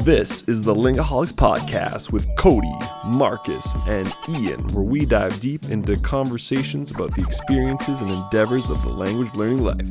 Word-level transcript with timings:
This 0.00 0.42
is 0.42 0.62
the 0.62 0.74
Lingaholics 0.74 1.32
Podcast 1.32 2.12
with 2.12 2.28
Cody, 2.36 2.72
Marcus, 3.04 3.74
and 3.88 4.12
Ian, 4.28 4.60
where 4.68 4.84
we 4.84 5.04
dive 5.04 5.40
deep 5.40 5.64
into 5.70 5.98
conversations 6.00 6.90
about 6.92 7.14
the 7.14 7.22
experiences 7.22 8.00
and 8.00 8.10
endeavors 8.10 8.70
of 8.70 8.80
the 8.82 8.90
language 8.90 9.34
learning 9.34 9.64
life. 9.64 9.88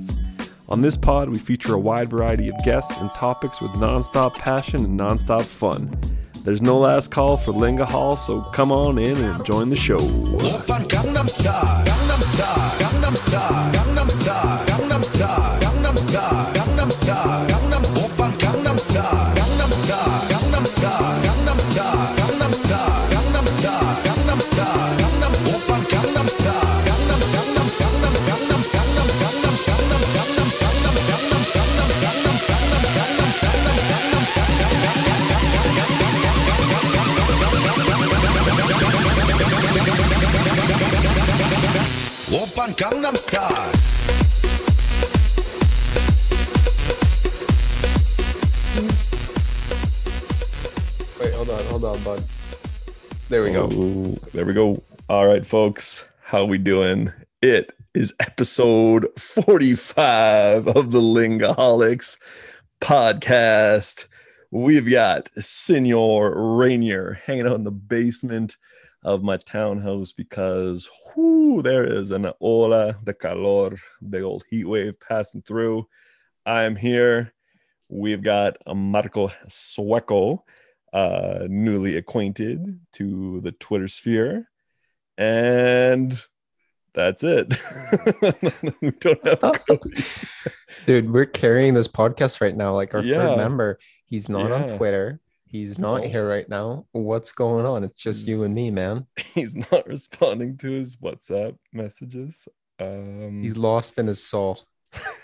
On 0.70 0.82
this 0.82 0.96
pod, 0.96 1.30
we 1.30 1.38
feature 1.38 1.74
a 1.74 1.80
wide 1.80 2.10
variety 2.10 2.48
of 2.50 2.56
guests 2.64 2.98
and 2.98 3.10
topics 3.12 3.62
with 3.62 3.72
nonstop 3.72 4.36
passion 4.36 4.86
and 4.86 5.00
nonstop 5.00 5.44
fun. 5.44 5.98
There's 6.44 6.62
no 6.62 6.78
last 6.78 7.12
call 7.12 7.38
for 7.38 7.52
Lingahol, 7.52 8.18
so 8.18 8.42
come 8.54 8.72
on 8.72 8.98
in 8.98 9.18
and 9.18 9.44
join 9.46 9.70
the 9.70 9.76
show. 9.76 9.98
오 16.38 16.65
Gangnam 42.78 43.16
Style. 43.16 43.75
There 53.28 53.42
we 53.42 53.52
go. 53.52 53.68
Ooh, 53.72 54.20
there 54.34 54.46
we 54.46 54.54
go. 54.54 54.84
All 55.10 55.26
right, 55.26 55.44
folks, 55.44 56.06
how 56.22 56.46
we 56.46 56.60
doing? 56.60 57.12
It 57.42 57.74
is 57.96 58.14
episode 58.20 59.08
45 59.18 60.68
of 60.68 60.92
the 60.92 61.02
Lingaholics 61.02 62.20
podcast. 62.80 64.06
We've 64.52 64.88
got 64.88 65.32
Senor 65.40 66.56
Rainier 66.56 67.20
hanging 67.26 67.48
out 67.48 67.56
in 67.56 67.64
the 67.64 67.72
basement 67.72 68.58
of 69.02 69.24
my 69.24 69.38
townhouse 69.38 70.12
because 70.12 70.88
whoo, 71.16 71.64
there 71.64 71.84
is 71.84 72.12
an 72.12 72.32
ola 72.40 72.96
de 73.04 73.14
calor, 73.16 73.76
big 74.08 74.22
old 74.22 74.44
heat 74.52 74.66
wave 74.66 75.00
passing 75.00 75.42
through. 75.42 75.88
I'm 76.46 76.76
here. 76.76 77.34
We've 77.90 78.22
got 78.22 78.58
Marco 78.68 79.30
Sueco, 79.50 80.44
uh, 80.96 81.46
newly 81.50 81.98
acquainted 81.98 82.80
to 82.94 83.42
the 83.42 83.52
Twitter 83.52 83.88
sphere. 83.90 84.50
And 85.18 86.18
that's 86.94 87.22
it. 87.24 87.54
we 88.82 88.92
don't 88.92 89.28
have. 89.28 89.62
Dude, 90.86 91.12
we're 91.12 91.26
carrying 91.26 91.74
this 91.74 91.88
podcast 91.90 92.40
right 92.40 92.56
now. 92.56 92.74
Like 92.74 92.94
our 92.96 93.04
Yeah. 93.04 93.18
third 93.28 93.38
member, 93.38 93.78
he's 94.06 94.30
not 94.30 94.50
Yeah. 94.50 94.56
on 94.64 94.78
Twitter. 94.78 95.20
He's 95.46 95.78
not 95.78 96.02
No. 96.04 96.08
here 96.08 96.28
right 96.28 96.48
now. 96.48 96.86
What's 96.92 97.32
going 97.32 97.66
on? 97.66 97.84
It's 97.84 98.00
just 98.02 98.28
you 98.28 98.44
and 98.44 98.54
me, 98.56 98.72
man. 98.72 99.06
He's 99.34 99.56
not 99.72 99.88
responding 99.88 100.58
to 100.58 100.72
his 100.72 100.98
WhatsApp 100.98 101.58
messages. 101.72 102.48
Um, 102.80 103.42
He's 103.42 103.56
lost 103.56 103.98
in 103.98 104.08
his 104.08 104.22
soul. 104.22 104.60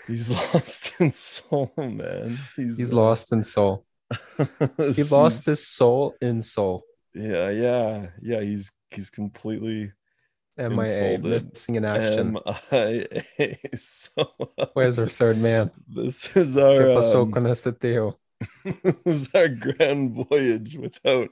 he's 0.06 0.30
lost 0.30 0.94
in 1.00 1.10
soul, 1.10 1.70
man. 1.76 2.38
He's, 2.56 2.78
He's 2.78 2.92
uh, 2.92 2.96
lost 2.96 3.32
in 3.32 3.42
soul. 3.42 3.84
He 4.78 5.02
lost 5.04 5.46
his 5.46 5.66
soul 5.66 6.14
in 6.20 6.42
soul. 6.42 6.82
Yeah, 7.14 7.50
yeah, 7.50 8.06
yeah. 8.22 8.40
He's 8.40 8.72
he's 8.90 9.10
completely 9.10 9.92
MIA, 10.58 11.18
missing 11.18 11.76
in 11.76 11.84
action. 11.84 12.36
MIA. 12.70 13.22
So 13.76 14.26
Where's 14.74 14.98
our 14.98 15.08
third 15.08 15.38
man? 15.38 15.70
this 15.88 16.36
is 16.36 16.56
our 16.56 16.92
um, 16.92 17.32
con 17.32 17.46
este 17.46 17.72
tío? 17.78 18.14
this 18.64 19.02
is 19.06 19.34
our 19.34 19.48
grand 19.48 20.26
voyage 20.28 20.76
without 20.76 21.30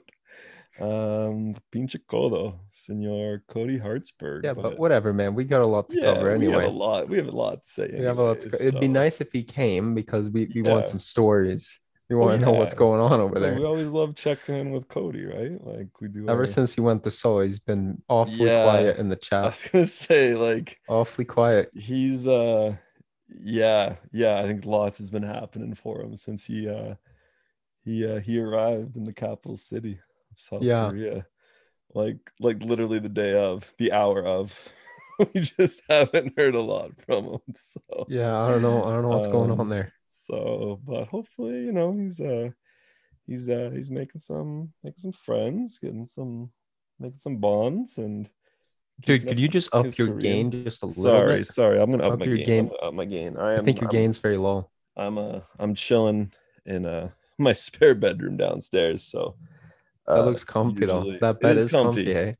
um 0.79 1.53
pinche 1.71 1.99
codo, 2.07 2.59
Senor 2.69 3.43
Cody 3.47 3.77
Hartsburg. 3.77 4.45
Yeah, 4.45 4.53
but 4.53 4.79
whatever, 4.79 5.13
man. 5.13 5.35
We 5.35 5.43
got 5.43 5.61
a 5.61 5.65
lot 5.67 5.89
to 5.89 5.97
yeah, 5.97 6.13
cover 6.13 6.37
we 6.37 6.45
have 6.45 6.61
anyway. 6.61 6.65
a 6.65 6.69
lot. 6.69 7.09
We 7.09 7.17
have 7.17 7.27
a 7.27 7.35
lot 7.35 7.63
to 7.63 7.69
say. 7.69 7.89
We 7.91 8.05
have 8.05 8.17
a 8.17 8.23
lot 8.23 8.39
to 8.41 8.49
go. 8.49 8.57
It'd 8.57 8.79
be 8.79 8.87
nice 8.87 9.19
if 9.21 9.31
he 9.31 9.43
came 9.43 9.93
because 9.93 10.29
we, 10.29 10.49
we 10.55 10.61
Yeah. 10.63 10.71
want 10.71 10.87
some 10.87 10.99
stories. 10.99 11.77
Oh, 12.15 12.19
want 12.19 12.39
to 12.39 12.45
know 12.45 12.51
what's 12.53 12.73
going 12.73 12.99
on 13.01 13.19
over 13.19 13.39
there. 13.39 13.55
We 13.55 13.65
always 13.65 13.87
love 13.87 14.15
checking 14.15 14.55
in 14.55 14.71
with 14.71 14.87
Cody, 14.87 15.25
right? 15.25 15.63
Like 15.65 15.87
we 16.01 16.07
do. 16.07 16.27
Ever 16.29 16.41
our- 16.41 16.45
since 16.47 16.73
he 16.75 16.81
went 16.81 17.03
to 17.03 17.11
Seoul, 17.11 17.41
he's 17.41 17.59
been 17.59 18.01
awfully 18.09 18.49
Yeah. 18.49 18.63
quiet 18.63 18.97
in 18.97 19.09
the 19.09 19.15
chat. 19.27 19.43
I 19.43 19.47
was 19.47 19.67
gonna 19.71 19.85
say, 19.85 20.35
like 20.35 20.79
Awfully 20.87 21.25
quiet. 21.25 21.69
he's 21.73 22.27
uh 22.27 22.75
yeah 23.43 23.95
yeah 24.11 24.39
i 24.39 24.43
think 24.43 24.65
lots 24.65 24.97
has 24.97 25.09
been 25.09 25.23
happening 25.23 25.73
for 25.73 26.01
him 26.01 26.17
since 26.17 26.43
he 26.45 26.67
uh 26.67 26.95
he 27.85 28.05
uh 28.05 28.19
he 28.19 28.37
arrived 28.39 28.97
in 28.97 29.05
the 29.05 29.13
capital 29.13 29.55
city 29.55 29.93
of 30.31 30.37
south 30.37 30.63
Yeah. 30.63 30.89
korea 30.89 31.25
like 31.93 32.17
like 32.41 32.61
literally 32.61 32.99
the 32.99 33.07
day 33.07 33.33
of 33.33 33.73
the 33.77 33.93
hour 33.93 34.21
of 34.25 34.59
we 35.33 35.39
just 35.39 35.81
haven't 35.89 36.33
heard 36.37 36.55
a 36.55 36.61
lot 36.61 36.91
from 37.05 37.25
him 37.25 37.39
so 37.55 37.79
Yeah, 38.09 38.37
I 38.37 38.49
don't 38.49 38.61
know. 38.61 38.83
I 38.83 38.91
don't 38.91 39.03
know 39.03 39.09
what's 39.09 39.27
going 39.27 39.51
Um, 39.51 39.59
on 39.61 39.69
there. 39.69 39.93
So 40.27 40.79
but 40.85 41.07
hopefully 41.07 41.63
you 41.65 41.71
know 41.71 41.93
he's 41.97 42.19
uh 42.21 42.49
he's 43.27 43.49
uh 43.49 43.69
he's 43.73 43.91
making 43.91 44.19
some 44.21 44.71
making 44.83 44.99
some 44.99 45.11
friends 45.13 45.79
getting 45.79 46.05
some 46.05 46.51
making 46.99 47.19
some 47.19 47.37
bonds 47.37 47.97
and 47.97 48.29
Dude, 49.01 49.25
could 49.27 49.39
you 49.39 49.47
just 49.47 49.73
up 49.73 49.85
your 49.97 50.09
career. 50.09 50.19
gain 50.21 50.51
just 50.51 50.83
a 50.83 50.85
little 50.85 51.01
sorry 51.03 51.37
bit? 51.37 51.47
sorry 51.47 51.77
sorry. 51.77 51.81
i'm 51.81 51.89
gonna 51.91 52.05
up, 52.05 52.13
Up 52.13 52.19
my 52.19 52.25
your 52.25 52.37
gain, 52.37 52.45
gain. 52.45 52.71
Up 52.83 52.93
my 52.93 53.05
gain 53.05 53.35
i 53.37 53.53
am 53.53 53.61
I 53.61 53.63
think 53.63 53.81
your 53.81 53.87
I'm- 53.89 53.95
gain's 53.97 54.17
very 54.19 54.37
low. 54.37 54.69
I'm 54.95 55.17
uh 55.17 55.39
I'm 55.57 55.73
chilling 55.73 56.31
in 56.65 56.85
uh 56.85 57.09
my 57.37 57.53
spare 57.53 57.95
bedroom 57.95 58.37
downstairs. 58.37 59.03
So 59.03 59.35
That 60.05 60.19
uh, 60.19 60.25
looks 60.25 60.43
comfy 60.43 60.85
though. 60.85 61.17
That 61.19 61.39
bed 61.39 61.57
is 61.57 61.65
is 61.65 61.71
comfy. 61.71 62.13
eh? 62.13 62.33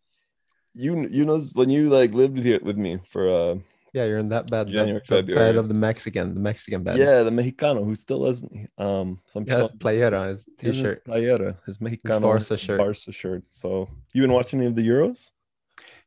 You 0.73 1.07
you 1.07 1.25
know 1.25 1.39
when 1.53 1.69
you 1.69 1.89
like 1.89 2.13
lived 2.13 2.37
here 2.39 2.59
with 2.61 2.77
me 2.77 2.99
for 3.09 3.23
uh 3.29 3.55
Yeah, 3.93 4.05
you're 4.05 4.19
in 4.19 4.29
that 4.29 4.49
bed. 4.49 4.67
that- 4.67 4.71
January, 4.71 5.01
the 5.05 5.15
February. 5.15 5.45
bed 5.51 5.55
of 5.57 5.67
the 5.67 5.73
Mexican, 5.73 6.33
the 6.33 6.39
Mexican 6.39 6.83
bed. 6.83 6.97
yeah 6.97 7.23
the 7.23 7.29
Mexicano 7.31 7.83
who 7.83 7.93
still 7.95 8.25
isn't 8.27 8.69
um 8.77 9.19
some 9.25 9.43
Yeah, 9.47 9.67
playera, 9.77 10.27
his 10.29 10.47
t-shirt. 10.57 11.03
playera 11.05 11.57
his 11.65 11.77
Mexicano 11.79 12.21
Barca 12.21 12.57
shirt. 12.57 12.77
Barca 12.79 13.11
shirt. 13.11 13.43
So 13.49 13.89
you 14.13 14.21
been 14.21 14.31
watching 14.33 14.59
any 14.59 14.67
of 14.67 14.75
the 14.75 14.87
Euros? 14.87 15.29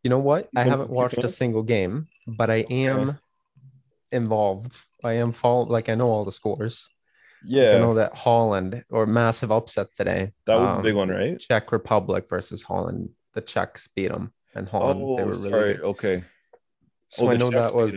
You 0.03 0.11
know 0.11 0.19
what? 0.19 0.49
I 0.57 0.63
haven't 0.63 0.91
watched 0.91 1.23
a 1.25 1.29
single 1.29 1.63
game, 1.63 2.09
but 2.27 2.49
I 2.51 2.61
am 2.71 3.19
involved. 4.13 4.77
I 5.03 5.15
am 5.15 5.33
follow 5.33 5.65
like 5.67 5.89
I 5.89 5.95
know 5.95 6.09
all 6.11 6.25
the 6.25 6.33
scores. 6.33 6.89
Yeah, 7.47 7.75
I 7.77 7.79
know 7.79 7.95
that 7.95 8.15
Holland 8.15 8.85
or 8.91 9.05
massive 9.07 9.51
upset 9.53 9.89
today. 9.95 10.33
that 10.47 10.55
was 10.57 10.71
the 10.71 10.77
Um, 10.77 10.83
big 10.83 10.95
one, 10.95 11.11
right? 11.11 11.39
Czech 11.39 11.73
Republic 11.73 12.27
versus 12.31 12.63
Holland. 12.63 13.11
The 13.35 13.43
Czechs 13.43 13.89
beat 13.95 14.09
them, 14.09 14.33
and 14.55 14.69
Holland 14.69 15.01
Oh, 15.03 15.17
they 15.17 15.25
were 15.25 15.33
really 15.33 15.51
sorry. 15.51 15.75
good. 15.75 15.83
Okay. 15.85 16.25
So 17.09 17.27
oh, 17.27 17.31
I 17.31 17.37
know 17.37 17.51
that 17.51 17.75
was. 17.75 17.95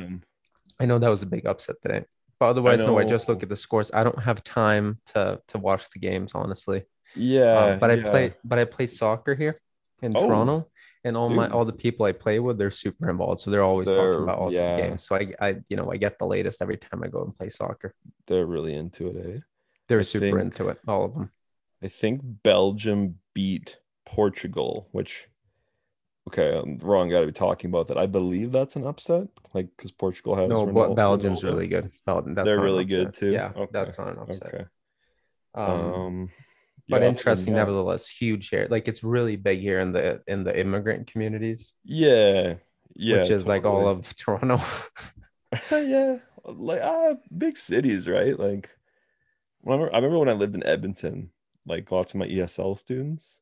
I 0.79 0.85
know 0.85 0.99
that 0.99 1.09
was 1.09 1.23
a 1.23 1.25
big 1.25 1.45
upset 1.45 1.77
today. 1.81 2.05
But 2.39 2.49
otherwise, 2.49 2.81
no, 2.81 2.99
I 2.99 3.03
just 3.03 3.27
look 3.27 3.41
at 3.41 3.49
the 3.49 3.55
scores. 3.55 3.91
I 3.91 4.03
don't 4.03 4.21
have 4.21 4.43
time 4.43 4.99
to 5.13 5.41
to 5.47 5.57
watch 5.57 5.89
the 5.91 5.99
games, 5.99 6.33
honestly. 6.35 6.83
Yeah, 7.15 7.57
Um, 7.59 7.79
but 7.79 7.89
I 7.89 7.93
yeah. 7.95 8.11
play 8.11 8.33
but 8.43 8.59
I 8.59 8.65
play 8.65 8.85
soccer 8.85 9.33
here 9.33 9.59
in 10.03 10.15
Oh, 10.15 10.27
Toronto, 10.27 10.69
and 11.03 11.17
all 11.17 11.29
my 11.29 11.47
all 11.49 11.65
the 11.65 11.73
people 11.73 12.05
I 12.05 12.11
play 12.11 12.39
with, 12.39 12.57
they're 12.59 12.69
super 12.69 13.09
involved. 13.09 13.39
So 13.39 13.49
they're 13.49 13.63
always 13.63 13.87
They're- 13.87 13.95
talking 14.11 14.21
about 14.23 14.37
all 14.37 14.51
yeah. 14.53 14.75
the 14.75 14.81
games. 14.83 15.03
So 15.07 15.15
I 15.15 15.33
I 15.41 15.55
you 15.69 15.77
know 15.77 15.91
I 15.91 15.97
get 15.97 16.19
the 16.19 16.27
latest 16.27 16.61
every 16.61 16.77
time 16.77 17.01
I 17.03 17.07
go 17.07 17.23
and 17.23 17.35
play 17.35 17.49
soccer. 17.49 17.95
They're 18.27 18.45
really 18.45 18.75
into 18.75 19.07
it, 19.07 19.15
eh? 19.25 19.39
They're 19.87 19.99
I 19.99 20.03
super 20.03 20.25
think- 20.39 20.41
into 20.53 20.67
it, 20.69 20.79
all 20.87 21.05
of 21.05 21.13
them. 21.15 21.31
I 21.81 21.87
think 21.87 22.21
Belgium 22.43 23.15
beat 23.33 23.77
Portugal, 24.05 24.89
which 24.91 25.27
okay, 26.27 26.57
I'm 26.57 26.77
wrong. 26.79 27.09
Got 27.09 27.21
to 27.21 27.25
be 27.27 27.31
talking 27.31 27.69
about 27.69 27.87
that. 27.87 27.97
I 27.97 28.05
believe 28.05 28.51
that's 28.51 28.75
an 28.75 28.85
upset, 28.85 29.27
like 29.53 29.69
because 29.75 29.91
Portugal 29.91 30.35
has 30.35 30.49
No, 30.49 30.65
but 30.65 30.95
Belgium's 30.95 31.41
Ronaldo. 31.41 31.43
really 31.43 31.67
good. 31.67 31.91
Belgium, 32.05 32.35
that's 32.35 32.47
They're 32.49 32.61
really 32.61 32.85
good 32.85 33.13
too? 33.13 33.31
Yeah, 33.31 33.51
Okay, 33.55 33.69
that's 33.71 33.97
not 33.97 34.09
an 34.09 34.19
upset. 34.19 34.53
Okay, 34.53 34.65
Um, 35.55 35.93
um, 35.93 36.29
but 36.89 37.01
yeah, 37.01 37.07
interesting, 37.09 37.53
yeah. 37.53 37.59
nevertheless. 37.59 38.07
Huge 38.07 38.49
here. 38.49 38.67
Like 38.69 38.87
it's 38.87 39.03
really 39.03 39.35
big 39.35 39.59
here 39.59 39.79
in 39.79 39.91
the 39.91 40.21
in 40.27 40.43
the 40.43 40.57
immigrant 40.57 41.11
communities, 41.11 41.73
Yeah, 41.83 42.55
yeah, 42.95 43.17
which 43.17 43.29
is 43.29 43.47
like 43.47 43.65
all 43.65 43.87
of 43.87 44.15
Toronto. 44.17 44.59
yeah, 45.71 46.17
like 46.45 46.81
ah, 46.81 47.15
big 47.35 47.57
cities, 47.57 48.07
right? 48.07 48.37
Like, 48.37 48.69
remember, 49.63 49.93
I 49.93 49.97
remember 49.97 50.19
when 50.19 50.29
I 50.29 50.33
lived 50.33 50.55
in 50.55 50.65
Edmonton, 50.65 51.31
like 51.65 51.91
lots 51.91 52.13
of 52.13 52.19
my 52.19 52.27
ESL 52.27 52.77
students, 52.77 53.39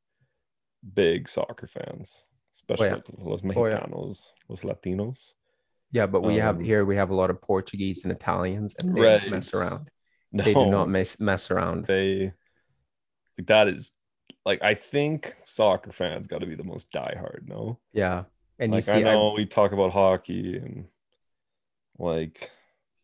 big 0.93 1.27
soccer 1.29 1.67
fans, 1.67 2.24
especially 2.69 2.87
yeah. 2.87 2.95
like 2.95 3.05
los 3.19 3.41
Oh, 3.43 3.65
yeah. 3.65 3.79
Mexicanos, 3.79 4.31
los 4.49 4.61
Latinos. 4.61 5.33
yeah, 5.91 6.05
but 6.07 6.21
we 6.21 6.35
have 6.37 6.57
Um, 6.57 6.63
here 6.63 6.83
we 6.85 6.95
have 6.95 7.09
a 7.11 7.15
lot 7.15 7.29
of 7.29 7.41
Portuguese 7.41 8.03
and 8.03 8.11
Italians, 8.11 8.75
and 8.79 8.95
they 8.95 9.01
Right. 9.01 9.29
mess 9.29 9.53
around. 9.53 9.89
No, 10.31 10.43
They 10.45 10.53
do 10.53 10.65
not 10.69 10.89
mess 10.89 11.19
mess 11.19 11.51
around. 11.51 11.85
They, 11.85 12.33
Like 13.37 13.47
that 13.47 13.67
is 13.67 13.91
like 14.45 14.61
I 14.61 14.73
think 14.75 15.35
soccer 15.45 15.91
fans 15.91 16.27
got 16.27 16.39
to 16.39 16.45
be 16.47 16.55
the 16.55 16.63
most 16.63 16.91
diehard. 16.91 17.47
No, 17.47 17.79
Yeah. 17.93 18.25
And 18.59 18.71
you 18.71 18.77
like 18.77 18.83
see, 18.85 18.93
I 18.93 19.11
I- 19.11 19.13
know 19.13 19.33
we 19.35 19.45
talk 19.45 19.71
about 19.73 19.91
hockey 19.91 20.57
and 20.57 20.87
like 21.97 22.51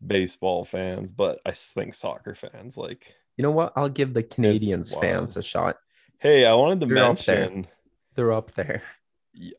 baseball 0.05 0.65
fans, 0.65 1.11
but 1.11 1.39
I 1.45 1.51
think 1.51 1.93
soccer 1.93 2.35
fans 2.35 2.77
like. 2.77 3.13
you 3.37 3.43
know 3.43 3.51
what? 3.51 3.73
I'll 3.75 3.89
give 3.89 4.13
the 4.13 4.23
Canadians 4.23 4.93
fans 4.93 5.37
a 5.37 5.43
shot. 5.43 5.77
Hey, 6.19 6.45
I 6.45 6.53
wanted 6.53 6.81
to 6.81 7.01
up 7.03 7.17
there. 7.19 7.49
mention. 7.49 7.67
They're 8.15 8.31
up 8.33 8.51
there. 8.51 8.81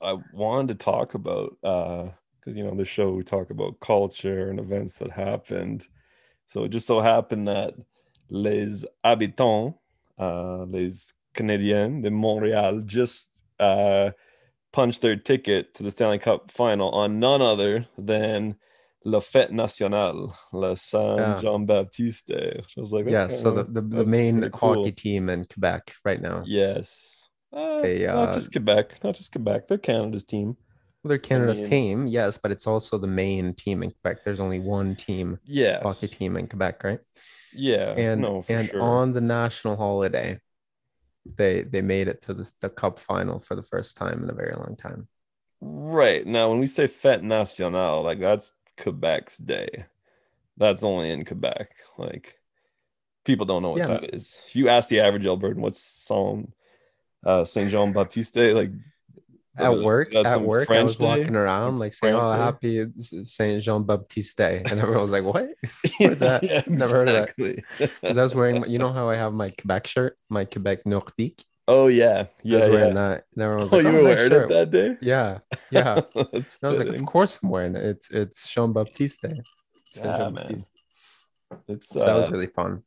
I 0.02 0.16
wanted 0.32 0.78
to 0.78 0.84
talk 0.84 1.14
about 1.14 1.56
uh 1.64 2.08
because 2.40 2.56
you 2.56 2.64
know 2.64 2.74
the 2.74 2.84
show 2.84 3.12
we 3.12 3.22
talk 3.22 3.50
about 3.50 3.80
culture 3.80 4.50
and 4.50 4.58
events 4.58 4.94
that 4.96 5.10
happened. 5.10 5.86
So 6.46 6.64
it 6.64 6.70
just 6.70 6.86
so 6.86 7.00
happened 7.00 7.48
that 7.48 7.74
les 8.28 8.84
habitants, 9.04 9.74
uh, 10.18 10.64
les 10.64 11.14
Canadiens 11.34 12.02
de 12.02 12.10
Montréal, 12.10 12.84
just 12.84 13.28
uh, 13.60 14.10
punched 14.72 15.00
their 15.02 15.16
ticket 15.16 15.72
to 15.74 15.82
the 15.82 15.90
Stanley 15.90 16.18
Cup 16.18 16.50
final 16.50 16.90
on 16.90 17.18
none 17.20 17.40
other 17.40 17.86
than 17.96 18.56
La 19.04 19.20
Fête 19.20 19.50
Nationale, 19.52 20.36
La 20.52 20.74
Saint 20.74 21.18
Yeah. 21.18 21.40
Jean 21.40 21.64
Baptiste. 21.66 22.30
I 22.32 22.60
was 22.76 22.92
like, 22.92 23.08
yeah. 23.08 23.28
So 23.28 23.50
the, 23.50 23.64
kinda- 23.64 23.80
the, 23.80 23.88
the 23.88 23.96
that's 23.98 24.10
main 24.10 24.50
cool. 24.50 24.74
hockey 24.82 24.92
team 24.92 25.28
in 25.30 25.44
Quebec 25.46 25.94
right 26.04 26.20
now. 26.20 26.42
Yes. 26.44 27.28
Uh, 27.52 27.80
They, 27.82 28.06
not 28.06 28.30
uh, 28.30 28.34
just 28.34 28.52
Quebec, 28.52 29.02
not 29.04 29.14
just 29.14 29.32
Quebec. 29.32 29.68
They're 29.68 29.78
Canada's 29.78 30.24
team. 30.24 30.56
They're 31.04 31.18
Canada's 31.18 31.60
mean- 31.62 31.70
team, 31.70 32.06
yes, 32.06 32.38
but 32.38 32.50
it's 32.52 32.66
also 32.66 32.96
the 32.96 33.06
main 33.08 33.54
team 33.54 33.82
in 33.82 33.90
Quebec. 33.90 34.24
There's 34.24 34.40
only 34.40 34.60
one 34.60 34.94
team, 34.96 35.38
Yes. 35.44 35.82
hockey 35.82 36.06
team 36.08 36.36
in 36.36 36.46
Quebec, 36.46 36.84
right? 36.84 37.00
Yeah. 37.54 37.92
and 37.96 38.22
no, 38.22 38.42
and 38.48 38.68
sure. 38.68 38.80
on 38.80 39.12
the 39.12 39.20
national 39.20 39.76
holiday 39.76 40.40
they 41.36 41.62
they 41.62 41.82
made 41.82 42.08
it 42.08 42.22
to 42.22 42.34
this, 42.34 42.52
the 42.52 42.68
cup 42.70 42.98
final 42.98 43.38
for 43.38 43.54
the 43.54 43.62
first 43.62 43.96
time 43.96 44.22
in 44.24 44.30
a 44.30 44.32
very 44.32 44.54
long 44.56 44.74
time 44.76 45.06
right. 45.60 46.26
Now, 46.26 46.48
when 46.50 46.58
we 46.58 46.66
say 46.66 46.86
Fête 46.88 47.22
Nationale, 47.22 48.02
like 48.02 48.18
that's 48.18 48.52
Quebec's 48.78 49.38
day. 49.38 49.84
That's 50.56 50.82
only 50.82 51.10
in 51.10 51.24
Quebec. 51.24 51.70
Like 51.98 52.34
people 53.24 53.46
don't 53.46 53.62
know 53.62 53.70
what 53.70 53.78
Yeah. 53.78 53.86
that 53.88 54.14
is. 54.14 54.36
If 54.46 54.56
you 54.56 54.68
ask 54.68 54.88
the 54.88 55.00
average 55.00 55.24
Albertan 55.24 55.56
what's 55.56 55.78
Saint 55.80 56.52
uh 57.24 57.44
Saint 57.44 57.70
Jean 57.70 57.92
Baptiste 57.92 58.36
like 58.54 58.70
at 59.56 59.66
uh, 59.68 59.72
work 59.82 60.14
at 60.14 60.40
work 60.40 60.62
i 60.62 60.64
French 60.72 60.84
was 60.86 60.96
day? 60.96 61.04
walking 61.04 61.36
around 61.36 61.78
like 61.78 61.92
saying 61.92 62.14
oh 62.14 62.32
happy 62.32 62.86
saint 63.22 63.62
jean-baptiste 63.62 64.38
day 64.38 64.62
and 64.64 64.80
everyone 64.80 65.02
was 65.02 65.10
like 65.12 65.24
what 65.24 65.44
What's 65.98 66.20
that? 66.24 66.42
Yeah, 66.42 66.62
Never 66.66 67.04
heard 67.04 67.08
of 67.10 67.28
that. 67.36 67.62
because 68.00 68.16
i 68.16 68.22
was 68.22 68.34
wearing 68.34 68.64
you 68.66 68.78
know 68.78 68.90
how 68.94 69.10
i 69.10 69.14
have 69.14 69.34
my 69.34 69.50
quebec 69.50 69.86
shirt 69.86 70.16
my 70.30 70.46
quebec 70.46 70.84
nordique 70.84 71.44
oh 71.68 71.88
yeah. 71.88 72.22
i 72.28 72.28
Yeah. 72.42 72.58
was 72.60 72.68
wearing 72.70 72.88
yeah. 72.96 73.08
that 73.08 73.24
and 73.34 73.42
everyone 73.44 73.64
was 73.64 73.72
Oh, 73.74 73.76
like 73.76 73.84
you 73.84 73.90
oh, 73.92 74.02
were 74.02 74.04
wearing 74.08 74.30
shirt. 74.30 74.50
it 74.50 74.54
that 74.54 74.70
day? 74.70 74.96
yeah 75.02 75.38
yeah 75.70 76.00
i 76.16 76.68
was 76.68 76.78
like 76.78 76.88
of 76.88 77.04
course 77.04 77.38
i'm 77.42 77.50
wearing 77.50 77.76
it 77.76 77.84
it's 77.84 78.10
it's 78.10 78.48
jean-baptiste 78.50 79.20
day 79.20 79.40
Saint 79.90 80.06
Yeah, 80.06 80.16
Jean-Baptiste. 80.18 80.70
It's 81.68 81.90
so 81.90 81.98
that 82.06 82.14
was 82.16 82.28
uh, 82.28 82.32
really 82.32 82.46
fun 82.46 82.82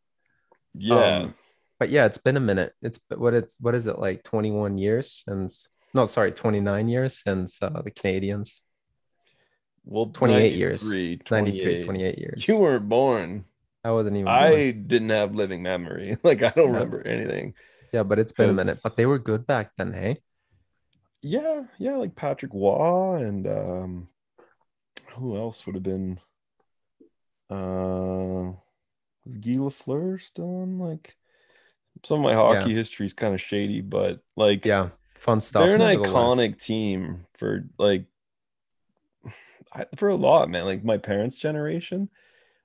yeah. 0.74 1.18
Um, 1.18 1.36
but 1.80 1.90
yeah, 1.90 2.06
it's 2.06 2.18
been 2.18 2.38
a 2.38 2.42
minute. 2.42 2.74
It's 2.82 3.00
what 3.16 3.34
it's 3.34 3.56
what 3.60 3.76
is 3.76 3.88
it 3.88 4.00
like 4.00 4.24
21 4.24 4.78
years 4.78 5.24
since 5.28 5.70
no, 5.96 6.06
sorry, 6.08 6.34
29 6.34 6.90
years 6.90 7.24
since 7.24 7.64
uh, 7.64 7.82
the 7.82 7.90
Canadians. 7.90 8.62
well, 9.86 10.08
28 10.08 10.54
years. 10.54 10.84
93, 10.84 11.20
93, 11.32 11.62
28. 11.62 11.86
28 11.86 12.20
years. 12.20 12.48
You 12.50 12.58
weren't 12.58 12.90
born. 12.90 13.46
I 13.82 13.92
wasn't 13.92 14.18
even 14.18 14.26
born. 14.26 14.36
I 14.38 14.72
didn't 14.72 15.10
have 15.10 15.36
living 15.36 15.64
memory. 15.64 16.18
Like 16.24 16.44
I 16.44 16.50
don't 16.50 16.74
remember 16.74 17.02
anything. 17.08 17.54
yeah, 17.94 18.04
but 18.04 18.20
it's 18.20 18.34
been 18.34 18.50
a 18.50 18.54
minute. 18.54 18.80
But 18.84 18.98
they 18.98 19.06
were 19.06 19.20
good 19.20 19.48
back 19.48 19.72
then, 19.78 19.94
hey? 19.94 20.18
Yeah, 21.22 21.64
yeah, 21.78 21.96
like 21.96 22.14
Patrick 22.14 22.52
Roy 22.54 23.24
and 23.24 23.48
um 23.48 24.08
who 25.12 25.38
else 25.38 25.66
would 25.66 25.76
have 25.76 25.84
been 25.84 26.20
uh 27.50 28.52
was 29.24 29.38
Guy 29.38 29.54
Lafleur 29.54 30.22
still 30.22 30.62
on 30.62 30.78
like 30.78 31.16
some 32.06 32.20
of 32.20 32.24
my 32.24 32.34
hockey 32.36 32.74
history 32.74 33.06
is 33.06 33.14
kind 33.14 33.34
of 33.34 33.42
shady, 33.42 33.82
but 33.82 34.20
like 34.36 34.66
Yeah, 34.66 34.90
fun 35.16 35.42
stuff. 35.42 35.64
they're 35.66 35.76
an 35.76 35.82
iconic 35.82 36.62
team 36.64 37.26
for 37.34 37.66
like 37.78 38.06
for 39.98 40.10
a 40.10 40.16
lot, 40.16 40.50
man. 40.50 40.66
Like 40.66 40.84
my 40.84 40.98
parents' 40.98 41.38
generation, 41.38 42.10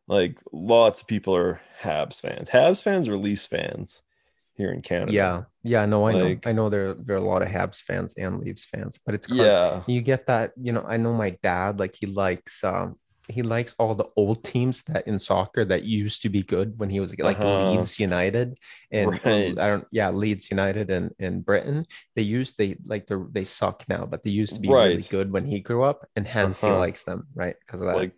like 0.07 0.39
lots 0.53 1.01
of 1.01 1.07
people 1.09 1.35
are 1.35 1.61
Habs 1.81 2.21
fans. 2.21 2.49
Habs 2.49 2.83
fans 2.83 3.09
or 3.09 3.17
Leafs 3.17 3.47
fans 3.47 4.03
here 4.57 4.69
in 4.71 4.83
Canada. 4.83 5.13
Yeah, 5.13 5.43
yeah, 5.63 5.87
no, 5.87 6.05
I 6.05 6.13
Like- 6.13 6.45
know. 6.45 6.51
I 6.51 6.53
know 6.53 6.69
there 6.69 6.95
there 6.95 7.17
are 7.17 7.19
a 7.19 7.25
lot 7.25 7.43
of 7.43 7.49
Habs 7.49 7.81
fans 7.83 8.15
and 8.15 8.41
Leafs 8.41 8.65
fans, 8.65 8.99
but 9.05 9.15
it's 9.15 9.29
yeah, 9.29 9.83
you 9.89 10.03
get 10.03 10.27
that 10.27 10.53
you 10.61 10.73
know 10.73 10.85
i 10.87 10.97
know 10.99 11.13
my 11.15 11.31
dad 11.43 11.79
like 11.81 11.97
he 11.97 12.07
likes 12.07 12.63
um 12.63 12.97
he 13.31 13.43
likes 13.43 13.75
all 13.79 13.95
the 13.95 14.09
old 14.17 14.43
teams 14.45 14.83
that 14.83 15.07
in 15.07 15.19
soccer 15.19 15.65
that 15.65 15.85
used 15.85 16.23
to 16.23 16.29
be 16.29 16.43
good 16.43 16.79
when 16.79 16.91
he 16.91 17.01
was 17.01 17.17
like 17.19 17.37
Uh-huh. 17.39 17.71
leeds 17.73 17.99
united 17.99 18.59
and 18.93 19.13
Right. 19.25 19.59
i 19.59 19.67
don't 19.69 19.87
yeah 19.93 20.11
leeds 20.11 20.51
united 20.51 20.91
and 20.91 21.13
in 21.19 21.41
britain 21.41 21.87
they 22.17 22.23
used 22.23 22.59
they 22.59 22.77
like 22.85 23.07
they 23.07 23.17
they 23.33 23.45
suck 23.45 23.85
now 23.89 24.05
but 24.07 24.23
they 24.25 24.31
used 24.31 24.55
to 24.55 24.61
be 24.61 24.69
really 24.69 25.03
good 25.03 25.33
when 25.33 25.45
he 25.45 25.61
grew 25.61 25.83
up 25.83 26.07
and 26.17 26.27
hence 26.27 26.61
he 26.61 26.69
Uh-huh. 26.69 26.79
likes 26.81 27.05
them 27.05 27.27
right 27.35 27.57
because 27.65 27.81
of 27.81 27.87
that 27.89 27.97
like 27.97 28.13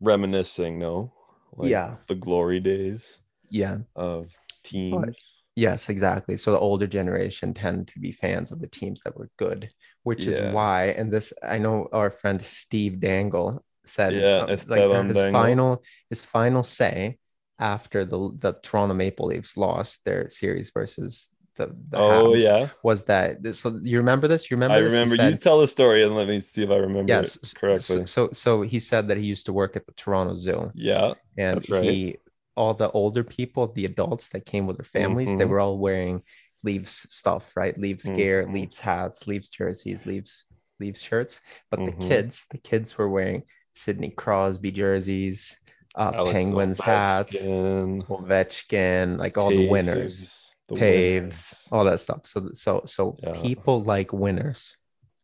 reminiscing, 0.00 0.78
no? 0.78 1.12
Like 1.56 1.70
Yeah. 1.70 1.96
the 2.08 2.14
glory 2.14 2.60
days 2.60 3.20
yeah 3.50 3.78
of 3.96 4.36
teams. 4.62 5.33
Yes, 5.56 5.88
exactly. 5.88 6.36
So 6.36 6.50
the 6.50 6.58
older 6.58 6.86
generation 6.86 7.54
tend 7.54 7.88
to 7.88 8.00
be 8.00 8.10
fans 8.10 8.50
of 8.50 8.60
the 8.60 8.66
teams 8.66 9.02
that 9.02 9.16
were 9.16 9.30
good, 9.36 9.70
which 10.02 10.26
Yeah. 10.26 10.32
is 10.32 10.42
why. 10.42 10.86
And 10.86 11.12
this, 11.12 11.32
I 11.42 11.58
know 11.58 11.88
our 11.92 12.10
friend 12.10 12.42
Steve 12.42 12.98
Dangle 12.98 13.64
said, 13.84 14.14
Yeah, 14.14 14.38
uh, 14.38 14.56
like 14.66 14.90
his 14.90 15.20
Dangle. 15.20 15.30
final, 15.30 15.82
his 16.10 16.22
final 16.22 16.64
say 16.64 17.18
after 17.60 18.04
the 18.04 18.32
the 18.40 18.54
Toronto 18.64 18.94
Maple 18.94 19.26
Leafs 19.28 19.56
lost 19.56 20.04
their 20.04 20.28
series 20.28 20.70
versus 20.70 21.32
the, 21.56 21.66
the 21.88 21.98
oh 21.98 22.34
Habs 22.34 22.34
yeah, 22.34 22.68
was 22.82 23.04
that. 23.04 23.54
So 23.54 23.78
you 23.80 23.98
remember 23.98 24.26
this? 24.26 24.50
You 24.50 24.56
remember? 24.56 24.74
I 24.76 24.80
remember. 24.80 25.14
you 25.14 25.34
tell 25.36 25.60
the 25.60 25.68
story 25.68 26.02
and 26.04 26.16
let 26.16 26.26
me 26.26 26.40
see 26.40 26.64
if 26.64 26.70
I 26.70 26.76
remember 26.76 27.12
Yes. 27.12 27.36
it 27.36 27.54
correctly. 27.54 27.98
So, 27.98 28.04
so, 28.04 28.30
so 28.32 28.62
he 28.62 28.80
said 28.80 29.08
that 29.08 29.18
he 29.18 29.24
used 29.26 29.46
to 29.46 29.52
work 29.52 29.76
at 29.76 29.84
the 29.86 29.92
Toronto 29.92 30.34
Zoo 30.34 30.72
yeah, 30.74 31.14
and 31.36 31.56
That's 31.56 31.70
right. 31.70 31.80
he 31.80 32.16
all 32.56 32.74
the 32.74 32.90
older 32.92 33.24
people 33.24 33.66
the 33.68 33.84
adults 33.84 34.28
that 34.28 34.46
came 34.46 34.66
with 34.66 34.76
their 34.76 34.84
families 34.84 35.34
they 35.36 35.44
Mhm. 35.44 35.48
were 35.48 35.60
all 35.60 35.78
wearing 35.78 36.22
leaves 36.62 37.06
stuff 37.12 37.56
right 37.56 37.76
leaves 37.78 38.08
gear 38.08 38.44
Mhm. 38.46 38.52
leaves 38.54 38.78
hats 38.78 39.26
leaves 39.26 39.48
jerseys 39.48 40.06
leaves 40.06 40.44
leaves 40.80 41.02
shirts 41.02 41.40
but 41.70 41.78
the 41.84 41.92
Mhm. 41.92 42.08
kids 42.08 42.46
the 42.50 42.58
kids 42.58 42.96
were 42.96 43.08
wearing 43.08 43.42
sidney 43.72 44.10
crosby 44.10 44.70
jerseys 44.70 45.58
uh 45.96 46.12
penguins 46.32 46.80
hats 46.80 47.44
Ovechkin, 47.44 49.18
like 49.18 49.36
all 49.38 49.50
the 49.50 49.68
winners 49.68 50.16
Toews, 50.20 50.50
the 50.68 50.74
Toews 50.74 51.14
winners. 51.20 51.68
all 51.72 51.84
that 51.84 52.00
stuff 52.00 52.26
so 52.26 52.50
so 52.52 52.82
so 52.86 53.16
Yeah. 53.22 53.40
people 53.42 53.82
like 53.82 54.12
winners 54.12 54.76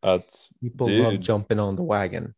That's 0.03 0.49
people 0.61 0.89
love 0.89 1.21
jumping 1.21 1.59
on 1.61 1.77
the 1.77 1.83
wagon 1.83 2.35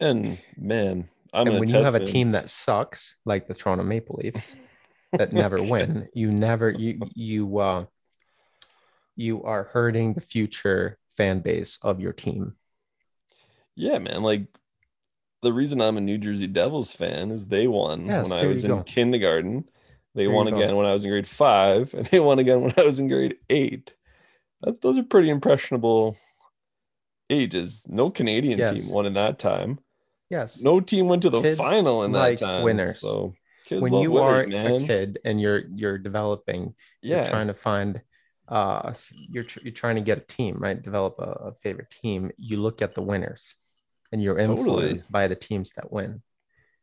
and 0.00 0.38
man, 0.56 1.08
I'm 1.32 1.48
and 1.48 1.58
an 1.58 1.58
when 1.58 1.68
you 1.70 1.80
have 1.80 1.94
a 1.94 2.00
team 2.00 2.32
that 2.32 2.50
sucks 2.50 3.16
like 3.24 3.46
the 3.46 3.54
toronto 3.54 3.84
maple 3.84 4.16
leafs 4.22 4.56
that 5.16 5.32
never 5.34 5.62
Okay. 5.62 5.64
win 5.64 6.08
you 6.14 6.32
never 6.32 6.70
you 6.70 7.02
you 7.14 7.58
uh 7.58 7.86
you 9.16 9.42
are 9.42 9.64
hurting 9.64 10.14
the 10.14 10.20
future 10.20 10.98
fan 11.08 11.40
base 11.40 11.78
of 11.82 12.00
your 12.00 12.12
team 12.12 12.56
Yeah, 13.74 13.98
man. 13.98 14.22
Like 14.22 14.46
the 15.42 15.52
reason 15.52 15.80
I'm 15.80 15.96
a 15.96 16.00
New 16.00 16.18
Jersey 16.18 16.46
Devils 16.46 16.92
fan 16.94 17.30
is 17.30 17.48
they 17.48 17.66
won 17.66 18.08
Yes, 18.08 18.16
when 18.18 18.32
I 18.32 18.46
was 18.46 18.64
in 18.64 18.82
go. 18.82 18.84
kindergarten. 18.84 19.68
They 20.14 20.26
There 20.26 20.28
won 20.28 20.46
go. 20.46 20.48
again 20.48 20.76
when 20.76 20.86
I 20.86 20.92
was 20.92 21.04
in 21.04 21.10
grade 21.10 21.28
five, 21.28 21.94
and 21.94 22.06
they 22.06 22.20
won 22.20 22.38
again 22.38 22.62
when 22.62 22.74
I 22.78 22.84
was 22.84 23.00
in 23.00 23.08
grade 23.08 23.38
eight. 23.50 23.94
That, 24.62 24.82
those 24.82 24.98
are 24.98 25.04
pretty 25.04 25.30
impressionable 25.30 26.16
ages. 27.30 27.86
No 27.88 28.10
Canadian 28.10 28.62
Yes. 28.62 28.64
team 28.64 28.88
won 28.88 29.06
in 29.06 29.14
that 29.14 29.38
time. 29.38 29.78
Yes 30.30 30.62
No 30.62 30.80
team 30.80 31.08
went 31.08 31.22
to 31.22 31.30
the 31.30 31.42
Kids 31.42 31.58
final 31.58 32.02
in 32.04 32.12
that 32.12 32.18
like 32.18 32.38
time. 32.38 32.64
winners. 32.64 33.00
So 33.00 33.34
kids 33.64 33.82
when 33.82 33.94
you 33.94 34.12
winners, 34.12 34.46
are 34.46 34.46
man. 34.48 34.66
a 34.82 34.86
kid 34.86 35.18
and 35.24 35.40
you're 35.40 35.62
you're 35.74 35.98
developing 35.98 36.74
you're 37.02 37.18
yeah, 37.18 37.28
trying 37.30 37.46
to 37.48 37.54
find 37.54 38.00
uh 38.48 38.92
you're, 39.30 39.44
you're 39.62 39.72
trying 39.72 39.96
to 39.96 40.02
get 40.02 40.18
a 40.18 40.26
team 40.26 40.56
right 40.58 40.80
develop 40.80 41.14
a, 41.18 41.48
a 41.50 41.54
favorite 41.54 41.90
team 41.90 42.30
you 42.38 42.56
look 42.58 42.80
at 42.82 42.94
the 42.94 43.02
winners 43.02 43.54
and 44.12 44.22
you're 44.22 44.38
Totally. 44.38 44.56
influenced 44.58 45.10
by 45.10 45.26
the 45.26 45.34
teams 45.34 45.72
that 45.72 45.92
win 45.92 46.22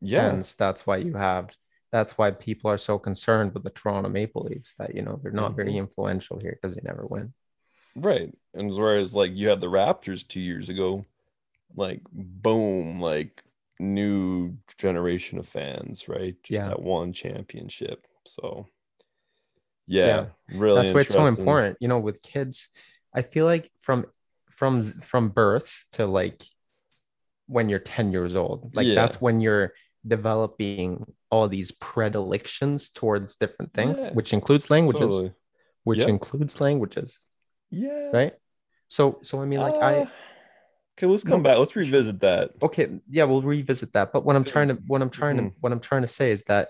yeah, 0.01 0.19
Hence, 0.31 0.53
that's 0.53 0.85
why 0.85 0.97
you 0.97 1.13
have 1.13 1.49
that's 1.91 2.17
why 2.17 2.31
people 2.31 2.69
are 2.69 2.77
so 2.77 2.99
concerned 2.99 3.53
with 3.53 3.63
the 3.63 3.69
Toronto 3.69 4.09
Maple 4.09 4.43
Leafs 4.43 4.73
that 4.75 4.95
you 4.95 5.01
know 5.01 5.19
they're 5.23 5.31
not 5.31 5.55
very 5.55 5.73
Mhm. 5.73 5.77
influential 5.77 6.39
here 6.39 6.57
because 6.61 6.75
they 6.75 6.81
never 6.83 7.05
win. 7.05 7.33
right. 7.95 8.33
And 8.53 8.71
whereas 8.73 9.15
like 9.15 9.31
you 9.33 9.49
had 9.49 9.61
the 9.61 9.67
Raptors 9.67 10.27
two 10.27 10.41
years 10.41 10.69
ago, 10.69 11.05
like 11.75 12.01
boom, 12.11 12.99
like 13.01 13.43
new 13.79 14.57
generation 14.77 15.39
of 15.39 15.47
fans, 15.47 16.07
right? 16.07 16.35
Just 16.43 16.61
Yeah. 16.61 16.67
that 16.69 16.81
one 16.81 17.13
championship. 17.13 18.05
So 18.25 18.67
Yeah, 19.87 20.25
really. 20.49 20.81
that's 20.81 20.93
why 20.93 21.01
it's 21.01 21.13
so 21.13 21.25
important 21.25 21.77
you 21.79 21.87
know 21.87 21.99
with 21.99 22.21
kids 22.21 22.69
i 23.13 23.21
feel 23.21 23.45
like 23.45 23.69
from 23.77 24.05
from 24.49 24.81
from 24.81 25.29
birth 25.29 25.85
to 25.91 26.05
like 26.05 26.43
when 27.47 27.69
you're 27.69 27.79
10 27.79 28.11
years 28.11 28.35
old 28.35 28.71
like 28.75 28.87
Yeah. 28.87 28.95
that's 28.95 29.21
when 29.21 29.39
you're 29.39 29.73
developing 30.05 31.05
all 31.29 31.47
these 31.47 31.71
predilections 31.71 32.89
towards 32.89 33.35
different 33.35 33.73
things 33.73 34.03
Yeah, 34.03 34.13
which 34.13 34.33
includes 34.33 34.69
languages 34.69 35.01
Totally. 35.01 35.33
which 35.83 35.99
Yep. 35.99 36.09
includes 36.09 36.61
languages 36.61 37.19
Yeah. 37.69 38.09
right 38.13 38.33
so 38.87 39.19
so 39.21 39.41
i 39.41 39.45
mean 39.45 39.59
like 39.59 39.75
i 39.81 39.93
Uh, 40.01 40.05
Okay, 40.97 41.07
let's 41.07 41.25
No, 41.25 41.31
come 41.31 41.43
back. 41.43 41.57
Let's 41.57 41.75
revisit 41.75 42.19
that. 42.21 42.51
okay 42.61 42.87
yeah 43.09 43.23
we'll 43.23 43.41
revisit 43.41 43.91
that 43.93 44.13
but 44.13 44.23
what 44.25 44.35
i'm 44.35 44.43
trying 44.43 44.67
to 44.69 44.75
what 44.87 45.01
i'm 45.01 45.09
trying 45.09 45.37
Mhm. 45.37 45.49
to 45.51 45.55
what 45.59 45.71
i'm 45.71 45.79
trying 45.79 46.01
to 46.03 46.07
say 46.07 46.31
is 46.31 46.43
that 46.43 46.69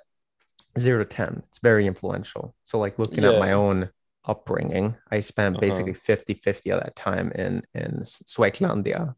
zero 0.80 1.03
to 1.03 1.06
10 1.06 1.44
it's 1.48 1.60
very 1.60 1.86
influential 1.86 2.56
so 2.63 2.80
like 2.80 2.98
looking 2.98 3.25
at 3.25 3.38
my 3.38 3.51
own 3.51 3.89
upbringing 4.25 4.96
i 5.12 5.20
spent 5.20 5.56
Uh-huh. 5.56 5.62
basically 5.62 5.94
50 5.94 6.34
50 6.34 6.70
of 6.72 6.80
that 6.82 6.96
time 6.96 7.32
in 7.36 7.63
in 7.74 8.03
Suecia 8.06 9.15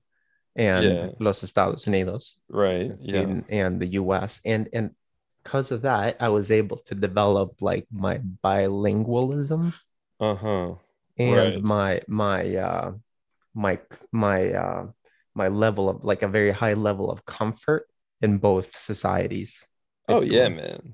and 0.55 0.83
Yeah. 0.83 1.09
los 1.19 1.43
estados 1.43 1.85
unidos 1.85 2.33
Right. 2.49 2.91
Yeah. 2.99 3.21
in, 3.21 3.45
and 3.49 3.79
the 3.79 3.87
us 3.87 4.41
and 4.43 4.67
and 4.73 4.95
because 5.43 5.71
of 5.71 5.83
that 5.83 6.17
i 6.19 6.29
was 6.29 6.49
able 6.49 6.77
to 6.77 6.95
develop 6.95 7.61
like 7.61 7.85
my 7.91 8.17
bilingualism 8.43 9.73
Uh 10.19 10.35
huh. 10.35 10.75
and 11.17 11.55
Right. 11.55 11.63
my 11.63 12.01
my 12.07 12.55
uh 12.55 12.91
my 13.55 13.79
my 14.11 14.51
uh 14.53 14.87
my 15.33 15.47
level 15.47 15.89
of 15.89 16.03
like 16.05 16.21
a 16.21 16.27
very 16.27 16.51
high 16.51 16.73
level 16.73 17.09
of 17.09 17.25
comfort 17.25 17.87
in 18.21 18.37
both 18.37 18.75
societies 18.75 19.65
Oh 20.07 20.21
yeah, 20.21 20.49
man. 20.49 20.93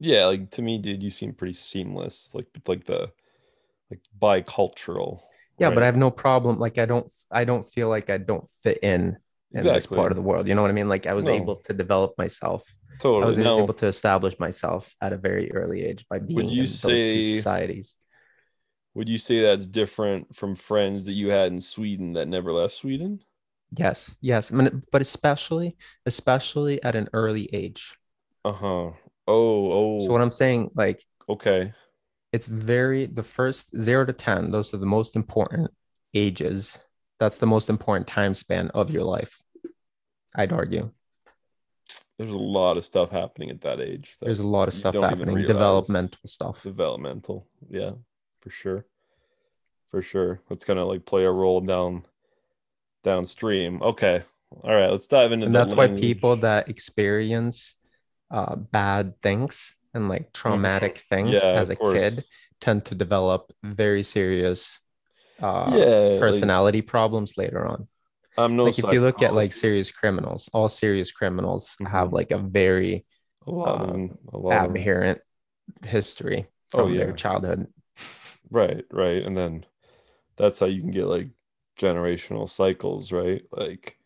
Yeah, 0.00 0.26
like 0.26 0.50
to 0.52 0.62
me, 0.62 0.78
dude, 0.78 1.02
you 1.04 1.10
seem 1.10 1.34
pretty 1.34 1.52
seamless. 1.52 2.32
Like 2.34 2.46
like 2.66 2.84
the 2.84 3.12
like 3.90 4.00
bicultural. 4.18 5.20
yeah 5.60 5.70
but 5.70 5.82
i 5.82 5.86
have 5.86 5.96
no 5.96 6.10
problem 6.10 6.58
like 6.58 6.78
i 6.78 6.86
don't 6.86 7.06
i 7.30 7.44
don't 7.44 7.62
feel 7.62 7.88
like 7.88 8.10
i 8.10 8.18
don't 8.18 8.48
fit 8.62 8.78
in 8.82 9.16
in 9.52 9.62
this 9.62 9.86
part 9.86 10.10
of 10.10 10.16
the 10.16 10.22
world 10.22 10.48
you 10.48 10.54
know 10.54 10.62
what 10.62 10.70
i 10.70 10.74
mean 10.74 10.88
like 10.88 11.06
i 11.06 11.14
was 11.14 11.26
No. 11.26 11.32
able 11.40 11.56
to 11.66 11.72
develop 11.72 12.14
myself 12.18 12.64
totally. 12.98 13.22
i 13.22 13.26
was 13.26 13.38
no, 13.38 13.58
able 13.62 13.74
to 13.74 13.86
establish 13.86 14.34
myself 14.40 14.96
at 15.00 15.12
a 15.12 15.16
very 15.16 15.52
early 15.52 15.84
age 15.84 16.04
by 16.10 16.18
being 16.18 16.40
in 16.50 16.56
those 16.56 16.82
two 16.82 17.22
societies 17.22 17.94
would 18.94 19.08
you 19.08 19.18
say 19.18 19.42
that's 19.42 19.66
different 19.66 20.34
from 20.34 20.54
friends 20.54 21.04
that 21.06 21.12
you 21.12 21.28
had 21.30 21.52
in 21.52 21.60
Sweden 21.60 22.12
that 22.14 22.28
never 22.28 22.52
left 22.52 22.74
Sweden? 22.74 23.20
yes 23.76 24.14
yes 24.20 24.52
I 24.52 24.56
mean, 24.56 24.82
but 24.92 25.02
especially 25.02 25.76
especially 26.06 26.82
at 26.82 26.94
an 26.94 27.08
early 27.12 27.48
age 27.52 27.96
Uh 28.44 28.52
huh. 28.52 28.90
Oh, 29.26 29.72
oh. 29.72 29.98
so 29.98 30.12
what 30.12 30.20
i'm 30.20 30.30
saying 30.30 30.70
like 30.74 31.02
okay. 31.28 31.72
it's 32.32 32.46
very 32.46 33.06
the 33.06 33.22
first 33.22 33.76
zero 33.78 34.04
to 34.04 34.12
10 34.12 34.50
those 34.50 34.74
are 34.74 34.76
the 34.76 34.86
most 34.86 35.16
important 35.16 35.70
ages 36.12 36.78
that's 37.18 37.38
the 37.38 37.46
most 37.46 37.68
important 37.70 38.06
time 38.06 38.34
span 38.34 38.68
of 38.74 38.90
your 38.90 39.02
life 39.02 39.42
i'd 40.36 40.52
argue 40.52 40.90
There's 42.18 42.32
a 42.32 42.38
lot 42.38 42.76
of 42.76 42.84
stuff 42.84 43.10
happening 43.10 43.50
at 43.50 43.62
that 43.62 43.80
age. 43.80 44.14
that 44.20 44.26
there's 44.26 44.40
a 44.40 44.46
lot 44.46 44.68
of 44.68 44.74
stuff 44.74 44.94
happening 44.94 45.38
developmental 45.38 46.20
stuff 46.26 46.62
developmental 46.62 47.48
yeah 47.70 47.92
for 48.44 48.50
sure 48.50 48.86
for 49.90 50.02
sure 50.02 50.40
that's 50.48 50.64
gonna 50.64 50.84
like 50.84 51.06
play 51.06 51.24
a 51.24 51.32
role 51.32 51.60
down 51.60 52.04
downstream 53.02 53.82
okay 53.82 54.24
all 54.62 54.74
right 54.74 54.90
let's 54.90 55.06
dive 55.06 55.32
into 55.32 55.46
and 55.46 55.54
that's 55.54 55.76
why 55.76 55.88
people 55.88 56.36
that 56.36 56.68
experience 56.68 57.76
uh, 58.30 58.56
bad 58.56 59.20
things 59.22 59.76
and 59.94 60.08
like 60.08 60.32
traumatic 60.32 61.04
things 61.10 61.28
Mm-hmm. 61.28 61.54
Yeah, 61.56 61.60
as 61.60 61.70
a 61.70 61.76
course. 61.76 61.98
kid 61.98 62.24
tend 62.60 62.84
to 62.86 62.94
develop 62.94 63.52
very 63.62 64.02
serious 64.02 64.78
uh, 65.42 65.78
yeah 65.78 65.88
like, 66.10 66.20
personality 66.20 66.82
problems 66.82 67.34
later 67.36 67.66
on 67.66 67.88
i'm 68.36 68.56
no 68.56 68.64
like 68.66 68.78
if 68.78 68.92
you 68.92 69.00
look 69.00 69.22
at 69.22 69.34
like 69.34 69.52
serious 69.52 69.90
criminals 69.90 70.48
all 70.52 70.68
serious 70.68 71.12
criminals 71.12 71.76
have 71.84 72.08
Mhm. 72.08 72.12
like 72.12 72.30
a 72.30 72.38
very 72.38 73.04
a 73.46 73.50
lot 73.50 73.80
of 73.82 73.90
uh, 73.90 73.98
a 74.32 74.38
lot 74.38 74.62
of 74.62 74.72
them. 74.72 74.76
aberrant 74.76 75.20
history 75.86 76.46
Oh, 76.72 76.86
from 76.86 76.94
their 76.94 77.12
childhood. 77.12 77.66
Right 78.50 78.84
right 78.90 79.22
and 79.22 79.36
then 79.36 79.64
that's 80.36 80.58
how 80.58 80.66
you 80.66 80.80
can 80.80 80.90
get 80.90 81.06
like 81.06 81.28
generational 81.78 82.48
cycles 82.48 83.12
right 83.12 83.42
like 83.52 83.98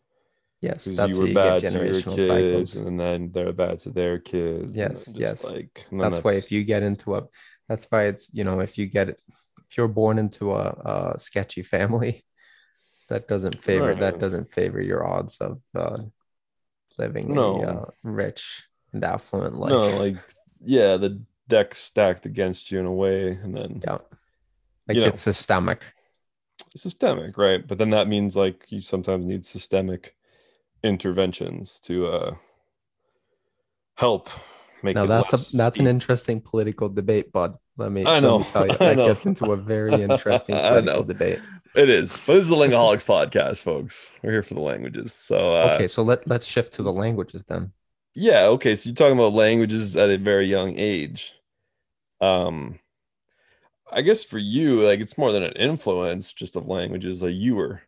Yes, 0.60 0.86
that's 0.86 1.14
you 1.14 1.20
how 1.20 1.22
were 1.22 1.28
you 1.28 1.34
bad 1.34 1.62
get 1.62 1.70
to 1.72 1.78
your 1.78 1.94
generational 1.94 2.16
kids 2.16 2.26
cycles. 2.26 2.76
and 2.76 2.98
then 2.98 3.30
they're 3.32 3.52
bad 3.52 3.78
to 3.80 3.90
their 3.90 4.18
kids 4.18 4.72
Yes, 4.74 5.12
yes. 5.16 5.44
like 5.44 5.86
then 5.90 6.00
That's 6.00 6.24
why 6.24 6.32
if 6.34 6.50
you 6.50 6.64
get 6.64 6.82
into 6.82 7.14
a, 7.14 7.22
that's 7.68 7.86
why 7.90 8.06
it's 8.06 8.28
you 8.32 8.42
know 8.42 8.58
if 8.58 8.76
you 8.76 8.86
get 8.86 9.10
if 9.10 9.76
you're 9.76 9.86
born 9.86 10.18
into 10.18 10.52
a, 10.54 11.12
a 11.14 11.18
sketchy 11.18 11.62
family, 11.62 12.24
that 13.08 13.28
doesn't 13.28 13.60
favor 13.60 13.94
that 13.94 14.18
doesn't 14.18 14.50
favor 14.50 14.80
your 14.82 15.06
odds 15.06 15.36
of 15.38 15.60
uh, 15.76 15.98
living 16.98 17.32
No. 17.34 17.62
a 17.62 17.66
uh, 17.66 17.84
rich 18.02 18.64
and 18.92 19.04
affluent 19.04 19.54
life. 19.54 19.70
no 19.70 19.96
like 19.98 20.16
yeah 20.64 20.96
the 20.96 21.22
deck 21.46 21.74
stacked 21.74 22.26
against 22.26 22.72
you 22.72 22.80
in 22.80 22.86
a 22.86 22.92
way 22.92 23.28
and 23.28 23.56
then 23.56 23.80
yeah, 23.84 23.98
like 24.88 24.96
you 24.96 25.02
know. 25.02 25.06
it's 25.08 25.22
systemic. 25.22 25.84
systemic 26.74 27.36
right 27.38 27.66
but 27.66 27.78
then 27.78 27.90
that 27.90 28.08
means 28.08 28.36
like 28.36 28.66
you 28.68 28.80
sometimes 28.80 29.26
need 29.26 29.44
systemic 29.44 30.14
interventions 30.84 31.80
to 31.80 32.06
uh 32.06 32.34
help 33.96 34.28
make 34.82 34.94
Now 34.94 35.06
that's 35.06 35.32
a 35.34 35.38
that's 35.56 35.78
an 35.80 35.86
interesting 35.86 36.40
political 36.40 36.88
debate, 36.88 37.32
bud. 37.32 37.56
Let 37.76 37.90
me 37.92 38.02
I 38.02 38.14
let 38.14 38.22
know, 38.22 38.38
me 38.38 38.44
tell 38.44 38.66
you 38.66 38.76
that 38.78 38.96
gets 38.96 39.24
into 39.26 39.52
a 39.52 39.56
very 39.56 40.02
interesting 40.08 40.54
I 40.56 40.68
political 40.68 41.02
debate. 41.04 41.40
it 41.74 41.88
is 41.88 42.16
but 42.26 42.34
this 42.34 42.44
is 42.44 42.48
the 42.48 42.56
lingaholics 42.56 43.04
podcast 43.04 43.62
folks 43.62 44.06
we're 44.22 44.30
here 44.32 44.42
for 44.42 44.54
the 44.54 44.60
languages 44.60 45.12
so 45.12 45.36
uh 45.54 45.72
okay, 45.74 45.86
so 45.86 46.02
let 46.02 46.26
let's 46.28 46.46
shift 46.46 46.72
to 46.74 46.82
the 46.82 46.92
languages 46.92 47.44
then. 47.44 47.72
yeah 48.14 48.44
okay 48.46 48.74
so 48.74 48.88
you're 48.88 48.94
talking 48.96 49.18
about 49.18 49.32
languages 49.32 49.96
at 49.96 50.10
a 50.10 50.18
very 50.18 50.46
young 50.48 50.78
age 50.78 51.34
um 52.20 52.78
i 53.92 54.00
guess 54.00 54.24
for 54.24 54.38
you 54.38 54.82
like 54.82 55.00
it's 55.00 55.18
more 55.18 55.32
than 55.32 55.42
an 55.42 55.52
influence 55.52 56.32
just 56.32 56.56
of 56.56 56.66
languages 56.66 57.22
like 57.22 57.34
you 57.34 57.54
were 57.54 57.80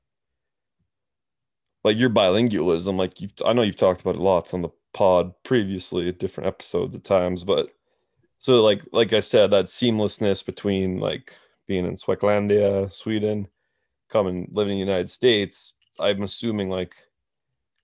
like 1.85 1.99
your 1.99 2.11
bilingualism 2.11 2.97
like 2.97 3.21
you've 3.21 3.33
i 3.45 3.53
know 3.53 3.63
you've 3.63 3.77
talked 3.77 4.01
about 4.01 4.15
it 4.15 4.21
lots 4.21 4.55
on 4.55 4.63
the 4.63 4.69
pod 4.93 5.33
previously 5.45 6.09
at 6.09 6.19
different 6.19 6.49
episodes 6.49 6.95
at 6.95 7.05
times 7.05 7.45
but 7.45 7.69
so 8.39 8.63
like 8.63 8.83
like 8.93 9.13
i 9.13 9.21
said 9.21 9.51
that 9.51 9.67
seamlessness 9.67 10.45
between 10.45 10.99
like 10.99 11.37
being 11.67 11.87
in 11.87 11.95
Sweklandia, 11.95 12.91
sweden 12.91 13.47
coming 14.09 14.49
living 14.53 14.79
in 14.79 14.87
the 14.87 14.91
united 14.93 15.09
states 15.09 15.75
i'm 16.01 16.23
assuming 16.23 16.69
like 16.69 16.97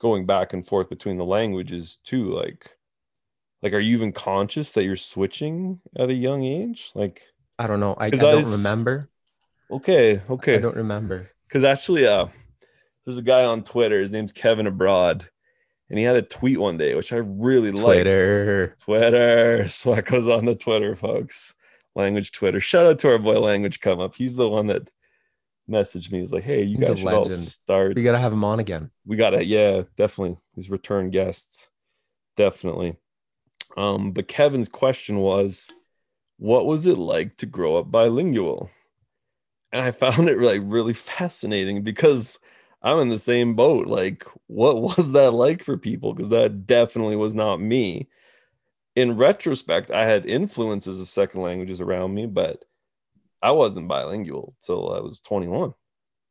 going 0.01 0.27
back 0.27 0.53
and 0.53 0.67
forth 0.67 0.89
between 0.89 1.17
the 1.17 1.25
languages 1.25 1.99
too 2.05 2.35
like 2.35 2.77
like 3.63 3.73
are 3.73 3.81
you 3.81 3.97
even 3.97 4.13
conscious 4.13 4.71
that 4.73 4.85
you're 4.85 4.97
switching 4.97 5.81
at 5.97 6.11
a 6.11 6.15
young 6.15 6.45
age? 6.45 6.93
Like 6.95 7.23
I 7.59 7.67
don't 7.67 7.81
know. 7.81 7.95
I, 7.95 8.07
I 8.07 8.11
don't 8.11 8.41
s- 8.41 8.53
remember. 8.53 9.09
okay 9.71 10.21
okay. 10.31 10.57
I 10.57 10.59
don't 10.59 10.77
remember. 10.77 11.31
because 11.49 11.65
actually 11.65 12.07
uh 12.07 12.27
there's 13.05 13.19
a 13.19 13.23
guy 13.23 13.45
on 13.45 13.63
twitter 13.65 14.01
his 14.01 14.13
name's 14.13 14.33
kevin 14.33 14.67
abroad 14.67 15.29
and 15.89 15.99
he 15.99 16.05
had 16.05 16.17
a 16.17 16.23
tweet 16.23 16.59
one 16.59 16.77
day 16.77 16.95
which 16.95 17.13
i 17.13 17.17
really 17.17 17.71
liked 17.71 17.85
Twitter. 17.85 18.77
twitter 18.83 20.03
goes 20.03 20.29
on 20.29 20.45
the 20.45 20.55
twitter 20.57 20.95
folks 20.97 21.55
language 21.95 22.33
twitter 22.33 22.61
shout 22.61 22.87
out 22.87 22.99
to 23.01 23.09
our 23.09 23.19
boy 23.19 23.39
language 23.41 23.81
come 23.81 24.01
up 24.01 24.15
he's 24.17 24.35
the 24.37 24.49
one 24.49 24.67
that 24.67 24.91
messaged 25.71 26.11
me 26.13 26.19
he's 26.21 26.33
like 26.33 26.45
hey 26.45 26.63
you 26.63 26.79
He's 26.79 26.89
guys 26.89 26.99
should 26.99 27.09
all 27.09 27.29
start 27.31 27.95
We 27.97 28.03
gotta 28.03 28.19
have 28.19 28.33
him 28.33 28.45
on 28.45 28.59
again. 28.61 28.91
we 29.05 29.17
gotta 29.17 29.45
yeah 29.45 29.83
definitely 29.97 30.37
these 30.55 30.69
return 30.71 31.11
guests 31.11 31.69
definitely 32.37 32.97
um 33.77 34.13
but 34.13 34.29
kevin's 34.29 34.69
question 34.69 35.19
was 35.19 35.71
what 36.39 36.67
was 36.67 36.87
it 36.87 36.99
like 36.99 37.37
to 37.39 37.47
grow 37.47 37.77
up 37.77 37.91
bilingual? 37.91 38.71
And 39.73 39.83
i 39.83 39.91
found 39.91 40.29
it 40.29 40.39
like 40.39 40.63
really 40.65 40.93
fascinating 40.93 41.83
because 41.83 42.39
i'm 42.83 42.99
in 43.01 43.09
the 43.09 43.19
same 43.19 43.55
boat 43.55 43.87
like 43.87 44.25
what 44.47 44.81
was 44.97 45.13
that 45.13 45.33
like 45.33 45.63
for 45.63 45.77
people? 45.77 46.15
Because 46.15 46.31
that 46.31 46.67
definitely 46.67 47.17
was 47.17 47.35
not 47.35 47.61
me. 47.61 48.09
In 48.95 49.17
retrospect 49.17 49.91
i 49.91 50.05
had 50.05 50.27
influences 50.27 51.01
of 51.01 51.09
second 51.09 51.43
languages 51.43 51.81
around 51.81 52.15
me 52.15 52.27
but 52.27 52.65
i 53.43 53.51
wasn't 53.51 53.89
bilingual 53.89 54.55
till 54.63 54.95
i 54.95 55.01
was 55.01 55.21
21 55.21 55.75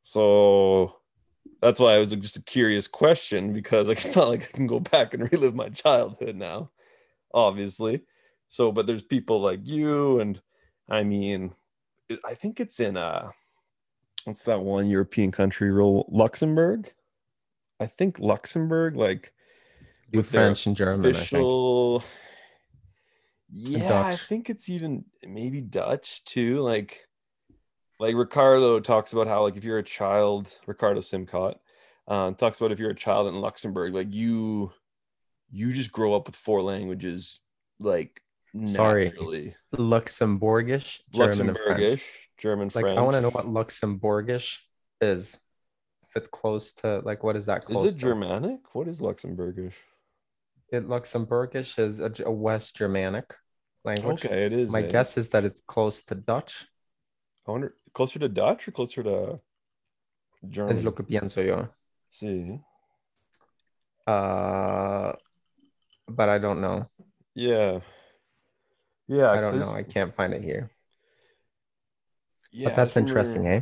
so 0.01 0.95
that's 1.62 1.79
why 1.79 1.95
it 1.95 2.00
was 2.00 2.12
just 2.12 2.38
a 2.38 2.43
curious 2.43 2.88
question 2.88 3.53
because 3.53 3.88
like 3.88 4.03
it's 4.03 4.15
not 4.15 4.27
like 4.27 4.43
I 4.43 4.55
can 4.55 4.67
go 4.67 4.79
back 4.79 5.13
and 5.13 5.31
relive 5.31 5.55
my 5.55 5.69
childhood 5.69 6.35
now, 6.35 6.69
obviously. 7.33 8.03
So, 8.55 8.71
but 8.71 8.88
there's 8.88 9.03
people 9.03 9.41
like 9.41 9.67
you, 9.67 10.21
and 10.21 10.41
I 10.88 11.03
mean, 11.03 11.53
I 12.24 12.35
think 12.35 12.62
it's 12.62 12.79
in 12.79 12.95
uh, 12.95 13.31
what's 14.24 14.43
that 14.43 14.62
one 14.62 14.88
European 14.88 15.29
country? 15.29 15.69
real 15.71 16.05
Luxembourg. 16.07 16.89
I 17.81 17.88
think 17.88 18.17
Luxembourg, 18.17 18.95
like 18.95 19.33
Do 20.09 20.19
With 20.19 20.27
French 20.27 20.67
and 20.67 20.75
German. 20.77 21.07
I 21.07 21.12
think. 21.12 21.17
official. 21.25 22.01
Yeah, 23.50 24.03
I 24.05 24.15
think 24.15 24.50
it's 24.50 24.69
even 24.69 25.03
maybe 25.27 25.59
Dutch 25.59 26.24
too. 26.24 26.62
Like, 26.62 27.09
like 28.00 28.15
Ricardo 28.15 28.79
talks 28.79 29.12
about 29.12 29.27
how 29.27 29.43
like 29.43 29.57
if 29.57 29.65
you're 29.65 29.79
a 29.79 29.83
child, 29.83 30.50
Ricardo 30.65 31.01
Simcott 31.01 31.55
uh, 32.07 32.31
talks 32.31 32.62
about 32.62 32.71
if 32.71 32.79
you're 32.79 32.91
a 32.91 32.95
child 32.95 33.27
in 33.27 33.35
Luxembourg, 33.35 33.93
like 33.93 34.13
you, 34.13 34.71
you 35.51 35.74
just 35.74 35.91
grow 35.91 36.15
up 36.15 36.27
with 36.27 36.38
four 36.38 36.62
languages, 36.62 37.41
like 37.79 38.21
Sorry. 38.63 39.05
naturally. 39.05 39.55
Luxembourgish, 39.75 41.00
German. 41.12 41.55
Luxembourgish, 41.55 42.03
German, 42.38 42.71
Like 42.74 42.85
French. 42.85 42.97
I 42.97 43.01
want 43.01 43.15
to 43.15 43.21
know 43.21 43.29
what 43.29 43.45
Luxembourgish 43.47 44.59
is. 45.01 45.38
If 46.07 46.15
it's 46.15 46.27
close 46.27 46.74
to 46.75 47.00
like 47.03 47.24
what 47.24 47.35
is 47.35 47.47
that 47.47 47.59
Is 47.59 47.65
close 47.65 47.95
it 47.95 48.00
to? 48.00 48.05
Germanic? 48.05 48.59
What 48.74 48.88
is 48.88 49.01
Luxembourgish? 49.01 49.74
It 50.71 50.88
Luxembourgish 50.88 51.77
is 51.79 52.00
a, 52.00 52.12
a 52.25 52.31
West 52.31 52.77
Germanic 52.77 53.33
language. 53.83 54.25
Okay, 54.25 54.45
it 54.45 54.53
is. 54.53 54.71
My 54.71 54.81
guess 54.81 55.17
is 55.17 55.29
that 55.29 55.43
it's 55.43 55.62
close 55.67 56.03
to 56.03 56.15
Dutch. 56.15 56.65
I 57.47 57.51
wonder 57.51 57.75
closer 57.93 58.19
to 58.19 58.29
Dutch 58.29 58.67
or 58.67 58.71
closer 58.71 59.03
to 59.03 59.39
German. 60.50 60.74
Es 60.75 60.83
lo 60.83 60.91
que 60.91 61.03
pienso 61.03 61.45
yo. 61.45 61.67
See, 62.12 62.59
Uh, 64.07 65.12
but 66.07 66.29
I 66.29 66.38
don't 66.38 66.62
know. 66.62 66.88
yeah, 67.33 67.79
yeah. 69.07 69.31
I 69.31 69.41
don't 69.41 69.59
know. 69.59 69.71
I 69.71 69.83
can't 69.83 70.13
find 70.15 70.33
it 70.33 70.41
here. 70.41 70.69
yeah, 72.51 72.69
but 72.69 72.75
that's 72.75 72.95
remember- 72.95 73.09
interesting, 73.12 73.47
eh? 73.47 73.62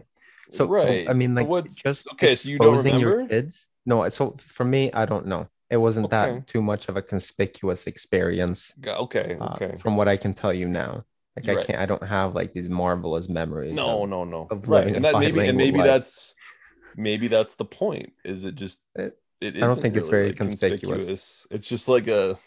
So, 0.50 0.66
right. 0.68 1.06
so 1.06 1.12
I 1.12 1.14
mean, 1.14 1.34
like, 1.36 1.48
what's- 1.48 1.74
just 1.76 2.08
okay, 2.14 2.36
so 2.36 2.50
you 2.50 2.60
don't 2.60 2.86
your 3.00 3.12
remember? 3.12 3.28
kids. 3.34 3.68
No, 3.86 4.08
so 4.10 4.36
for 4.40 4.64
me, 4.66 4.92
I 4.94 5.06
don't 5.06 5.26
know. 5.28 5.48
It 5.70 5.78
wasn't 5.78 6.06
Okay. 6.08 6.16
that 6.36 6.48
too 6.48 6.62
much 6.62 6.88
of 6.90 6.96
a 6.98 7.02
conspicuous 7.02 7.88
experience, 7.88 8.74
Ga- 8.80 8.98
okay, 9.06 9.38
uh, 9.40 9.54
okay. 9.56 9.76
from 9.78 9.98
what 9.98 10.08
I 10.08 10.18
can 10.18 10.34
tell 10.34 10.54
you 10.54 10.68
now. 10.68 11.06
Like, 11.36 11.50
I 11.50 11.64
can't. 11.64 11.80
I 11.80 11.88
don't 11.88 12.04
have 12.04 12.36
like 12.36 12.54
these 12.54 12.70
marvelous 12.70 13.28
memories. 13.28 13.74
No, 13.74 14.04
of- 14.04 14.10
no, 14.10 14.24
no. 14.24 14.48
of 14.52 14.68
Right, 14.70 14.88
and 14.96 15.04
that 15.04 15.18
maybe 15.18 15.40
and 15.48 15.58
maybe 15.58 15.80
life. 15.80 15.88
that's 15.88 16.36
maybe 16.96 17.28
that's 17.28 17.56
the 17.56 17.66
point. 17.66 18.14
Is 18.24 18.44
it 18.44 18.54
just 18.54 18.80
It- 18.96 19.18
it 19.42 19.56
I 19.58 19.62
don't 19.62 19.82
think 19.82 19.96
it's 19.98 20.10
very 20.10 20.28
like, 20.28 20.38
conspicuous. 20.38 21.48
It's 21.50 21.68
just 21.68 21.88
like 21.88 22.08
a, 22.08 22.38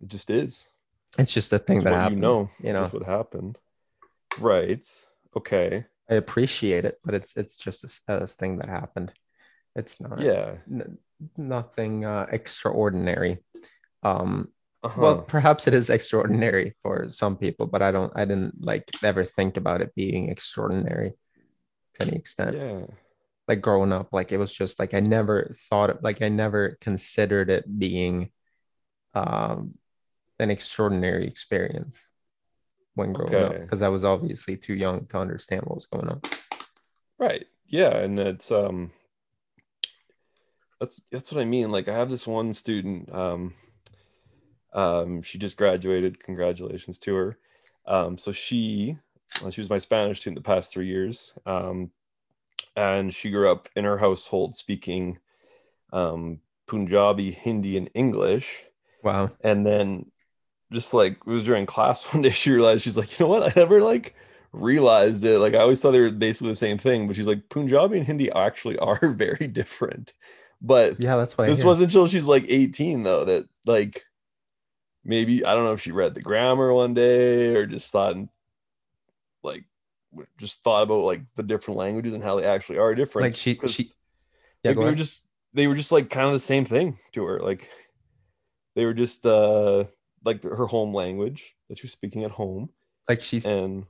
it 0.00 0.08
just 0.08 0.30
is. 0.30 0.70
It's 1.18 1.32
just 1.32 1.52
a 1.52 1.58
thing 1.58 1.76
It's 1.76 1.84
that 1.84 1.92
happened. 1.94 2.16
you 2.16 2.22
know. 2.22 2.50
you 2.62 2.72
know. 2.72 2.82
That's 2.82 2.92
what 2.92 3.04
happened. 3.04 3.58
Right. 4.38 4.86
Okay. 5.36 5.84
I 6.10 6.14
appreciate 6.14 6.84
it, 6.84 6.98
but 7.04 7.14
it's 7.14 7.36
it's 7.36 7.56
just 7.56 8.02
a 8.08 8.26
thing 8.26 8.58
that 8.58 8.68
happened. 8.68 9.12
It's 9.76 10.00
not. 10.00 10.20
Yeah. 10.20 10.56
n- 10.70 10.98
nothing 11.36 12.04
uh, 12.04 12.26
extraordinary. 12.30 13.38
Um, 14.02 14.48
Uh-huh. 14.82 15.00
well, 15.02 15.18
perhaps 15.22 15.68
it 15.68 15.74
is 15.74 15.90
extraordinary 15.90 16.74
for 16.82 17.08
some 17.08 17.36
people, 17.36 17.66
but 17.66 17.82
I 17.82 17.92
don't. 17.92 18.12
I 18.16 18.24
didn't 18.24 18.64
like 18.64 18.84
ever 19.02 19.24
think 19.24 19.56
about 19.56 19.82
it 19.82 19.94
being 19.94 20.30
extraordinary 20.30 21.12
to 21.94 22.06
any 22.06 22.16
extent. 22.16 22.56
yeah. 22.56 22.86
Like 23.46 23.60
growing 23.60 23.92
up, 23.92 24.08
like 24.12 24.32
it 24.32 24.38
was 24.38 24.52
just 24.52 24.78
like 24.78 24.94
I 24.94 25.00
never 25.00 25.52
thought 25.68 25.90
it. 25.90 26.02
Like 26.02 26.22
I 26.22 26.28
never 26.28 26.78
considered 26.80 27.50
it 27.50 27.64
being 27.78 28.30
um, 29.14 29.74
an 30.40 30.50
extraordinary 30.50 31.26
experience 31.26 32.08
when 32.94 33.12
growing 33.12 33.34
up 33.34 33.60
because 33.60 33.82
I 33.82 33.88
was 33.88 34.04
obviously 34.04 34.56
too 34.56 34.74
young 34.74 35.06
to 35.06 35.18
understand 35.18 35.62
what 35.62 35.76
was 35.76 35.86
going 35.86 36.08
on. 36.08 36.20
Right. 37.18 37.46
Yeah, 37.66 37.96
and 37.96 38.18
it's 38.18 38.50
um 38.50 38.90
that's 40.80 41.00
that's 41.12 41.32
what 41.32 41.40
I 41.40 41.44
mean. 41.44 41.70
Like 41.70 41.88
I 41.88 41.94
have 41.94 42.10
this 42.10 42.26
one 42.26 42.52
student 42.52 43.12
um 43.14 43.54
um 44.72 45.22
she 45.22 45.38
just 45.38 45.56
graduated. 45.56 46.22
Congratulations 46.24 46.98
to 47.00 47.14
her. 47.14 47.38
Um 47.86 48.18
so 48.18 48.32
she 48.32 48.96
well, 49.42 49.50
she 49.50 49.60
was 49.60 49.70
my 49.70 49.78
Spanish 49.78 50.20
student 50.20 50.42
the 50.42 50.48
past 50.48 50.72
3 50.72 50.86
years. 50.86 51.32
Um 51.46 51.90
and 52.76 53.14
she 53.14 53.30
grew 53.30 53.50
up 53.50 53.68
in 53.76 53.84
her 53.84 53.98
household 53.98 54.56
speaking 54.56 55.18
um 55.92 56.40
Punjabi, 56.66 57.30
Hindi 57.30 57.76
and 57.76 57.90
English 57.94 58.64
Wow. 59.02 59.30
and 59.42 59.66
then 59.66 60.10
just 60.72 60.94
like 60.94 61.12
it 61.12 61.26
was 61.26 61.44
during 61.44 61.66
class 61.66 62.04
one 62.14 62.22
day 62.22 62.30
she 62.30 62.50
realized 62.50 62.84
she's 62.84 62.98
like 62.98 63.18
you 63.18 63.24
know 63.24 63.30
what? 63.30 63.42
I 63.42 63.52
never 63.56 63.82
like 63.82 64.14
realized 64.52 65.24
it. 65.24 65.38
Like 65.38 65.54
i 65.54 65.58
always 65.58 65.80
thought 65.80 65.92
they 65.92 66.00
were 66.00 66.10
basically 66.10 66.50
the 66.50 66.56
same 66.56 66.78
thing 66.78 67.06
but 67.06 67.16
she's 67.16 67.26
like 67.26 67.48
punjabi 67.48 67.98
and 67.98 68.06
hindi 68.06 68.30
actually 68.32 68.78
are 68.80 68.98
very 69.12 69.46
different. 69.46 70.12
But 70.62 71.02
Yeah, 71.02 71.16
that's 71.16 71.36
why 71.36 71.46
this 71.46 71.64
wasn't 71.64 71.90
until 71.90 72.06
she's 72.06 72.26
like 72.26 72.44
18 72.48 73.02
though 73.02 73.24
that 73.24 73.48
like 73.66 74.04
maybe 75.02 75.42
i 75.46 75.54
don't 75.54 75.64
know 75.64 75.72
if 75.72 75.80
she 75.80 75.92
read 75.92 76.14
the 76.14 76.20
grammar 76.20 76.74
one 76.74 76.92
day 76.92 77.56
or 77.56 77.64
just 77.64 77.90
thought 77.90 78.16
like 79.42 79.64
just 80.38 80.62
thought 80.62 80.82
about 80.82 81.04
like 81.04 81.22
the 81.34 81.42
different 81.42 81.78
languages 81.78 82.14
and 82.14 82.22
how 82.22 82.38
they 82.38 82.46
actually 82.46 82.78
are 82.78 82.94
different. 82.94 83.32
Like 83.32 83.36
she 83.36 83.58
she 83.66 83.90
yeah 84.64 84.70
like, 84.70 84.78
they 84.78 84.84
were 84.84 84.94
just 84.94 85.24
they 85.52 85.66
were 85.66 85.74
just 85.74 85.92
like 85.92 86.10
kind 86.10 86.26
of 86.26 86.32
the 86.32 86.40
same 86.40 86.64
thing 86.64 86.98
to 87.12 87.24
her. 87.24 87.40
Like 87.40 87.70
they 88.74 88.84
were 88.84 88.94
just 88.94 89.26
uh 89.26 89.84
like 90.24 90.42
her 90.42 90.66
home 90.66 90.92
language 90.94 91.54
that 91.68 91.78
she 91.78 91.84
was 91.84 91.92
speaking 91.92 92.24
at 92.24 92.30
home. 92.32 92.70
Like 93.08 93.20
she's 93.22 93.46
and 93.46 93.86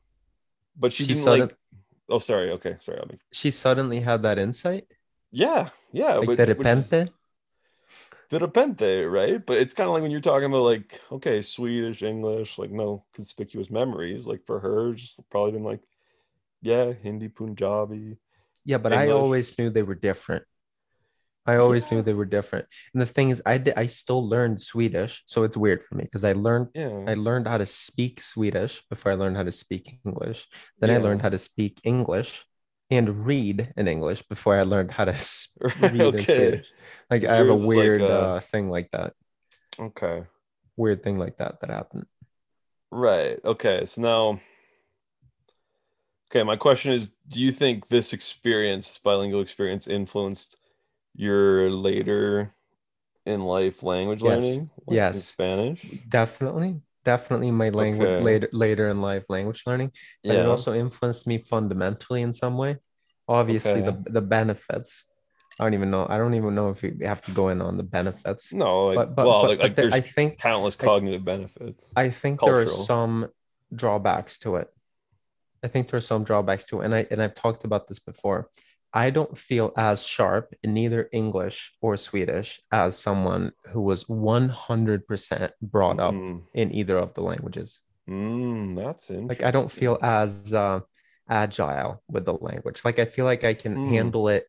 but 0.76 0.92
she, 0.92 1.04
She 1.04 1.14
didn't 1.14 1.24
sudden- 1.24 1.40
like 1.48 1.56
oh 2.08 2.18
sorry. 2.18 2.50
Okay 2.52 2.76
sorry. 2.80 2.98
I'll 2.98 3.08
make, 3.08 3.20
she 3.32 3.50
suddenly 3.50 4.00
had 4.00 4.22
that 4.22 4.38
insight? 4.38 4.86
Yeah. 5.30 5.68
Yeah. 5.92 6.14
Like 6.16 6.36
de 6.38 6.46
which 6.46 6.48
is- 6.50 6.56
repente? 6.56 7.08
De 8.30 8.38
repente 8.38 9.10
right? 9.10 9.44
But 9.44 9.58
it's 9.58 9.74
kind 9.74 9.88
of 9.88 9.94
like 9.94 10.02
when 10.02 10.12
you're 10.12 10.20
talking 10.20 10.46
about 10.46 10.62
like 10.62 11.00
okay 11.10 11.42
swedish 11.42 12.02
english 12.02 12.58
like 12.58 12.70
no 12.70 13.04
conspicuous 13.12 13.70
memories. 13.70 14.26
Like 14.26 14.46
for 14.46 14.60
her 14.60 14.94
just 14.94 15.18
probably 15.30 15.52
been 15.52 15.64
like 15.64 15.82
yeah 16.62 16.92
hindi 16.92 17.26
punjabi 17.28 18.18
yeah 18.66 18.76
but 18.76 18.92
i 18.92 19.08
always 19.08 19.56
knew 19.58 19.70
they 19.70 19.82
were 19.82 19.94
different 19.94 20.44
i 21.46 21.56
always 21.56 21.90
Yeah. 21.90 21.98
knew 21.98 22.02
they 22.02 22.14
were 22.14 22.24
different. 22.26 22.66
And 22.94 23.00
the 23.00 23.06
thing 23.06 23.30
is 23.30 23.42
i 23.46 23.58
did 23.58 23.74
i 23.76 23.86
still 23.86 24.26
learned 24.28 24.60
swedish 24.60 25.22
so 25.26 25.42
it's 25.42 25.56
weird 25.56 25.82
for 25.82 25.94
me 25.96 26.04
because 26.04 26.24
i 26.24 26.32
learned 26.32 26.68
yeah. 26.74 27.04
I 27.06 27.14
learned 27.14 27.48
how 27.48 27.58
to 27.58 27.66
speak 27.66 28.20
swedish 28.20 28.82
before 28.90 29.12
i 29.12 29.14
learned 29.14 29.36
how 29.36 29.44
to 29.44 29.52
speak 29.52 29.98
english. 30.04 30.46
Then 30.80 30.90
i 30.90 30.98
learned 30.98 31.22
how 31.22 31.30
to 31.30 31.38
speak 31.38 31.80
english 31.84 32.44
and 32.90 33.24
read 33.24 33.72
in 33.76 33.88
english 33.88 34.22
before 34.28 34.58
i 34.58 34.62
learned 34.62 34.90
how 34.90 35.06
to 35.06 35.12
read 35.80 36.14
in 36.14 36.24
swedish. 36.24 36.68
Like 37.10 37.22
So 37.22 37.30
i 37.30 37.34
have 37.36 37.48
a 37.48 37.54
is 37.54 37.64
like 37.64 37.68
weird 37.76 38.00
a- 38.02 38.14
uh, 38.14 38.40
thing 38.40 38.68
like 38.68 38.90
that. 38.92 39.14
Okay. 39.78 40.24
Weird 40.76 41.02
thing 41.02 41.18
like 41.18 41.38
that 41.38 41.60
that 41.60 41.70
happened. 41.70 42.06
Right. 42.90 43.38
Okay. 43.44 43.84
So 43.86 44.02
now, 44.02 44.40
okay, 46.30 46.42
my 46.42 46.56
question 46.56 46.92
is 46.92 47.14
Do 47.28 47.40
you 47.40 47.52
think 47.52 47.88
this 47.88 48.12
experience, 48.12 48.98
bilingual 48.98 49.40
experience, 49.40 49.86
influenced 49.88 50.59
your 51.14 51.70
later 51.70 52.54
in 53.26 53.42
life 53.44 53.82
language 53.82 54.22
Yes. 54.22 54.42
learning? 54.42 54.70
like 54.86 54.88
in 54.88 54.94
Yes. 54.96 55.24
Spanish? 55.24 55.84
definitely 56.08 56.80
definitely 57.04 57.50
my 57.50 57.70
language 57.70 58.08
Okay. 58.10 58.22
later 58.22 58.48
later 58.52 58.88
in 58.88 59.00
life 59.00 59.24
language 59.30 59.62
learning 59.66 59.90
but 60.22 60.36
it 60.36 60.46
also 60.46 60.74
influenced 60.74 61.26
me 61.26 61.38
fundamentally 61.38 62.20
in 62.20 62.30
some 62.32 62.58
way 62.58 62.76
obviously 63.26 63.80
the 63.80 63.96
the 64.10 64.20
benefits 64.20 65.04
i 65.58 65.64
don't 65.64 65.72
even 65.72 65.90
know 65.90 66.06
i 66.10 66.18
don't 66.18 66.34
even 66.34 66.54
know 66.54 66.68
if 66.68 66.82
we 66.82 66.98
have 67.02 67.22
to 67.22 67.30
go 67.30 67.48
in 67.48 67.62
on 67.62 67.78
the 67.78 67.82
benefits 67.82 68.52
No, 68.52 68.88
like, 68.88 68.96
but 68.96 69.16
but, 69.16 69.26
well, 69.26 69.42
but, 69.46 69.58
like, 69.58 69.74
there's 69.76 69.94
i 69.94 70.00
think 70.00 70.38
countless 70.38 70.76
I- 70.78 70.84
cognitive 70.84 71.24
benefits. 71.24 71.90
i 71.96 72.10
think 72.10 72.40
there 72.40 72.58
are 72.58 72.66
some 72.66 73.28
drawbacks 73.74 74.36
to 74.40 74.56
it 74.56 74.68
i 75.64 75.68
think 75.68 75.88
there 75.88 75.98
are 75.98 76.02
some 76.12 76.22
drawbacks 76.24 76.64
to 76.66 76.80
it 76.80 76.84
and 76.84 76.94
i 76.94 77.06
and 77.10 77.22
i've 77.22 77.34
talked 77.34 77.64
about 77.64 77.88
this 77.88 77.98
before 77.98 78.50
i 78.92 79.10
don't 79.10 79.36
feel 79.38 79.72
as 79.76 80.04
sharp 80.06 80.54
in 80.62 80.74
neither 80.74 81.08
english 81.12 81.72
or 81.80 81.96
swedish 81.96 82.60
as 82.72 82.98
someone 82.98 83.52
who 83.72 83.82
was 83.82 84.08
100% 84.08 85.52
brought 85.62 86.00
up 86.00 86.14
Mm, 86.14 86.42
in 86.54 86.74
either 86.74 86.98
of 86.98 87.14
the 87.14 87.20
languages. 87.22 87.80
Mm, 88.08 88.76
that's 88.76 89.10
interesting. 89.10 89.28
like 89.28 89.42
i 89.42 89.50
don't 89.50 89.70
feel 89.70 89.98
as 90.02 90.52
uh, 90.52 90.80
agile 91.28 92.02
with 92.08 92.24
the 92.24 92.34
language. 92.34 92.82
Like 92.84 92.98
i 92.98 93.04
feel 93.04 93.24
like 93.24 93.44
i 93.44 93.54
can 93.54 93.74
Hmm. 93.74 93.84
handle 93.84 94.28
it 94.28 94.46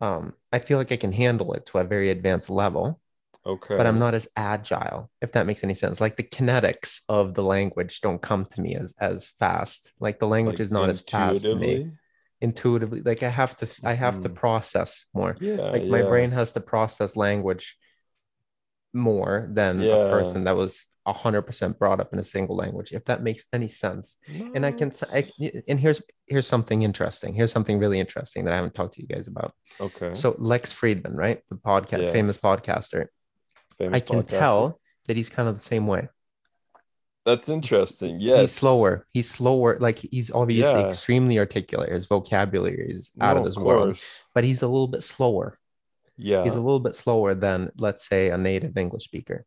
um 0.00 0.34
i 0.52 0.58
feel 0.58 0.78
like 0.78 0.92
i 0.92 0.96
can 0.96 1.12
handle 1.12 1.54
it 1.54 1.66
to 1.66 1.78
a 1.78 1.84
very 1.84 2.10
advanced 2.10 2.50
level 2.50 3.00
okay. 3.44 3.76
but 3.76 3.86
i'm 3.86 3.98
not 3.98 4.14
as 4.14 4.28
agile 4.36 5.10
if 5.22 5.32
that 5.32 5.46
makes 5.46 5.64
any 5.64 5.74
sense. 5.74 6.00
Like 6.00 6.16
the 6.16 6.24
kinetics 6.24 7.02
of 7.08 7.34
the 7.34 7.42
language 7.42 8.00
don't 8.02 8.22
come 8.22 8.46
to 8.46 8.60
me 8.60 8.74
as 8.76 8.94
as 9.00 9.28
fast. 9.28 9.92
Like 10.00 10.18
the 10.18 10.26
language 10.28 10.56
like, 10.56 10.60
is 10.60 10.72
not 10.72 10.88
as 10.90 11.00
fast 11.00 11.48
to 11.50 11.56
me 11.56 11.86
intuitively? 12.40 13.00
like 13.02 13.22
i 13.22 13.28
have 13.28 13.54
to 13.56 13.66
i 13.84 13.92
have 13.94 14.20
to 14.20 14.28
Mhm. 14.28 14.34
process 14.34 15.04
more 15.14 15.36
Yeah. 15.40 15.56
like 15.74 15.84
my 15.84 16.00
yeah. 16.02 16.08
brain 16.08 16.30
has 16.32 16.52
to 16.52 16.60
process 16.60 17.16
language 17.16 17.76
more 18.92 19.48
than 19.52 19.80
Yeah. 19.80 19.94
a 20.06 20.10
person 20.10 20.44
that 20.44 20.56
was 20.56 20.86
100% 21.06 21.78
brought 21.78 21.98
up 22.00 22.12
in 22.12 22.18
a 22.18 22.22
single 22.22 22.56
language 22.56 22.92
if 22.92 23.04
that 23.06 23.22
makes 23.22 23.44
any 23.52 23.68
sense 23.68 24.18
and 24.54 24.64
I 24.66 24.72
can 24.72 24.90
I, 25.12 25.30
and 25.68 25.78
here's 25.80 26.02
here's 26.26 26.46
something 26.46 26.82
interesting. 26.82 27.34
Here's 27.34 27.50
something 27.52 27.78
really 27.78 27.98
interesting 27.98 28.44
that 28.44 28.52
I 28.52 28.56
haven't 28.56 28.74
talked 28.74 28.94
to 28.94 29.02
you 29.02 29.08
guys 29.08 29.26
about. 29.26 29.52
Okay. 29.80 30.12
So 30.12 30.36
Lex 30.38 30.72
Fridman, 30.72 31.14
right, 31.16 31.40
the 31.48 31.56
podcast, 31.56 32.12
famous 32.12 32.38
podcaster, 32.38 33.06
Famous 33.78 33.96
I 33.96 34.00
can 34.00 34.22
podcaster. 34.22 34.38
tell 34.38 34.80
that 35.06 35.16
he's 35.16 35.28
kind 35.30 35.48
of 35.48 35.54
the 35.56 35.62
same 35.62 35.86
way. 35.88 36.08
That's 37.26 37.48
interesting. 37.48 38.18
Yes. 38.18 38.40
He's 38.40 38.52
slower. 38.52 39.06
He's 39.12 39.30
slower. 39.30 39.78
Like 39.78 39.98
he's 39.98 40.30
obviously 40.30 40.80
Yeah. 40.80 40.88
extremely 40.88 41.38
articulate. 41.38 41.92
His 41.92 42.06
vocabulary 42.06 42.90
is 42.90 43.12
out 43.20 43.34
No, 43.36 43.40
of 43.40 43.46
this 43.46 43.56
world, 43.58 43.98
but 44.34 44.44
he's 44.44 44.62
a 44.62 44.68
little 44.68 44.88
bit 44.88 45.02
slower. 45.02 45.58
Yeah. 46.16 46.44
He's 46.44 46.54
a 46.56 46.60
little 46.60 46.80
bit 46.80 46.94
slower 46.94 47.34
than, 47.34 47.70
let's 47.76 48.06
say, 48.06 48.30
a 48.30 48.38
native 48.38 48.76
English 48.76 49.04
speaker. 49.04 49.44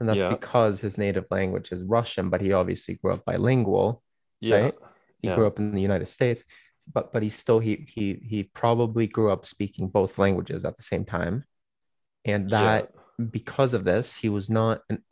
And 0.00 0.08
that's 0.08 0.18
Yeah. 0.18 0.30
because 0.30 0.80
his 0.80 0.96
native 0.96 1.26
language 1.30 1.72
is 1.72 1.82
Russian, 1.82 2.30
but 2.30 2.40
he 2.40 2.52
obviously 2.52 2.94
grew 2.94 3.12
up 3.14 3.24
bilingual. 3.24 4.02
yeah. 4.40 4.56
right? 4.56 4.74
He 5.20 5.26
Yeah. 5.28 5.34
grew 5.34 5.48
up 5.48 5.58
in 5.58 5.72
the 5.74 5.82
United 5.82 6.06
States, 6.06 6.44
but 6.94 7.12
but 7.12 7.24
he 7.24 7.28
still 7.28 7.58
he 7.58 7.84
he 7.92 8.14
he 8.22 8.44
probably 8.44 9.08
grew 9.08 9.32
up 9.32 9.44
speaking 9.44 9.88
both 9.88 10.16
languages 10.18 10.64
at 10.64 10.76
the 10.76 10.84
same 10.84 11.04
time. 11.04 11.44
And 12.24 12.50
that 12.50 12.92
because 13.18 13.74
of 13.74 13.82
this, 13.82 14.14
he 14.14 14.28
was 14.28 14.48
not 14.48 14.82
an 14.88 15.02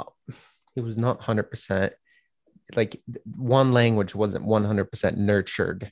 he 0.76 0.80
was 0.80 0.96
not 0.96 1.20
100% 1.20 1.90
like 2.76 3.00
one 3.36 3.72
language 3.72 4.14
wasn't 4.14 4.44
100% 4.46 5.16
nurtured 5.16 5.90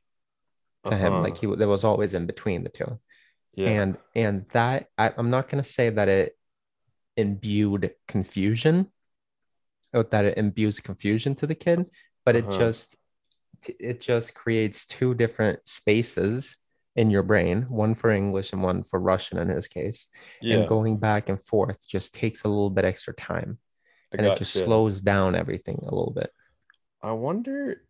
to 0.84 0.96
him 0.96 1.12
Uh-huh. 1.14 1.22
like 1.22 1.36
he 1.38 1.46
there 1.56 1.68
was 1.76 1.84
always 1.84 2.14
in 2.14 2.26
between 2.26 2.62
the 2.64 2.68
two 2.78 3.00
yeah. 3.54 3.68
and 3.80 3.96
and 4.14 4.46
that 4.52 4.86
I, 5.02 5.12
i'm 5.18 5.30
not 5.30 5.48
going 5.48 5.62
to 5.62 5.68
say 5.78 5.90
that 5.90 6.08
it 6.08 6.36
imbued 7.16 7.92
confusion 8.08 8.90
or 9.92 10.02
that 10.12 10.24
it 10.24 10.36
imbues 10.38 10.80
confusion 10.80 11.34
to 11.36 11.46
the 11.46 11.54
kid 11.54 11.86
but 12.24 12.36
it 12.36 12.44
Uh-huh. 12.46 12.58
just 12.58 12.96
it 13.90 14.00
just 14.00 14.34
creates 14.34 14.84
two 14.84 15.14
different 15.14 15.58
spaces 15.66 16.56
in 16.96 17.10
your 17.10 17.22
brain 17.22 17.62
one 17.84 17.94
for 17.94 18.10
english 18.10 18.52
and 18.52 18.62
one 18.62 18.82
for 18.82 18.98
russian 19.00 19.38
in 19.38 19.48
his 19.48 19.68
case 19.68 20.08
yeah. 20.42 20.56
and 20.56 20.68
going 20.68 20.98
back 20.98 21.28
and 21.30 21.40
forth 21.40 21.78
just 21.88 22.14
takes 22.14 22.44
a 22.44 22.48
little 22.48 22.70
bit 22.70 22.84
extra 22.84 23.14
time 23.14 23.58
I 24.12 24.16
and 24.18 24.26
it 24.26 24.38
just 24.38 24.54
gotcha. 24.54 24.64
slows 24.66 25.00
down 25.00 25.34
everything 25.34 25.78
a 25.82 25.84
little 25.94 26.12
bit 26.14 26.30
I 27.02 27.12
wonder. 27.12 27.82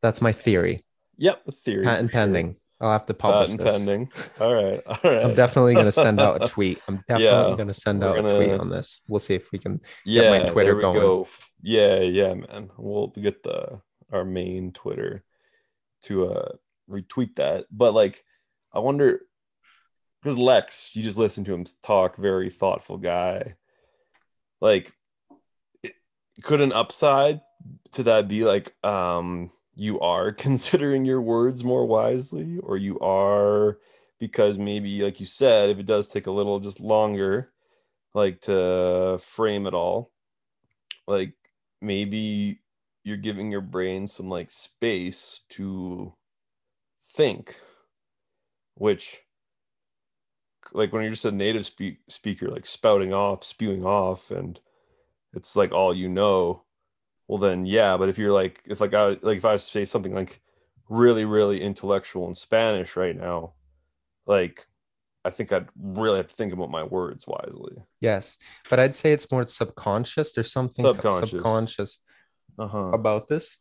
that's 0.00 0.20
my 0.20 0.32
theory 0.32 0.84
Yep. 1.18 1.44
The 1.46 1.52
theory. 1.52 1.84
patent 1.84 2.10
sure. 2.10 2.20
pending 2.20 2.56
i'll 2.80 2.90
have 2.90 3.06
to 3.06 3.14
publish 3.14 3.50
Patent 3.50 3.60
this 3.60 3.76
pending. 3.76 4.10
All 4.40 4.52
right. 4.54 4.82
All 4.86 4.98
right. 5.04 5.22
I'm 5.24 5.34
definitely 5.34 5.74
going 5.74 5.86
to 5.86 5.92
send 5.92 6.20
out 6.20 6.42
a 6.42 6.48
tweet. 6.54 6.80
I'm 6.88 6.96
definitely 7.08 7.50
Yeah, 7.50 7.56
going 7.56 7.68
to 7.68 7.72
send 7.74 8.02
out 8.02 8.18
a 8.18 8.22
tweet 8.36 8.58
on 8.58 8.70
this. 8.70 9.02
We'll 9.08 9.20
see 9.20 9.34
if 9.34 9.52
we 9.52 9.58
can. 9.60 9.80
yeah, 10.04 10.30
my 10.30 10.44
Twitter 10.46 10.74
going. 10.74 10.98
go. 10.98 11.28
Yeah, 11.62 12.00
yeah, 12.00 12.34
man. 12.34 12.70
We'll 12.76 13.06
get 13.08 13.44
the 13.44 13.80
our 14.12 14.24
main 14.24 14.72
Twitter 14.72 15.22
to 16.06 16.26
uh 16.26 16.48
retweet 16.90 17.36
that. 17.36 17.66
But 17.70 17.94
like, 17.94 18.24
I 18.72 18.80
wonder 18.80 19.20
because 20.20 20.36
Lex, 20.36 20.90
you 20.94 21.04
just 21.04 21.18
listen 21.18 21.44
to 21.44 21.54
him 21.54 21.64
talk, 21.84 22.16
very 22.16 22.50
thoughtful 22.50 22.98
guy. 22.98 23.54
Like, 24.60 24.92
could 26.42 26.60
an 26.60 26.72
upside 26.72 27.40
to 27.92 28.02
that 28.04 28.28
be 28.28 28.44
like, 28.44 28.74
um, 28.84 29.50
you 29.74 30.00
are 30.00 30.32
considering 30.46 31.04
your 31.04 31.20
words 31.20 31.64
more 31.64 31.86
wisely, 31.86 32.58
or 32.58 32.76
you 32.76 32.98
are 33.00 33.78
because 34.18 34.58
maybe, 34.58 35.02
like 35.02 35.18
you 35.18 35.26
said, 35.26 35.70
if 35.70 35.78
it 35.78 35.86
does 35.86 36.08
take 36.08 36.26
a 36.26 36.32
little 36.32 36.60
just 36.60 36.80
longer, 36.80 37.50
like 38.14 38.40
to 38.42 39.18
frame 39.20 39.66
it 39.66 39.74
all, 39.74 40.12
like 41.06 41.34
maybe 41.80 42.60
you're 43.04 43.16
giving 43.16 43.50
your 43.50 43.60
brain 43.60 44.06
some 44.06 44.28
like 44.28 44.50
space 44.50 45.40
to 45.50 46.14
think, 47.04 47.58
which 48.74 49.18
like 50.72 50.92
when 50.92 51.02
you're 51.02 51.10
just 51.10 51.24
a 51.24 51.32
native 51.32 51.66
speak 51.66 51.98
speaker, 52.08 52.48
like 52.48 52.66
spouting 52.66 53.12
off, 53.12 53.42
spewing 53.44 53.84
off, 53.84 54.30
and 54.30 54.60
it's 55.34 55.56
like 55.56 55.72
all 55.72 55.94
you 55.94 56.08
know. 56.08 56.64
Well, 57.28 57.38
then 57.38 57.64
yeah, 57.66 57.96
but 57.96 58.08
if 58.08 58.18
you're 58.18 58.32
like, 58.32 58.62
if 58.66 58.80
like 58.80 58.94
I 58.94 59.16
like 59.22 59.38
if 59.38 59.44
I 59.44 59.56
say 59.56 59.84
something 59.84 60.14
like 60.14 60.40
really, 60.88 61.24
really 61.24 61.60
intellectual 61.62 62.28
in 62.28 62.34
Spanish 62.34 62.96
right 62.96 63.16
now, 63.16 63.54
like 64.26 64.66
I 65.24 65.30
think 65.30 65.52
I'd 65.52 65.68
really 65.80 66.18
have 66.18 66.26
to 66.26 66.34
think 66.34 66.52
about 66.52 66.70
my 66.70 66.82
words 66.82 67.26
wisely. 67.26 67.76
Yes, 68.00 68.36
but 68.68 68.80
I'd 68.80 68.96
say 68.96 69.12
it's 69.12 69.30
more 69.30 69.46
subconscious. 69.46 70.32
There's 70.32 70.52
something 70.52 70.84
Subconscious. 70.84 71.30
subconscious 71.30 71.98
Uh 72.58 72.68
huh. 72.68 72.90
about 72.92 73.28
this. 73.28 73.56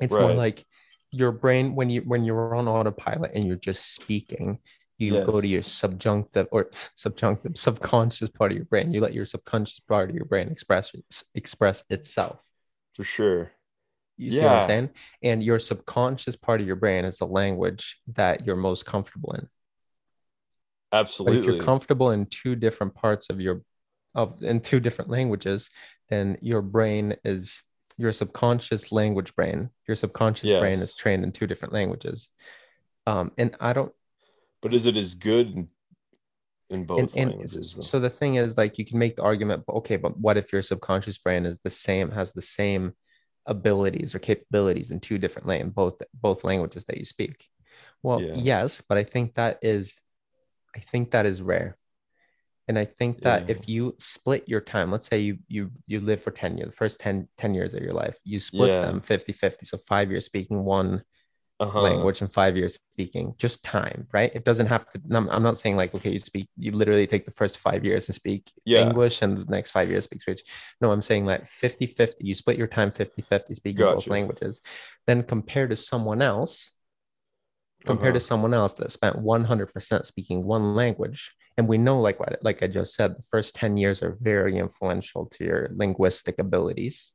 It's 0.00 0.14
more 0.14 0.32
like 0.32 0.64
your 1.12 1.32
brain 1.32 1.74
when 1.74 1.90
you 1.90 2.02
when 2.02 2.24
you're 2.24 2.54
on 2.54 2.68
autopilot 2.68 3.32
and 3.34 3.46
you're 3.46 3.56
just 3.56 3.94
speaking. 3.94 4.58
You 4.98 5.24
go 5.24 5.40
to 5.40 5.46
your 5.46 5.62
subjunctive 5.62 6.48
or 6.50 6.68
subjunctive 6.70 7.58
subconscious 7.58 8.30
part 8.30 8.50
of 8.50 8.56
your 8.56 8.64
brain. 8.64 8.94
You 8.94 9.00
let 9.02 9.12
your 9.12 9.26
subconscious 9.26 9.80
part 9.80 10.08
of 10.08 10.16
your 10.16 10.24
brain 10.24 10.48
express 10.48 10.92
express 11.34 11.84
itself. 11.90 12.42
For 12.94 13.04
sure. 13.04 13.52
You 14.16 14.30
see 14.30 14.40
what 14.40 14.52
I'm 14.52 14.62
saying? 14.62 14.90
And 15.22 15.44
your 15.44 15.58
subconscious 15.58 16.36
part 16.36 16.62
of 16.62 16.66
your 16.66 16.76
brain 16.76 17.04
is 17.04 17.18
the 17.18 17.26
language 17.26 17.98
that 18.14 18.46
you're 18.46 18.56
most 18.56 18.86
comfortable 18.86 19.32
in. 19.32 19.46
But 20.90 21.00
Absolutely. 21.00 21.38
if 21.40 21.44
you're 21.44 21.64
comfortable 21.64 22.12
in 22.12 22.24
two 22.24 22.56
different 22.56 22.94
parts 22.94 23.28
of 23.28 23.40
your 23.40 23.62
of 24.14 24.42
in 24.42 24.60
two 24.60 24.80
different 24.80 25.10
languages, 25.10 25.68
then 26.08 26.38
your 26.40 26.62
brain 26.62 27.16
is 27.24 27.62
your 27.98 28.12
subconscious 28.12 28.92
language 28.92 29.34
brain. 29.34 29.68
Your 29.86 29.96
subconscious 29.96 30.50
brain 30.50 30.78
is 30.78 30.94
trained 30.94 31.22
in 31.22 31.32
two 31.32 31.46
different 31.46 31.74
languages. 31.74 32.30
Um, 33.06 33.32
and 33.36 33.54
I 33.60 33.74
don't 33.74 33.92
but 34.66 34.74
is 34.74 34.86
it 34.86 34.96
as 34.96 35.14
good 35.14 35.54
in, 35.54 35.68
in 36.70 36.84
both 36.84 36.98
and, 37.00 37.10
and 37.16 37.30
languages? 37.30 37.74
though? 37.74 37.82
so 37.82 38.00
the 38.00 38.10
thing 38.10 38.34
is 38.34 38.58
like 38.58 38.78
you 38.78 38.84
can 38.84 38.98
make 38.98 39.14
the 39.14 39.22
argument 39.22 39.62
okay 39.68 39.96
but 39.96 40.18
what 40.18 40.36
if 40.36 40.52
your 40.52 40.62
subconscious 40.62 41.18
brain 41.18 41.46
is 41.46 41.60
the 41.60 41.70
same 41.70 42.10
has 42.10 42.32
the 42.32 42.42
same 42.42 42.92
abilities 43.46 44.12
or 44.12 44.18
capabilities 44.18 44.90
in 44.90 44.98
two 44.98 45.18
different 45.18 45.46
languages 45.46 45.72
both 45.74 46.02
both 46.14 46.42
languages 46.42 46.84
that 46.86 46.98
you 46.98 47.04
speak 47.04 47.44
well 48.02 48.20
Yeah. 48.22 48.34
yes 48.34 48.80
but 48.80 48.98
i 48.98 49.04
think 49.04 49.34
that 49.34 49.58
is 49.62 49.94
i 50.74 50.80
think 50.80 51.12
that 51.12 51.26
is 51.26 51.40
rare 51.40 51.76
and 52.66 52.76
i 52.76 52.84
think 52.84 53.22
that 53.22 53.42
Yeah. 53.42 53.54
if 53.54 53.68
you 53.68 53.94
split 53.98 54.48
your 54.48 54.60
time 54.60 54.90
let's 54.90 55.06
say 55.06 55.20
you 55.20 55.38
you 55.46 55.70
you 55.86 56.00
live 56.00 56.20
for 56.20 56.32
10 56.32 56.58
years 56.58 56.70
the 56.70 56.76
first 56.76 56.98
10 56.98 57.28
10 57.36 57.54
years 57.54 57.72
of 57.74 57.82
your 57.84 57.94
life 57.94 58.18
you 58.24 58.40
split 58.40 58.72
Yeah. 58.72 58.80
them 58.80 59.00
50 59.00 59.32
50 59.32 59.64
so 59.64 59.78
five 59.78 60.10
years 60.10 60.24
speaking 60.24 60.64
one 60.64 61.04
uh-huh. 61.58 61.80
language 61.80 62.20
and 62.20 62.30
five 62.30 62.56
years 62.56 62.78
speaking 62.92 63.34
just 63.38 63.64
time 63.64 64.06
right 64.12 64.30
it 64.34 64.44
doesn't 64.44 64.66
have 64.66 64.86
to 64.88 65.00
i'm, 65.10 65.42
not 65.42 65.56
saying 65.56 65.74
like 65.76 65.94
okay 65.94 66.10
you 66.10 66.18
speak 66.18 66.46
you 66.58 66.70
literally 66.72 67.06
take 67.06 67.24
the 67.24 67.30
first 67.30 67.56
five 67.58 67.84
years 67.84 68.08
and 68.08 68.14
speak 68.14 68.50
Yeah. 68.66 68.80
english 68.80 69.22
and 69.22 69.38
the 69.38 69.44
next 69.46 69.70
five 69.70 69.88
years 69.88 70.04
speak 70.04 70.20
switch 70.20 70.42
no 70.82 70.90
i'm 70.92 71.00
saying 71.00 71.24
like 71.24 71.46
50 71.46 71.86
50 71.86 72.26
you 72.26 72.34
split 72.34 72.58
your 72.58 72.66
time 72.66 72.90
50 72.90 73.22
50 73.22 73.54
speaking 73.54 73.78
both 73.94 74.06
languages 74.06 74.60
then 75.06 75.22
compared 75.22 75.70
to 75.70 75.76
someone 75.76 76.20
else 76.20 76.70
compared 77.84 78.14
to 78.14 78.18
Uh-huh. 78.18 78.26
someone 78.26 78.52
else 78.54 78.74
that 78.74 78.90
spent 78.90 79.16
100% 79.16 80.06
speaking 80.06 80.44
one 80.44 80.74
language 80.74 81.32
and 81.56 81.68
we 81.68 81.78
know 81.78 82.00
like 82.00 82.18
what 82.20 82.38
like 82.42 82.62
i 82.62 82.66
just 82.66 82.94
said 82.94 83.16
the 83.16 83.22
first 83.22 83.54
10 83.54 83.76
years 83.76 84.02
are 84.02 84.16
very 84.20 84.58
influential 84.58 85.26
to 85.26 85.44
your 85.44 85.70
linguistic 85.74 86.38
abilities 86.38 87.12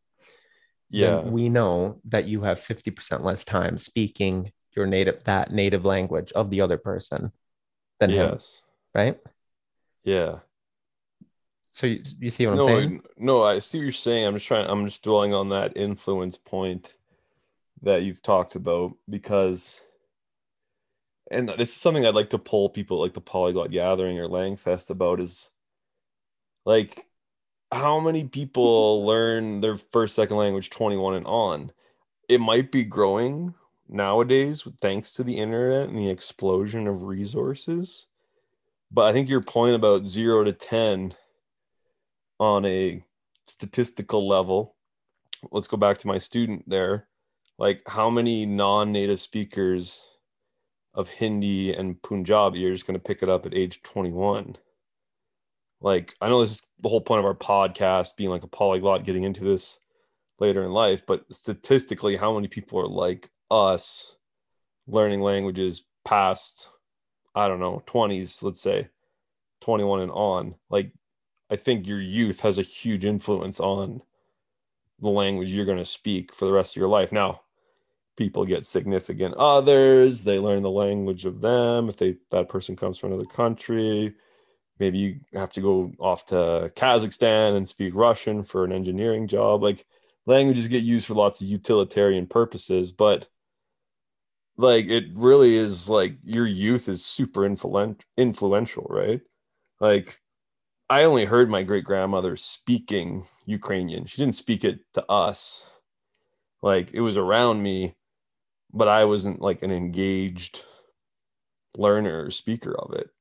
Yeah. 0.92 1.22
we 1.22 1.48
know 1.50 2.02
that 2.06 2.26
you 2.26 2.42
have 2.42 2.60
50% 2.60 3.24
less 3.24 3.46
time 3.46 3.78
speaking 3.78 4.52
your 4.76 4.86
native 4.86 5.24
that 5.26 5.52
native 5.52 5.86
language 5.86 6.32
of 6.34 6.50
the 6.50 6.62
other 6.62 6.78
person 6.78 7.32
than 8.00 8.10
him, 8.10 8.32
yes. 8.34 8.62
right? 8.94 9.18
Yeah. 10.04 10.40
So 11.70 11.88
you, 11.88 12.04
you 12.20 12.30
see 12.30 12.48
what 12.48 12.58
I'm 12.58 12.62
saying? 12.64 13.02
I, 13.04 13.10
no, 13.18 13.44
I 13.44 13.60
see 13.60 13.78
what 13.78 13.84
you're 13.84 13.92
saying. 13.94 14.26
I'm 14.26 14.34
just 14.34 14.48
trying. 14.48 14.70
I'm 14.70 14.86
just 14.86 15.04
dwelling 15.04 15.34
on 15.34 15.50
that 15.50 15.78
influence 15.78 16.38
point 16.38 16.94
that 17.82 18.04
you've 18.04 18.22
talked 18.22 18.56
about 18.56 18.94
because, 19.10 19.82
and 21.30 21.50
this 21.58 21.70
is 21.70 21.76
something 21.76 22.06
I'd 22.06 22.16
like 22.16 22.32
to 22.32 22.38
pull 22.38 22.70
people 22.70 23.00
like 23.00 23.14
the 23.14 23.22
Polyglot 23.22 23.72
Gathering 23.72 24.20
or 24.20 24.28
Langfest 24.28 24.90
about 24.90 25.22
is 25.22 25.50
like 26.66 27.08
how 27.72 28.00
many 28.00 28.26
people 28.26 29.06
learn 29.06 29.62
their 29.62 29.78
first 29.78 30.16
second 30.16 30.38
language 30.38 30.70
21 30.70 31.16
and 31.16 31.26
on. 31.26 31.72
It 32.28 32.40
might 32.40 32.72
be 32.72 32.84
growing 32.84 33.54
nowadays 33.88 34.66
thanks 34.82 35.14
to 35.14 35.24
the 35.24 35.38
internet 35.38 35.90
and 35.90 35.98
the 35.98 36.10
explosion 36.10 36.88
of 36.88 37.04
resources. 37.04 38.08
But 38.92 39.06
I 39.06 39.14
think 39.14 39.30
your 39.30 39.42
point 39.42 39.76
about 39.76 40.06
zero 40.06 40.44
to 40.44 40.54
10 40.54 41.14
on 42.40 42.66
a 42.66 43.04
statistical 43.48 44.28
level 44.28 44.76
let's 45.52 45.68
go 45.68 45.78
back 45.78 45.98
to 45.98 46.08
my 46.08 46.18
student 46.18 46.68
there 46.68 47.08
like 47.58 47.82
how 47.88 48.10
many 48.10 48.46
non-native 48.46 49.20
speakers 49.20 50.04
of 50.94 51.10
hindi 51.10 51.74
and 51.74 52.02
punjabi 52.02 52.66
are 52.66 52.72
just 52.72 52.88
going 52.88 52.98
to 52.98 53.04
pick 53.04 53.22
it 53.22 53.30
up 53.30 53.46
at 53.46 53.54
age 53.54 53.82
21 53.84 54.58
like 55.82 56.16
i 56.22 56.30
know 56.30 56.40
this 56.42 56.52
is 56.52 56.62
the 56.80 56.90
whole 56.90 57.02
point 57.02 57.20
of 57.20 57.26
our 57.26 57.36
podcast 57.36 58.16
being 58.16 58.30
like 58.30 58.44
a 58.44 58.48
polyglot 58.48 59.06
getting 59.06 59.24
into 59.24 59.44
this 59.44 59.80
later 60.40 60.64
in 60.64 60.72
life 60.72 61.06
but 61.06 61.26
statistically 61.32 62.16
how 62.16 62.34
many 62.34 62.48
people 62.48 62.80
are 62.80 62.88
like 62.88 63.30
us 63.50 64.16
learning 64.88 65.22
languages 65.22 65.84
past 66.06 66.70
i 67.36 67.48
don't 67.48 67.60
know 67.60 67.84
20s 67.88 68.42
let's 68.42 68.62
say 68.62 68.88
21 69.62 70.02
and 70.02 70.12
on 70.12 70.56
like 70.70 70.92
I 71.52 71.58
think 71.58 71.86
your 71.86 72.02
youth 72.02 72.40
has 72.40 72.58
a 72.58 72.64
huge 72.64 73.04
influence 73.04 73.60
on 73.60 74.02
the 75.02 75.10
language 75.10 75.50
you're 75.50 75.66
going 75.66 75.78
to 75.78 75.86
speak 75.86 76.34
for 76.34 76.46
the 76.46 76.54
rest 76.54 76.74
of 76.74 76.80
your 76.80 76.88
life. 76.88 77.12
Now, 77.12 77.42
people 78.16 78.46
get 78.46 78.66
significant 78.66 79.36
others, 79.36 80.24
they 80.24 80.40
learn 80.40 80.64
the 80.64 80.72
language 80.72 81.26
of 81.26 81.42
them. 81.42 81.90
If 81.90 81.98
they 81.98 82.16
that 82.30 82.48
person 82.48 82.78
comes 82.78 82.98
from 82.98 83.12
another 83.12 83.28
country, 83.28 84.16
maybe 84.82 84.98
you 84.98 85.20
have 85.34 85.54
to 85.54 85.62
go 85.62 85.94
off 86.00 86.26
to 86.26 86.72
Kazakhstan 86.76 87.56
and 87.56 87.70
speak 87.70 87.94
Russian 87.94 88.44
for 88.44 88.66
an 88.66 88.72
engineering 88.72 89.28
job. 89.28 89.62
Like 89.62 89.86
languages 90.26 90.68
get 90.68 90.84
used 90.84 91.06
for 91.06 91.14
lots 91.14 91.40
of 91.40 91.48
utilitarian 91.48 92.26
purposes, 92.26 92.92
but 92.92 93.28
like 94.58 94.88
it 94.88 95.06
really 95.14 95.56
is 95.56 95.88
like 95.88 96.18
your 96.24 96.48
youth 96.48 96.90
is 96.90 97.06
super 97.06 97.42
influen- 97.42 98.02
influential, 98.18 98.88
right? 98.90 99.22
Like 99.80 100.20
I 100.90 101.04
only 101.04 101.26
heard 101.26 101.48
my 101.48 101.62
great 101.62 101.84
grandmother 101.84 102.36
speaking 102.36 103.28
Ukrainian. 103.46 104.08
She 104.08 104.18
didn't 104.18 104.36
speak 104.36 104.64
it 104.64 104.80
to 104.96 105.06
us. 105.12 105.64
Like 106.64 106.92
it 106.92 107.02
was 107.02 107.18
around 107.18 107.62
me, 107.62 107.94
but 108.74 108.88
I 108.88 109.06
wasn't 109.06 109.42
like 109.42 109.62
an 109.62 109.72
engaged 109.72 110.66
learner 111.78 112.26
or 112.26 112.32
speaker 112.32 112.76
of 112.76 112.94
it. 112.94 113.12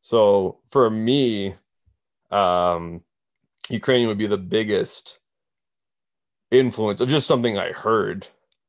So 0.00 0.58
for 0.70 0.88
me, 0.90 1.54
um, 2.30 3.02
Ukrainian 3.68 4.08
would 4.08 4.18
be 4.18 4.26
the 4.26 4.38
biggest 4.38 5.18
influence 6.50 7.00
of 7.00 7.08
just 7.08 7.26
something 7.26 7.58
I 7.58 7.72
heard. 7.72 8.26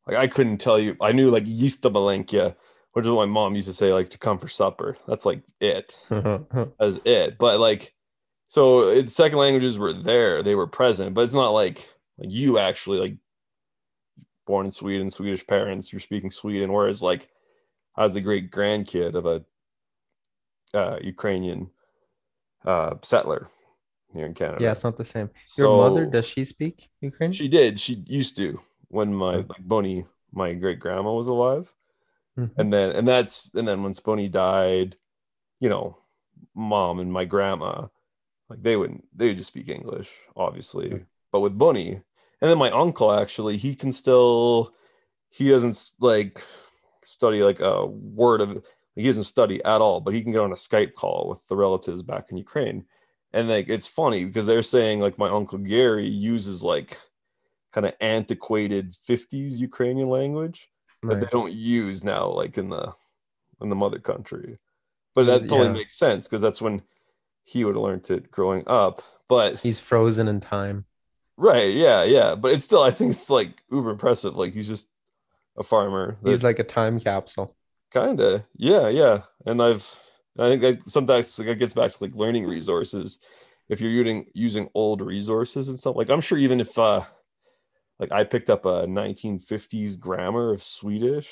Like 0.07 0.17
I 0.17 0.27
couldn't 0.27 0.57
tell 0.57 0.79
you. 0.79 0.95
I 1.01 1.11
knew 1.11 1.29
like 1.29 1.45
Yista 1.45 1.91
Malenkia, 1.91 2.55
which 2.93 3.05
is 3.05 3.11
what 3.11 3.27
my 3.27 3.33
mom 3.33 3.55
used 3.55 3.67
to 3.67 3.73
say, 3.73 3.91
like 3.93 4.09
to 4.09 4.17
come 4.17 4.37
for 4.37 4.47
supper. 4.47 4.97
That's 5.07 5.25
like 5.25 5.41
it. 5.59 5.95
That's 6.09 6.99
it. 7.05 7.37
But 7.37 7.59
like, 7.59 7.93
so 8.47 8.89
it's 8.89 9.13
second 9.13 9.37
languages 9.37 9.77
were 9.77 9.93
there, 9.93 10.43
they 10.43 10.55
were 10.55 10.67
present, 10.67 11.13
but 11.13 11.21
it's 11.21 11.33
not 11.33 11.51
like 11.51 11.87
like 12.17 12.29
you 12.29 12.59
actually 12.59 12.99
like 12.99 13.15
born 14.45 14.65
in 14.65 14.71
Sweden, 14.71 15.09
Swedish 15.09 15.45
parents, 15.47 15.93
you're 15.93 15.99
speaking 15.99 16.31
Sweden. 16.31 16.73
Whereas 16.73 17.01
like 17.01 17.29
I 17.95 18.03
was 18.03 18.13
the 18.13 18.21
great 18.21 18.51
grandkid 18.51 19.15
of 19.15 19.25
a 19.25 19.43
uh, 20.73 20.97
Ukrainian 21.01 21.69
uh, 22.65 22.95
settler 23.01 23.49
here 24.13 24.25
in 24.25 24.33
Canada. 24.33 24.63
yeah, 24.63 24.71
it's 24.71 24.83
not 24.83 24.97
the 24.97 25.05
same. 25.05 25.29
Your 25.57 25.69
mother, 25.69 26.05
does 26.05 26.25
she 26.27 26.45
speak 26.45 26.89
Ukrainian? 27.01 27.33
She 27.33 27.47
did. 27.47 27.79
She 27.79 27.93
used 28.07 28.35
to 28.37 28.59
when 28.89 29.13
my 29.13 29.35
Mm. 29.37 29.49
like 29.49 29.67
Bonnie, 29.67 30.05
my 30.31 30.53
great 30.53 30.79
grandma 30.79 31.11
was 31.13 31.27
alive, 31.27 31.73
Mhm. 32.37 32.51
and 32.57 32.71
then 32.73 32.91
and 32.91 33.07
that's 33.07 33.49
and 33.53 33.67
then 33.67 33.83
once 33.83 33.99
Bonnie 33.99 34.29
died, 34.29 34.97
you 35.59 35.69
know, 35.69 35.97
mom 36.55 36.99
and 36.99 37.11
my 37.11 37.25
grandma, 37.25 37.87
like 38.49 38.61
they 38.61 38.75
wouldn't 38.75 39.03
they 39.17 39.27
would 39.27 39.37
just 39.37 39.49
speak 39.53 39.69
English, 39.69 40.09
obviously. 40.35 40.89
Mm. 40.89 41.05
But 41.31 41.39
with 41.41 41.57
Bonnie, 41.57 41.93
and 42.41 42.49
then 42.49 42.57
my 42.57 42.71
uncle 42.71 43.11
actually, 43.11 43.55
he 43.57 43.75
can 43.75 43.91
still 43.91 44.73
he 45.29 45.47
doesn't 45.49 45.77
like 45.99 46.43
study 47.05 47.41
like 47.43 47.61
a 47.61 47.85
word 47.85 48.41
of 48.41 48.49
he 49.01 49.07
doesn't 49.07 49.23
study 49.23 49.63
at 49.63 49.81
all, 49.81 49.99
but 50.01 50.13
he 50.13 50.21
can 50.21 50.31
get 50.31 50.41
on 50.41 50.51
a 50.51 50.55
Skype 50.55 50.93
call 50.93 51.29
with 51.29 51.39
the 51.47 51.55
relatives 51.55 52.01
back 52.01 52.27
in 52.31 52.37
Ukraine. 52.37 52.85
And 53.33 53.47
like 53.49 53.69
it's 53.69 53.87
funny 53.87 54.25
because 54.25 54.45
they're 54.45 54.63
saying 54.63 54.99
like 54.99 55.17
my 55.17 55.29
uncle 55.29 55.57
Gary 55.57 56.07
uses 56.07 56.63
like 56.63 56.97
kind 57.73 57.85
of 57.87 57.93
antiquated 58.01 58.95
50s 59.07 59.57
Ukrainian 59.57 60.09
language 60.09 60.67
that 61.03 61.19
they 61.21 61.27
don't 61.27 61.53
use 61.53 62.03
now 62.03 62.27
like 62.29 62.57
in 62.57 62.69
the 62.69 62.93
in 63.61 63.69
the 63.69 63.75
mother 63.75 63.99
country. 63.99 64.57
But 65.15 65.25
that 65.27 65.41
Yeah. 65.43 65.47
totally 65.47 65.69
makes 65.69 65.95
sense 65.97 66.25
because 66.25 66.41
that's 66.41 66.61
when 66.61 66.81
he 67.43 67.63
would 67.63 67.75
have 67.75 67.83
learned 67.83 68.09
it 68.09 68.29
growing 68.31 68.63
up. 68.67 69.01
But 69.29 69.59
He's 69.61 69.79
frozen 69.79 70.27
in 70.27 70.41
time. 70.41 70.85
right, 71.37 71.73
yeah, 71.73 72.03
yeah. 72.03 72.35
But 72.35 72.51
it's 72.53 72.65
still 72.65 72.83
I 72.83 72.91
think 72.91 73.11
it's 73.11 73.29
like 73.29 73.63
uber 73.71 73.91
impressive. 73.91 74.35
Like 74.35 74.53
he's 74.53 74.67
just 74.67 74.87
a 75.57 75.63
farmer. 75.63 76.17
He's 76.23 76.43
like 76.43 76.59
a 76.59 76.63
time 76.63 76.99
capsule. 76.99 77.55
Kinda, 77.91 78.45
yeah, 78.55 78.87
yeah. 78.87 79.23
And 79.45 79.61
I've, 79.61 79.97
I 80.39 80.49
think 80.49 80.61
that 80.61 80.89
sometimes 80.89 81.37
like, 81.37 81.49
it 81.49 81.59
gets 81.59 81.73
back 81.73 81.91
to 81.91 81.97
like 82.03 82.15
learning 82.15 82.45
resources. 82.45 83.19
If 83.69 83.81
you're 83.81 83.91
using 83.91 84.25
using 84.33 84.69
old 84.73 85.01
resources 85.01 85.67
and 85.67 85.79
stuff, 85.79 85.95
like 85.95 86.09
I'm 86.09 86.21
sure 86.21 86.37
even 86.37 86.59
if 86.61 86.77
uh, 86.77 87.03
like 87.99 88.11
I 88.11 88.23
picked 88.23 88.49
up 88.49 88.65
a 88.65 88.87
1950s 88.87 89.97
grammar 89.97 90.53
of 90.53 90.63
Swedish, 90.63 91.29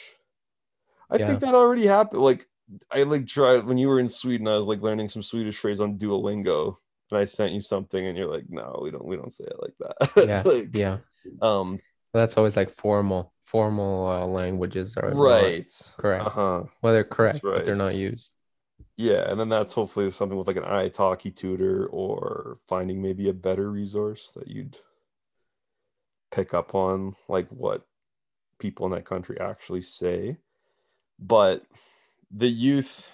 I 1.09 1.17
Yeah. 1.19 1.25
think 1.27 1.41
that 1.41 1.55
already 1.55 1.87
happened. 1.87 2.21
Like 2.21 2.47
I 2.91 3.03
like 3.03 3.27
tried 3.27 3.65
when 3.65 3.77
you 3.77 3.87
were 3.87 3.99
in 3.99 4.07
Sweden, 4.09 4.47
I 4.47 4.57
was 4.57 4.67
like 4.67 4.81
learning 4.81 5.09
some 5.09 5.23
Swedish 5.23 5.57
phrase 5.57 5.81
on 5.81 5.97
Duolingo, 5.97 6.77
and 7.11 7.19
I 7.19 7.25
sent 7.25 7.53
you 7.53 7.61
something, 7.61 8.05
and 8.05 8.17
you're 8.17 8.31
like, 8.31 8.45
no, 8.49 8.79
we 8.83 8.91
don't, 8.91 9.05
we 9.05 9.15
don't 9.15 9.33
say 9.33 9.45
it 9.45 9.57
like 9.61 9.75
that. 9.79 10.31
Yeah, 10.43 10.45
like, 10.45 10.69
yeah. 10.71 10.97
um, 11.41 11.79
That's 12.13 12.37
always 12.37 12.57
like 12.57 12.69
formal. 12.69 13.33
Formal 13.41 14.07
uh, 14.07 14.25
languages 14.25 14.95
are 14.97 15.13
right, 15.13 15.69
correct. 15.97 16.25
Uh-huh. 16.27 16.63
Well, 16.81 16.93
they're 16.93 17.03
correct, 17.03 17.41
That's 17.43 17.55
but 17.55 17.65
they're 17.65 17.75
not 17.75 17.95
used. 17.95 18.35
Yeah, 18.95 19.29
and 19.31 19.39
then 19.39 19.49
that's 19.49 19.73
hopefully 19.73 20.11
something 20.11 20.37
with 20.37 20.47
like 20.47 20.57
an 20.57 20.63
italki 20.63 21.35
tutor 21.35 21.87
or 21.87 22.59
finding 22.67 23.01
maybe 23.01 23.29
a 23.29 23.33
better 23.33 23.71
resource 23.71 24.31
that 24.35 24.47
you'd 24.47 24.77
pick 26.31 26.53
up 26.53 26.75
on 26.75 27.15
like 27.27 27.47
what 27.49 27.87
people 28.59 28.85
in 28.85 28.91
that 28.91 29.05
country 29.05 29.39
actually 29.39 29.81
say. 29.81 30.37
But 31.17 31.65
the 32.31 32.49
youth 32.49 33.07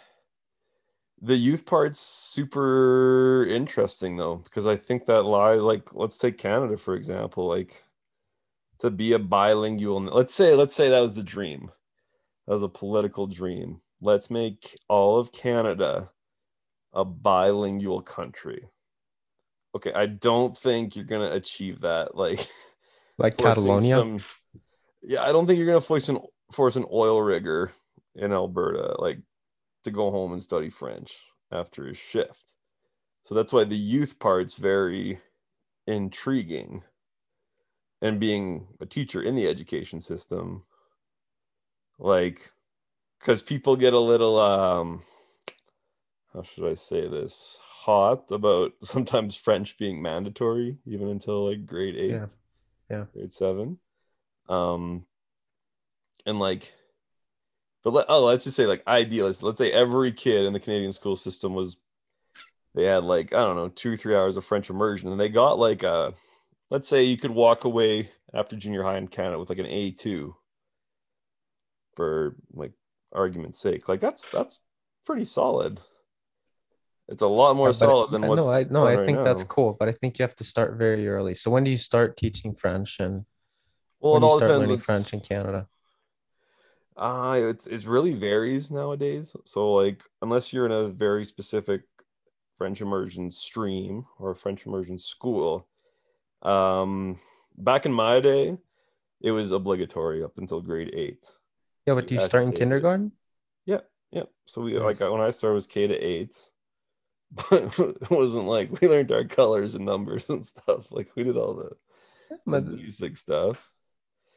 the 1.21 1.35
youth 1.35 1.65
part's 1.65 1.99
super 1.99 3.45
interesting 3.49 4.17
though 4.17 4.35
because 4.35 4.67
I 4.67 4.75
think 4.75 5.05
that 5.05 5.23
lies 5.23 5.61
like 5.61 5.93
let's 5.93 6.17
take 6.17 6.37
Canada 6.37 6.77
for 6.77 6.95
example 6.95 7.47
like 7.47 7.84
to 8.79 8.89
be 8.89 9.13
a 9.13 9.19
bilingual 9.19 10.01
let's 10.01 10.33
say 10.33 10.55
let's 10.55 10.75
say 10.75 10.89
that 10.89 10.99
was 10.99 11.13
the 11.15 11.23
dream 11.23 11.71
that 12.47 12.53
was 12.53 12.63
a 12.63 12.69
political 12.69 13.27
dream 13.27 13.81
let's 14.01 14.29
make 14.29 14.77
all 14.87 15.17
of 15.19 15.31
Canada 15.31 16.09
a 16.93 17.03
bilingual 17.03 18.01
country. 18.01 18.69
Okay, 19.75 19.91
I 19.93 20.05
don't 20.05 20.57
think 20.57 20.95
you're 20.95 21.05
gonna 21.05 21.31
achieve 21.31 21.81
that. 21.81 22.15
Like 22.15 22.47
Like 23.17 23.37
Catalonia. 23.37 23.95
some- 23.95 24.23
yeah, 25.01 25.21
I 25.23 25.31
don't 25.31 25.45
think 25.45 25.57
you're 25.57 25.67
gonna 25.67 25.81
force 25.81 26.09
an 26.09 26.19
force 26.51 26.75
an 26.75 26.85
oil 26.91 27.21
rigger 27.21 27.71
in 28.15 28.31
Alberta 28.31 28.95
like 28.99 29.19
to 29.83 29.91
go 29.91 30.09
home 30.09 30.31
and 30.31 30.41
study 30.41 30.69
French 30.69 31.17
after 31.51 31.85
his 31.85 31.97
shift. 31.97 32.39
So 33.23 33.35
that's 33.35 33.51
why 33.51 33.63
the 33.65 33.77
youth 33.77 34.19
part's 34.19 34.55
very 34.55 35.19
intriguing. 35.87 36.83
And 38.05 38.19
being 38.19 38.67
a 38.79 38.85
teacher 38.85 39.23
in 39.23 39.33
the 39.33 39.47
education 39.47 39.99
system, 39.99 40.61
like 41.97 42.51
because 43.19 43.41
people 43.41 43.75
get 43.75 43.93
a 43.93 43.99
little 43.99 44.39
um 44.39 45.01
how 46.31 46.43
should 46.43 46.69
I 46.69 46.75
say 46.75 47.07
this 47.07 47.57
hot 47.63 48.29
about 48.29 48.73
sometimes 48.83 49.35
French 49.35 49.79
being 49.79 50.03
mandatory 50.03 50.77
even 50.85 51.07
until 51.07 51.49
like 51.49 51.65
grade 51.65 51.95
eight, 51.95 52.11
Yeah. 52.11 52.27
Yeah. 52.91 53.05
grade 53.11 53.33
seven. 53.33 53.79
Um 54.49 55.07
and 56.27 56.37
like 56.37 56.75
but 57.83 57.93
let, 57.93 58.05
oh 58.07 58.23
let's 58.23 58.43
just 58.43 58.55
say 58.55 58.67
like 58.67 58.83
idealist, 58.87 59.41
let's 59.41 59.57
say 59.57 59.71
every 59.71 60.11
kid 60.11 60.45
in 60.45 60.53
the 60.53 60.59
Canadian 60.59 60.93
school 60.93 61.15
system 61.15 61.55
was 61.55 61.77
they 62.75 62.83
had 62.83 63.03
like 63.03 63.33
I 63.33 63.37
don't 63.37 63.55
know 63.55 63.69
two 63.69 63.97
three 63.97 64.15
hours 64.15 64.37
of 64.37 64.45
French 64.45 64.69
immersion 64.69 65.11
and 65.11 65.19
they 65.19 65.29
got 65.29 65.57
like 65.57 65.81
a 65.81 66.13
let's 66.69 66.87
say 66.87 67.03
you 67.03 67.17
could 67.17 67.31
walk 67.31 67.63
away 67.63 68.11
after 68.33 68.55
junior 68.55 68.83
high 68.83 68.97
in 68.97 69.07
Canada 69.07 69.39
with 69.39 69.49
like 69.49 69.59
an 69.59 69.65
A2 69.65 70.35
for 71.95 72.35
like 72.53 72.73
argument's 73.13 73.59
sake. 73.59 73.87
Like 73.87 74.01
that's 74.01 74.23
that's 74.31 74.59
pretty 75.05 75.25
solid. 75.25 75.79
It's 77.07 77.21
a 77.21 77.27
lot 77.27 77.55
more 77.55 77.69
Yeah, 77.69 77.77
solid 77.77 78.11
than 78.11 78.25
what's 78.25 78.45
no, 78.45 78.49
I 78.51 78.63
no, 78.63 78.85
I 78.85 78.95
right 78.95 79.05
think 79.05 79.23
that's 79.23 79.43
cool, 79.43 79.75
but 79.79 79.87
I 79.89 79.91
think 79.93 80.17
you 80.19 80.23
have 80.23 80.35
to 80.35 80.43
start 80.43 80.77
very 80.77 81.07
early. 81.07 81.33
So 81.35 81.51
when 81.51 81.63
do 81.63 81.71
you 81.71 81.77
start 81.77 82.17
teaching 82.17 82.53
French 82.53 82.99
and 82.99 83.25
Well, 83.99 84.13
when 84.13 84.21
it 84.21 84.23
do 84.23 84.25
you 84.27 84.31
all 84.31 84.37
start 84.37 84.51
depends. 84.51 84.59
learning 84.59 84.79
French 84.79 85.13
in 85.13 85.19
Canada? 85.21 85.67
Uh, 86.97 87.39
it's 87.43 87.67
it 87.67 87.85
really 87.85 88.13
varies 88.13 88.71
nowadays. 88.71 89.35
So 89.43 89.73
like 89.73 90.01
unless 90.21 90.53
you're 90.53 90.65
in 90.65 90.71
a 90.71 90.87
very 90.89 91.25
specific 91.25 91.81
French 92.57 92.81
immersion 92.81 93.29
stream 93.31 94.05
or 94.17 94.31
a 94.31 94.35
French 94.35 94.65
immersion 94.65 94.97
school, 94.97 95.67
um, 96.45 97.19
back 97.57 97.85
in 97.85 97.91
my 97.91 98.19
day, 98.19 98.57
it 99.21 99.31
was 99.31 99.51
obligatory 99.51 100.23
up 100.23 100.37
until 100.37 100.61
grade 100.61 100.91
eight. 100.93 101.25
Yeah, 101.85 101.95
but 101.95 102.07
do 102.07 102.15
you 102.15 102.21
start 102.21 102.47
in 102.47 102.53
kindergarten? 102.53 103.11
Yep. 104.11 104.29
So 104.45 104.61
we 104.61 104.73
Nice. 104.79 105.01
like 105.01 105.11
when 105.11 105.19
I 105.19 105.31
started 105.31 105.55
was 105.55 105.67
K 105.67 105.87
to 105.87 105.95
eight, 105.95 106.37
but 107.49 107.77
it 107.77 108.09
wasn't 108.09 108.45
like 108.45 108.79
we 108.79 108.87
learned 108.87 109.11
our 109.11 109.25
colors 109.25 109.75
and 109.75 109.83
numbers 109.83 110.29
and 110.29 110.45
stuff. 110.45 110.89
Like 110.89 111.09
we 111.15 111.23
did 111.23 111.35
all 111.35 111.53
the, 111.55 111.71
the 112.29 112.37
But 112.45 112.77
basic 112.77 113.17
stuff. 113.17 113.69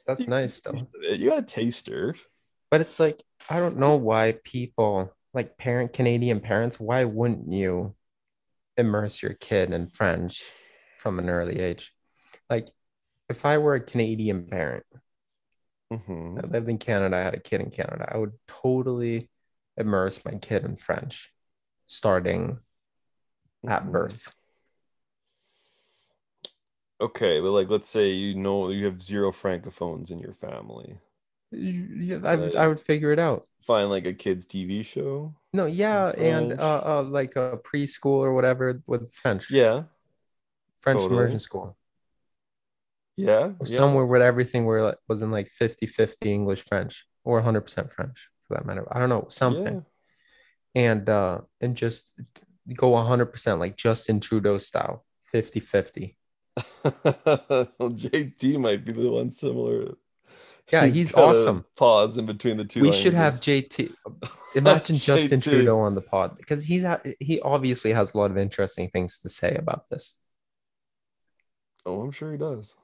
that's 0.05 0.23
You- 0.23 0.27
nice 0.27 0.59
though. 0.61 0.75
You 1.03 1.29
got 1.31 1.39
a 1.39 1.43
taster. 1.43 2.17
But 2.73 2.81
it's 2.81 2.99
like 2.99 3.23
I 3.49 3.61
don't 3.61 3.77
know 3.77 3.95
why 3.97 4.39
people 4.43 5.15
like 5.33 5.59
parent 5.59 5.93
Canadian 5.93 6.41
parents, 6.41 6.81
why 6.81 7.05
wouldn't 7.05 7.53
you 7.53 7.95
immerse 8.77 9.23
your 9.23 9.35
kid 9.35 9.73
in 9.73 9.87
French 9.89 10.43
from 10.97 11.19
an 11.21 11.29
early 11.29 11.61
age? 11.61 11.95
Like 12.51 12.69
if 13.29 13.47
I 13.47 13.59
were 13.59 13.75
a 13.75 13.81
Canadian 13.81 14.47
parent, 14.47 14.87
Mhm. 15.91 16.39
I 16.43 16.47
lived 16.47 16.69
in 16.69 16.79
Canada, 16.79 17.17
I 17.17 17.21
had 17.21 17.35
a 17.35 17.41
kid 17.41 17.61
in 17.61 17.71
Canada, 17.71 18.09
I 18.13 18.19
would 18.19 18.33
totally 18.47 19.31
immerse 19.77 20.25
my 20.25 20.33
kid 20.33 20.65
in 20.65 20.77
French 20.77 21.33
starting 21.87 22.59
at 23.67 23.85
Mhm. 23.85 23.93
birth. 23.93 24.33
Okay, 27.01 27.41
but 27.41 27.51
like, 27.53 27.69
let's 27.71 27.89
say 27.89 28.11
you 28.11 28.35
know 28.35 28.71
you 28.71 28.85
have 28.87 29.01
zero 29.01 29.31
francophones 29.31 30.11
in 30.11 30.19
your 30.19 30.35
family. 30.35 30.99
Yeah, 31.51 32.19
I, 32.25 32.35
Right. 32.37 32.57
I 32.57 32.69
would 32.69 32.81
figure 32.81 33.13
it 33.13 33.19
out. 33.19 33.47
Find 33.63 33.91
like 33.91 34.07
a 34.07 34.15
kids' 34.15 34.47
TV 34.47 34.83
show. 34.83 35.35
No, 35.53 35.67
yeah, 35.67 36.09
and 36.09 36.53
uh, 36.53 36.83
uh, 36.85 37.03
like 37.03 37.35
a 37.37 37.59
preschool 37.65 38.19
or 38.21 38.35
whatever 38.35 38.83
with 38.87 39.13
French, 39.15 39.51
Yeah, 39.51 39.85
French 40.79 41.01
totally. 41.01 41.11
immersion 41.11 41.41
school, 41.41 41.77
yeah, 43.19 43.53
or 43.59 43.67
yeah. 43.67 43.77
somewhere 43.77 44.07
where 44.07 44.23
everything 44.23 44.65
were 44.65 44.83
like, 44.83 44.99
was 45.09 45.23
in 45.23 45.31
like 45.31 45.49
50-50 45.49 46.27
English 46.27 46.63
French 46.63 47.07
or 47.25 47.43
100% 47.43 47.93
French 47.93 48.29
for 48.47 48.55
that 48.55 48.67
matter. 48.67 48.87
I 48.91 48.99
don't 48.99 49.09
know, 49.09 49.27
something. 49.29 49.85
And 50.75 51.09
uh 51.09 51.41
and 51.61 51.75
just 51.77 52.21
go 52.75 52.93
100% 52.93 53.59
like 53.59 53.77
Justin 53.77 54.21
Trudeau 54.21 54.59
style, 54.59 55.05
50-50. 55.35 56.15
Yeah. 56.57 56.63
JT 57.81 58.59
might 58.59 58.85
be 58.85 58.93
the 58.93 59.11
one 59.11 59.31
similar. 59.31 59.95
Yeah, 60.73 60.87
he's 60.87 61.13
a 61.15 61.19
awesome. 61.19 61.65
Pause 61.77 62.19
in 62.19 62.27
between 62.27 62.59
the 62.59 62.65
two. 62.65 62.83
We 62.83 62.93
should 62.93 63.15
have. 63.15 63.35
JT. 63.35 63.95
Imagine 64.55 64.97
Justin 64.97 65.41
Trudeau 65.41 65.81
on 65.81 65.95
the 65.95 66.03
pod 66.03 66.37
because 66.37 66.63
he's 66.63 66.85
he 67.21 67.41
obviously 67.41 67.93
has 67.93 68.15
a 68.15 68.19
lot 68.19 68.31
of 68.31 68.37
interesting 68.37 68.89
things 68.91 69.19
to 69.21 69.29
say 69.29 69.55
about 69.55 69.89
this. 69.89 70.19
Oh, 71.87 72.03
I'm 72.03 72.11
sure 72.11 72.33
he 72.33 72.39
does. 72.39 72.77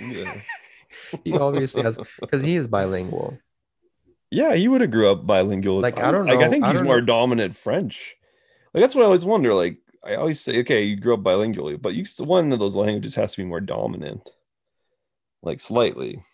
Yeah. 0.00 0.34
He 1.24 1.38
obviously 1.38 1.82
has 1.82 1.98
because 2.20 2.42
he 2.42 2.56
is 2.56 2.66
bilingual. 2.66 3.38
Yeah, 4.30 4.54
he 4.56 4.66
would 4.66 4.80
have 4.80 4.90
grew 4.90 5.08
up 5.08 5.24
bilingual. 5.24 5.80
Like, 5.80 6.00
I 6.00 6.10
don't 6.10 6.26
Like, 6.26 6.40
I 6.40 6.48
think 6.48 6.64
I 6.64 6.72
he's 6.72 6.82
more 6.82 7.00
know. 7.00 7.06
dominant 7.06 7.54
French. 7.54 8.16
Like 8.74 8.82
that's 8.82 8.94
what 8.94 9.02
I 9.02 9.06
always 9.06 9.24
wonder. 9.24 9.54
Like 9.54 9.78
I 10.04 10.16
always 10.16 10.40
say, 10.40 10.60
okay, 10.60 10.82
you 10.82 10.96
grew 10.96 11.14
up 11.14 11.20
bilingually, 11.20 11.80
but 11.80 11.94
you 11.94 12.04
one 12.18 12.52
of 12.52 12.58
those 12.58 12.74
languages 12.74 13.14
has 13.14 13.32
to 13.32 13.38
be 13.38 13.44
more 13.44 13.60
dominant, 13.60 14.28
like 15.42 15.60
slightly. 15.60 16.24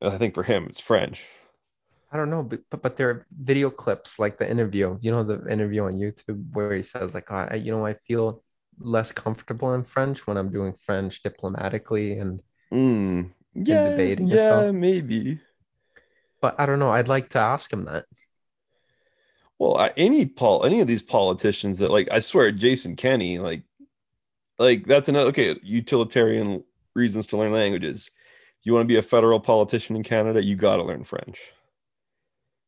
And 0.00 0.12
I 0.12 0.18
think 0.18 0.34
for 0.34 0.44
him, 0.44 0.66
it's 0.70 0.80
French. 0.80 1.24
I 2.12 2.16
don't 2.16 2.30
know, 2.30 2.44
but, 2.44 2.60
but 2.70 2.82
but 2.82 2.96
there 2.96 3.10
are 3.10 3.26
video 3.36 3.70
clips 3.70 4.18
like 4.18 4.38
the 4.38 4.48
interview. 4.48 4.96
You 5.00 5.10
know 5.10 5.24
the 5.24 5.50
interview 5.50 5.84
on 5.84 5.94
YouTube 5.94 6.52
where 6.52 6.72
he 6.72 6.82
says 6.82 7.14
like, 7.14 7.30
I, 7.32 7.56
you 7.56 7.72
know, 7.72 7.84
I 7.84 7.94
feel 7.94 8.42
less 8.78 9.12
comfortable 9.12 9.74
in 9.74 9.84
French 9.84 10.26
when 10.26 10.36
I'm 10.36 10.50
doing 10.50 10.72
French 10.74 11.22
diplomatically, 11.22 12.18
and 12.18 12.42
Mm. 12.72 13.30
Yeah, 13.54 13.90
debating 13.90 14.24
and 14.24 14.28
yeah, 14.30 14.36
stuff. 14.42 14.74
maybe. 14.74 15.38
but 16.40 16.58
I 16.60 16.66
don't 16.66 16.78
know. 16.78 16.90
I'd 16.90 17.08
like 17.08 17.30
to 17.30 17.38
ask 17.38 17.72
him 17.72 17.84
that. 17.86 18.04
Well, 19.58 19.78
I, 19.78 19.92
any 19.96 20.26
Paul, 20.26 20.64
any 20.66 20.80
of 20.80 20.86
these 20.88 21.02
politicians 21.02 21.78
that 21.78 21.90
like, 21.90 22.08
I 22.10 22.18
swear, 22.20 22.50
Jason 22.52 22.94
Kenney, 22.96 23.38
like, 23.38 23.62
like 24.58 24.86
that's 24.86 25.08
another 25.08 25.28
okay. 25.30 25.58
Utilitarian 25.62 26.62
reasons 26.94 27.26
to 27.28 27.36
learn 27.38 27.52
languages. 27.52 28.10
You 28.62 28.74
want 28.74 28.82
to 28.84 28.92
be 28.92 28.98
a 28.98 29.02
federal 29.02 29.40
politician 29.40 29.96
in 29.96 30.02
Canada, 30.02 30.42
you 30.44 30.56
got 30.56 30.76
to 30.76 30.82
learn 30.82 31.04
French. 31.04 31.40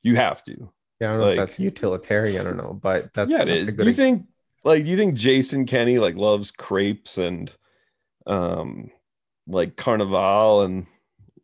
You 0.02 0.16
have 0.16 0.42
to. 0.44 0.72
Yeah, 1.00 1.08
I 1.08 1.10
don't 1.12 1.18
know 1.18 1.24
Like- 1.26 1.32
if 1.34 1.38
that's 1.38 1.60
utilitarian 1.60 2.46
or 2.46 2.54
no, 2.54 2.72
but 2.72 3.12
that's 3.12 3.30
yeah, 3.30 3.42
it 3.42 3.46
that's 3.46 3.66
is. 3.68 3.74
Do 3.74 3.84
you 3.84 3.92
think 3.92 4.26
like 4.64 4.84
do 4.84 4.90
you 4.90 4.96
think 4.96 5.14
Jason 5.14 5.66
Kenney 5.66 5.98
like 5.98 6.16
loves 6.16 6.50
crepes 6.50 7.18
and 7.18 7.52
um 8.26 8.90
like 9.46 9.76
Carnival 9.76 10.62
and 10.62 10.86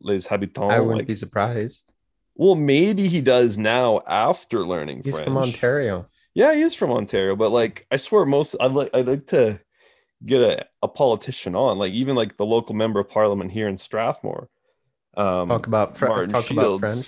Les 0.00 0.26
Habitants? 0.26 0.72
I 0.74 0.80
wouldn't 0.80 0.98
Like, 0.98 1.06
be 1.06 1.14
surprised. 1.14 1.92
well, 2.34 2.54
maybe 2.54 3.08
he 3.08 3.20
does 3.20 3.56
now 3.56 4.00
after 4.06 4.64
learning 4.66 5.02
He's 5.04 5.14
French. 5.14 5.26
from 5.26 5.38
Ontario. 5.38 6.06
Yeah, 6.34 6.52
he 6.54 6.62
is 6.62 6.74
from 6.74 6.90
Ontario, 6.90 7.36
but 7.36 7.50
like 7.50 7.86
I 7.90 7.96
swear 7.96 8.24
most 8.26 8.56
I'd 8.60 8.72
like 8.72 8.90
I'd 8.92 9.06
like 9.06 9.26
to 9.28 9.60
get 10.26 10.40
a, 10.42 10.66
a 10.82 10.88
politician 10.88 11.54
on, 11.54 11.78
like 11.78 11.92
even 11.92 12.16
like 12.16 12.36
the 12.36 12.46
local 12.46 12.74
member 12.74 12.98
of 13.00 13.08
parliament 13.08 13.52
here 13.52 13.68
in 13.68 13.76
Strathmore. 13.78 14.48
Um 15.16 15.48
Talk 15.48 15.66
about 15.66 15.96
Fre- 15.96 16.08
Martin 16.08 16.28
talk 16.30 16.50
about 16.50 16.62
Shields. 16.62 16.80
French. 16.80 17.06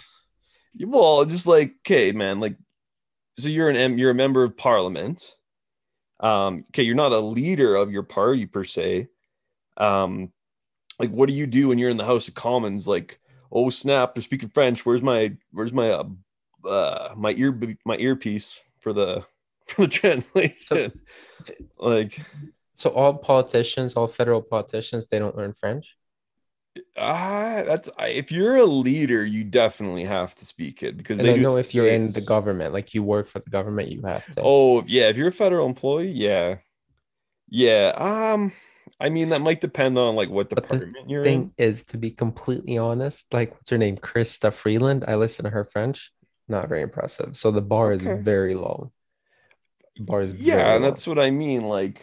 Well, 0.79 1.25
just 1.25 1.47
like 1.47 1.75
okay, 1.87 2.13
man, 2.13 2.39
like 2.41 2.57
so 3.39 3.49
you're 3.49 3.69
an 3.69 3.77
M- 3.77 3.99
you're 3.99 4.11
a 4.13 4.15
member 4.15 4.43
of 4.45 4.57
parliament. 4.57 5.35
Um, 6.21 6.65
okay, 6.71 6.83
you're 6.83 6.95
not 6.95 7.13
a 7.13 7.21
leader 7.21 7.77
of 7.77 7.93
your 7.93 8.03
party 8.03 8.47
per 8.47 8.65
se. 8.65 9.09
Um, 9.77 10.33
like 10.99 11.11
what 11.11 11.29
do 11.29 11.35
you 11.35 11.47
do 11.47 11.69
when 11.69 11.79
you're 11.79 11.91
in 11.91 11.97
the 11.97 12.05
House 12.05 12.29
of 12.29 12.35
Commons? 12.35 12.89
Like, 12.89 13.21
oh 13.53 13.71
snap, 13.71 14.15
they're 14.15 14.23
speaking 14.23 14.51
French. 14.51 14.87
Where's 14.87 15.03
my 15.03 15.37
where's 15.53 15.73
my 15.73 15.91
uh, 15.91 16.05
uh 16.65 17.15
my 17.17 17.35
ear 17.37 17.59
my 17.85 17.97
earpiece 17.97 18.61
for 18.79 18.93
the 18.93 19.25
for 19.67 19.83
the 19.83 19.89
translation? 19.89 20.93
like 21.79 22.19
So 22.75 22.91
all 22.91 23.15
politicians, 23.15 23.95
all 23.95 24.09
federal 24.09 24.43
politicians, 24.43 25.07
they 25.07 25.19
don't 25.19 25.37
learn 25.37 25.53
French. 25.53 25.97
Ah, 26.97 27.63
that's 27.67 27.89
if 28.01 28.33
you're 28.33 28.57
a 28.57 28.65
leader, 28.67 29.25
you 29.25 29.45
definitely 29.45 30.05
have 30.05 30.35
to 30.37 30.45
speak 30.45 30.83
it 30.83 30.97
because 30.97 31.19
And 31.19 31.27
they 31.27 31.35
I 31.35 31.37
know 31.37 31.57
if 31.57 31.75
you're 31.75 31.87
in 31.87 32.13
the 32.13 32.21
government, 32.21 32.73
like 32.73 32.95
you 32.95 33.03
work 33.03 33.27
for 33.27 33.39
the 33.39 33.51
government, 33.51 33.89
you 33.91 34.03
have 34.03 34.25
to. 34.35 34.43
Oh 34.43 34.83
yeah, 34.87 35.09
if 35.09 35.17
you're 35.17 35.29
a 35.29 35.33
federal 35.33 35.67
employee, 35.67 36.11
yeah, 36.11 36.59
yeah. 37.49 37.93
Um, 37.97 38.53
I 39.01 39.11
mean 39.11 39.31
that 39.31 39.41
might 39.41 39.61
depend 39.61 39.99
on 39.99 40.17
like 40.17 40.31
what 40.31 40.49
But 40.51 40.69
the 40.69 40.77
department 40.77 41.11
you're 41.11 41.25
thing 41.25 41.53
is, 41.59 41.85
to 41.87 41.99
be 41.99 42.11
completely 42.11 42.79
honest, 42.79 43.33
like 43.33 43.53
what's 43.53 43.71
her 43.71 43.79
name, 43.79 43.97
Chrystia 43.97 44.53
Freeland. 44.53 45.05
I 45.07 45.17
listen 45.17 45.45
to 45.45 45.51
her 45.51 45.65
French, 45.65 46.13
not 46.49 46.69
very 46.69 46.83
impressive. 46.83 47.37
So 47.37 47.51
the 47.51 47.63
bar 47.63 47.93
Okay. 47.93 47.95
is 47.95 48.03
very 48.25 48.55
low. 48.55 48.93
The 49.97 50.05
bar 50.05 50.23
is 50.23 50.35
in. 50.35 50.39
Yeah, 50.47 50.75
and 50.75 50.85
low. 50.85 50.91
that's 50.91 51.07
what 51.07 51.19
I 51.19 51.31
mean. 51.31 51.63
Like, 51.63 52.03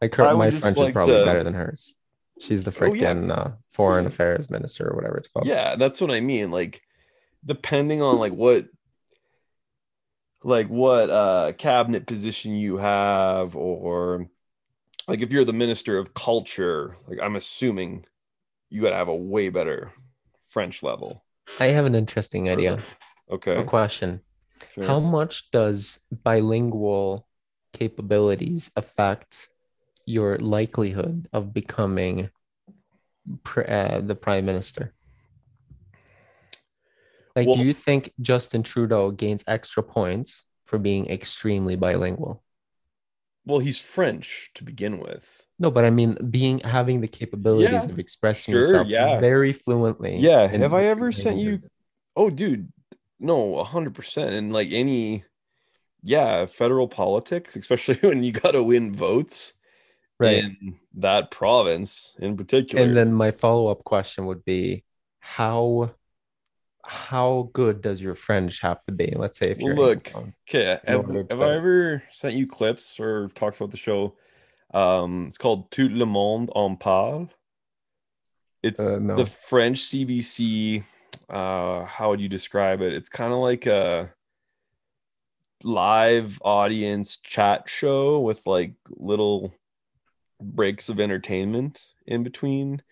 like 0.00 0.14
her, 0.16 0.24
I 0.26 0.32
my 0.34 0.50
French 0.50 0.76
like 0.78 0.88
is 0.88 0.92
probably 0.92 1.16
to- 1.16 1.24
better 1.24 1.44
than 1.44 1.54
hers. 1.54 1.94
She's 2.40 2.64
the 2.64 2.70
Oh, 2.80 2.92
yeah. 2.94 3.12
freaking 3.14 3.30
uh, 3.36 3.52
foreign 3.68 4.04
Yeah. 4.04 4.08
affairs 4.08 4.50
minister 4.50 4.90
or 4.90 4.94
whatever 4.96 5.16
it's 5.16 5.28
called. 5.28 5.46
yeah, 5.46 5.76
that's 5.76 6.00
what 6.00 6.10
I 6.10 6.20
mean. 6.20 6.50
Like, 6.50 6.82
depending 7.44 8.02
on 8.02 8.18
like 8.18 8.32
what, 8.32 8.66
like 10.44 10.68
what 10.68 11.10
uh 11.10 11.52
cabinet 11.58 12.06
position 12.06 12.54
you 12.54 12.76
have, 12.76 13.56
or 13.56 14.28
like 15.08 15.22
if 15.22 15.30
you're 15.32 15.44
the 15.44 15.52
minister 15.52 15.98
of 15.98 16.14
culture, 16.14 16.96
like 17.08 17.18
I'm 17.22 17.36
assuming 17.36 18.04
you 18.68 18.82
got 18.82 18.90
to 18.90 18.96
have 18.96 19.08
a 19.08 19.14
way 19.16 19.48
better 19.48 19.92
French 20.48 20.82
level. 20.82 21.24
I 21.60 21.66
have 21.66 21.84
an 21.86 21.94
interesting 21.94 22.48
idea. 22.50 22.78
Okay. 23.30 23.56
A 23.56 23.64
question. 23.64 24.20
sure. 24.74 24.84
How 24.84 24.98
much 25.00 25.50
does 25.52 26.00
bilingual 26.10 27.26
capabilities 27.72 28.70
affect 28.76 29.48
your 30.06 30.38
likelihood 30.38 31.28
of 31.32 31.52
becoming 31.52 32.30
pr- 33.42 33.68
uh, 33.68 34.00
the 34.00 34.14
prime 34.14 34.46
minister? 34.46 34.94
Like, 37.34 37.46
Well- 37.46 37.56
do 37.56 37.64
you 37.64 37.74
think 37.74 38.12
Justin 38.20 38.62
Trudeau 38.62 39.10
gains 39.10 39.44
extra 39.46 39.82
points 39.82 40.44
for 40.64 40.78
being 40.78 41.08
extremely 41.10 41.76
bilingual? 41.76 42.42
Well, 43.44 43.58
he's 43.60 43.78
French 43.78 44.50
to 44.54 44.64
begin 44.64 44.98
with. 44.98 45.42
No, 45.58 45.70
but 45.70 45.84
I 45.84 45.90
mean, 45.90 46.16
being 46.30 46.58
having 46.60 47.00
the 47.00 47.08
capabilities 47.08 47.70
Yeah, 47.86 47.92
of 47.92 47.98
expressing 47.98 48.52
sure, 48.52 48.62
yourself 48.62 48.88
yeah. 48.88 49.20
very 49.20 49.52
fluently. 49.52 50.18
Yeah, 50.18 50.46
have 50.48 50.74
I 50.74 50.84
ever 50.84 51.12
sent 51.12 51.38
you- 51.38 51.58
Oh, 52.16 52.30
dude, 52.30 52.72
no, 53.20 53.56
a 53.58 53.64
hundred 53.64 53.94
percent. 53.94 54.34
And 54.34 54.52
like 54.52 54.70
any, 54.72 55.24
yeah, 56.02 56.46
federal 56.46 56.88
politics, 56.88 57.54
especially 57.56 57.96
when 58.08 58.22
you 58.22 58.32
got 58.32 58.52
to 58.52 58.62
win 58.62 58.94
votes 58.94 59.52
Right. 60.18 60.44
in 60.44 60.76
that 60.94 61.30
province 61.30 62.14
in 62.18 62.36
particular. 62.36 62.82
And 62.82 62.96
then 62.96 63.12
my 63.12 63.30
follow-up 63.30 63.84
question 63.84 64.26
would 64.26 64.44
be 64.44 64.84
how 65.20 65.90
how 66.86 67.50
good 67.52 67.82
does 67.82 68.00
your 68.00 68.14
French 68.14 68.60
have 68.60 68.80
to 68.84 68.92
be? 68.92 69.12
Let's 69.16 69.38
say 69.38 69.50
if 69.50 69.58
you're 69.58 69.74
look, 69.74 70.12
okay, 70.48 70.78
have, 70.86 71.04
have 71.30 71.40
I 71.40 71.56
ever 71.56 72.02
sent 72.10 72.36
you 72.36 72.46
clips 72.46 73.00
or 73.00 73.28
talked 73.34 73.56
about 73.56 73.72
the 73.72 73.76
show? 73.76 74.14
Um, 74.72 75.26
it's 75.26 75.38
called 75.38 75.70
Tout 75.70 75.90
le 75.92 76.06
monde 76.06 76.50
en 76.54 76.76
parle. 76.76 77.28
It's 78.62 78.80
Uh, 78.80 78.98
no. 79.00 79.16
the 79.16 79.26
French 79.26 79.80
CBC. 79.80 80.84
Uh, 81.28 81.84
how 81.84 82.10
would 82.10 82.20
you 82.20 82.28
describe 82.28 82.80
it? 82.82 82.92
It's 82.92 83.08
kind 83.08 83.32
of 83.32 83.40
like 83.40 83.66
a 83.66 84.12
live 85.64 86.38
audience 86.42 87.16
chat 87.16 87.68
show 87.68 88.20
with 88.20 88.46
like 88.46 88.74
little 88.90 89.52
breaks 90.40 90.88
of 90.88 91.00
entertainment 91.00 91.84
in 92.06 92.22
between. 92.22 92.82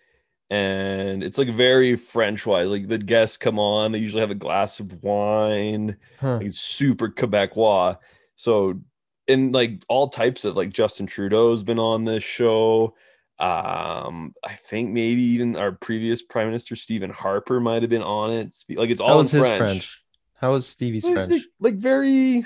And 0.49 1.23
it's 1.23 1.37
like 1.39 1.49
very 1.49 1.95
French 1.95 2.45
wise. 2.45 2.67
Like 2.67 2.87
the 2.87 2.97
guests 2.99 3.37
come 3.37 3.57
on, 3.59 3.91
they 3.91 3.97
usually 3.99 4.21
have 4.21 4.31
a 4.31 4.35
glass 4.35 4.79
of 4.79 5.01
wine 5.03 5.97
Huh. 6.19 6.37
like 6.37 6.51
super 6.53 7.09
Quebecois. 7.09 7.97
So, 8.35 8.79
and 9.27 9.53
like 9.53 9.83
all 9.89 10.09
types 10.09 10.45
of 10.45 10.55
like 10.55 10.69
Justin 10.71 11.07
Trudeau's 11.07 11.63
been 11.63 11.79
on 11.79 12.05
this 12.05 12.23
show. 12.23 12.93
Um, 13.39 14.33
I 14.43 14.53
think 14.69 14.91
maybe 14.91 15.21
even 15.21 15.57
our 15.57 15.71
previous 15.71 16.21
Prime 16.21 16.47
Minister 16.47 16.75
Stephen 16.75 17.09
Harper 17.09 17.59
might 17.59 17.81
have 17.81 17.89
been 17.89 18.01
on 18.03 18.31
it. 18.31 18.55
Like 18.69 18.89
it's 18.91 19.01
all 19.01 19.07
How 19.09 19.19
in 19.19 19.23
his 19.27 19.31
French. 19.31 19.57
French? 19.59 20.01
How 20.35 20.53
was 20.53 20.67
Stevie's 20.67 21.05
Like- 21.05 21.15
French? 21.15 21.31
Like, 21.31 21.43
like 21.59 21.73
very 21.75 22.45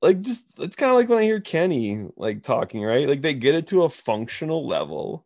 like 0.00 0.20
just 0.20 0.58
it's 0.58 0.76
kind 0.76 0.90
of 0.90 0.96
like 0.96 1.08
when 1.08 1.18
I 1.18 1.24
hear 1.24 1.40
Kenney 1.40 2.06
like 2.16 2.42
talking, 2.42 2.82
right? 2.82 3.08
Like 3.08 3.22
they 3.22 3.34
get 3.34 3.54
it 3.54 3.66
to 3.68 3.84
a 3.84 3.90
functional 3.90 4.66
level. 4.66 5.24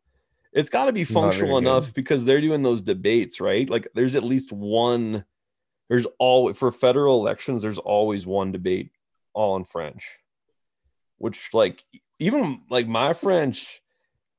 It's 0.52 0.68
got 0.68 0.86
to 0.86 0.92
be 0.92 1.04
functional 1.04 1.60
good. 1.60 1.66
enough 1.66 1.94
because 1.94 2.24
they're 2.24 2.40
doing 2.40 2.62
those 2.62 2.82
debates, 2.82 3.40
right? 3.40 3.68
Like 3.68 3.88
there's 3.94 4.14
at 4.14 4.24
least 4.24 4.52
one 4.52 5.24
there's 5.88 6.06
all 6.18 6.52
for 6.54 6.72
federal 6.72 7.20
elections 7.20 7.60
there's 7.60 7.78
always 7.78 8.26
one 8.26 8.52
debate 8.52 8.90
all 9.34 9.56
in 9.56 9.64
French. 9.64 10.18
Which 11.18 11.50
like 11.52 11.84
even 12.18 12.62
like 12.70 12.88
my 12.88 13.12
French 13.12 13.82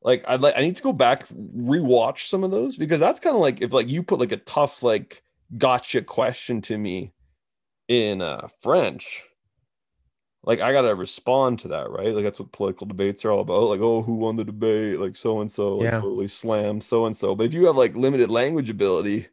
like 0.01 0.23
I'd 0.27 0.41
like 0.41 0.55
I 0.57 0.61
need 0.61 0.77
to 0.77 0.83
go 0.83 0.93
back 0.93 1.27
rewatch 1.29 2.27
some 2.27 2.43
of 2.43 2.51
those 2.51 2.75
because 2.75 2.99
that's 2.99 3.19
kind 3.19 3.35
of 3.35 3.41
like 3.41 3.61
if 3.61 3.71
like 3.71 3.87
you 3.87 4.03
put 4.03 4.19
like 4.19 4.31
a 4.31 4.37
tough 4.37 4.83
like 4.83 5.23
gotcha 5.57 6.01
question 6.01 6.61
to 6.61 6.77
me 6.77 7.13
in 7.87 8.21
uh 8.21 8.47
French 8.61 9.23
like 10.45 10.59
I 10.59 10.71
gotta 10.73 10.93
respond 10.93 11.59
to 11.59 11.69
that, 11.69 11.89
right? 11.89 12.13
Like 12.13 12.25
that's 12.25 12.39
what 12.39 12.51
political 12.51 12.85
debates 12.85 13.23
are 13.25 13.31
all 13.31 13.39
about. 13.41 13.63
Like, 13.63 13.79
oh, 13.81 14.01
who 14.01 14.15
won 14.15 14.35
the 14.35 14.43
debate? 14.43 14.99
Like 14.99 15.15
so 15.15 15.39
and 15.41 15.49
so 15.49 15.81
totally 15.81 16.27
slammed 16.27 16.83
so 16.83 17.05
and 17.05 17.15
so. 17.15 17.33
But 17.35 17.45
if 17.45 17.53
you 17.53 17.65
have 17.67 17.77
like 17.77 17.95
limited 17.95 18.29
language 18.29 18.69
ability, 18.69 19.27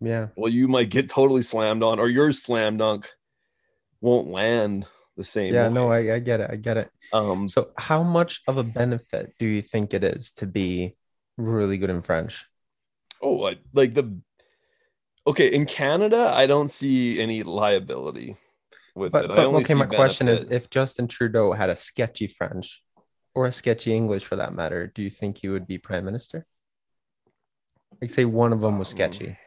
Yeah. 0.00 0.28
well, 0.36 0.52
you 0.52 0.68
might 0.68 0.90
get 0.90 1.08
totally 1.08 1.42
slammed 1.42 1.82
on, 1.82 1.98
or 1.98 2.08
your 2.08 2.30
slam 2.32 2.76
dunk 2.76 3.10
won't 4.00 4.28
land 4.28 4.86
the 5.16 5.24
same. 5.24 5.54
Yeah, 5.54 5.68
way. 5.68 5.74
no, 5.74 5.90
I, 5.90 6.14
I 6.14 6.18
get 6.18 6.40
it. 6.40 6.50
I 6.50 6.56
get 6.56 6.76
it. 6.76 6.90
um 7.12 7.48
So, 7.48 7.70
how 7.78 8.02
much 8.02 8.42
of 8.46 8.58
a 8.58 8.64
benefit 8.64 9.32
do 9.38 9.46
you 9.46 9.62
think 9.62 9.94
it 9.94 10.04
is 10.04 10.30
to 10.32 10.46
be 10.46 10.96
really 11.38 11.78
good 11.78 11.90
in 11.90 12.02
French? 12.02 12.44
oh 13.22 13.32
like, 13.32 13.60
like 13.72 13.94
the 13.94 14.20
okay 15.26 15.48
in 15.48 15.64
Canada, 15.64 16.30
I 16.34 16.46
don't 16.46 16.68
see 16.68 17.18
any 17.18 17.42
liability 17.42 18.36
with 18.94 19.12
But, 19.12 19.26
it. 19.26 19.30
I 19.30 19.34
but 19.36 19.46
okay, 19.46 19.74
my 19.74 19.86
question 19.86 20.28
is 20.28 20.44
if 20.44 20.70
Justin 20.70 21.08
Trudeau 21.08 21.52
had 21.52 21.70
a 21.70 21.76
sketchy 21.76 22.26
French 22.26 22.82
or 23.34 23.46
a 23.46 23.52
sketchy 23.52 23.94
English 23.94 24.24
for 24.24 24.36
that 24.36 24.54
matter, 24.54 24.92
do 24.94 25.02
you 25.02 25.10
think 25.10 25.38
he 25.38 25.48
would 25.48 25.66
be 25.66 25.78
prime 25.78 26.04
minister? 26.04 26.46
Like, 28.00 28.10
say 28.10 28.24
one 28.24 28.52
of 28.52 28.60
them 28.60 28.78
was 28.78 28.92
Um, 28.92 28.96
sketchy. 28.96 29.38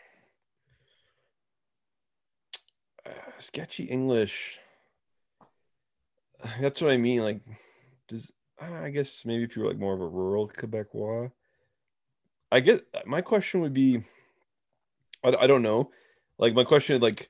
uh, 3.05 3.09
sketchy 3.39 3.85
English. 3.85 4.59
That's 6.59 6.81
what 6.81 6.91
I 6.91 6.97
mean. 6.97 7.21
Like, 7.23 7.41
does 8.07 8.31
I 8.59 8.89
guess 8.89 9.25
maybe 9.25 9.43
if 9.43 9.55
you're 9.55 9.67
like 9.67 9.77
more 9.77 9.93
of 9.93 10.01
a 10.01 10.07
rural 10.07 10.49
Quebecois, 10.49 11.31
I 12.51 12.59
guess 12.59 12.79
my 13.05 13.21
question 13.21 13.61
would 13.61 13.73
be, 13.73 14.03
I, 15.23 15.35
I 15.35 15.47
don't 15.47 15.61
know. 15.61 15.91
Like 16.39 16.53
my 16.53 16.63
question, 16.63 16.95
is 16.95 17.01
like, 17.01 17.29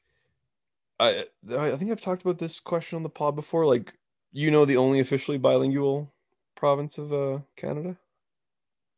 I 0.99 1.25
I 1.55 1.75
think 1.75 1.91
I've 1.91 2.01
talked 2.01 2.23
about 2.23 2.39
this 2.39 2.59
question 2.59 2.95
on 2.95 3.03
the 3.03 3.09
pod 3.09 3.35
before. 3.35 3.65
Like, 3.65 3.93
you 4.31 4.51
know, 4.51 4.65
the 4.65 4.77
only 4.77 4.99
officially 4.99 5.37
bilingual 5.37 6.13
province 6.55 6.97
of 6.97 7.13
uh 7.13 7.39
Canada, 7.55 7.97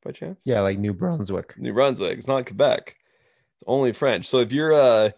by 0.03 0.11
chance? 0.11 0.43
Yeah, 0.45 0.61
like 0.61 0.79
New 0.79 0.93
Brunswick. 0.93 1.57
New 1.57 1.73
Brunswick. 1.73 2.17
It's 2.17 2.27
not 2.27 2.45
Quebec. 2.45 2.95
It's 3.55 3.63
only 3.67 3.91
French. 3.93 4.27
So 4.27 4.39
if 4.39 4.53
you're 4.53 4.73
uh 4.73 5.11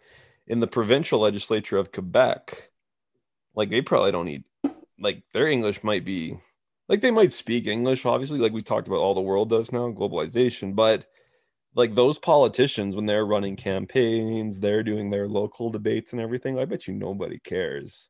in 0.47 0.59
the 0.59 0.67
provincial 0.67 1.19
legislature 1.19 1.77
of 1.77 1.91
Quebec, 1.91 2.71
like 3.55 3.69
they 3.69 3.81
probably 3.81 4.11
don't 4.11 4.25
need 4.25 4.43
like 4.99 5.23
their 5.33 5.47
English 5.47 5.83
might 5.83 6.05
be 6.05 6.39
like 6.89 7.01
they 7.01 7.11
might 7.11 7.31
speak 7.31 7.67
English, 7.67 8.05
obviously, 8.05 8.39
like 8.39 8.51
we 8.51 8.61
talked 8.61 8.87
about 8.87 8.99
all 8.99 9.13
the 9.13 9.21
world 9.21 9.49
does 9.49 9.71
now, 9.71 9.89
globalization, 9.91 10.75
but 10.75 11.05
like 11.75 11.95
those 11.95 12.19
politicians 12.19 12.95
when 12.95 13.05
they're 13.05 13.25
running 13.25 13.55
campaigns, 13.55 14.59
they're 14.59 14.83
doing 14.83 15.09
their 15.09 15.27
local 15.27 15.69
debates 15.69 16.11
and 16.11 16.21
everything. 16.21 16.59
I 16.59 16.65
bet 16.65 16.87
you 16.87 16.93
nobody 16.93 17.39
cares. 17.39 18.09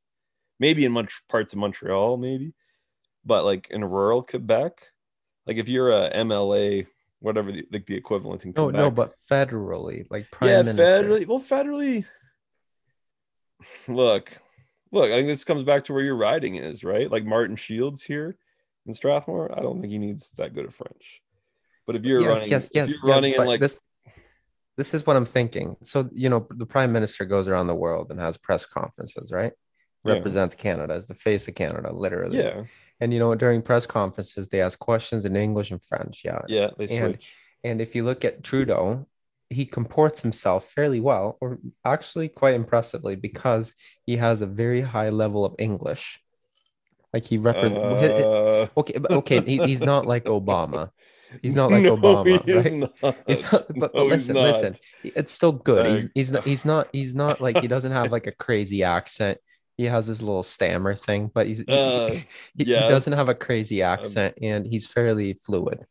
Maybe 0.59 0.85
in 0.85 0.91
much 0.91 1.21
parts 1.29 1.53
of 1.53 1.59
Montreal, 1.59 2.17
maybe, 2.17 2.53
but 3.25 3.45
like 3.45 3.69
in 3.69 3.83
rural 3.83 4.23
Quebec, 4.23 4.73
like 5.45 5.57
if 5.57 5.69
you're 5.69 5.91
a 5.91 6.11
MLA, 6.11 6.87
whatever 7.19 7.51
the, 7.51 7.65
like 7.71 7.85
the 7.85 7.95
equivalent 7.95 8.45
in 8.45 8.53
oh, 8.57 8.69
No, 8.69 8.69
Quebec. 8.69 8.79
no, 8.79 8.91
but 8.91 9.13
federally, 9.13 10.05
like 10.09 10.29
prime 10.31 10.49
yeah, 10.49 10.61
minister. 10.61 10.83
federally. 10.83 11.27
Well, 11.27 11.39
federally. 11.39 12.05
Look, 13.87 14.31
look. 14.91 15.11
I 15.11 15.17
think 15.17 15.27
this 15.27 15.43
comes 15.43 15.63
back 15.63 15.83
to 15.85 15.93
where 15.93 16.01
your 16.01 16.15
riding 16.15 16.55
is, 16.55 16.83
right? 16.83 17.11
Like 17.11 17.25
Martin 17.25 17.55
Shields 17.55 18.03
here 18.03 18.37
in 18.87 18.93
Strathmore. 18.93 19.55
I 19.55 19.61
don't 19.61 19.79
think 19.79 19.91
he 19.91 19.99
needs 19.99 20.31
that 20.37 20.55
good 20.55 20.65
of 20.65 20.73
French. 20.73 21.21
But 21.87 21.95
if 21.95 22.05
you're 22.05 22.21
yes, 22.21 22.29
running, 22.29 22.49
yes, 22.49 22.69
yes, 22.73 22.97
running 23.03 23.31
yes, 23.31 23.39
in 23.39 23.41
but 23.41 23.47
like 23.47 23.59
this. 23.59 23.79
This 24.77 24.93
is 24.93 25.05
what 25.05 25.17
I'm 25.17 25.25
thinking. 25.25 25.75
So, 25.83 26.09
you 26.13 26.29
know, 26.29 26.47
the 26.49 26.65
prime 26.65 26.91
minister 26.93 27.25
goes 27.25 27.47
around 27.47 27.67
the 27.67 27.75
world 27.75 28.09
and 28.09 28.19
has 28.19 28.37
press 28.37 28.65
conferences, 28.65 29.31
right? 29.31 29.51
Yeah. 30.05 30.13
Represents 30.13 30.55
Canada 30.55 30.93
as 30.93 31.07
the 31.07 31.13
face 31.13 31.47
of 31.47 31.55
Canada, 31.55 31.93
literally. 31.93 32.37
yeah, 32.37 32.63
And 32.99 33.13
you 33.13 33.19
know, 33.19 33.35
during 33.35 33.61
press 33.61 33.85
conferences, 33.85 34.47
they 34.47 34.61
ask 34.61 34.79
questions 34.79 35.25
in 35.25 35.35
English 35.35 35.71
and 35.71 35.83
French. 35.83 36.21
Yeah. 36.23 36.41
yeah, 36.47 36.69
they 36.77 36.87
And-. 36.97 37.17
And 37.63 37.81
if 37.81 37.95
you 37.95 38.03
look 38.03 38.25
at 38.25 38.43
Trudeau, 38.43 39.05
he 39.49 39.65
comports 39.65 40.21
himself 40.21 40.69
fairly 40.69 40.99
well, 40.99 41.37
or 41.41 41.59
actually 41.85 42.29
quite 42.29 42.55
impressively, 42.55 43.15
because 43.15 43.73
he 44.05 44.17
has 44.17 44.41
a 44.41 44.47
very 44.47 44.81
high 44.81 45.09
level 45.09 45.45
of 45.45 45.55
English. 45.59 46.19
Like 47.13 47.25
he 47.25 47.37
represents. 47.37 47.75
Uh, 47.75 48.67
okay, 48.77 48.93
okay, 49.09 49.41
he, 49.41 49.57
he's 49.57 49.81
not 49.81 50.05
like 50.05 50.23
Obama. 50.39 50.91
He's 51.41 51.55
not 51.55 51.71
like 51.71 51.83
no, 51.83 51.97
Obama, 51.97 52.43
he 52.45 52.51
is 52.51 52.65
right? 52.65 52.91
not. 53.03 53.17
He's 53.27 53.51
not, 53.51 53.67
but, 53.69 53.93
but 53.93 53.95
No, 53.95 54.03
listen, 54.05 54.35
listen. 54.35 54.75
It's 55.03 55.31
still 55.31 55.51
good. 55.53 55.85
He's 55.87 56.09
he's 56.13 56.31
not 56.31 56.43
he's 56.43 56.65
not 56.65 56.87
he's 56.91 57.15
not 57.15 57.41
like 57.41 57.57
he 57.57 57.67
doesn't 57.75 57.91
have 57.91 58.11
like 58.11 58.27
a 58.27 58.31
crazy 58.31 58.83
accent. 58.83 59.39
He 59.77 59.85
has 59.85 60.05
his 60.07 60.21
little 60.21 60.43
stammer 60.43 60.95
thing, 60.95 61.31
but 61.33 61.47
he's 61.47 61.59
he- 61.59 61.65
Uh, 61.67 62.09
he, 62.55 62.65
he 62.65 62.71
yeah. 62.71 62.87
doesn't 62.89 63.13
have 63.13 63.29
a 63.29 63.35
crazy 63.35 63.81
accent 63.81 64.37
and 64.41 64.65
he's 64.67 64.85
fairly 64.85 65.33
fluid. 65.33 65.85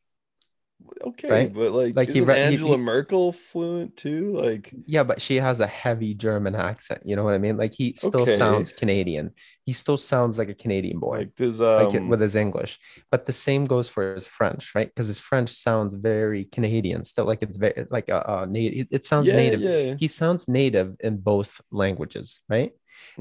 Okay, 1.03 1.29
right? 1.31 1.53
but 1.53 1.73
like, 1.73 1.95
Like, 1.97 2.09
he 2.11 2.21
isn't 2.21 2.29
re- 2.29 2.37
he- 2.37 2.41
Angela 2.47 2.77
he- 2.77 2.83
Merkel 2.83 3.33
fluent 3.33 3.97
too? 3.97 4.37
Like, 4.37 4.73
Yeah, 4.87 5.03
but 5.05 5.21
she 5.21 5.37
has 5.37 5.61
a 5.61 5.67
heavy 5.67 6.15
German 6.15 6.55
accent. 6.55 7.03
You 7.05 7.17
know 7.17 7.25
what 7.25 7.35
I 7.35 7.39
mean? 7.39 7.57
Like 7.57 7.73
he 7.75 7.95
still 7.95 8.23
Okay. 8.23 8.33
sounds 8.37 8.73
Canadian. 8.73 9.33
He 9.65 9.73
still 9.73 9.97
sounds 9.99 10.39
like 10.39 10.49
a 10.49 10.55
Canadian 10.55 10.99
boy. 11.01 11.19
like 11.19 11.35
does 11.37 11.61
um, 11.61 11.93
like 11.93 12.09
with 12.09 12.21
his 12.21 12.37
English. 12.37 12.79
But 13.11 13.27
the 13.27 13.33
same 13.33 13.67
goes 13.67 13.89
for 13.89 14.15
his 14.15 14.27
French, 14.27 14.73
right? 14.75 14.89
Because 14.89 15.07
his 15.09 15.19
French 15.19 15.51
sounds 15.51 15.95
very 15.95 16.45
Canadian, 16.45 17.05
still 17.05 17.25
like 17.25 17.43
it's 17.43 17.57
very 17.59 17.87
like 17.91 18.09
a, 18.09 18.21
a 18.43 18.47
native. 18.47 18.89
It 18.91 19.05
sounds 19.05 19.29
yeah, 19.29 19.37
native. 19.37 19.61
Yeah, 19.61 19.95
He 19.99 20.09
sounds 20.09 20.49
native 20.49 20.97
in 21.01 21.19
both 21.19 21.61
languages, 21.71 22.41
right? 22.49 22.73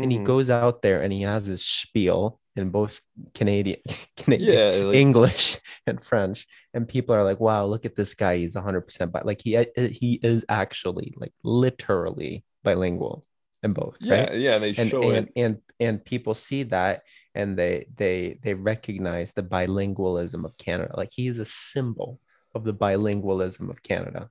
And 0.02 0.12
he 0.12 0.18
Mhm. 0.18 0.24
goes 0.26 0.50
out 0.50 0.82
there 0.82 1.02
and 1.02 1.12
he 1.14 1.22
has 1.24 1.46
his 1.46 1.64
spiel 1.66 2.40
in 2.60 2.70
both 2.70 3.02
Canadian, 3.34 3.80
Canadian 4.18 4.54
yeah, 4.54 4.84
like, 4.86 4.96
English 4.96 5.58
and 5.88 6.04
French, 6.04 6.48
and 6.74 6.88
people 6.88 7.16
are 7.16 7.24
like, 7.24 7.40
"Wow, 7.40 7.66
look 7.66 7.86
at 7.86 7.96
this 7.96 8.14
guy! 8.14 8.38
He's 8.38 8.56
100 8.56 8.82
percent 8.82 9.12
bi 9.12 9.22
like 9.24 9.42
he 9.42 9.58
uh, 9.58 9.66
uh, 9.78 9.88
he 9.88 10.20
is 10.22 10.46
actually 10.50 11.14
like 11.18 11.34
literally 11.44 12.44
bilingual 12.64 13.26
in 13.64 13.74
both, 13.74 13.98
yeah, 14.02 14.26
right?" 14.26 14.36
yeah. 14.36 14.60
They 14.60 14.74
and 14.78 14.90
show 14.90 15.10
and, 15.10 15.28
it. 15.28 15.34
and 15.36 15.58
and 15.80 16.04
people 16.04 16.36
see 16.36 16.64
that 16.64 17.04
and 17.36 17.58
they 17.58 17.88
they 17.96 18.38
they 18.42 18.54
recognize 18.54 19.34
the 19.34 19.44
bilingualism 19.44 20.46
of 20.46 20.58
Canada. 20.58 20.94
Like 20.96 21.12
he 21.12 21.28
is 21.28 21.40
a 21.40 21.46
symbol 21.46 22.20
of 22.54 22.64
the 22.64 22.74
bilingualism 22.74 23.70
of 23.70 23.82
Canada. 23.84 24.30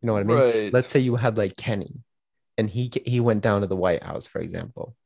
You 0.00 0.06
know 0.06 0.12
what 0.14 0.20
I 0.20 0.24
mean? 0.24 0.36
Right. 0.36 0.72
Let's 0.72 0.90
say 0.90 1.00
you 1.00 1.16
had 1.16 1.36
like 1.36 1.56
Kenney, 1.56 2.00
and 2.56 2.70
he 2.70 2.90
he 3.04 3.20
went 3.20 3.42
down 3.42 3.60
to 3.60 3.66
the 3.66 3.76
White 3.76 4.02
House, 4.02 4.26
for 4.26 4.40
example, 4.40 4.96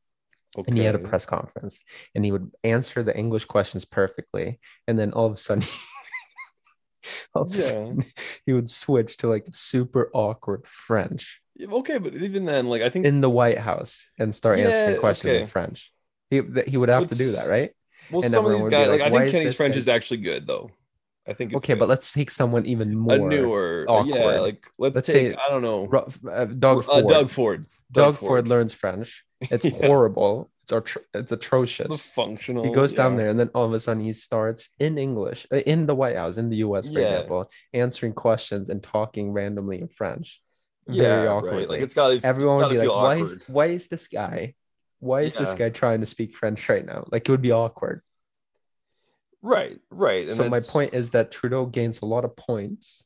and 0.57 0.77
he 0.77 0.83
had 0.83 0.95
a 0.95 0.99
press 0.99 1.25
conference, 1.25 1.83
and 2.15 2.25
he 2.25 2.31
would 2.31 2.51
answer 2.63 3.03
the 3.03 3.17
English 3.17 3.45
questions 3.45 3.85
perfectly, 3.85 4.59
and 4.87 4.97
then 4.97 5.13
all 5.13 5.25
of 5.25 5.33
a 5.33 5.37
sudden. 5.37 5.63
all 7.33 7.43
of 7.43 7.51
a 7.51 7.55
sudden, 7.55 8.05
he 8.45 8.53
would 8.53 8.69
switch 8.69 9.17
to 9.17 9.27
like 9.27 9.45
super 9.51 10.09
awkward 10.13 10.67
French 10.67 11.41
Okay, 11.59 11.97
but 11.97 12.15
even 12.15 12.45
then, 12.45 12.67
like 12.67 12.81
I 12.81 12.89
think 12.89 13.05
in 13.05 13.21
the 13.21 13.29
White 13.29 13.57
House 13.57 14.09
and 14.17 14.33
start 14.33 14.59
answering 14.59 14.95
Yeah, 14.95 14.99
questions 14.99 15.33
in. 15.33 15.45
French. 15.47 15.91
He 16.29 16.41
he 16.67 16.77
would 16.77 16.89
have 16.89 17.07
to 17.07 17.15
do 17.15 17.31
that, 17.31 17.49
right? 17.49 17.71
well, 18.09 18.23
and 18.23 18.31
some 18.31 18.45
of 18.45 18.53
these 18.53 18.67
guys, 18.67 18.87
like, 18.87 19.01
like, 19.01 19.13
I 19.13 19.19
think 19.19 19.31
Kenney's 19.31 19.57
French 19.57 19.75
guy-" 19.75 19.79
is 19.79 19.87
actually 19.87 20.17
good 20.17 20.47
though. 20.47 20.71
I 21.31 21.33
think 21.33 21.51
it's 21.51 21.57
Okay, 21.63 21.73
good. 21.73 21.79
but 21.79 21.89
let's 21.89 22.11
take 22.11 22.29
someone 22.29 22.65
even 22.65 22.89
more. 22.97 23.15
a 23.15 23.19
newer, 23.19 23.85
yeah, 23.87 23.93
awkward. 23.95 24.41
like 24.47 24.61
let's, 24.77 24.95
Let's 24.95 25.07
take 25.07 25.33
say 25.33 25.39
I 25.43 25.49
don't 25.49 25.61
know, 25.69 25.85
Ru- 25.85 26.29
uh, 26.29 26.45
Doug 26.45 26.77
uh, 26.79 26.81
Ford. 26.81 27.07
Doug 27.07 27.29
Ford. 27.29 27.61
Doug 27.91 28.15
Ford 28.17 28.47
learns 28.47 28.73
French. 28.73 29.09
It's 29.55 29.65
Yeah. 29.65 29.87
horrible. 29.87 30.51
It's 30.61 30.71
atro- 30.71 31.05
it's 31.19 31.31
The 31.31 31.35
atrocious. 31.41 32.11
functional. 32.11 32.63
He 32.63 32.71
goes 32.71 32.93
down 32.93 33.15
there, 33.17 33.29
and 33.31 33.39
then 33.39 33.49
all 33.55 33.65
of 33.65 33.73
a 33.73 33.79
sudden 33.79 34.03
he 34.03 34.13
starts 34.13 34.69
in 34.79 34.97
English 35.07 35.47
uh, 35.51 35.57
in 35.73 35.79
the 35.89 35.95
White 36.01 36.15
House 36.21 36.37
in 36.37 36.49
the 36.51 36.57
U.S. 36.67 36.85
For 36.87 36.99
Yeah. 36.99 37.05
example, 37.07 37.49
answering 37.73 38.13
questions 38.13 38.69
and 38.69 38.79
talking 38.83 39.31
randomly 39.39 39.77
in 39.83 39.87
French, 39.99 40.27
Yeah, 40.87 41.03
very 41.03 41.27
right. 41.27 41.33
awkwardly. 41.35 41.65
Like 41.73 41.81
it's 41.81 41.95
got. 41.95 42.23
Everyone 42.23 42.57
would 42.59 42.69
be 42.69 42.77
like, 42.85 42.89
"Why 43.07 43.15
is 43.25 43.31
why 43.47 43.65
is 43.77 43.87
this 43.93 44.05
guy? 44.07 44.39
Why 45.09 45.21
is 45.29 45.33
this 45.41 45.53
guy 45.61 45.69
trying 45.81 46.01
to 46.01 46.09
speak 46.15 46.35
French 46.39 46.61
right 46.73 46.85
now? 46.85 47.01
Like 47.13 47.23
it 47.27 47.31
would 47.33 47.41
be 47.49 47.51
awkward." 47.63 48.01
Right, 49.41 49.79
right. 49.89 50.27
And 50.27 50.37
so 50.37 50.49
my 50.49 50.59
point 50.59 50.93
is 50.93 51.11
that 51.11 51.31
Trudeau 51.31 51.65
gains 51.65 52.01
a 52.01 52.05
lot 52.05 52.25
of 52.25 52.35
points. 52.35 53.03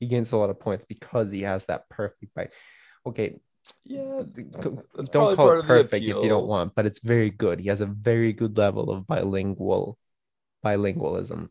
He 0.00 0.06
gains 0.06 0.32
a 0.32 0.36
lot 0.36 0.50
of 0.50 0.58
points 0.58 0.84
because 0.84 1.30
he 1.30 1.42
has 1.42 1.66
that 1.66 1.88
perfect 1.88 2.34
bite. 2.34 2.50
Okay, 3.06 3.38
yeah, 3.84 4.22
don't 5.12 5.36
call 5.36 5.58
it 5.60 5.64
perfect 5.66 5.92
if 5.92 6.08
you 6.22 6.28
don't 6.28 6.46
want, 6.46 6.74
but 6.74 6.86
it's 6.86 7.00
very 7.00 7.30
good. 7.30 7.60
He 7.60 7.68
has 7.68 7.80
a 7.80 7.86
very 7.86 8.32
good 8.32 8.56
level 8.56 8.90
of 8.90 9.06
bilingual 9.06 9.98
bilingualism. 10.64 11.48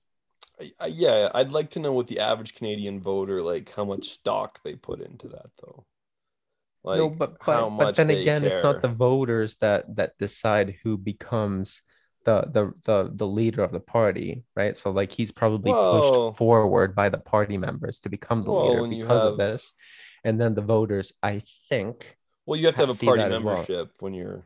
I- 0.59 0.73
I- 0.79 0.87
yeah. 0.87 1.29
I'd 1.33 1.51
like 1.51 1.69
to 1.71 1.79
know 1.79 1.93
what 1.93 2.07
the 2.07 2.19
average 2.19 2.55
Canadian 2.55 2.99
voter 2.99 3.41
like, 3.41 3.71
how 3.71 3.85
much 3.85 4.09
stock 4.09 4.61
they 4.63 4.75
put 4.75 4.99
into 5.01 5.29
that, 5.29 5.51
though. 5.61 5.85
Like, 6.83 6.97
no, 6.97 7.09
but 7.09 7.37
how 7.41 7.69
but, 7.69 7.77
but 7.77 7.95
then 7.95 8.09
again, 8.09 8.43
it's 8.45 8.63
not 8.63 8.81
the 8.81 8.87
voters 8.87 9.57
that 9.57 9.95
that 9.95 10.17
decide 10.17 10.77
who 10.83 10.97
becomes 10.97 11.81
the 12.25 12.41
the 12.51 12.73
the 12.83 13.11
the 13.13 13.27
leader 13.27 13.63
of 13.63 13.71
the 13.71 13.79
party, 13.79 14.43
right? 14.55 14.77
So 14.77 14.91
like 14.91 15.11
he's 15.11 15.31
probably 15.31 15.71
Well- 15.71 16.01
pushed 16.31 16.37
forward 16.37 16.95
by 16.95 17.09
the 17.09 17.17
party 17.17 17.57
members 17.57 17.99
to 18.01 18.09
become 18.09 18.41
the 18.41 18.51
Well, 18.51 18.83
leader 18.83 18.97
because 18.97 19.23
of 19.23 19.37
this, 19.37 19.73
and 20.23 20.39
then 20.39 20.53
the 20.53 20.61
voters, 20.61 21.13
I 21.23 21.43
think, 21.69 22.17
Well, 22.45 22.59
you 22.59 22.65
have 22.67 22.75
to 22.75 22.81
have 22.87 22.89
a 23.01 23.05
party 23.05 23.21
as 23.21 23.41
well. 23.41 23.55
membership 23.55 23.91
when 23.99 24.13
you're 24.13 24.45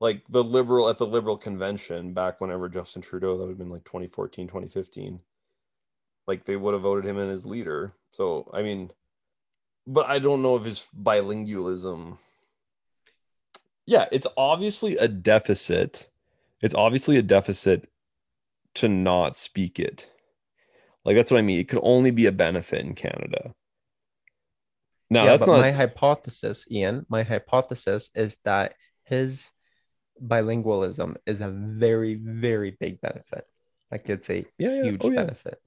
like 0.00 0.22
the 0.28 0.44
liberal 0.44 0.88
at 0.88 0.98
the 0.98 1.06
liberal 1.06 1.38
convention 1.38 2.12
back 2.12 2.40
whenever 2.40 2.68
Justin 2.68 3.02
Trudeau, 3.02 3.36
that 3.38 3.44
would 3.44 3.48
have 3.50 3.58
been 3.58 3.70
like 3.70 3.84
2014, 3.84 4.46
2015. 4.46 5.20
Like 6.26 6.44
they 6.44 6.56
would 6.56 6.74
have 6.74 6.82
voted 6.82 7.06
him 7.06 7.18
in 7.18 7.30
as 7.30 7.46
leader. 7.46 7.94
So, 8.12 8.50
I 8.52 8.62
mean, 8.62 8.90
but 9.86 10.06
I 10.06 10.18
don't 10.18 10.42
know 10.42 10.56
if 10.56 10.64
his 10.64 10.84
bilingualism. 10.96 12.18
Yeah, 13.86 14.06
it's 14.12 14.26
obviously 14.36 14.96
a 14.96 15.08
deficit. 15.08 16.10
It's 16.62 16.74
obviously 16.74 17.16
a 17.16 17.22
deficit 17.22 17.88
to 18.76 18.88
not 18.88 19.36
speak 19.36 19.78
it. 19.78 20.10
Like 21.04 21.16
that's 21.16 21.30
what 21.30 21.38
I 21.38 21.42
mean. 21.42 21.60
It 21.60 21.68
could 21.68 21.80
only 21.82 22.10
be 22.10 22.26
a 22.26 22.32
benefit 22.32 22.84
in 22.84 22.94
Canada. 22.94 23.54
No, 25.08 25.24
yeah, 25.24 25.30
that's 25.36 25.46
not 25.46 25.60
my 25.60 25.70
hypothesis, 25.70 26.66
Ian. 26.70 27.06
My 27.08 27.22
hypothesis 27.22 28.10
is 28.14 28.38
that 28.44 28.74
his 29.04 29.48
bilingualism 30.22 31.16
is 31.26 31.40
a 31.40 31.48
very, 31.48 32.14
very 32.14 32.72
big 32.72 33.00
benefit. 33.00 33.46
Like 33.92 34.08
it's 34.08 34.28
a 34.30 34.44
Yeah, 34.58 34.74
yeah. 34.74 34.82
huge 34.84 35.00
Oh, 35.04 35.10
yeah. 35.10 35.22
benefit. 35.22 35.60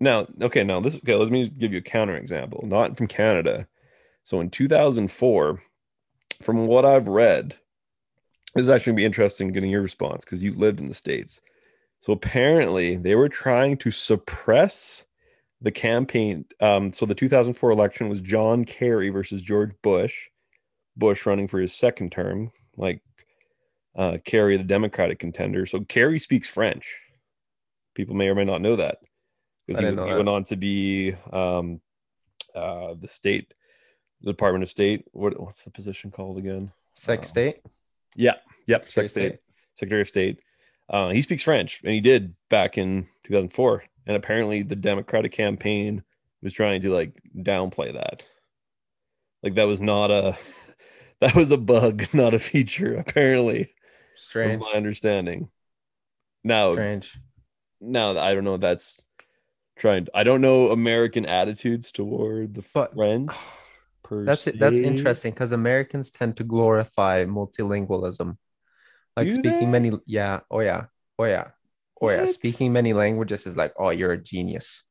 Now, 0.00 0.26
okay, 0.40 0.64
now 0.64 0.80
this 0.80 0.96
okay, 0.96 1.14
let 1.14 1.30
me 1.30 1.48
give 1.48 1.72
you 1.72 1.78
a 1.78 1.82
counter 1.82 2.16
example, 2.16 2.64
not 2.66 2.96
from 2.96 3.08
Canada. 3.08 3.66
So 4.24 4.40
in 4.40 4.50
2004, 4.50 5.62
from 6.42 6.66
what 6.66 6.84
I've 6.84 7.08
read, 7.08 7.56
this 8.56 8.64
is 8.64 8.70
actually 8.70 8.92
gonna 8.92 8.96
be 8.96 9.04
interesting 9.04 9.52
getting 9.52 9.70
your 9.70 9.82
response 9.82 10.24
because 10.24 10.42
you 10.42 10.54
lived 10.54 10.80
in 10.80 10.88
the 10.88 10.94
States. 10.94 11.40
So 12.00 12.12
apparently 12.12 12.96
they 12.96 13.14
were 13.14 13.28
trying 13.28 13.76
to 13.78 13.90
suppress 13.90 15.04
the 15.60 15.70
campaign. 15.70 16.44
Um, 16.60 16.92
so 16.92 17.06
the 17.06 17.14
2004 17.14 17.70
election 17.70 18.08
was 18.08 18.20
John 18.20 18.64
Kerry 18.64 19.08
versus 19.08 19.42
George 19.42 19.72
Bush, 19.82 20.28
Bush 20.96 21.26
running 21.26 21.48
for 21.48 21.60
his 21.60 21.74
second 21.74 22.12
term, 22.12 22.52
like 22.76 23.00
uh, 23.96 24.18
Kerry, 24.24 24.56
the 24.56 24.64
Democratic 24.64 25.18
contender. 25.18 25.66
So 25.66 25.80
Kerry 25.80 26.18
speaks 26.18 26.48
French. 26.48 27.00
People 27.94 28.14
may 28.14 28.28
or 28.28 28.34
may 28.34 28.44
not 28.44 28.60
know 28.60 28.76
that 28.76 28.98
because 29.66 29.82
I 29.82 29.90
he, 29.90 29.96
he 29.96 30.14
went 30.14 30.28
on 30.28 30.44
to 30.44 30.56
be 30.56 31.14
um, 31.32 31.80
uh, 32.54 32.94
the 33.00 33.08
state, 33.08 33.54
the 34.20 34.32
Department 34.32 34.62
of 34.62 34.68
State. 34.68 35.06
What, 35.12 35.40
what's 35.40 35.64
the 35.64 35.70
position 35.70 36.10
called 36.10 36.38
again? 36.38 36.72
sec 36.92 37.20
Wow. 37.20 37.24
state. 37.24 37.60
Yeah, 38.16 38.34
yep, 38.66 38.90
Secretary 38.90 39.08
Sec 39.08 39.10
State, 39.10 39.32
of 39.34 39.38
Secretary 39.76 40.00
of 40.00 40.08
State. 40.08 40.40
Uh, 40.88 41.10
he 41.10 41.22
speaks 41.22 41.42
French, 41.42 41.80
and 41.84 41.92
he 41.92 42.00
did 42.00 42.34
back 42.48 42.78
in 42.78 43.06
2004. 43.24 43.84
And 44.06 44.16
apparently, 44.16 44.62
the 44.62 44.76
Democratic 44.76 45.32
campaign 45.32 46.02
was 46.42 46.52
trying 46.52 46.82
to 46.82 46.90
like 46.92 47.12
downplay 47.36 47.92
that. 47.92 48.26
Like 49.42 49.54
that 49.56 49.66
was 49.66 49.80
not 49.80 50.10
a 50.10 50.36
that 51.20 51.34
was 51.34 51.50
a 51.50 51.56
bug, 51.56 52.06
not 52.12 52.34
a 52.34 52.38
feature. 52.38 52.94
Apparently, 52.96 53.68
Strange. 54.14 54.62
from 54.62 54.70
my 54.70 54.76
understanding. 54.76 55.48
Now, 56.44 56.72
Strange. 56.72 57.18
now 57.80 58.16
I 58.16 58.34
don't 58.34 58.44
know. 58.44 58.56
That's 58.56 59.04
trying. 59.76 60.06
I 60.14 60.22
don't 60.22 60.40
know 60.40 60.70
American 60.70 61.26
attitudes 61.26 61.90
toward 61.92 62.54
the 62.54 62.64
But- 62.72 62.94
French. 62.94 63.30
per 64.08 64.24
That's 64.24 64.46
it. 64.46 64.58
That's 64.58 64.78
interesting 64.78 65.32
because 65.32 65.52
Americans 65.52 66.10
tend 66.10 66.36
to 66.38 66.44
glorify 66.44 67.24
multilingualism, 67.24 68.36
like 69.16 69.26
Do 69.28 69.32
speaking 69.32 69.70
they? 69.72 69.78
many. 69.78 69.90
Yeah. 70.06 70.40
Oh 70.50 70.60
yeah. 70.60 70.86
Oh 71.18 71.24
yeah. 71.24 71.48
Oh 72.00 72.10
yeah. 72.10 72.20
What? 72.20 72.28
Speaking 72.30 72.72
many 72.72 72.92
languages 72.92 73.46
is 73.46 73.56
like, 73.56 73.72
oh, 73.78 73.90
you're 73.90 74.12
a 74.12 74.22
genius 74.32 74.84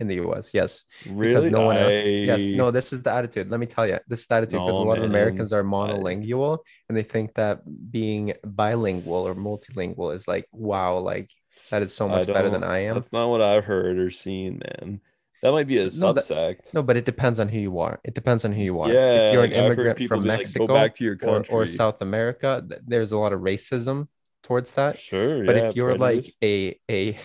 in 0.00 0.08
the 0.08 0.16
U.S. 0.26 0.50
Yes. 0.52 0.84
Really? 1.06 1.50
no 1.50 1.66
one 1.66 1.76
else- 1.76 1.90
I- 1.90 2.26
Yes. 2.30 2.42
No. 2.44 2.70
This 2.70 2.92
is 2.92 3.02
the 3.02 3.12
attitude. 3.12 3.50
Let 3.50 3.60
me 3.60 3.66
tell 3.66 3.86
you, 3.86 3.98
this 4.08 4.20
is 4.22 4.26
the 4.26 4.34
attitude 4.36 4.60
because 4.60 4.76
a 4.76 4.80
No, 4.80 4.86
lot 4.86 4.98
of. 4.98 5.04
Americans 5.04 5.52
are 5.52 5.62
monolingual 5.62 6.58
and 6.88 6.96
they 6.96 7.02
think 7.02 7.34
that 7.34 7.60
being 7.90 8.32
bilingual 8.44 9.26
or 9.28 9.34
multilingual 9.34 10.14
is 10.14 10.26
like, 10.26 10.46
wow, 10.52 10.98
like 10.98 11.30
that 11.70 11.82
is 11.82 11.94
so 11.94 12.08
much 12.08 12.26
better 12.26 12.50
than 12.50 12.64
I 12.64 12.78
am. 12.88 12.94
That's 12.94 13.12
not 13.12 13.28
what 13.28 13.42
I've 13.42 13.64
heard 13.64 13.98
or 13.98 14.10
seen, 14.10 14.62
man. 14.64 15.00
That 15.42 15.52
might 15.52 15.66
be 15.66 15.78
a 15.78 15.90
No, 15.90 16.14
subsect. 16.14 16.72
No, 16.74 16.82
but 16.82 16.96
it 16.96 17.04
depends 17.04 17.40
on 17.40 17.48
who 17.48 17.58
you 17.58 17.78
are. 17.80 18.00
It 18.04 18.14
depends 18.14 18.44
on 18.44 18.52
who 18.52 18.62
you 18.62 18.80
are. 18.80 18.90
yeah, 18.92 19.16
if 19.16 19.32
you're 19.32 19.42
like, 19.42 19.52
an 19.52 19.64
immigrant 19.64 19.98
from 20.08 20.20
like, 20.20 20.38
Mexico 20.38 20.66
back 20.74 20.94
to 20.94 21.04
your 21.04 21.18
or, 21.22 21.44
or 21.50 21.66
South 21.66 22.00
America, 22.00 22.64
th- 22.68 22.80
there's 22.86 23.12
a 23.12 23.18
lot 23.18 23.32
of 23.32 23.40
racism 23.40 24.08
towards 24.42 24.72
that. 24.72 24.96
Sure, 24.96 25.44
But 25.44 25.56
yeah, 25.56 25.68
if 25.68 25.76
you're 25.76 25.96
prejudice. 25.98 26.26
like 26.26 26.34
a 26.44 26.80
a 26.90 27.18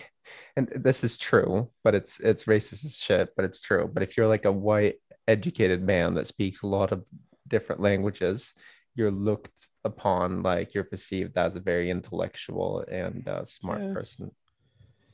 and 0.56 0.68
this 0.76 1.04
is 1.04 1.18
true, 1.18 1.70
but 1.84 1.94
it's 1.96 2.20
it's 2.20 2.46
racist 2.46 2.84
as 2.86 2.98
shit, 2.98 3.30
but 3.36 3.46
it's 3.46 3.62
true. 3.62 3.90
But 3.94 4.04
if 4.04 4.18
you're 4.18 4.28
like 4.28 4.46
a 4.46 4.52
white 4.52 4.96
educated 5.28 5.84
man 5.84 6.16
that 6.16 6.28
speaks 6.28 6.64
a 6.64 6.68
lot 6.68 6.92
of 6.92 7.04
different 7.48 7.82
languages, 7.82 8.54
you're 8.96 9.12
looked 9.12 9.70
upon 9.86 10.42
like 10.44 10.74
you're 10.74 10.84
perceived 10.84 11.38
as 11.38 11.56
a 11.56 11.60
very 11.60 11.90
intellectual 11.92 12.84
and 12.92 13.28
uh, 13.28 13.44
smart 13.46 13.82
Yeah. 13.82 13.94
person. 13.94 14.32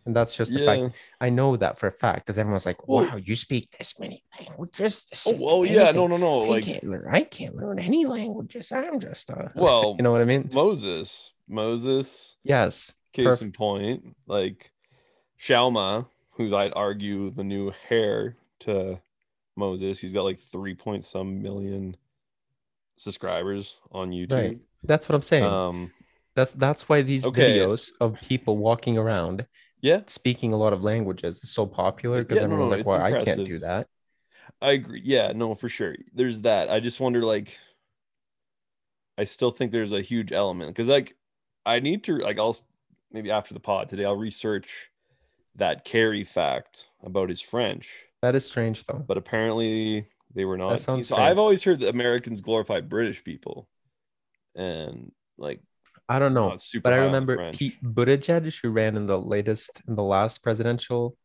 And 0.05 0.15
that's 0.15 0.35
just 0.35 0.51
yeah. 0.51 0.65
fact. 0.65 0.95
I 1.21 1.29
know 1.29 1.55
that 1.55 1.77
for 1.77 1.87
a 1.87 1.91
fact 1.91 2.25
because 2.25 2.37
everyone's 2.37 2.65
like, 2.65 2.87
Well- 2.87 3.05
"Wow, 3.05 3.15
you 3.15 3.35
speak 3.35 3.71
this 3.77 3.99
many 3.99 4.23
languages." 4.39 5.05
This 5.09 5.27
Oh, 5.27 5.37
oh 5.41 5.63
yeah, 5.63 5.91
no, 5.91 6.07
no, 6.07 6.17
no. 6.17 6.45
I 6.45 6.47
Like 6.47 6.65
can't 6.65 6.83
learn. 6.83 7.07
I 7.09 7.21
can't 7.21 7.55
learn 7.55 7.79
any 7.79 8.05
languages. 8.05 8.71
I'm 8.71 8.99
just 8.99 9.29
a. 9.29 9.51
Well, 9.55 9.95
you 9.97 10.03
know 10.03 10.11
what 10.11 10.21
I 10.21 10.25
mean? 10.25 10.49
Moses, 10.53 11.33
Moses, 11.47 12.35
Yes. 12.43 12.93
case 13.13 13.41
in 13.41 13.51
point, 13.51 14.15
like 14.27 14.71
Xiaoma, 15.39 16.07
who 16.31 16.55
I'd 16.55 16.73
argue 16.75 17.29
the 17.31 17.43
new 17.43 17.71
heir 17.89 18.35
to 18.61 18.99
Moses. 19.55 19.99
He's 19.99 20.13
got 20.13 20.23
like 20.23 20.39
three 20.39 20.75
point 20.75 21.05
some 21.05 21.41
million 21.41 21.95
subscribers 22.97 23.77
on 23.91 24.11
YouTube. 24.11 24.33
Right. 24.33 24.59
That's 24.83 25.07
what 25.07 25.15
I'm 25.15 25.21
saying. 25.21 25.43
Um, 25.43 25.91
that's 26.35 26.53
that's 26.53 26.89
why 26.89 27.01
these 27.01 27.25
okay. 27.27 27.59
videos 27.59 27.91
of 28.01 28.19
people 28.21 28.57
walking 28.57 28.97
around 28.97 29.45
yeah, 29.83 30.01
speaking 30.07 30.53
a 30.53 30.57
lot 30.57 30.73
of 30.73 30.83
languages 30.83 31.43
is 31.43 31.51
so 31.51 31.67
popular 31.67 32.23
because 32.23 32.41
Yeah, 32.41 32.43
everyone's 32.43 32.71
no, 32.71 32.71
like, 32.71 32.81
it's 32.81 32.85
"Well, 32.85 32.99
I 32.99 33.13
can't 33.13 33.43
do 33.45 33.59
that." 33.59 33.87
I 34.61 34.71
agree. 34.71 35.01
Yeah, 35.03 35.31
no, 35.33 35.55
for 35.55 35.69
sure. 35.69 35.95
There's 36.13 36.41
that. 36.41 36.69
I 36.69 36.79
just 36.79 36.99
wonder, 36.99 37.23
like, 37.23 37.57
I 39.17 39.23
still 39.25 39.51
think 39.51 39.71
there's 39.71 39.93
a 39.93 40.01
huge 40.01 40.31
element 40.31 40.69
because, 40.75 40.87
like, 40.89 41.15
I 41.65 41.79
need 41.79 42.03
to, 42.05 42.17
like, 42.17 42.39
I'll 42.39 42.57
maybe 43.11 43.31
after 43.31 43.53
the 43.53 43.59
pod 43.59 43.89
today, 43.89 44.05
I'll 44.05 44.15
research 44.15 44.89
that 45.55 45.85
Kerry 45.85 46.23
fact 46.23 46.89
about 47.03 47.29
his 47.29 47.41
French, 47.41 48.05
That 48.23 48.33
is 48.35 48.47
strange, 48.47 48.85
though. 48.87 49.07
but 49.07 49.17
apparently 49.17 50.07
they 50.33 50.45
were 50.45 50.57
not. 50.57 50.79
sounds 50.79 51.07
so 51.07 51.15
strange. 51.15 51.15
I've 51.15 51.39
always 51.39 51.63
heard 51.63 51.79
that 51.81 51.89
Americans 51.89 52.41
glorify 52.41 52.81
British 52.81 53.23
people, 53.23 53.67
and 54.55 55.11
like, 55.37 55.61
I 56.09 56.19
don't 56.19 56.33
know, 56.33 56.57
but 56.83 56.93
I 56.93 56.97
remember 56.97 57.51
Pete 57.53 57.81
Buttigieg, 57.81 58.59
who 58.61 58.69
ran 58.71 58.97
in 58.97 59.05
the 59.05 59.19
latest, 59.19 59.81
in 59.87 59.95
the 59.95 60.03
last 60.03 60.43
presidential 60.43 61.17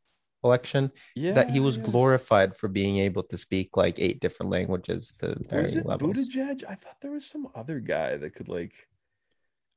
election, 0.45 0.93
yeah, 1.17 1.33
that 1.33 1.51
he 1.51 1.59
was 1.59 1.77
yeah. 1.77 1.85
glorified 1.85 2.57
for 2.57 2.69
being 2.69 2.99
able 2.99 3.25
to 3.25 3.37
speak 3.37 3.77
like 3.77 3.99
eight 3.99 4.21
different 4.21 4.51
languages 4.51 5.13
to 5.19 5.37
varying 5.49 5.83
levels. 5.83 6.17
Buttigieg? 6.17 6.65
I 6.69 6.75
thought 6.77 7.01
there 7.01 7.11
was 7.11 7.27
some 7.27 7.49
other 7.55 7.81
guy 7.81 8.17
that 8.17 8.35
could 8.35 8.49
like. 8.49 8.75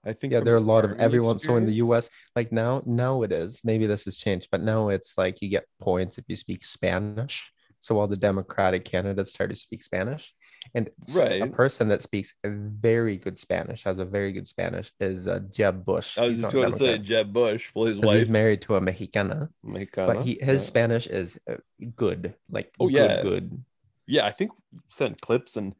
I 0.03 0.13
think 0.13 0.33
yeah 0.33 0.39
there 0.39 0.55
are 0.55 0.57
a 0.57 0.61
lot 0.61 0.83
of 0.83 0.99
everyone 0.99 1.37
so 1.37 1.57
in 1.57 1.67
the 1.67 1.75
us 1.75 2.09
like 2.35 2.51
now 2.51 2.81
now 2.87 3.21
it 3.21 3.31
is 3.31 3.61
maybe 3.63 3.85
this 3.85 4.05
has 4.05 4.17
changed 4.17 4.47
but 4.49 4.59
now 4.59 4.89
it's 4.89 5.15
like 5.15 5.43
you 5.43 5.47
get 5.47 5.65
points 5.79 6.17
if 6.17 6.25
you 6.27 6.35
speak 6.35 6.63
spanish 6.63 7.51
so 7.81 7.99
all 7.99 8.07
the 8.07 8.17
democratic 8.17 8.83
candidates 8.83 9.29
start 9.29 9.51
to 9.51 9.55
speak 9.55 9.83
spanish 9.83 10.33
and 10.75 10.89
so 11.05 11.25
a 11.25 11.47
person 11.47 11.87
that 11.87 12.01
speaks 12.01 12.35
a 12.43 12.49
very 12.49 13.17
good 13.17 13.37
spanish 13.37 13.83
has 13.83 13.97
a 13.97 14.05
very 14.05 14.31
good 14.31 14.47
spanish 14.47 14.91
is 14.99 15.27
uh, 15.27 15.39
jeb 15.51 15.83
bush 15.83 16.17
I 16.17 16.27
was 16.27 16.37
He's 16.37 16.45
just 16.45 16.53
going 16.53 16.71
to 16.71 16.77
say 16.77 16.97
Jeb 16.97 17.33
Bush. 17.33 17.71
Well, 17.73 17.85
his 17.85 17.97
wife, 17.99 18.17
he's 18.17 18.29
married 18.29 18.61
to 18.63 18.75
a 18.75 18.81
mexicana 18.81 19.49
Mexicana. 19.63 20.13
but 20.13 20.25
he 20.25 20.37
his 20.39 20.61
yeah. 20.61 20.67
spanish 20.67 21.07
is 21.07 21.39
uh, 21.49 21.55
good 21.95 22.35
like 22.49 22.73
Oh, 22.79 22.87
good, 22.87 22.95
yeah. 22.95 23.21
good 23.21 23.63
yeah, 24.11 24.25
I 24.25 24.31
think 24.31 24.51
sent 24.89 25.21
clips, 25.21 25.55
and 25.55 25.73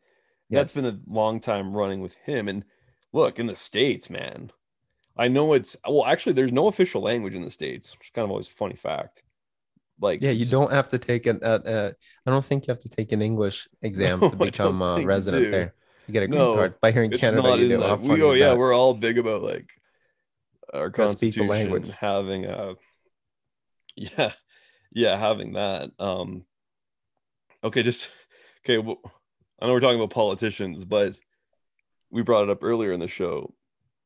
that's 0.50 0.76
been 0.76 0.86
a 0.86 1.00
long 1.06 1.42
time 1.42 1.74
running 1.74 2.00
with 2.00 2.14
him. 2.26 2.48
And 2.48 2.64
look, 3.12 3.40
in 3.40 3.48
the 3.48 3.58
states, 3.58 4.10
man, 4.10 4.52
I 5.18 5.28
know 5.28 5.52
it's 5.52 5.76
well, 5.88 6.06
actually, 6.06 6.34
there's 6.34 6.54
no 6.54 6.68
official 6.68 7.02
language 7.02 7.36
in 7.36 7.42
the 7.42 7.50
states, 7.50 7.92
which 7.92 8.08
is 8.08 8.12
kind 8.12 8.24
of 8.24 8.32
always 8.32 8.48
a 8.48 8.52
funny 8.52 8.76
fact. 8.76 9.22
Like, 10.02 10.22
Yeah, 10.22 10.32
you 10.32 10.46
don't 10.46 10.72
have 10.72 10.90
to 10.90 10.98
take 10.98 11.28
an. 11.28 11.40
Uh, 11.44 11.60
uh, 11.66 11.92
I 12.26 12.32
don't 12.32 12.44
think 12.44 12.68
you 12.68 12.72
have 12.72 12.82
to 12.82 12.90
take 12.90 13.12
an 13.12 13.22
English 13.22 13.68
exam 13.82 14.20
No, 14.20 14.30
to 14.30 14.36
become 14.48 14.82
a 14.82 15.02
resident 15.06 15.52
there 15.52 15.76
to 16.08 16.12
get 16.12 16.24
a 16.24 16.28
green 16.28 16.40
No, 16.40 16.56
card. 16.56 16.76
But 16.82 16.94
here 16.94 17.04
in 17.04 17.12
Canada, 17.12 17.56
you 17.58 17.70
do. 17.70 17.82
How 17.82 17.96
we, 17.96 18.22
oh 18.22 18.32
yeah, 18.32 18.50
that? 18.50 18.58
we're 18.58 18.74
all 18.74 18.94
big 18.94 19.18
about 19.18 19.44
like 19.44 19.70
our 20.74 20.90
Gotta 20.90 21.10
speak 21.16 21.36
the 21.36 21.42
constitution 21.42 21.48
language. 21.48 21.96
having 22.00 22.46
a 22.46 22.74
yeah, 23.96 24.32
yeah, 24.92 25.18
having 25.18 25.54
that. 25.54 25.92
Um, 26.00 26.46
okay, 27.64 27.84
just 27.84 28.10
okay. 28.66 28.80
Well, 28.80 29.00
I 29.62 29.68
know 29.68 29.74
we're 29.74 29.80
talking 29.80 30.00
about 30.00 30.10
politicians, 30.10 30.84
but 30.84 31.16
we 32.10 32.24
brought 32.24 32.44
it 32.44 32.50
up 32.50 32.64
earlier 32.64 32.92
in 32.92 33.00
the 33.00 33.08
show. 33.08 33.54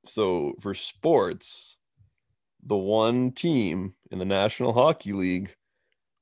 So 0.05 0.53
for 0.59 0.73
sports, 0.73 1.77
the 2.63 2.75
one 2.75 3.31
team 3.31 3.93
in 4.11 4.19
the 4.19 4.25
National 4.25 4.73
Hockey 4.73 5.13
League 5.13 5.55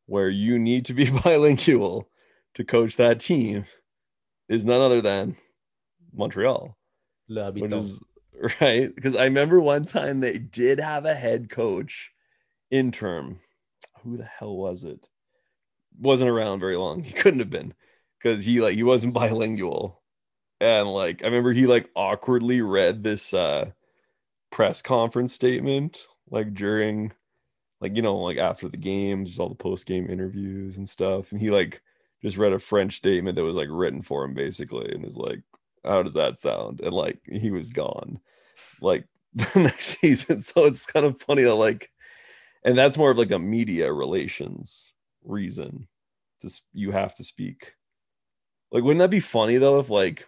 where 0.06 0.30
you 0.30 0.60
need 0.60 0.86
to 0.86 0.94
be 0.94 1.10
bilingual 1.24 2.10
to 2.56 2.64
coach 2.64 2.98
that 2.98 3.20
team 3.20 3.66
is 4.50 4.66
none 4.66 4.82
other 4.82 5.02
than 5.02 5.36
Montreal 6.14 6.78
which 7.62 7.72
is 7.80 8.02
right 8.62 8.94
because 8.94 9.16
I 9.16 9.26
remember 9.26 9.60
one 9.60 9.86
time 9.86 10.20
they 10.20 10.38
did 10.38 10.80
have 10.80 11.06
a 11.06 11.16
head 11.16 11.50
coach 11.50 12.12
interim. 12.72 13.40
Who 14.04 14.18
the 14.18 14.26
hell 14.26 14.56
was 14.56 14.84
it? 14.84 15.08
Wasn't 15.98 16.30
around 16.30 16.60
very 16.60 16.76
long. 16.76 17.04
He 17.04 17.14
couldn't 17.14 17.40
have 17.40 17.50
been 17.50 17.74
because 18.20 18.44
he 18.46 18.62
like 18.62 18.76
he 18.76 18.84
wasn't 18.84 19.14
bilingual, 19.14 20.02
and 20.60 20.90
like 20.90 21.24
I 21.24 21.28
remember 21.28 21.54
he 21.54 21.68
like 21.68 21.90
awkwardly 21.96 22.62
read 22.62 23.04
this 23.04 23.34
uh 23.34 23.72
press 24.52 24.82
conference 24.82 25.34
statement 25.34 26.06
like 26.30 26.54
during 26.54 27.12
like 27.84 27.96
you 27.96 28.02
know 28.02 28.18
like 28.18 28.38
after 28.38 28.70
the 28.70 28.78
games, 28.78 29.30
just 29.30 29.40
all 29.40 29.50
the 29.50 29.56
post 29.56 29.86
game 29.86 30.10
interviews 30.10 30.78
and 30.78 30.88
stuff, 30.88 31.32
and 31.32 31.42
he 31.42 31.50
like 31.50 31.82
just 32.24 32.38
read 32.38 32.54
a 32.54 32.60
French 32.60 32.96
statement 32.96 33.36
that 33.36 33.44
was 33.44 33.58
like 33.58 33.68
written 33.70 34.02
for 34.02 34.24
him 34.24 34.34
basically, 34.34 34.90
and 34.92 35.06
is 35.06 35.18
like 35.18 35.42
how 35.84 36.02
does 36.02 36.14
that 36.14 36.38
sound? 36.38 36.80
And 36.82 36.94
like 36.94 37.20
he 37.26 37.52
was 37.52 37.70
gone 37.70 38.20
like 38.82 39.06
the 39.34 39.60
next 39.60 40.00
season. 40.00 40.42
So 40.42 40.66
it's 40.66 40.86
kind 40.86 41.06
of 41.06 41.20
funny 41.20 41.44
that 41.44 41.56
like, 41.56 41.92
and 42.64 42.78
that's 42.78 42.98
more 42.98 43.12
of 43.12 43.18
like 43.18 43.32
a 43.32 43.40
media 43.40 43.92
relations 43.92 44.94
reason. 45.24 45.88
Just 46.42 46.64
you 46.74 46.92
have 46.92 47.16
to 47.16 47.24
speak. 47.24 47.76
Like, 48.72 48.84
wouldn't 48.84 49.00
that 49.00 49.10
be 49.10 49.20
funny 49.20 49.58
though 49.58 49.80
if 49.80 49.90
like 49.90 50.26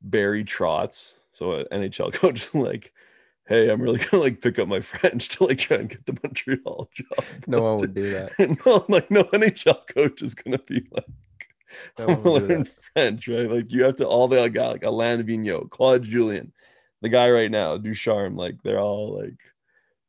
Barry 0.00 0.44
Trotz, 0.44 1.18
so 1.32 1.52
an 1.52 1.66
NHL 1.70 2.12
coach, 2.14 2.54
like, 2.54 2.92
hey, 3.48 3.70
I'm 3.70 3.80
really 3.80 3.98
gonna 4.10 4.22
like 4.22 4.40
pick 4.40 4.58
up 4.58 4.68
my 4.68 4.80
French 4.80 5.28
to 5.30 5.44
like 5.44 5.58
try 5.58 5.78
and 5.78 5.88
get 5.88 6.06
the 6.06 6.16
Montreal 6.22 6.88
job. 6.94 7.24
No 7.46 7.62
one 7.62 7.78
would 7.78 7.94
do 7.94 8.10
that. 8.10 8.38
no, 8.66 8.84
like 8.88 9.10
no 9.10 9.24
NHL 9.24 9.86
coach 9.88 10.22
is 10.22 10.34
gonna 10.34 10.58
be 10.58 10.86
like, 10.92 11.06
No 11.98 12.06
I'm 12.06 12.22
gonna 12.22 12.30
learn 12.30 12.62
that. 12.62 12.72
French, 12.94 13.28
right? 13.28 13.50
Like 13.50 13.72
you 13.72 13.82
have 13.84 13.96
to 13.96 14.06
all 14.06 14.28
the 14.28 14.48
guy 14.48 14.68
like 14.68 14.84
Alain 14.84 15.22
Vigneault, 15.22 15.70
Claude 15.70 16.04
Julien, 16.04 16.52
the 17.00 17.08
guy 17.08 17.30
right 17.30 17.50
now, 17.50 17.76
Ducharme, 17.78 18.36
like 18.36 18.62
they're 18.62 18.80
all 18.80 19.18
like 19.18 19.38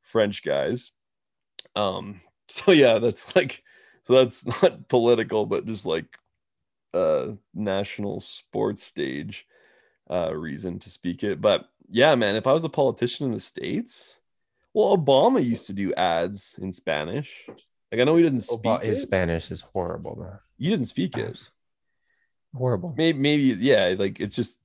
French 0.01 0.43
guys. 0.43 0.91
Um, 1.75 2.21
so 2.47 2.71
yeah, 2.71 2.99
that's 2.99 3.35
like 3.35 3.63
so 4.03 4.13
that's 4.13 4.45
not 4.61 4.87
political, 4.89 5.45
but 5.45 5.65
just 5.65 5.85
like 5.85 6.17
uh 6.93 7.33
national 7.53 8.19
sports 8.19 8.81
stage 8.83 9.45
uh 10.09 10.35
reason 10.35 10.79
to 10.79 10.89
speak 10.89 11.23
it. 11.23 11.39
But 11.39 11.69
yeah, 11.89 12.15
man, 12.15 12.35
if 12.35 12.47
I 12.47 12.53
was 12.53 12.63
a 12.63 12.69
politician 12.69 13.25
in 13.27 13.31
the 13.33 13.39
States, 13.39 14.15
well, 14.73 14.95
Obama 14.95 15.43
used 15.43 15.67
to 15.67 15.73
do 15.73 15.93
ads 15.95 16.55
in 16.61 16.71
Spanish. 16.73 17.45
Like 17.91 18.01
I 18.01 18.03
know 18.03 18.15
he 18.15 18.23
didn't 18.23 18.41
speak 18.41 18.65
Oba- 18.65 18.85
his. 18.85 19.01
Spanish 19.01 19.49
is 19.51 19.61
horrible, 19.61 20.15
man. 20.19 20.39
He 20.57 20.69
didn't 20.69 20.85
speak 20.85 21.17
it. 21.17 21.49
Horrible. 22.55 22.95
maybe 22.97 23.19
maybe 23.19 23.43
yeah 23.63 23.93
like 23.97 24.19
it's 24.19 24.35
just 24.35 24.57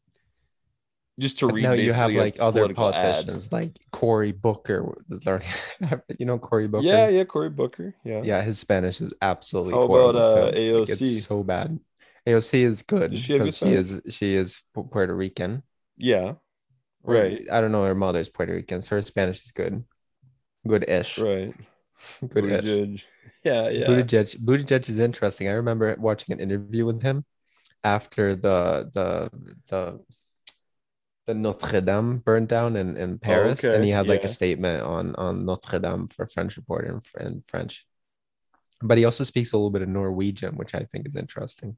just 1.21 1.39
to 1.41 1.47
But 1.47 1.55
read 1.57 1.63
now 1.65 1.73
you 1.73 1.93
have 1.93 2.11
like 2.13 2.37
other 2.41 2.61
political 2.63 2.89
ad. 2.95 2.95
politicians 2.95 3.53
like 3.53 3.79
Cory 3.93 4.33
Booker 4.33 4.97
you 6.19 6.25
know 6.27 6.39
Cory 6.39 6.67
Booker. 6.67 6.87
yeah 6.87 7.09
yeah 7.09 7.25
Cory 7.25 7.51
Booker 7.51 7.95
yeah 8.05 8.23
Yeah, 8.23 8.41
his 8.43 8.59
Spanish 8.59 9.03
is 9.03 9.13
absolutely 9.21 9.75
How 9.75 9.87
horrible. 9.87 10.11
about, 10.19 10.23
uh, 10.33 10.35
too. 10.35 10.45
Like, 10.47 10.55
AOC? 10.89 10.91
it's 10.91 11.25
so 11.27 11.43
bad. 11.43 11.79
AOC 12.27 12.55
is 12.61 12.81
good 12.83 13.11
Does 13.11 13.21
she 13.21 13.35
because 13.35 13.59
she 13.59 13.67
is 13.73 14.01
she 14.11 14.35
is 14.35 14.59
Puerto 14.73 15.15
Rican. 15.15 15.63
yeah 15.99 16.35
Or- 17.05 17.15
right 17.15 17.43
I 17.51 17.61
don't 17.61 17.73
know. 17.73 17.85
Her 17.85 17.95
mother's 17.95 18.29
Puerto 18.29 18.53
Rican, 18.53 18.83
so 18.83 18.97
her 18.97 19.03
Spanish 19.03 19.45
is 19.45 19.53
good. 19.53 19.85
Good-ish. 20.67 21.19
right 21.19 21.55
Good-ish. 22.29 22.65
Buttigieg. 22.65 23.05
yeah 23.45 23.69
yeah 23.69 23.87
Buttigieg, 23.87 24.37
Buttigieg 24.39 24.89
is 24.89 24.99
interesting. 24.99 25.49
I 25.49 25.53
remember 25.53 25.95
watching 25.99 26.33
an 26.33 26.41
interview 26.41 26.87
with 26.87 27.03
him 27.03 27.25
after 27.85 28.35
the 28.35 28.91
the 28.95 29.31
the 29.69 30.01
the 31.27 31.35
Notre 31.35 31.81
Dame 31.81 32.19
burned 32.19 32.49
down 32.49 32.77
in, 32.77 32.97
in 32.97 33.19
Paris, 33.19 33.65
and 33.65 33.75
okay, 33.75 33.85
he 33.85 33.91
had 33.91 34.09
like 34.09 34.21
yeah. 34.21 34.27
a 34.27 34.31
statement 34.31 34.83
on 34.83 35.15
on 35.17 35.45
Notre 35.47 35.79
Dame 35.79 36.09
for 36.09 36.27
French 36.27 36.57
Reporter 36.57 37.01
in, 37.21 37.27
in 37.27 37.43
French. 37.47 37.87
But 38.83 38.99
he 38.99 39.05
also 39.05 39.25
speaks 39.25 39.53
a 39.53 39.57
little 39.57 39.71
bit 39.71 39.83
of 39.83 39.89
Norwegian, 39.89 40.57
which 40.57 40.75
I 40.75 40.81
think 40.81 41.07
is 41.07 41.17
interesting. 41.17 41.77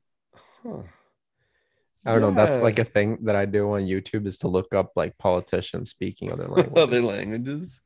Huh. 0.62 0.82
I 2.06 2.12
don't 2.12 2.22
know. 2.22 2.30
That's 2.32 2.58
like 2.58 2.78
a 2.78 2.84
thing 2.84 3.18
that 3.24 3.36
I 3.36 3.44
do 3.46 3.72
on 3.72 3.82
YouTube 3.82 4.26
is 4.26 4.38
to 4.38 4.48
look 4.48 4.74
up 4.74 4.92
like 4.96 5.16
politicians 5.18 5.90
speaking 5.90 6.32
other 6.32 6.48
languages. 6.48 6.76
other 6.76 7.00
languages. 7.00 7.04
languages 7.04 7.80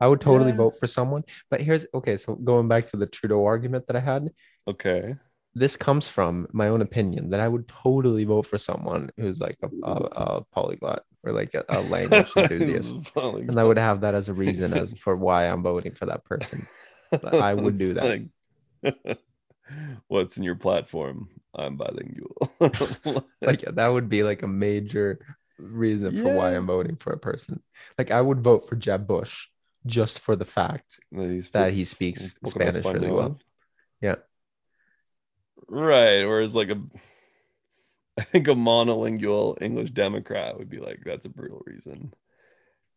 I 0.00 0.06
would 0.06 0.20
totally 0.20 0.50
Yeah. 0.50 0.56
vote 0.58 0.74
for 0.78 0.86
someone. 0.86 1.24
But 1.50 1.60
here's 1.60 1.86
okay. 1.94 2.16
So 2.16 2.36
going 2.36 2.68
back 2.68 2.86
to 2.88 2.96
the 2.96 3.06
Trudeau 3.06 3.44
argument 3.44 3.86
that 3.88 3.96
I 3.96 4.00
had, 4.00 4.30
okay 4.68 5.16
this 5.54 5.76
comes 5.76 6.08
from 6.08 6.48
my 6.52 6.68
own 6.68 6.82
opinion 6.82 7.30
that 7.30 7.40
I 7.40 7.48
would 7.48 7.68
totally 7.68 8.24
vote 8.24 8.46
for 8.46 8.58
someone 8.58 9.10
who's 9.16 9.40
like 9.40 9.56
a, 9.62 9.68
a, 9.84 9.92
a 9.92 10.44
polyglot 10.52 11.04
or 11.22 11.32
like 11.32 11.54
a, 11.54 11.64
a 11.68 11.80
language 11.82 12.32
enthusiast. 12.36 12.98
And 13.16 13.58
I 13.58 13.64
would 13.64 13.78
have 13.78 14.00
that 14.00 14.14
as 14.14 14.28
a 14.28 14.34
reason 14.34 14.72
as 14.74 14.92
for 14.94 15.16
why 15.16 15.46
I'm 15.46 15.62
voting 15.62 15.94
for 15.94 16.06
that 16.06 16.24
person. 16.24 16.66
but 17.10 17.34
I 17.34 17.54
would 17.54 17.78
do 17.78 17.94
that. 17.94 18.26
like, 18.82 19.18
what's 20.08 20.36
in 20.36 20.44
your 20.44 20.54
platform 20.54 21.28
i'm 21.54 21.76
bilingual 21.76 22.36
Like 23.42 23.60
that 23.62 23.88
would 23.88 24.08
be 24.08 24.22
like 24.22 24.42
a 24.42 24.48
major 24.48 25.20
reason 25.58 26.14
for 26.22 26.34
why 26.34 26.50
I'm 26.54 26.66
voting 26.66 26.96
for 26.96 27.12
a 27.12 27.18
person. 27.18 27.62
Like 27.98 28.10
I 28.10 28.20
would 28.20 28.40
vote 28.40 28.68
for 28.68 28.76
Jeb 28.76 29.06
Bush 29.06 29.46
just 29.86 30.18
for 30.18 30.34
the 30.36 30.44
fact 30.44 30.98
that, 31.12 31.48
that 31.52 31.72
he 31.72 31.84
speaks 31.84 32.34
un 32.44 32.50
poco 32.50 32.60
más 32.60 32.72
Spanish 32.72 32.84
really 32.92 33.10
well. 33.10 33.38
Yeah. 34.00 34.16
Right. 35.68 36.24
Whereas 36.24 36.54
like 36.54 36.70
a 36.70 36.80
I 38.18 38.22
think 38.22 38.48
a 38.48 38.52
monolingual 38.54 39.60
English 39.60 39.90
Democrat 39.90 40.56
would 40.58 40.68
be 40.70 40.78
like, 40.78 41.00
that's 41.04 41.26
a 41.26 41.28
brutal 41.28 41.62
reason. 41.66 42.14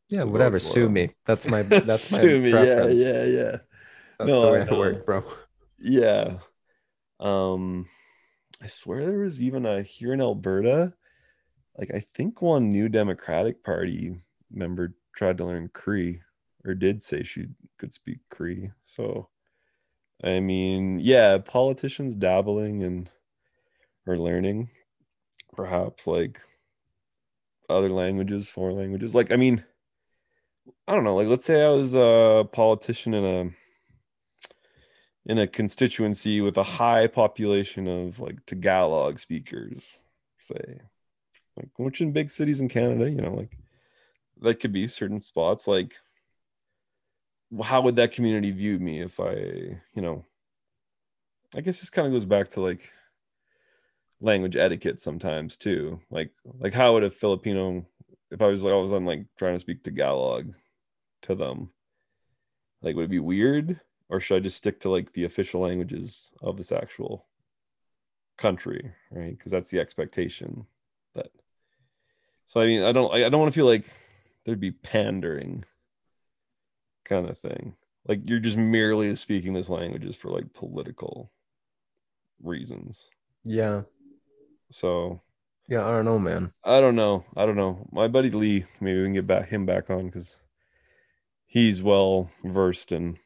Yeah, 0.10 0.24
whatever. 0.24 0.60
Sue 0.60 0.86
him. 0.86 0.94
me. 0.94 1.12
That's 1.26 1.48
my 1.48 1.64
that's 1.64 2.12
my 2.12 2.18
Sue 2.22 2.40
me. 2.42 2.50
Yeah, 2.64 2.78
preference. 2.78 3.02
yeah, 3.02 3.26
yeah. 3.26 3.58
That's 4.20 4.30
No, 4.30 4.42
the 4.42 4.48
I 4.48 4.52
way 4.52 4.62
I, 4.62 4.66
know. 4.66 4.78
work, 4.78 5.06
bro. 5.06 5.24
Yeah. 5.80 6.38
Um 7.20 7.88
I 8.62 8.68
swear 8.68 9.06
there 9.06 9.20
was 9.20 9.42
even 9.42 9.66
a 9.66 9.84
here 9.84 10.14
in 10.14 10.22
Alberta, 10.22 10.94
like 11.78 11.92
I 11.94 12.00
think 12.00 12.42
one 12.42 12.70
new 12.70 12.90
Democratic 12.90 13.64
Party 13.64 14.22
member 14.52 14.96
tried 15.16 15.38
to 15.38 15.46
learn 15.46 15.70
Cree 15.74 16.22
or 16.66 16.74
did 16.74 17.02
say 17.02 17.24
she 17.24 17.48
could 17.78 17.94
speak 17.94 18.20
Cree. 18.30 18.72
So 18.86 19.30
I 20.24 20.40
mean, 20.40 21.00
yeah, 21.00 21.38
politicians 21.38 22.16
dabbling 22.16 22.84
and 22.84 23.10
or 24.08 24.18
learning 24.18 24.70
perhaps 25.56 26.08
like 26.08 26.40
other 27.70 27.90
languages, 27.90 28.50
foreign 28.50 28.78
languages. 28.78 29.14
Like 29.14 29.32
I 29.32 29.36
mean, 29.36 29.64
I 30.88 30.96
don't 30.96 31.04
know, 31.04 31.16
like 31.16 31.28
let's 31.28 31.46
say 31.46 31.64
I 31.64 31.70
was 31.70 31.94
a 31.94 32.48
politician 32.52 33.14
in 33.14 33.26
a 33.26 33.52
in 35.28 35.38
a 35.38 35.46
constituency 35.46 36.40
with 36.40 36.58
a 36.58 36.64
high 36.64 37.06
population 37.06 37.88
of 37.88 38.20
like 38.20 38.46
Tagalog 38.46 39.20
speakers, 39.20 40.00
say, 40.40 40.80
like 41.58 41.70
which 41.78 42.00
in 42.02 42.14
big 42.14 42.30
cities 42.30 42.62
in 42.62 42.70
Canada, 42.70 43.10
you 43.10 43.22
know, 43.22 43.34
like 43.34 43.58
that 44.42 44.62
could 44.62 44.72
be 44.72 44.88
certain 44.88 45.20
spots. 45.20 45.68
Like, 45.68 45.98
how 47.62 47.82
would 47.82 47.98
that 47.98 48.14
community 48.14 48.52
view 48.52 48.80
me 48.80 49.02
if 49.02 49.20
I, 49.20 49.34
you 49.94 50.02
know, 50.02 50.26
I 51.56 51.62
guess 51.62 51.82
this 51.82 51.90
kind 51.90 52.08
of 52.08 52.14
goes 52.14 52.26
back 52.26 52.50
to 52.50 52.62
like 52.62 52.90
language 54.22 54.56
etiquette 54.56 55.02
sometimes 55.02 55.58
too. 55.58 56.00
Like, 56.10 56.32
like 56.60 56.74
how 56.74 56.94
would 56.94 57.04
a 57.04 57.10
Filipino, 57.10 57.86
if 58.32 58.42
I 58.42 58.48
was 58.48 58.64
like 58.64 58.74
was 58.74 58.94
on 58.94 59.06
like 59.06 59.26
trying 59.38 59.56
to 59.56 59.60
speak 59.60 59.84
Tagalog 59.84 60.54
to 61.24 61.36
them, 61.36 61.70
like 62.82 62.96
would 62.96 63.06
it 63.06 63.10
be 63.10 63.20
weird? 63.20 63.82
Or 64.10 64.20
should 64.20 64.38
I 64.38 64.40
just 64.40 64.58
stick 64.58 64.80
to 64.82 64.90
like 64.90 65.14
the 65.14 65.26
official 65.26 65.62
languages 65.62 66.30
of 66.42 66.58
this 66.58 66.72
actual 66.72 67.26
country, 68.38 68.92
right? 69.12 69.38
Because 69.38 69.52
that's 69.52 69.70
the 69.70 69.80
expectation 69.80 70.66
that. 71.16 71.30
So 72.48 72.62
I 72.62 72.66
mean, 72.68 72.84
I 72.84 72.92
don't, 72.92 73.14
I 73.14 73.28
don't 73.30 73.40
want 73.40 73.52
to 73.52 73.58
feel 73.58 73.66
like 73.66 73.86
there'd 74.46 74.60
be 74.60 74.72
pandering 74.72 75.66
kind 77.04 77.30
of 77.30 77.38
thing. 77.38 77.76
Like 78.08 78.22
you're 78.26 78.40
just 78.40 78.58
merely 78.58 79.14
speaking 79.16 79.54
this 79.54 79.70
languages 79.70 80.16
for 80.16 80.30
like 80.30 80.54
political 80.54 81.32
reasons. 82.42 83.08
Yeah. 83.44 83.82
So 84.72 85.22
Yeah, 85.68 85.86
I 85.86 85.92
don't 85.92 86.06
know, 86.06 86.20
man. 86.20 86.52
I 86.64 86.80
don't 86.80 86.96
know. 86.96 87.26
I 87.36 87.46
don't 87.46 87.58
know. 87.58 87.88
My 87.92 88.08
buddy 88.08 88.32
Lee, 88.32 88.66
maybe 88.80 89.00
we 89.00 89.06
can 89.06 89.14
get 89.14 89.28
back 89.28 89.50
him 89.50 89.66
back 89.66 89.90
on 89.90 90.06
because 90.06 90.38
he's 91.46 91.84
well 91.84 92.30
versed 92.46 92.94
in 92.94 93.18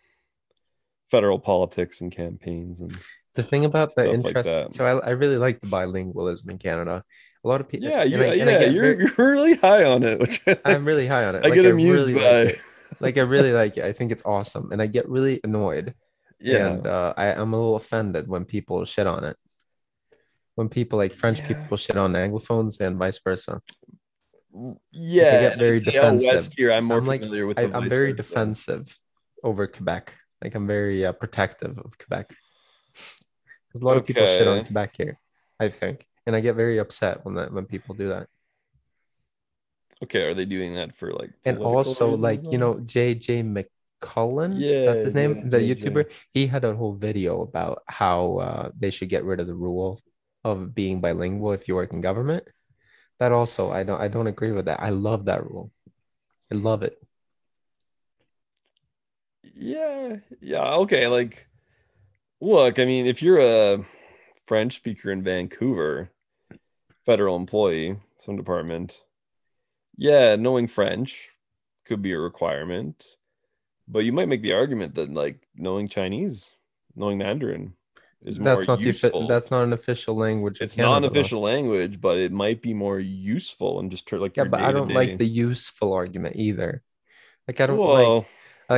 federal 1.12 1.38
politics 1.39 2.01
and 2.01 2.12
campaigns 2.12 2.80
and 2.82 2.97
The 3.36 3.43
thing 3.43 3.64
about 3.66 3.93
the 3.95 4.03
like 4.05 4.14
interest, 4.14 4.49
that. 4.49 4.74
so 4.74 4.86
I, 4.99 5.07
I 5.07 5.09
really 5.12 5.38
like 5.38 5.59
the 5.59 5.68
bilingualism 5.68 6.49
in 6.49 6.57
Canada. 6.57 7.03
A 7.43 7.47
lot 7.47 7.62
of 7.62 7.68
people, 7.70 7.88
yeah, 7.89 8.03
you, 8.03 8.18
I- 8.22 8.26
I 8.28 8.34
yeah, 8.34 8.59
you're, 8.66 8.84
very- 8.84 8.97
you're 9.05 9.30
really 9.32 9.55
high 9.55 9.84
on 9.86 10.03
it, 10.03 10.20
which 10.20 10.41
I'm 10.66 10.84
really 10.86 11.07
high 11.07 11.26
on 11.26 11.36
it. 11.36 11.39
I 11.45 11.49
Like, 11.49 11.53
get 11.55 11.66
amused 11.66 12.07
really 12.07 12.14
by. 12.20 12.43
like. 12.43 12.62
Like 12.99 13.18
I 13.18 13.22
really 13.22 13.53
like 13.53 13.78
it. 13.78 13.86
I 13.86 13.93
think 13.93 14.12
it's 14.12 14.22
awesome, 14.26 14.72
and 14.74 14.82
I 14.82 14.88
get 14.88 15.07
really 15.09 15.39
annoyed. 15.43 15.95
yeah, 16.41 16.68
and 16.68 16.86
uh, 16.86 17.14
I, 17.16 17.28
I'm 17.34 17.53
a 17.53 17.57
little 17.57 17.78
offended 17.78 18.28
when 18.28 18.43
people 18.45 18.84
shit 18.86 19.07
on 19.07 19.24
it. 19.24 19.38
When 20.55 20.68
people 20.68 20.99
like 20.99 21.14
French 21.14 21.39
Yeah. 21.39 21.47
people 21.47 21.78
shit 21.78 21.95
on 21.97 22.12
Anglophones 22.14 22.80
and 22.82 22.97
vice 22.99 23.20
versa. 23.24 23.62
yeah. 24.91 25.24
I 25.38 25.39
get 25.47 25.57
very 25.59 25.78
I'd 25.78 25.86
say 25.86 25.97
out 25.97 26.14
west 26.14 26.26
defensive. 26.26 26.53
Here, 26.57 26.72
I'm 26.74 26.84
more 26.86 26.97
I'm 26.97 27.05
like- 27.05 27.22
familiar 27.22 27.47
with. 27.47 27.57
I, 27.59 27.64
I'm 27.74 27.88
very 27.89 28.14
defensive 28.14 28.86
over 29.43 29.66
Quebec. 29.68 30.14
Like 30.43 30.55
I'm 30.55 30.67
very 30.67 31.05
uh, 31.05 31.11
protective 31.13 31.77
of 31.77 31.97
Quebec. 31.97 32.33
There's 33.73 33.81
a 33.81 33.85
lot 33.85 33.97
of 33.97 34.05
people 34.05 34.25
shit 34.25 34.47
on 34.47 34.65
Quebec 34.65 34.95
here, 34.97 35.19
I 35.59 35.69
think, 35.69 36.05
and 36.25 36.35
I 36.35 36.41
get 36.41 36.55
very 36.55 36.77
upset 36.77 37.23
when 37.25 37.35
that 37.35 37.53
when 37.53 37.65
people 37.65 37.95
do 37.95 38.09
that. 38.09 38.27
Okay, 40.03 40.21
are 40.23 40.33
they 40.33 40.45
doing 40.45 40.75
that 40.75 40.97
for 40.97 41.13
like? 41.13 41.31
And 41.45 41.57
also, 41.59 42.15
like 42.15 42.51
you 42.51 42.57
know, 42.57 42.75
JJ 42.75 43.43
McCullough, 43.43 44.59
Yeah, 44.59 44.85
that's 44.85 45.03
his 45.03 45.13
name, 45.13 45.37
yeah, 45.37 45.49
the. 45.49 45.59
YouTuber. 45.59 46.11
He 46.31 46.47
had 46.47 46.63
a 46.63 46.75
whole 46.75 46.93
video 46.95 47.41
about 47.41 47.83
how 47.87 48.37
uh, 48.37 48.69
they 48.77 48.91
should 48.91 49.09
get 49.09 49.23
rid 49.23 49.39
of 49.39 49.47
the 49.47 49.55
rule 49.55 50.01
of 50.43 50.73
being 50.73 51.01
bilingual 51.01 51.51
if 51.53 51.67
you 51.67 51.75
work 51.75 51.93
in 51.93 52.01
government. 52.01 52.49
That 53.19 53.31
also, 53.31 53.71
I 53.71 53.83
don't, 53.83 54.01
I 54.01 54.07
don't 54.07 54.27
agree 54.27 54.51
with 54.51 54.65
that. 54.65 54.81
I 54.81 54.89
love 54.89 55.25
that 55.25 55.45
rule. 55.45 55.71
I 56.51 56.55
love 56.55 56.83
it. 56.83 57.01
Yeah, 59.62 60.18
yeah, 60.41 60.74
okay. 60.78 61.07
Like, 61.07 61.47
look, 62.41 62.80
I 62.80 62.86
mean, 62.86 63.05
if 63.05 63.22
you're 63.22 63.39
a 63.39 63.86
French 64.47 64.76
speaker 64.76 65.12
in 65.12 65.24
Vancouver, 65.24 66.12
federal 67.05 67.36
employee, 67.36 67.97
some 68.18 68.38
department, 68.38 69.01
yeah, 69.97 70.36
knowing 70.36 70.68
French 70.68 71.30
could 71.86 72.01
be 72.01 72.14
a 72.14 72.20
requirement, 72.20 73.18
but 73.88 73.99
you 74.05 74.14
might 74.14 74.28
make 74.30 74.41
the 74.43 74.53
argument 74.53 74.95
that 74.95 75.14
like 75.14 75.47
knowing 75.55 75.88
Chinese, 75.88 76.57
knowing 76.95 77.20
Mandarin 77.20 77.74
is 78.24 78.39
more 78.39 78.64
That's 78.64 78.68
not 78.68 78.82
useful. 78.82 79.22
offi- 79.22 79.28
that's 79.28 79.51
not 79.51 79.64
an 79.64 79.74
official 79.74 80.16
language. 80.16 80.59
it's 80.62 80.78
not 80.78 80.97
an 80.97 81.03
Canada, 81.03 81.09
though. 81.16 81.22
official 81.22 81.41
language, 81.41 82.01
but 82.01 82.18
it 82.18 82.32
might 82.32 82.62
be 82.62 82.74
more 82.74 82.99
useful 82.99 83.80
and 83.80 83.91
just 83.91 84.12
like 84.12 84.38
Yeah, 84.38 84.43
but 84.45 84.62
I 84.62 84.72
don't 84.72 84.93
like 84.93 85.18
the 85.18 85.26
useful 85.26 85.93
argument 85.93 86.36
either. 86.38 86.84
Like 87.47 87.59
I 87.62 87.68
don't 87.68 87.78
Well, 87.78 88.18
like 88.18 88.28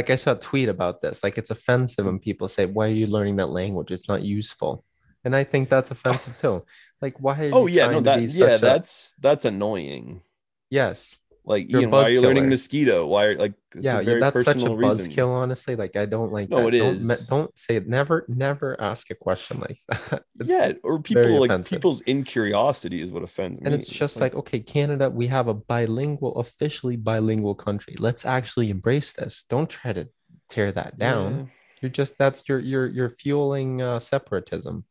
I 0.10 0.16
saw 0.16 0.32
a 0.32 0.36
tweet 0.36 0.70
about 0.70 1.02
this. 1.02 1.24
Like 1.24 1.38
it's 1.38 1.52
offensive 1.52 2.06
when 2.06 2.20
people 2.20 2.48
say, 2.48 2.66
"Why 2.66 2.88
are 2.88 2.92
you 2.92 3.08
learning 3.08 3.36
that 3.38 3.50
language? 3.50 3.92
It's 3.92 4.08
not 4.08 4.24
useful." 4.24 4.84
And 5.24 5.36
I 5.36 5.44
think 5.44 5.70
that's 5.70 5.92
offensive 5.92 6.38
too. 6.38 6.66
Like, 7.02 7.20
why 7.20 7.50
oh 7.54 7.68
yeah, 7.68 7.88
no, 7.88 8.02
that 8.02 8.22
yeah, 8.22 8.56
a 8.56 8.58
that's 8.58 9.14
that's 9.22 9.46
annoying. 9.46 10.22
yes, 10.70 11.18
Like, 11.46 11.70
You're 11.70 11.82
Ian, 11.82 11.92
why 11.92 12.04
are 12.04 12.10
you 12.10 12.22
learning 12.22 12.48
mosquito? 12.48 13.06
Why 13.06 13.26
are 13.26 13.38
like 13.38 13.54
it's 13.76 13.84
yeah, 13.84 14.00
a 14.00 14.04
very 14.04 14.20
that's 14.22 14.44
such 14.46 14.64
a 14.64 14.68
buzzkill. 14.70 15.28
Honestly, 15.28 15.76
like 15.76 15.98
I 15.98 16.06
don't 16.06 16.32
like 16.32 16.50
No, 16.50 16.64
that. 16.64 16.74
it 16.74 16.78
don't, 16.80 16.96
is. 16.96 17.08
me- 17.10 17.16
don't 17.28 17.58
say 17.58 17.76
it. 17.76 17.88
Never, 17.88 18.24
never 18.30 18.80
ask 18.80 19.10
a 19.12 19.16
question 19.16 19.60
like 19.60 19.78
that. 19.90 20.24
It's- 20.40 20.48
yeah, 20.50 20.72
or 20.84 21.02
people 21.02 21.40
like 21.42 21.50
offensive. 21.50 21.72
people's 21.78 22.00
incuriosity 22.02 23.02
is 23.02 23.12
what 23.12 23.24
offends 23.24 23.60
me. 23.60 23.66
and 23.66 23.76
it's 23.76 23.90
just 23.90 24.22
like 24.22 24.36
okay, 24.36 24.62
Canada, 24.62 25.10
we 25.10 25.28
have 25.28 25.50
a 25.50 25.54
bilingual, 25.54 26.36
officially 26.40 26.96
bilingual 26.96 27.56
country. 27.56 27.96
Let's 28.00 28.26
actually 28.26 28.70
embrace 28.70 29.12
this. 29.12 29.44
Don't 29.50 29.70
try 29.70 29.92
to 29.92 30.08
tear 30.48 30.72
that 30.72 30.98
down. 30.98 31.52
You're 31.82 31.90
just 31.92 32.18
that's 32.18 32.44
you're 32.48 32.60
you're 32.60 32.88
you're 32.88 33.10
fueling 33.10 33.82
uh, 33.82 34.00
separatism. 34.00 34.86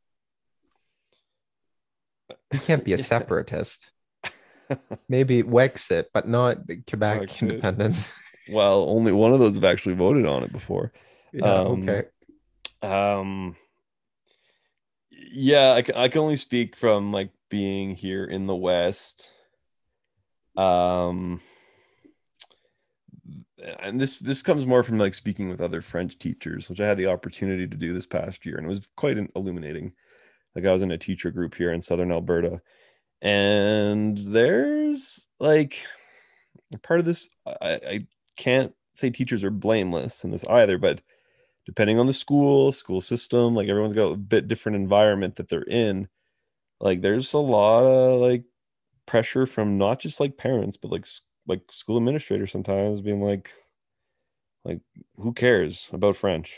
You 2.52 2.58
can't 2.58 2.84
be 2.84 2.92
a 2.92 2.96
Yeah. 2.98 3.02
separatist. 3.02 3.91
Maybe 5.08 5.42
Wexit, 5.42 6.06
but 6.12 6.28
not 6.28 6.58
Quebec 6.88 7.22
Wexit. 7.22 7.42
independence. 7.42 8.18
Well, 8.50 8.88
only 8.88 9.12
one 9.12 9.32
of 9.32 9.38
those 9.38 9.54
have 9.54 9.62
actually 9.62 9.94
voted 9.94 10.26
on 10.26 10.42
it 10.42 10.50
before. 10.50 10.92
yeah, 11.32 11.44
Um, 11.60 11.88
okay. 11.88 12.04
Um, 12.82 13.56
yeah, 15.30 15.74
I 15.74 15.82
can, 15.82 15.94
I 15.94 16.08
can 16.08 16.22
only 16.22 16.34
speak 16.34 16.74
from 16.74 17.12
like 17.12 17.30
being 17.50 17.94
here 17.94 18.24
in 18.24 18.48
the 18.48 18.56
West. 18.56 19.30
Um, 20.56 21.40
and 23.78 24.00
this 24.00 24.16
this 24.16 24.42
comes 24.42 24.66
more 24.66 24.82
from 24.82 24.98
like 24.98 25.14
speaking 25.14 25.48
with 25.48 25.60
other 25.60 25.80
French 25.80 26.18
teachers, 26.18 26.68
which 26.68 26.80
I 26.80 26.86
had 26.86 26.98
the 26.98 27.06
opportunity 27.06 27.66
to 27.68 27.76
do 27.76 27.92
this 27.94 28.06
past 28.06 28.44
year, 28.44 28.56
and 28.56 28.66
it 28.66 28.70
was 28.70 28.80
quite 28.96 29.18
illuminating. 29.36 29.92
Like 30.56 30.66
I 30.66 30.72
was 30.72 30.82
in 30.82 30.90
a 30.90 30.98
teacher 30.98 31.30
group 31.30 31.54
here 31.54 31.72
in 31.72 31.80
Southern 31.80 32.10
Alberta, 32.12 32.60
and 33.22 34.18
there's 34.18 35.28
like 35.40 35.84
part 36.82 37.00
of 37.00 37.06
this. 37.06 37.28
I, 37.46 37.80
I 37.86 38.06
can't 38.36 38.74
say 38.92 39.10
teachers 39.10 39.44
are 39.44 39.50
blameless 39.50 40.24
in 40.24 40.30
this 40.30 40.44
either, 40.46 40.78
but 40.78 41.02
depending 41.66 41.98
on 41.98 42.06
the 42.06 42.14
school, 42.14 42.72
school 42.72 43.00
system, 43.00 43.54
like 43.54 43.68
everyone's 43.68 43.94
got 43.94 44.12
a 44.12 44.16
bit 44.16 44.48
different 44.48 44.76
environment 44.76 45.36
that 45.36 45.48
they're 45.48 45.62
in. 45.62 46.08
Like 46.80 47.02
there's 47.02 47.32
a 47.34 47.38
lot 47.38 47.84
of 47.84 48.20
like 48.20 48.44
pressure 49.06 49.46
from 49.46 49.78
not 49.78 50.00
just 50.00 50.20
like 50.20 50.36
parents, 50.38 50.76
but 50.76 50.90
like 50.92 51.06
like 51.46 51.62
school 51.72 51.96
administrators 51.98 52.52
sometimes 52.52 53.00
being 53.02 53.22
like, 53.22 53.52
like 54.64 54.80
who 55.16 55.32
cares 55.32 55.90
about 55.92 56.16
French? 56.16 56.56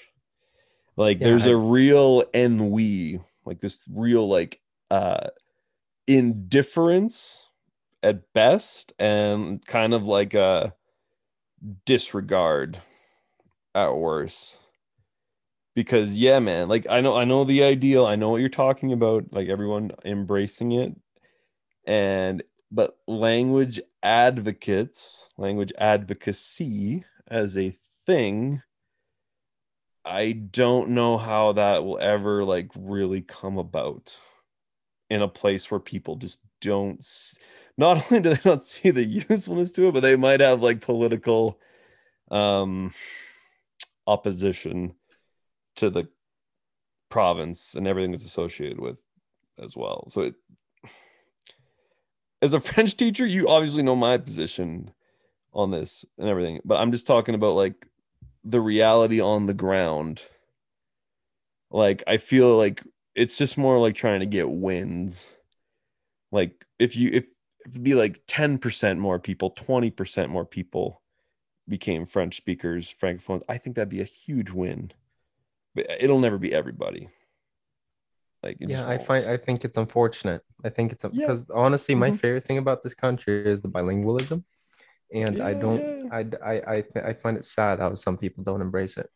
Like 0.97 1.21
Yeah, 1.21 1.23
there's 1.23 1.47
I- 1.47 1.53
a 1.53 1.57
real 1.57 2.25
ennui, 2.35 3.21
like 3.45 3.61
this 3.61 3.83
real 3.91 4.29
like 4.29 4.61
uh 4.91 5.29
indifference 6.07 7.49
at 8.03 8.33
best 8.33 8.93
and 8.99 9.65
kind 9.65 9.95
of 9.95 10.07
like 10.07 10.35
a 10.35 10.75
disregard 11.87 12.81
at 13.75 13.97
worst. 13.97 14.59
Because 15.75 16.17
yeah 16.19 16.39
man 16.39 16.69
like 16.69 16.87
i 16.89 17.01
know 17.01 17.17
i 17.17 17.25
know 17.25 17.45
the 17.45 17.65
ideal. 17.65 18.07
I 18.07 18.17
know 18.17 18.29
what 18.29 18.41
you're 18.41 18.49
talking 18.49 18.93
about 18.93 19.33
like 19.33 19.49
everyone 19.49 19.91
embracing 20.05 20.73
it. 20.73 20.95
And 21.87 22.43
but 22.71 22.97
language 23.07 23.81
advocates 24.03 25.33
language 25.39 25.73
advocacy 25.79 27.05
as 27.29 27.57
a 27.57 27.77
thing 28.07 28.61
i 30.05 30.33
don't 30.33 30.91
know 30.91 31.17
how 31.17 31.53
that 31.53 31.85
will 31.85 31.99
ever 31.99 32.45
like 32.45 32.71
really 32.77 33.23
come 33.23 33.57
about 33.57 34.19
in 35.15 35.23
a 35.23 35.29
place 35.29 35.71
where 35.71 35.81
people 35.81 36.17
just 36.17 36.41
don't 36.61 37.05
not 37.77 38.05
only 38.13 38.23
do 38.23 38.35
they 38.35 38.51
not 38.51 38.63
see 38.63 38.91
the 38.91 39.05
usefulness 39.05 39.73
to 39.73 39.89
it 39.89 39.93
but 39.93 40.01
they 40.01 40.17
might 40.17 40.41
have 40.41 40.63
like 40.63 40.81
political 40.81 41.59
um 42.31 42.93
opposition 44.07 44.95
to 45.77 45.91
the 45.91 46.09
province 47.09 47.75
and 47.75 47.87
everything 47.87 48.11
that's 48.11 48.25
associated 48.25 48.81
with 48.81 48.97
as 49.63 49.77
well. 49.77 50.09
So 50.11 50.23
it 50.23 50.35
as 52.43 52.55
a 52.55 52.61
french 52.69 52.97
teacher 52.97 53.27
you 53.27 53.49
obviously 53.49 53.83
know 53.83 53.97
my 53.97 54.19
position 54.19 54.91
on 55.53 55.71
this 55.71 56.05
and 56.19 56.29
everything 56.29 56.61
but 56.65 56.75
i'm 56.81 56.91
just 56.91 57.07
talking 57.07 57.37
about 57.37 57.55
like 57.55 57.87
the 58.43 58.61
reality 58.61 59.21
on 59.21 59.47
the 59.47 59.55
ground. 59.55 60.21
Like 61.71 62.03
i 62.07 62.17
feel 62.17 62.57
like 62.57 62.83
it's 63.15 63.39
just 63.39 63.57
more 63.57 63.79
like 63.79 63.95
trying 63.95 64.21
to 64.21 64.27
get 64.27 64.51
wins 64.51 65.33
like 66.33 66.65
if 66.79 66.97
you 66.97 67.11
if, 67.13 67.25
if 67.61 67.71
it'd 67.73 67.83
be 67.83 67.95
like 67.95 68.27
10% 68.27 68.99
more 68.99 69.19
people 69.19 69.51
20% 69.51 70.29
more 70.31 70.45
people 70.45 71.01
became 71.69 72.05
french 72.07 72.37
speakers 72.37 72.95
francophones 73.01 73.43
i 73.49 73.57
think 73.57 73.77
that'd 73.77 73.89
be 73.89 74.01
a 74.03 74.05
huge 74.05 74.51
win 74.51 74.93
but 75.75 75.87
it'll 75.99 76.21
never 76.21 76.39
be 76.39 76.53
everybody 76.53 77.09
like 78.43 78.59
Yeah, 78.61 78.87
I 78.87 78.99
find 78.99 79.25
I 79.27 79.39
think 79.39 79.65
it's 79.65 79.79
unfortunate. 79.79 80.43
I 80.63 80.69
think 80.69 80.93
it's 80.93 81.03
Yeah. 81.05 81.11
because 81.13 81.49
honestly, 81.49 81.95
my 81.95 82.11
Mhm. 82.11 82.19
favorite 82.19 82.45
thing 82.45 82.59
about 82.59 82.83
this 82.83 82.93
country 82.93 83.47
is 83.51 83.63
the 83.63 83.71
bilingualism, 83.71 84.45
and 85.11 85.41
I 85.41 85.55
don't. 85.55 86.13
I 86.13 86.21
I 86.53 86.55
I, 86.77 86.81
th- 86.83 87.05
I 87.11 87.13
find 87.15 87.39
it 87.39 87.47
sad 87.47 87.79
how 87.81 87.95
some 87.95 88.19
people 88.19 88.45
don't 88.45 88.61
embrace 88.61 88.99
it. 88.99 89.09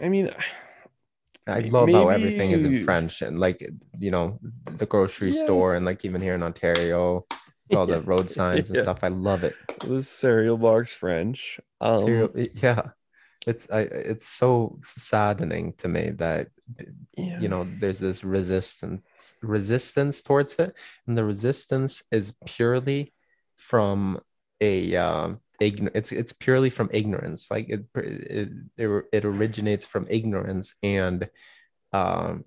i 0.00 0.08
mean 0.08 0.30
I 1.46 1.60
love 1.60 1.90
how 1.90 2.08
everything 2.08 2.50
is 2.50 2.64
in 2.64 2.84
French 2.84 3.22
and 3.22 3.38
like 3.38 3.62
you 3.98 4.10
know 4.10 4.38
the 4.76 4.86
grocery 4.86 5.30
Yeah. 5.32 5.44
store 5.44 5.76
and 5.76 5.86
like 5.86 6.04
even 6.04 6.20
here 6.20 6.34
in 6.34 6.42
Ontario, 6.42 7.24
all 7.74 7.86
the 7.86 8.02
road 8.12 8.30
signs 8.30 8.68
and 8.70 8.76
Yeah. 8.76 8.82
stuff. 8.82 8.98
I 9.02 9.08
love 9.08 9.44
it. 9.44 9.54
The 9.80 10.02
cereal 10.02 10.56
box 10.56 10.94
French. 10.94 11.60
Um, 11.80 11.96
Cereal- 12.02 12.32
yeah, 12.54 12.82
it's 13.46 13.68
I, 13.70 13.80
it's 13.80 14.28
so 14.28 14.78
saddening 14.96 15.74
to 15.78 15.88
me 15.88 16.10
that 16.18 16.48
yeah. 17.16 17.38
you 17.40 17.48
know 17.48 17.64
there's 17.78 18.00
this 18.00 18.24
resistance 18.24 19.02
resistance 19.42 20.22
towards 20.22 20.56
it, 20.56 20.74
and 21.06 21.16
the 21.16 21.24
resistance 21.24 22.02
is 22.10 22.34
purely 22.44 23.12
from 23.56 24.18
a 24.60 24.96
um, 24.96 25.40
ign- 25.60 25.90
it's 25.94 26.12
it's 26.12 26.32
purely 26.32 26.70
from 26.70 26.88
ignorance. 26.92 27.50
Like 27.50 27.68
it 27.68 27.84
it 27.94 28.48
it, 28.76 29.04
it 29.12 29.24
originates 29.24 29.84
from 29.86 30.06
ignorance 30.10 30.74
and 30.82 31.28
um, 31.92 32.44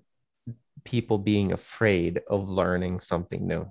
people 0.84 1.18
being 1.18 1.52
afraid 1.52 2.20
of 2.28 2.48
learning 2.48 3.00
something 3.00 3.46
new, 3.46 3.70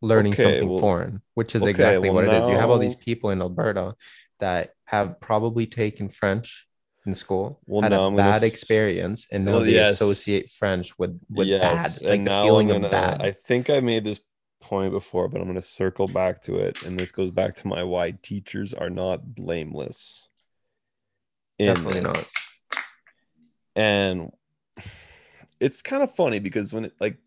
learning 0.00 0.34
Okay, 0.34 0.42
something 0.42 0.68
well- 0.68 0.78
foreign, 0.78 1.22
which 1.34 1.54
is 1.54 1.62
okay, 1.62 1.70
exactly 1.70 2.10
well, 2.10 2.24
what 2.24 2.34
it 2.34 2.42
is. 2.42 2.48
You 2.48 2.56
have 2.56 2.70
all 2.70 2.78
these 2.78 2.94
people 2.96 3.30
in 3.30 3.40
Alberta 3.42 3.94
that 4.40 4.70
have 4.84 5.20
probably 5.20 5.66
taken 5.66 6.08
French 6.08 6.66
in 7.06 7.14
school, 7.14 7.60
Well, 7.66 7.82
had 7.82 7.90
now 7.92 8.04
a 8.04 8.06
I'm 8.08 8.16
gonna 8.16 8.30
bad 8.32 8.42
experience, 8.42 9.26
and 9.30 9.44
now 9.44 9.52
Well, 9.56 9.60
they 9.64 9.72
yes. 9.74 9.92
associate 9.92 10.50
French 10.50 10.98
with 10.98 11.20
with 11.28 11.48
yes, 11.48 11.98
bad, 12.00 12.08
like 12.08 12.18
and 12.18 12.26
the 12.26 12.30
now 12.30 12.42
feeling 12.44 12.70
I'm 12.70 12.76
of 12.84 12.90
gonna- 12.90 12.90
bad. 13.18 13.22
I 13.22 13.32
think 13.32 13.68
I 13.68 13.80
made 13.80 14.04
this 14.04 14.20
point 14.64 14.92
before, 14.92 15.28
but 15.28 15.38
I'm 15.40 15.44
going 15.46 15.54
to 15.56 15.62
circle 15.62 16.06
back 16.08 16.42
to 16.42 16.56
it, 16.56 16.82
and 16.84 16.98
this 16.98 17.12
goes 17.12 17.30
back 17.30 17.54
to 17.56 17.68
my 17.68 17.82
why 17.84 18.12
teachers 18.22 18.72
are 18.72 18.90
not 18.90 19.34
blameless. 19.34 20.28
Definitely 21.58 22.00
this. 22.00 22.02
not. 22.02 22.28
and 23.76 24.32
it's 25.60 25.82
kind 25.82 26.02
of 26.02 26.14
funny 26.14 26.38
because 26.40 26.72
when 26.72 26.86
it 26.86 26.94
like 27.00 27.18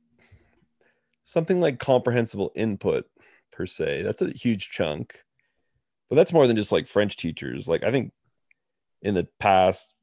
something 1.24 1.62
like 1.62 1.80
comprehensible 1.80 2.52
input 2.56 3.06
per 3.52 3.66
se 3.66 4.04
that's 4.04 4.22
a 4.22 4.30
huge 4.32 4.70
chunk 4.70 5.24
but 6.10 6.16
that's 6.16 6.34
more 6.34 6.46
than 6.48 6.56
just 6.58 6.72
like 6.72 6.88
french 6.88 7.16
teachers 7.18 7.68
like 7.68 7.84
i 7.84 7.92
think 7.92 8.12
in 9.02 9.14
the 9.14 9.28
past 9.40 9.94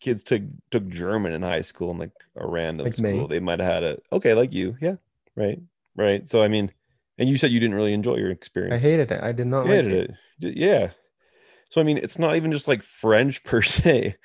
kids 0.00 0.22
took 0.24 0.42
took 0.70 0.86
german 0.86 1.32
in 1.32 1.42
high 1.42 1.60
school 1.60 1.90
and 1.90 1.98
like 1.98 2.12
a 2.36 2.46
random 2.46 2.84
Like 2.86 2.98
me. 3.00 3.10
school 3.10 3.28
they 3.28 3.40
might 3.40 3.58
have 3.60 3.72
had 3.72 3.84
a 3.84 3.98
okay 4.12 4.34
like 4.34 4.52
you 4.52 4.76
yeah 4.80 4.96
right 5.36 5.60
right 5.96 6.28
so 6.28 6.42
i 6.42 6.48
mean 6.48 6.72
and 7.18 7.28
you 7.28 7.38
said 7.38 7.50
you 7.52 7.60
didn't 7.60 7.76
really 7.76 7.92
enjoy 7.92 8.16
your 8.16 8.30
experience 8.30 8.74
I 8.74 8.78
hated 8.78 9.12
it. 9.12 9.22
I 9.22 9.32
did 9.32 9.46
not 9.46 9.66
like 9.66 9.84
it. 9.84 10.10
it. 10.40 10.56
Yeah. 10.56 10.90
So 11.70 11.80
I 11.80 11.84
mean, 11.84 11.98
it's 11.98 12.18
not 12.18 12.34
even 12.36 12.50
just 12.50 12.66
like 12.66 12.82
French 12.82 13.44
per 13.44 13.62
se. 13.62 14.16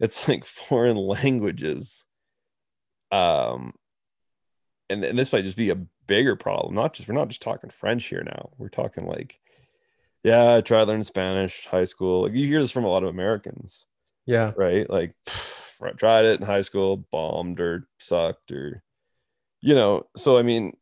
It's 0.00 0.26
like 0.28 0.44
foreign 0.44 0.96
languages. 0.96 2.04
Um 3.10 3.74
and, 4.90 5.04
and 5.04 5.18
this 5.18 5.32
might 5.32 5.44
just 5.44 5.56
be 5.56 5.68
a 5.68 5.78
bigger 6.06 6.36
problem. 6.36 6.74
Not 6.74 6.94
just 6.94 7.06
we're 7.08 7.14
not 7.14 7.28
just 7.28 7.42
talking 7.42 7.68
French 7.70 8.06
here 8.06 8.22
now. 8.24 8.50
We're 8.56 8.70
talking 8.70 9.06
like, 9.06 9.38
yeah, 10.24 10.54
I 10.54 10.60
tried 10.62 10.84
learning 10.84 11.04
Spanish, 11.04 11.66
high 11.66 11.84
school. 11.84 12.22
Like 12.22 12.32
you 12.32 12.46
hear 12.46 12.60
this 12.60 12.72
from 12.72 12.84
a 12.84 12.88
lot 12.88 13.02
of 13.02 13.10
Americans, 13.10 13.84
Yeah, 14.24 14.52
right? 14.56 14.88
Like 14.88 15.14
pff, 15.26 15.98
tried 15.98 16.24
it 16.24 16.40
in 16.40 16.46
high 16.46 16.62
school, 16.62 16.96
bombed 17.12 17.60
or 17.60 17.86
sucked 17.98 18.52
or 18.52 18.82
you 19.60 19.74
know, 19.74 20.06
so 20.16 20.38
I 20.38 20.42
mean, 20.42 20.74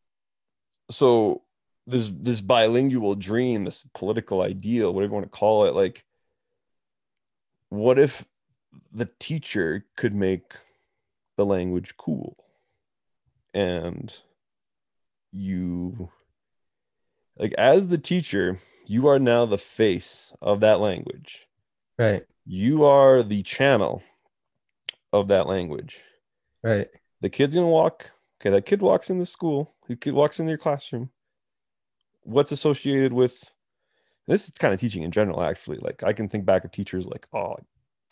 so 0.89 1.41
this 1.85 2.11
this 2.13 2.41
bilingual 2.41 3.15
dream, 3.15 3.63
this 3.63 3.85
political 3.93 4.41
ideal, 4.41 4.93
whatever 4.93 5.11
you 5.11 5.15
want 5.15 5.31
to 5.31 5.37
call 5.37 5.65
it, 5.65 5.73
like 5.73 6.03
what 7.69 7.99
if 7.99 8.25
the 8.91 9.09
teacher 9.19 9.85
could 9.95 10.15
make 10.15 10.53
the 11.37 11.45
language 11.45 11.95
cool? 11.97 12.37
And 13.53 14.13
you 15.31 16.09
like 17.37 17.53
as 17.57 17.89
the 17.89 17.97
teacher 17.97 18.59
you 18.85 19.07
are 19.07 19.19
now 19.19 19.45
the 19.45 19.57
face 19.57 20.33
of 20.41 20.61
that 20.61 20.79
language. 20.79 21.45
Right, 21.97 22.23
you 22.45 22.85
are 22.85 23.23
the 23.23 23.43
channel 23.43 24.03
of 25.11 25.29
that 25.29 25.47
language. 25.47 26.01
Right. 26.63 26.87
the 27.21 27.29
kid's 27.29 27.55
gonna 27.55 27.67
walk 27.67 28.11
okay 28.39 28.49
that 28.49 28.65
kid 28.65 28.81
walks 28.81 29.09
into 29.09 29.25
school 29.25 29.75
the 29.87 29.95
kid 29.95 30.13
walks 30.13 30.39
into 30.39 30.51
your 30.51 30.57
classroom. 30.57 31.09
What's 32.23 32.51
associated 32.51 33.13
with 33.13 33.51
this 34.27 34.49
is 34.49 34.55
kind 34.55 34.73
of 34.73 34.79
teaching 34.79 35.03
in 35.03 35.11
general 35.11 35.41
actually. 35.41 35.77
Like 35.77 36.03
i 36.03 36.13
can 36.13 36.29
think 36.29 36.45
back 36.45 36.65
of 36.65 36.71
teachers 36.71 37.07
like 37.07 37.27
oh 37.33 37.57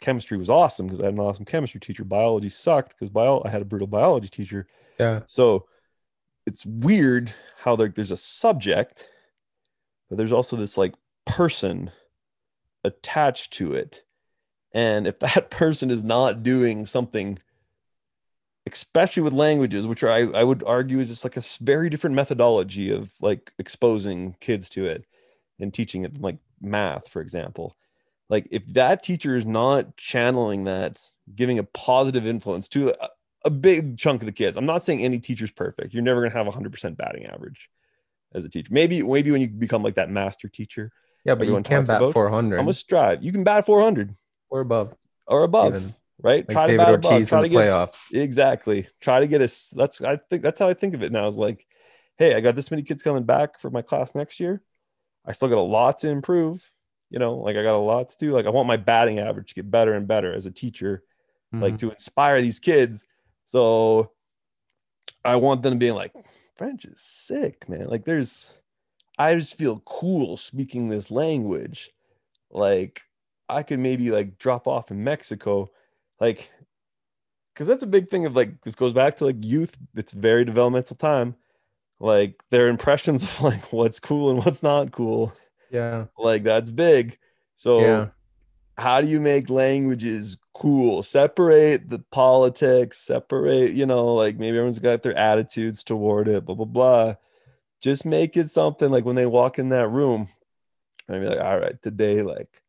chemistry 0.02 0.38
was 0.38 0.50
awesome 0.50 0.88
because 0.88 1.00
i 1.00 1.06
had 1.06 1.14
an 1.14 1.20
awesome 1.20 1.46
chemistry 1.46 1.80
teacher. 1.80 2.04
Biology 2.04 2.50
sucked 2.50 2.96
because 2.98 3.10
bio 3.10 3.42
i 3.46 3.50
had 3.50 3.62
a 3.62 3.66
brutal 3.66 3.88
biology 3.88 4.30
teacher. 4.30 4.68
Yeah, 5.00 5.22
so 5.28 5.66
it's 6.46 6.66
weird 6.66 7.34
how 7.58 7.76
like 7.76 7.96
there's 7.96 8.12
a 8.12 8.18
subject 8.18 9.10
but 10.10 10.18
there's 10.18 10.32
also 10.32 10.56
this 10.56 10.78
like 10.78 10.94
person 11.26 11.92
attached 12.84 13.54
to 13.54 13.74
it. 13.74 14.04
And 14.74 15.08
if 15.08 15.20
that 15.20 15.50
person 15.50 15.90
is 15.92 16.04
not 16.04 16.44
doing 16.44 16.86
something 16.86 17.40
especially 18.66 19.24
with 19.24 19.34
languages 19.34 19.86
which 19.86 20.04
are, 20.04 20.12
I, 20.12 20.22
I 20.40 20.44
would 20.44 20.64
argue 20.66 21.00
is 21.00 21.10
just 21.10 21.24
like 21.24 21.38
a 21.38 21.44
very 21.62 21.90
different 21.90 22.16
methodology 22.16 22.90
of 22.92 23.12
like 23.22 23.52
exposing 23.60 24.36
kids 24.40 24.70
to 24.72 24.88
it 24.88 25.06
and 25.60 25.74
teaching 25.74 26.04
it 26.04 26.20
like 26.20 26.38
math 26.62 27.08
for 27.10 27.22
example. 27.22 27.76
Like 28.30 28.48
if 28.50 28.66
that 28.74 29.04
teacher 29.04 29.36
is 29.36 29.46
not 29.46 29.98
channeling 29.98 30.64
that 30.64 31.00
giving 31.36 31.60
a 31.60 31.64
positive 31.64 32.26
influence 32.26 32.68
to 32.70 32.90
a, 33.02 33.10
a 33.46 33.50
big 33.52 33.98
chunk 33.98 34.24
of 34.24 34.26
the 34.26 34.32
kids 34.32 34.58
i'm 34.58 34.66
not 34.66 34.82
saying 34.84 35.04
any 35.04 35.20
teacher's 35.20 35.52
perfect. 35.52 35.94
You're 35.94 36.04
never 36.04 36.22
going 36.22 36.32
to 36.32 36.38
have 36.38 36.48
a 36.48 36.52
100% 36.52 36.98
batting 36.98 37.26
average 37.28 37.70
as 38.34 38.44
a 38.44 38.50
teacher. 38.50 38.70
Maybe 38.72 39.04
maybe 39.04 39.32
when 39.32 39.42
you 39.42 39.48
become 39.48 39.84
like 39.84 39.96
that 39.96 40.10
master 40.10 40.48
teacher 40.48 40.92
yeah, 41.24 41.36
but 41.36 41.48
you 41.48 41.54
can 41.54 41.84
bat 41.84 41.98
about- 41.98 42.14
400 42.14 42.60
i'm 42.60 42.68
a 42.68 42.74
strive. 42.74 43.24
You 43.24 43.32
can 43.32 43.44
bat 43.44 43.66
400 43.66 44.16
or 44.50 44.62
above, 44.62 44.96
or 45.28 45.44
above. 45.44 45.76
Even. 45.76 45.94
Right? 46.22 46.48
Like 46.48 46.54
try 46.56 46.66
to 46.68 46.72
David 46.78 46.94
above 46.96 47.06
Ortiz 47.12 47.30
try 47.30 47.40
in 47.40 47.44
to 47.44 47.50
the 47.50 47.56
get 47.56 47.68
playoffs. 47.68 48.04
exactly. 48.14 48.88
Try 49.02 49.20
to 49.20 49.28
get 49.28 49.42
us 49.42 49.70
that's 49.76 50.02
i 50.02 50.18
think 50.30 50.42
that's 50.44 50.60
how 50.60 50.68
i 50.70 50.74
think 50.74 50.94
of 50.94 51.04
it 51.04 51.12
now 51.12 51.28
is 51.28 51.38
like 51.38 51.66
hey 52.18 52.34
i 52.36 52.40
got 52.40 52.56
this 52.56 52.72
many 52.72 52.84
kids 52.84 53.04
coming 53.04 53.24
back 53.24 53.60
for 53.60 53.70
my 53.70 53.82
class 53.82 54.16
next 54.16 54.40
year. 54.40 54.62
I 55.26 55.32
still 55.34 55.50
got 55.50 55.58
a 55.58 55.62
lot 55.62 56.00
to 56.00 56.10
improve 56.10 56.72
you 57.12 57.20
know 57.20 57.36
like 57.36 57.56
i 57.56 57.64
got 57.64 57.76
a 57.76 57.78
lot 57.78 58.10
to 58.10 58.18
do. 58.18 58.32
Like 58.34 58.46
i 58.46 58.50
want 58.50 58.68
my 58.68 58.78
batting 58.78 59.20
average 59.20 59.50
to 59.50 59.56
get 59.56 59.70
better 59.72 59.94
and 59.94 60.08
better 60.08 60.34
as 60.34 60.46
a 60.46 60.52
teacher 60.52 61.04
like 61.54 61.76
Mhm. 61.76 61.80
to 61.80 61.92
inspire 61.92 62.42
these 62.42 62.60
kids. 62.60 63.06
So 63.46 64.12
i 65.24 65.36
want 65.36 65.62
them 65.64 65.78
being 65.78 65.96
like 65.96 66.14
french 66.56 66.86
is 66.86 67.02
sick 67.02 67.68
man. 67.70 67.88
Like 67.88 68.06
there's 68.06 68.54
i 69.18 69.34
just 69.36 69.58
feel 69.58 69.80
cool 69.86 70.38
speaking 70.38 70.90
this 70.90 71.12
language. 71.12 71.92
Like 72.52 73.02
i 73.50 73.62
could 73.64 73.80
maybe 73.80 74.12
like 74.12 74.38
drop 74.40 74.68
off 74.68 74.90
in 74.92 75.04
mexico 75.04 75.70
like 76.20 76.50
because 77.54 77.68
that's 77.68 77.84
a 77.84 77.88
big 77.88 78.10
thing 78.10 78.26
of 78.26 78.36
like 78.36 78.62
this 78.62 78.76
goes 78.76 78.94
back 78.94 79.18
to 79.18 79.26
like 79.26 79.38
youth. 79.40 79.78
It's 79.96 80.12
very 80.12 80.44
developmental 80.46 80.96
time. 80.96 81.36
Like 82.00 82.44
their 82.52 82.68
impressions 82.68 83.24
of 83.24 83.42
like 83.42 83.72
what's 83.72 84.00
cool 84.00 84.32
and 84.32 84.44
what's 84.44 84.64
not 84.64 84.92
cool. 84.92 85.34
Yeah, 85.70 86.06
like 86.18 86.44
that's 86.44 86.70
big. 86.70 87.18
So 87.56 87.80
yeah, 87.80 88.08
how 88.78 89.02
do 89.02 89.08
you 89.08 89.22
make 89.22 89.50
languages 89.50 90.38
cool? 90.54 91.02
Separate 91.02 91.90
the 91.90 92.00
politics 92.12 92.98
separate 92.98 93.72
you 93.72 93.86
know 93.86 94.14
like 94.16 94.38
maybe 94.38 94.58
everyone's 94.58 94.80
got 94.80 95.04
their 95.04 95.18
attitudes 95.18 95.84
toward 95.84 96.28
it 96.28 96.46
blah 96.46 96.56
blah 96.56 96.66
blah. 96.66 97.16
Just 97.82 98.06
make 98.06 98.36
it 98.36 98.50
something 98.50 98.92
like 98.92 99.06
when 99.06 99.16
they 99.16 99.26
walk 99.26 99.60
in 99.60 99.70
that 99.70 99.90
room 99.90 100.30
and 101.08 101.22
be 101.22 101.28
like 101.28 101.40
all 101.40 101.60
right 101.60 101.82
today 101.82 102.22
like 102.22 102.62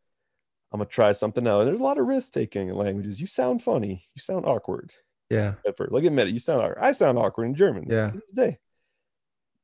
i'm 0.73 0.79
gonna 0.79 0.89
try 0.89 1.13
something 1.13 1.47
out 1.47 1.61
and 1.61 1.69
there's 1.69 1.81
a 1.81 1.85
lot 1.85 1.99
of 1.99 2.07
risk 2.07 2.33
taking 2.33 2.69
in 2.69 2.75
languages. 2.77 3.21
You 3.21 3.27
sound 3.27 3.63
funny. 3.63 4.09
You 4.15 4.21
sound 4.21 4.47
awkward. 4.47 4.93
Yeah, 5.31 5.55
at 5.67 5.77
first 5.77 5.93
like 5.93 6.05
admit 6.05 6.29
it 6.29 6.33
you 6.33 6.39
sound 6.39 6.63
awkward. 6.63 6.79
i 6.81 6.93
sound 6.93 7.19
awkward 7.19 7.47
in 7.47 7.55
german. 7.55 7.87
Yeah. 7.89 8.13
day. 8.35 8.59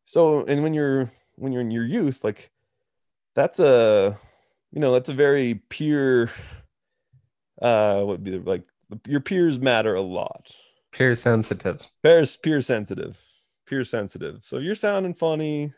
So 0.04 0.44
and 0.44 0.62
when 0.62 0.74
you're 0.74 1.12
when 1.36 1.52
you're 1.52 1.62
in 1.62 1.70
your 1.70 1.84
youth 1.84 2.24
like 2.24 2.50
that's 3.34 3.58
a 3.60 4.18
you 4.72 4.80
know 4.80 4.92
that's 4.92 5.08
a 5.08 5.14
very 5.14 5.54
peer 5.54 6.30
uh 7.60 7.96
what 8.00 8.20
would 8.20 8.24
be 8.24 8.38
like 8.38 8.64
your 9.06 9.20
peers 9.20 9.58
matter 9.58 9.94
a 9.94 10.02
lot. 10.02 10.50
Peer 10.92 11.14
sensitive. 11.14 11.88
peers 12.02 12.36
peer 12.36 12.60
sensitive. 12.60 13.18
Peer 13.66 13.84
sensitive. 13.84 14.40
So 14.42 14.58
you're 14.58 14.74
sounding 14.74 15.14
funny. 15.14 15.72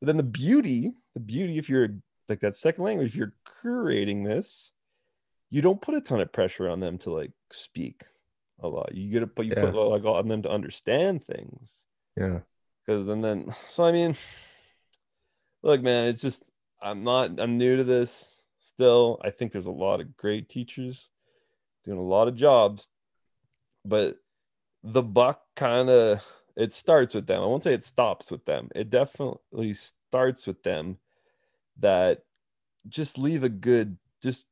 But 0.00 0.06
then 0.06 0.16
the 0.16 0.22
beauty 0.22 0.92
the 1.14 1.20
beauty 1.20 1.58
if 1.58 1.68
you're 1.68 1.90
like 2.30 2.40
that 2.40 2.54
second 2.54 2.84
language 2.84 3.16
you're 3.16 3.34
curating 3.62 4.24
this 4.24 4.72
you 5.50 5.60
don't 5.60 5.82
put 5.82 5.96
a 5.96 6.00
ton 6.00 6.20
of 6.20 6.32
pressure 6.32 6.68
on 6.68 6.80
them 6.80 6.96
to 6.96 7.10
like 7.12 7.32
speak 7.50 8.04
a 8.60 8.68
lot 8.68 8.94
you 8.94 9.10
get 9.10 9.20
to 9.20 9.26
put 9.26 9.46
you 9.46 9.52
Yeah. 9.56 9.70
put 9.70 9.74
like 9.74 10.04
on 10.04 10.28
them 10.28 10.42
to 10.42 10.50
understand 10.50 11.24
things 11.24 11.84
Yeah, 12.16 12.40
because 12.86 13.06
then 13.06 13.20
then 13.20 13.52
so 13.68 13.84
i 13.84 13.92
mean 13.92 14.16
look 15.62 15.82
man 15.82 16.06
it's 16.06 16.22
just 16.22 16.50
i'm 16.80 17.04
not 17.04 17.38
i'm 17.40 17.58
new 17.58 17.76
to 17.76 17.84
this 17.84 18.40
still 18.60 19.20
i 19.24 19.30
think 19.30 19.52
there's 19.52 19.66
a 19.66 19.70
lot 19.72 20.00
of 20.00 20.16
great 20.16 20.48
teachers 20.48 21.08
doing 21.84 21.98
a 21.98 22.02
lot 22.02 22.28
of 22.28 22.34
jobs 22.34 22.88
but 23.84 24.16
the 24.84 25.02
buck 25.02 25.42
kind 25.56 25.90
of 25.90 26.22
it 26.56 26.72
starts 26.72 27.14
with 27.14 27.26
them. 27.26 27.42
I 27.42 27.46
won't 27.46 27.62
say 27.62 27.72
it 27.72 27.84
stops 27.84 28.30
with 28.30 28.44
them. 28.44 28.68
It 28.74 28.90
definitely 28.90 29.72
starts 29.72 30.46
with 30.46 30.62
them 30.62 30.98
that 31.80 32.22
just 32.88 33.18
leave 33.18 33.44
a 33.44 33.48
good 33.48 33.98
just 34.22 34.46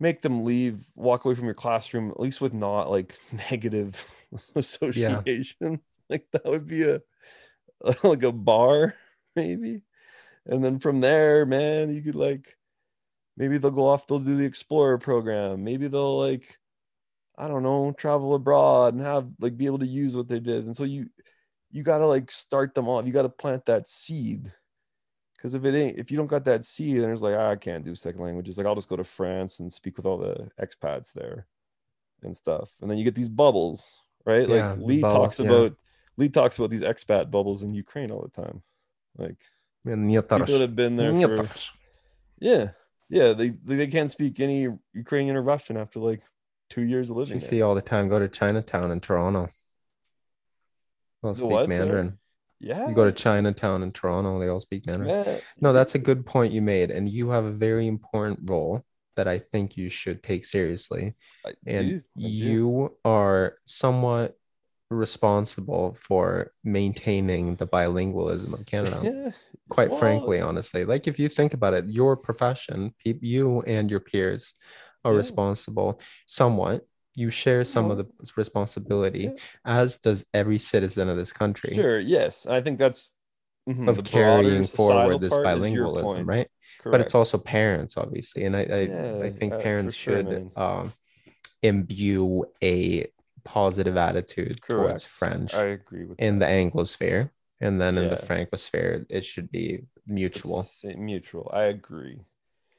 make 0.00 0.22
them 0.22 0.44
leave 0.44 0.86
walk 0.94 1.24
away 1.24 1.34
from 1.34 1.44
your 1.44 1.54
classroom 1.54 2.10
at 2.10 2.20
least 2.20 2.40
with 2.40 2.52
not 2.52 2.90
like 2.90 3.18
negative 3.50 4.04
association. 4.54 5.80
Like 6.10 6.24
that 6.32 6.46
would 6.46 6.66
be 6.66 6.84
a 6.84 7.02
like 8.02 8.22
a 8.22 8.32
bar 8.32 8.94
maybe. 9.36 9.82
And 10.46 10.64
then 10.64 10.78
from 10.78 11.02
there 11.02 11.44
man 11.44 11.92
you 11.94 12.00
could 12.00 12.14
like 12.14 12.56
maybe 13.36 13.58
they'll 13.58 13.70
go 13.70 13.86
off 13.86 14.06
they'll 14.06 14.18
do 14.18 14.38
the 14.38 14.46
explorer 14.46 14.96
program. 14.96 15.64
Maybe 15.64 15.86
they'll 15.86 16.18
like 16.18 16.58
i 17.36 17.46
don't 17.46 17.62
know 17.62 17.92
travel 17.92 18.34
abroad 18.34 18.94
and 18.94 19.02
have 19.02 19.28
like 19.38 19.58
be 19.58 19.66
able 19.66 19.80
to 19.80 19.86
use 19.86 20.16
what 20.16 20.28
they 20.28 20.40
did. 20.40 20.64
And 20.64 20.74
so 20.74 20.84
you 20.84 21.10
you 21.70 21.82
got 21.82 21.98
to 21.98 22.06
like 22.06 22.30
start 22.30 22.74
them 22.74 22.88
off. 22.88 23.06
You 23.06 23.12
got 23.12 23.22
to 23.22 23.28
plant 23.28 23.66
that 23.66 23.86
seed 23.86 24.50
because 25.38 25.54
if 25.54 25.64
it 25.64 25.74
ain't 25.74 25.98
if 25.98 26.10
you 26.10 26.18
don't 26.18 26.26
got 26.26 26.44
that 26.44 26.64
C, 26.64 26.98
then 26.98 27.10
it's 27.10 27.22
like 27.22 27.36
ah, 27.36 27.50
i 27.50 27.56
can't 27.56 27.84
do 27.84 27.94
second 27.94 28.20
languages 28.20 28.58
like 28.58 28.66
i'll 28.66 28.74
just 28.74 28.88
go 28.88 28.96
to 28.96 29.04
france 29.04 29.60
and 29.60 29.72
speak 29.72 29.96
with 29.96 30.04
all 30.04 30.18
the 30.18 30.50
expats 30.60 31.12
there 31.12 31.46
and 32.22 32.36
stuff 32.36 32.72
and 32.82 32.90
then 32.90 32.98
you 32.98 33.04
get 33.04 33.14
these 33.14 33.28
bubbles 33.28 34.02
right 34.26 34.48
Yeah, 34.48 34.72
like 34.72 34.80
lee 34.80 35.00
bubbles, 35.00 35.36
talks 35.36 35.40
yeah. 35.40 35.46
about 35.46 35.76
lee 36.16 36.28
talks 36.28 36.58
about 36.58 36.70
these 36.70 36.82
expat 36.82 37.30
bubbles 37.30 37.62
in 37.62 37.72
ukraine 37.72 38.10
all 38.10 38.22
the 38.22 38.42
time 38.42 38.62
like 39.16 39.38
people 40.40 40.58
that 40.58 40.60
have 40.60 40.76
been 40.76 40.96
there 40.96 41.12
for 41.12 41.48
yeah 42.40 42.70
yeah 43.08 43.32
they 43.32 43.50
they 43.64 43.86
can't 43.86 44.10
speak 44.10 44.40
any 44.40 44.68
ukrainian 44.92 45.36
or 45.36 45.42
russian 45.42 45.76
after 45.76 46.00
like 46.00 46.22
two 46.68 46.82
years 46.82 47.10
of 47.10 47.16
living 47.16 47.34
You 47.34 47.40
see 47.40 47.62
all 47.62 47.74
the 47.74 47.82
time. 47.82 48.08
Go 48.08 48.18
to 48.18 48.28
Chinatown 48.28 48.90
in 48.90 49.00
Toronto. 49.00 49.48
They'll 51.22 51.34
speak 51.34 51.50
what? 51.50 51.68
Mandarin. 51.68 52.18
Yeah 52.60 52.88
You 52.88 52.94
go 52.94 53.04
to 53.04 53.12
Chinatown 53.12 53.82
in 53.82 53.92
Toronto, 53.92 54.38
they 54.38 54.48
all 54.48 54.60
speak 54.60 54.86
Mandarin. 54.86 55.10
yeah. 55.26 55.38
No, 55.60 55.72
that's 55.72 55.94
a 55.94 55.98
good 55.98 56.24
point 56.26 56.52
you 56.52 56.62
made, 56.62 56.90
and 56.90 57.08
you 57.08 57.30
have 57.30 57.44
a 57.44 57.52
very 57.52 57.86
important 57.86 58.40
role 58.44 58.84
that 59.16 59.28
I 59.28 59.38
think 59.38 59.76
you 59.76 59.90
should 59.90 60.22
take 60.22 60.44
seriously. 60.44 61.14
I 61.46 61.52
And 61.66 61.88
do, 61.88 62.02
you 62.16 62.96
are 63.04 63.56
somewhat 63.64 64.36
responsible 64.90 65.94
for 65.94 66.52
maintaining 66.64 67.54
the 67.56 67.66
bilingualism 67.66 68.52
of 68.54 68.64
Canada. 68.66 69.00
yeah 69.04 69.30
Quite 69.68 69.90
Well- 69.90 69.98
frankly, 69.98 70.40
honestly, 70.40 70.86
like 70.86 71.06
if 71.06 71.18
you 71.18 71.28
think 71.28 71.52
about 71.52 71.74
it, 71.74 71.84
your 71.86 72.16
profession, 72.16 72.94
you 73.04 73.60
and 73.62 73.90
your 73.90 74.00
peers 74.00 74.54
are 75.04 75.12
Yeah. 75.12 75.18
responsible 75.18 76.00
somewhat. 76.26 76.86
You 77.18 77.30
share 77.30 77.64
some 77.64 77.90
of 77.90 77.98
the 77.98 78.06
responsibility, 78.36 79.24
Yeah. 79.24 79.40
as 79.64 79.98
does 79.98 80.24
every 80.32 80.58
citizen 80.58 81.08
of 81.08 81.16
this 81.16 81.32
country, 81.32 81.74
Sure. 81.74 81.98
Yes, 81.98 82.46
I 82.46 82.60
think 82.62 82.78
that's 82.78 83.10
mhm, 83.68 83.88
of 83.88 83.96
the 83.96 84.02
carrying 84.02 84.64
forward 84.64 85.20
this 85.20 85.34
part 85.34 85.44
is 85.46 85.52
your 85.72 85.86
bilingualism, 85.86 86.26
right? 86.26 86.48
But 86.84 87.00
it's 87.02 87.14
also 87.14 87.36
parents, 87.38 87.96
obviously, 87.96 88.44
and 88.46 88.54
I 88.56 88.60
I, 88.60 88.80
Yeah, 88.86 89.18
I 89.26 89.30
think 89.30 89.52
uh, 89.54 89.58
parents 89.58 89.94
sure, 89.94 90.14
should 90.14 90.26
man. 90.30 90.50
um, 90.56 90.92
imbue 91.62 92.44
a 92.62 93.06
positive 93.44 93.96
attitude 93.96 94.60
towards. 94.62 95.02
French 95.02 95.54
I 95.54 95.64
agree 95.78 96.04
with 96.04 96.18
in 96.20 96.38
that. 96.38 96.46
the 96.46 96.52
Anglosphere, 96.52 97.30
and 97.60 97.80
then 97.80 97.98
in 97.98 98.08
the 98.08 98.16
Yeah. 98.16 98.28
Francosphere, 98.28 99.06
it 99.10 99.24
should 99.24 99.50
be 99.50 99.84
mutual. 100.06 100.62
sa- 100.62 100.94
mutual. 100.96 101.50
I 101.52 101.64
agree. 101.64 102.20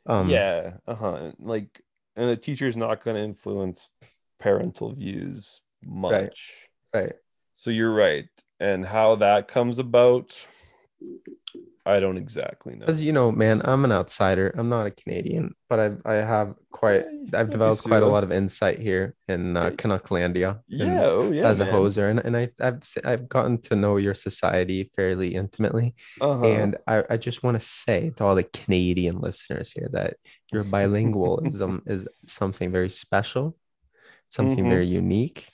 Um, 0.06 0.30
yeah. 0.30 0.78
Uh 0.88 0.96
huh. 0.96 1.32
Like, 1.40 1.82
and 2.16 2.30
a 2.30 2.38
teacher's 2.38 2.78
not 2.78 3.04
going 3.04 3.16
to 3.16 3.24
influence 3.24 3.90
parental 4.40 4.94
views 4.94 5.62
much. 5.84 6.54
right. 6.94 7.14
So 7.56 7.70
you're 7.72 7.94
right. 7.94 8.30
And 8.60 8.86
how 8.86 9.16
that 9.18 9.48
comes 9.48 9.80
about, 9.80 10.38
I 11.86 12.00
don't 12.00 12.18
exactly 12.18 12.74
know. 12.76 12.86
Because 12.86 13.02
you 13.02 13.12
know, 13.14 13.32
man, 13.32 13.62
I'm 13.66 13.84
an 13.86 13.92
outsider. 13.92 14.54
I'm 14.58 14.70
not 14.70 14.86
a 14.86 14.92
Canadian, 14.92 15.56
but 15.70 15.80
I've 15.80 16.02
I 16.06 16.14
have 16.16 16.56
quite 16.72 17.06
Yeah, 17.32 17.40
I've 17.40 17.50
developed 17.50 17.84
quite 17.84 18.04
a 18.04 18.08
lot 18.08 18.24
of 18.24 18.32
insight 18.32 18.80
here 18.80 19.16
in 19.28 19.58
uh, 19.58 19.64
Yeah. 19.64 19.70
Canucklandia. 19.72 20.50
and 20.70 20.80
Yeah. 20.80 21.02
Oh, 21.04 21.32
yeah. 21.32 21.48
as 21.48 21.60
a 21.62 21.66
man. 21.66 21.74
hoser, 21.74 22.10
and, 22.10 22.20
and 22.20 22.38
I, 22.38 22.50
I've 22.62 22.80
I've 23.06 23.28
gotten 23.30 23.60
to 23.64 23.76
know 23.76 23.98
your 23.98 24.14
society 24.14 24.92
fairly 24.96 25.36
intimately, 25.36 25.96
Uh-huh. 26.22 26.46
and 26.46 26.78
I, 26.86 27.04
I 27.10 27.18
just 27.18 27.44
want 27.44 27.56
to 27.60 27.66
say 27.66 28.12
to 28.18 28.24
all 28.26 28.36
the 28.36 28.44
Canadian 28.44 29.20
listeners 29.20 29.72
here 29.72 29.90
that 29.94 30.16
your 30.52 30.64
bilingualism 30.66 31.82
is 31.88 32.08
something 32.26 32.72
very 32.72 32.90
special, 32.90 33.58
something 34.30 34.66
Mhm. 34.66 34.70
very 34.70 34.86
unique, 34.88 35.50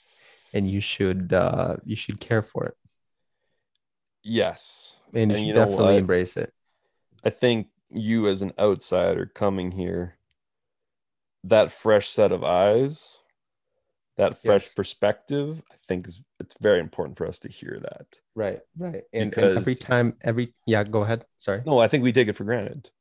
and 0.54 0.70
you 0.70 0.82
should 0.82 1.34
uh, 1.34 1.78
you 1.86 1.96
should 1.96 2.20
care 2.20 2.42
for 2.42 2.66
it, 2.66 2.78
yes. 4.24 4.96
and 5.14 5.32
you 5.32 5.38
should 5.38 5.48
you 5.48 5.54
know 5.54 5.66
definitely 5.66 5.94
what? 5.96 6.00
embrace 6.00 6.38
it. 6.38 6.54
I 7.24 7.30
think 7.30 7.68
you 7.90 8.28
as 8.28 8.42
an 8.42 8.54
outsider 8.60 9.26
coming 9.26 9.72
here, 9.72 10.18
that 11.44 11.72
fresh 11.72 12.10
set 12.10 12.32
of 12.32 12.44
eyes, 12.44 13.20
that 14.18 14.38
fresh 14.38 14.66
Yes. 14.66 14.74
perspective, 14.74 15.62
I 15.72 15.76
think 15.88 16.08
is 16.08 16.22
it's 16.40 16.56
very 16.60 16.80
important 16.80 17.18
for 17.18 17.28
us 17.28 17.40
to 17.40 17.50
hear 17.50 17.80
that. 17.82 18.20
Right, 18.36 18.60
right, 18.78 19.04
and, 19.14 19.34
and 19.34 19.58
every 19.58 19.76
time, 19.76 20.18
every 20.22 20.54
yeah, 20.66 20.84
go 20.84 21.02
ahead. 21.04 21.26
Sorry. 21.38 21.62
No, 21.66 21.80
I 21.80 21.88
think 21.88 22.04
we 22.04 22.12
take 22.12 22.28
it 22.28 22.34
for 22.36 22.44
granted. 22.44 22.92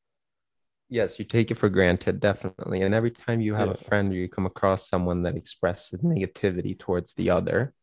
Yes, 0.94 1.18
you 1.18 1.24
take 1.24 1.50
it 1.50 1.56
for 1.56 1.68
granted, 1.68 2.20
definitely. 2.20 2.82
And 2.82 2.94
every 2.94 3.10
time 3.10 3.40
you 3.40 3.54
have 3.54 3.68
a 3.68 3.74
friend 3.74 4.12
or 4.12 4.14
you 4.14 4.28
come 4.28 4.46
across 4.46 4.88
someone 4.88 5.24
that 5.24 5.36
expresses 5.36 6.02
negativity 6.02 6.78
towards 6.78 7.14
the 7.14 7.30
other, 7.30 7.74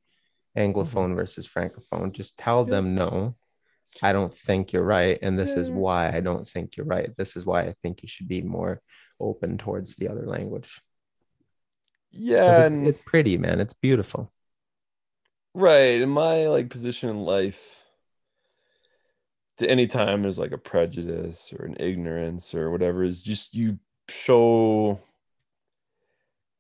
Anglophone 0.58 1.14
versus 1.14 1.46
Francophone, 1.46 2.14
just 2.14 2.38
tell 2.38 2.64
Mm-hmm. 2.64 2.72
Yeah. 2.72 2.78
them 2.78 2.96
no, 2.96 3.36
I 4.02 4.14
don't 4.14 4.34
think 4.34 4.72
you're 4.72 4.86
right. 4.86 5.20
And 5.22 5.38
this 5.38 5.58
is 5.58 5.70
why 5.70 6.10
I 6.16 6.22
don't 6.22 6.48
think 6.48 6.78
you're 6.78 6.86
right. 6.86 7.10
This 7.18 7.36
is 7.36 7.46
why 7.46 7.64
I 7.64 7.76
think 7.84 8.02
you 8.02 8.08
should 8.08 8.30
be 8.30 8.42
more 8.44 8.82
open 9.20 9.58
towards 9.58 9.98
the 9.98 10.08
other 10.08 10.26
language 10.26 10.80
Yeah, 12.12 12.66
It's, 12.66 12.68
and 12.68 12.88
it's 12.88 13.00
pretty, 13.06 13.38
man. 13.38 13.60
It's 13.60 13.74
beautiful. 13.74 14.32
right. 15.54 16.02
In 16.02 16.10
my 16.10 16.48
like 16.48 16.70
position 16.70 17.10
in 17.10 17.22
life, 17.24 17.81
to 19.62 19.70
any 19.70 19.86
time 19.86 20.24
there's 20.24 20.40
like 20.40 20.52
a 20.52 20.58
prejudice 20.58 21.54
or 21.58 21.66
an 21.66 21.78
ignorance 21.80 22.56
or 22.56 22.72
whatever, 22.72 23.04
is 23.04 23.22
just 23.22 23.54
you 23.54 23.78
show 24.10 25.00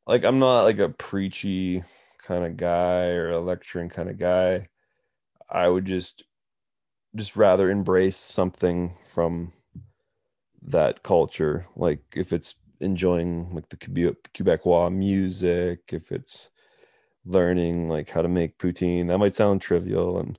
like 0.06 0.24
I'm 0.24 0.38
not 0.38 0.64
like 0.64 0.78
a 0.78 0.89
preachy 0.89 1.84
kind 2.26 2.45
of 2.45 2.58
guy 2.58 3.08
or 3.08 3.32
a 3.32 3.39
lecturing 3.39 3.89
kind 3.89 4.08
of 4.08 4.20
guy. 4.20 4.70
I 5.49 5.68
would 5.68 5.86
just 5.86 6.24
just 7.16 7.36
rather 7.36 7.72
embrace 7.72 8.18
something 8.18 8.95
from 9.12 9.52
that 10.62 11.02
culture. 11.02 11.66
Like 11.76 12.04
if 12.16 12.32
it's 12.32 12.54
enjoying 12.80 13.54
like 13.56 13.70
the 13.70 13.78
Quebecois 13.78 14.93
music, 14.93 15.80
if 15.91 16.12
it's 16.12 16.52
learning 17.26 17.89
like 17.89 18.10
how 18.10 18.22
to 18.22 18.28
make 18.28 18.60
poutine, 18.60 19.08
that 19.08 19.18
might 19.18 19.36
sound 19.36 19.62
trivial 19.62 20.20
and 20.20 20.38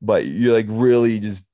but 0.00 0.26
you're 0.26 0.54
like 0.54 0.66
really 0.68 1.18
just 1.18 1.47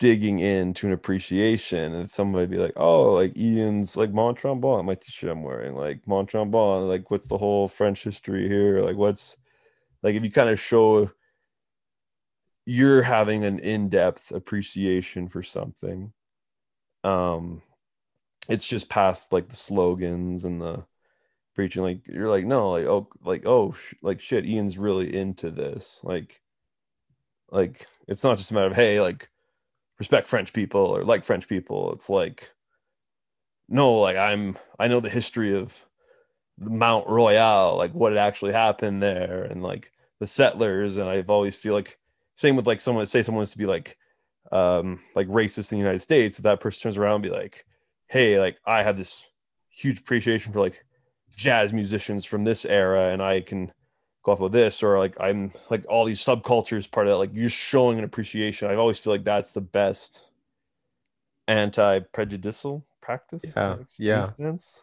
digging 0.00 0.38
into 0.38 0.86
an 0.86 0.92
appreciation 0.94 1.94
and 1.94 2.10
somebody 2.10 2.46
be 2.46 2.56
like 2.56 2.72
oh 2.76 3.12
like 3.12 3.36
ian's 3.36 3.98
like 3.98 4.10
Mont-Tremblant 4.10 4.86
my 4.86 4.94
t-shirt 4.94 5.30
i'm 5.30 5.42
wearing 5.42 5.74
like 5.74 6.00
Mont-Tremblant 6.08 6.88
like 6.88 7.10
what's 7.10 7.26
the 7.26 7.36
whole 7.38 7.68
french 7.68 8.02
history 8.02 8.48
here? 8.48 8.80
Like 8.80 8.96
what's 8.96 9.36
like 10.02 10.14
if 10.14 10.24
you 10.24 10.30
kind 10.30 10.48
of 10.48 10.58
show 10.58 11.10
you're 12.64 13.02
having 13.02 13.44
an 13.44 13.58
in-depth 13.58 14.32
appreciation 14.32 15.28
for 15.28 15.42
something 15.42 16.12
um 17.04 17.60
it's 18.48 18.66
just 18.66 18.88
past 18.88 19.32
like 19.34 19.48
the 19.48 19.56
slogans 19.56 20.44
and 20.44 20.62
the 20.62 20.84
preaching 21.54 21.82
like 21.82 22.08
you're 22.08 22.30
like 22.30 22.46
no 22.46 22.70
like 22.70 22.86
oh 22.86 23.06
like 23.22 23.42
oh 23.44 23.72
sh- 23.72 23.94
like 24.02 24.18
shit 24.18 24.46
ian's 24.46 24.78
really 24.78 25.14
into 25.14 25.50
this. 25.50 26.00
Like 26.02 26.40
like 27.50 27.86
it's 28.08 28.24
not 28.24 28.38
just 28.38 28.50
a 28.50 28.54
matter 28.54 28.68
of 28.68 28.76
hey 28.76 29.00
like 29.00 29.28
respect 30.00 30.26
french 30.26 30.52
people 30.52 30.80
or 30.80 31.04
like 31.04 31.22
french 31.22 31.46
people. 31.46 31.92
It's 31.92 32.10
like 32.10 32.50
no 33.72 34.00
like 34.00 34.16
i'm 34.16 34.58
i 34.80 34.88
know 34.88 34.98
the 34.98 35.08
history 35.08 35.54
of 35.56 35.86
mount 36.58 37.08
royal 37.08 37.76
like 37.76 37.92
what 37.92 38.10
had 38.10 38.18
actually 38.18 38.52
happened 38.52 39.00
there 39.00 39.44
and 39.44 39.62
like 39.62 39.92
the 40.18 40.26
settlers. 40.26 40.96
And 40.96 41.08
i've 41.08 41.30
always 41.30 41.54
feel 41.54 41.74
like 41.74 41.98
same 42.34 42.56
with 42.56 42.66
like 42.66 42.80
someone 42.80 43.06
say 43.06 43.22
someone 43.22 43.40
wants 43.40 43.52
to 43.52 43.58
be 43.58 43.66
like 43.66 43.96
um 44.50 45.00
like 45.14 45.28
racist 45.28 45.70
in 45.70 45.78
the 45.78 45.84
united 45.84 46.00
states 46.00 46.38
if 46.38 46.42
that 46.42 46.60
person 46.60 46.82
turns 46.82 46.96
around 46.96 47.16
and 47.16 47.22
be 47.22 47.30
like 47.30 47.64
hey 48.08 48.40
like 48.40 48.58
i 48.66 48.82
have 48.82 48.96
this 48.96 49.24
huge 49.68 50.00
appreciation 50.00 50.52
for 50.52 50.60
like 50.60 50.84
jazz 51.36 51.72
musicians 51.72 52.24
from 52.24 52.42
this 52.42 52.64
era 52.64 53.10
and 53.12 53.22
i 53.22 53.40
can 53.40 53.70
go 54.22 54.32
off 54.32 54.40
of 54.40 54.52
this 54.52 54.82
or 54.82 54.98
like 54.98 55.16
i'm 55.20 55.52
like 55.70 55.84
all 55.88 56.04
these 56.04 56.20
subcultures 56.22 56.90
part 56.90 57.06
of 57.06 57.12
that 57.12 57.16
like 57.18 57.30
you're 57.34 57.48
showing 57.50 57.98
an 57.98 58.04
appreciation 58.04 58.70
i 58.70 58.74
always 58.74 58.98
feel 58.98 59.12
like 59.12 59.24
that's 59.24 59.52
the 59.52 59.60
best 59.60 60.24
anti-prejudicial 61.48 62.84
practice 63.00 63.44
Yeah, 63.44 63.52
that 63.70 63.78
makes 63.78 63.98
any 64.00 64.08
yeah. 64.08 64.30
sense. 64.38 64.80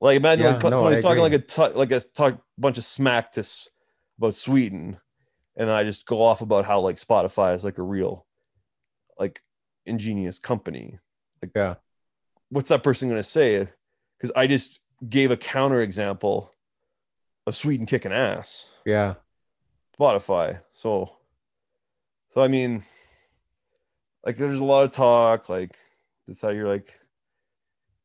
like 0.00 0.16
imagine 0.16 0.44
Yeah, 0.44 0.52
like 0.54 0.62
no, 0.62 0.68
I 0.68 0.74
somebody's 0.76 1.02
talking 1.02 1.24
agree. 1.24 1.38
like 1.38 1.42
a 1.42 1.72
t- 1.72 1.78
like 1.78 1.90
a 1.92 2.00
talk 2.00 2.40
bunch 2.58 2.78
of 2.78 2.84
smack 2.84 3.32
to 3.32 3.40
s- 3.40 3.70
about 4.18 4.34
sweden 4.34 4.98
and 5.56 5.70
I 5.70 5.84
just 5.84 6.06
go 6.06 6.22
off 6.22 6.40
about 6.40 6.66
how 6.66 6.80
like 6.80 6.96
Spotify 6.96 7.54
is 7.54 7.64
like 7.64 7.78
a 7.78 7.82
real, 7.82 8.26
like, 9.18 9.42
ingenious 9.86 10.38
company. 10.38 10.98
Yeah. 11.54 11.74
What's 12.50 12.68
that 12.68 12.84
person 12.84 13.08
going 13.08 13.20
to 13.20 13.28
say? 13.28 13.68
Because 14.16 14.32
I 14.36 14.46
just 14.46 14.78
gave 15.08 15.32
a 15.32 15.36
counter 15.36 15.80
example 15.82 16.52
of 17.48 17.56
Sweden 17.56 17.86
kicking 17.86 18.12
ass. 18.12 18.70
Yeah. 18.84 19.14
Spotify. 19.98 20.60
So, 20.72 21.16
so 22.30 22.40
I 22.42 22.48
mean, 22.48 22.84
like, 24.24 24.36
there's 24.36 24.60
a 24.60 24.64
lot 24.64 24.84
of 24.84 24.92
talk. 24.92 25.48
Like, 25.48 25.76
that's 26.26 26.40
how 26.40 26.50
you're 26.50 26.68
like, 26.68 26.94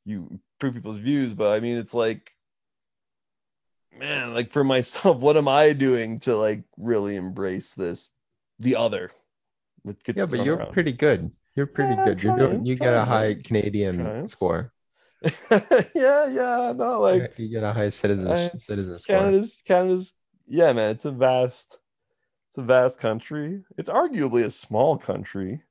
you 0.06 0.39
prove 0.60 0.74
people's 0.74 0.98
views. 0.98 1.34
But 1.34 1.54
I 1.54 1.60
mean, 1.60 1.78
it's 1.78 1.94
like, 1.94 2.32
man, 3.98 4.34
like 4.34 4.52
for 4.52 4.64
myself, 4.76 5.20
what 5.20 5.38
am 5.38 5.48
I 5.48 5.74
doing 5.74 6.20
to 6.22 6.36
like 6.36 6.64
really 6.78 7.16
embrace 7.16 7.74
this, 7.74 8.10
the 8.60 8.76
other? 8.76 9.12
Yeah, 10.16 10.26
but 10.26 10.39
you're 10.46 10.56
around? 10.58 10.72
pretty 10.74 10.94
good. 10.94 11.32
You're 11.56 11.68
pretty 11.68 11.94
Yeah, 11.94 12.06
good. 12.06 12.24
You're 12.24 12.38
doing. 12.38 12.66
You 12.66 12.76
get 12.76 12.94
a 12.94 13.04
high. 13.06 13.36
Canadian 13.36 14.00
Trying. 14.00 14.28
score. 14.28 14.72
yeah, 15.96 16.28
yeah, 16.28 16.74
no, 16.76 17.00
like 17.02 17.34
you 17.38 17.50
get 17.50 17.64
a 17.64 17.72
high 17.72 17.86
I- 17.86 17.90
citizen 17.90 18.60
citizen 18.60 19.00
score. 19.00 19.18
Canada's 19.18 19.62
Canada's 19.66 20.14
yeah, 20.46 20.74
man. 20.74 20.90
It's 20.90 21.06
a 21.06 21.12
vast, 21.12 21.80
it's 22.50 22.58
a 22.58 22.62
vast 22.62 23.00
country. 23.00 23.64
It's 23.78 23.90
arguably 23.90 24.44
a 24.44 24.52
small 24.52 24.98
country. 24.98 25.62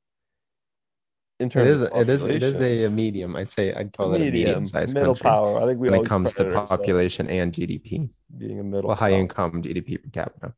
In 1.38 1.50
terms 1.50 1.68
is. 1.68 1.80
of 1.82 1.90
It 1.94 2.08
is. 2.08 2.24
It 2.24 2.42
is 2.42 2.60
a, 2.60 2.84
a 2.84 2.90
medium. 2.90 3.36
I'd 3.36 3.50
say. 3.50 3.74
I'd 3.74 3.92
call 3.92 4.12
it 4.14 4.16
a 4.16 4.24
medium, 4.24 4.32
medium-sized 4.32 4.94
middle 4.94 5.14
country 5.14 5.24
power. 5.24 5.60
I 5.60 5.66
think 5.66 5.80
we 5.80 5.90
when 5.90 6.00
it 6.00 6.06
comes 6.06 6.32
to 6.34 6.64
population 6.66 7.28
and 7.28 7.52
GDP. 7.52 8.10
being 8.38 8.60
a 8.60 8.62
middle. 8.62 8.88
Well, 8.88 8.96
high-income 8.96 9.62
GDP 9.62 10.02
per 10.02 10.08
capita. 10.10 10.54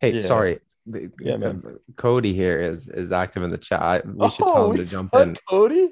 Hey, 0.00 0.12
Yeah. 0.12 0.20
sorry. 0.20 0.60
Yeah, 0.86 1.34
uh, 1.34 1.38
man. 1.38 1.78
Cody 1.96 2.32
here 2.32 2.60
is 2.60 2.88
is 2.88 3.12
active 3.12 3.42
in 3.42 3.50
the 3.50 3.58
chat. 3.58 4.06
We 4.06 4.30
should 4.30 4.46
Oh, 4.46 4.54
tell 4.54 4.70
him 4.70 4.76
to 4.78 4.84
jump 4.84 5.14
in. 5.16 5.36
Cody. 5.48 5.88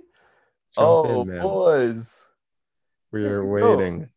Jump 0.74 0.86
oh, 0.86 1.22
in, 1.22 1.40
boys, 1.40 2.24
we 3.12 3.24
are 3.24 3.44
waiting. 3.44 4.08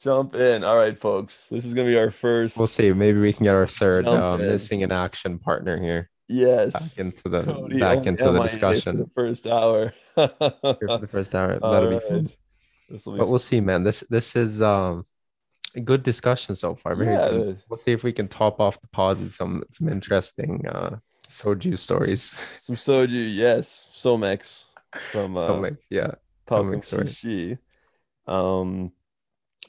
jump 0.00 0.34
in! 0.34 0.64
All 0.64 0.76
right, 0.76 0.98
folks. 0.98 1.48
This 1.48 1.64
is 1.64 1.74
gonna 1.74 1.88
be 1.88 1.98
our 1.98 2.08
1st 2.08 2.56
We'll 2.56 2.66
see. 2.66 2.92
Maybe 2.92 3.20
we 3.20 3.32
can 3.32 3.44
get 3.44 3.54
our 3.54 3.66
third 3.66 4.06
uh, 4.06 4.38
missing 4.38 4.80
in 4.82 4.92
action 4.92 5.38
partner 5.38 5.80
here 5.80 6.10
yes. 6.30 6.72
back 6.72 6.98
into 6.98 7.28
the 7.28 7.42
Cody 7.42 7.80
back 7.80 8.06
into 8.06 8.24
the 8.24 8.32
MIA 8.32 8.42
discussion 8.44 8.98
the 8.98 9.06
first 9.06 9.46
hour. 9.46 9.92
for 10.14 10.28
the 10.38 11.08
first 11.10 11.34
hour. 11.34 11.58
That'll 11.62 11.90
be 11.90 12.00
fun. 12.00 12.24
Be 12.88 12.98
But 13.04 13.28
we'll 13.28 13.38
see, 13.38 13.60
man. 13.60 13.84
This 13.84 14.00
this 14.08 14.36
is 14.36 14.62
um 14.62 15.04
a 15.74 15.80
good 15.80 16.02
discussion 16.02 16.54
so 16.54 16.74
far. 16.74 16.94
Very 16.94 17.12
Yeah, 17.12 17.28
good. 17.30 17.62
We'll 17.68 17.76
see 17.76 17.92
if 17.92 18.02
we 18.02 18.12
can 18.12 18.28
top 18.28 18.60
off 18.60 18.80
the 18.80 18.88
pod 18.88 19.20
with 19.20 19.34
some 19.34 19.64
some 19.70 19.88
interesting 19.88 20.66
uh 20.66 20.96
soju 21.26 21.78
stories. 21.78 22.36
Some 22.58 22.76
soju, 22.76 23.34
yes. 23.34 23.90
Somex 23.94 24.64
from 25.12 25.36
uh, 25.36 25.42
so 25.42 25.54
like, 25.60 25.76
yeah. 25.90 26.12
And 26.48 26.84
soon. 26.84 27.06
Shishi. 27.06 27.58
Um, 28.30 28.92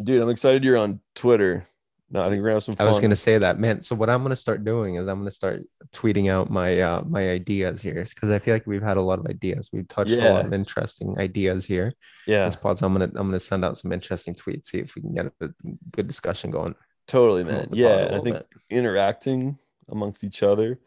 dude, 0.02 0.22
I'm 0.22 0.30
excited 0.30 0.64
you're 0.64 0.78
on 0.78 1.00
Twitter. 1.16 1.68
No, 2.14 2.20
I 2.22 2.26
think 2.26 2.40
we're 2.42 2.50
gonna 2.50 2.56
have 2.56 2.64
some 2.64 2.76
I 2.78 2.84
was 2.84 3.00
gonna 3.00 3.16
say 3.16 3.38
that, 3.38 3.58
man. 3.58 3.82
So 3.82 3.96
what 3.96 4.10
I'm 4.10 4.22
gonna 4.22 4.36
start 4.36 4.66
doing 4.66 4.96
is 4.96 5.08
I'm 5.08 5.20
gonna 5.20 5.32
start 5.32 5.62
tweeting 5.94 6.30
out 6.30 6.50
my 6.50 6.80
uh 6.82 7.02
my 7.08 7.30
ideas 7.30 7.82
here 7.82 8.04
because 8.04 8.30
I 8.30 8.38
feel 8.38 8.54
like 8.54 8.68
we've 8.68 8.84
had 8.84 8.98
a 8.98 9.02
lot 9.02 9.18
of 9.20 9.28
ideas. 9.28 9.70
We've 9.72 9.88
touched 9.88 10.12
a 10.12 10.34
lot 10.34 10.46
of 10.46 10.52
interesting 10.54 11.18
ideas 11.18 11.66
here. 11.66 11.94
yeah, 12.28 12.46
This 12.46 12.58
pod, 12.58 12.80
so 12.80 12.86
I'm 12.86 12.92
gonna 12.94 13.06
I'm 13.16 13.28
gonna 13.28 13.40
send 13.40 13.64
out 13.64 13.78
some 13.78 13.94
interesting 13.94 14.36
tweets, 14.36 14.66
see 14.68 14.80
if 14.80 14.96
we 14.96 15.02
can 15.02 15.14
get 15.14 15.28
a 15.40 15.50
good 15.94 16.08
discussion 16.08 16.52
going. 16.52 16.76
totally, 17.08 17.46
man. 17.46 17.62
the 17.62 17.68
pod 17.68 17.74
a 17.78 17.78
Yeah, 17.78 18.18
I 18.18 18.20
think 18.20 18.36
bit. 18.36 18.48
interacting 18.70 19.58
amongst 19.88 20.26
each 20.26 20.44
other 20.44 20.80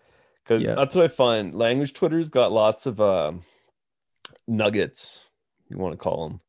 because 0.43 0.63
Yeah. 0.63 0.75
that's 0.75 0.95
what 0.95 1.05
I 1.05 1.09
find. 1.09 1.55
Language 1.55 1.95
Twitter's 1.95 2.29
got 2.29 2.53
lots 2.53 2.85
of 2.85 3.01
um, 3.01 3.45
nuggets. 4.47 5.25
You 5.71 5.79
want 5.79 5.93
to 5.95 5.97
call 5.99 6.29
them 6.29 6.41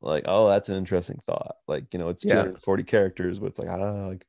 like, 0.00 0.24
oh, 0.26 0.48
that's 0.48 0.68
an 0.68 0.76
interesting 0.76 1.20
thought. 1.24 1.56
Like, 1.66 1.92
you 1.92 1.98
know, 1.98 2.08
it's 2.08 2.24
Yeah. 2.24 2.42
240 2.42 2.82
characters, 2.84 3.38
but 3.38 3.46
it's 3.46 3.58
like, 3.58 3.68
ah, 3.68 4.06
like 4.08 4.26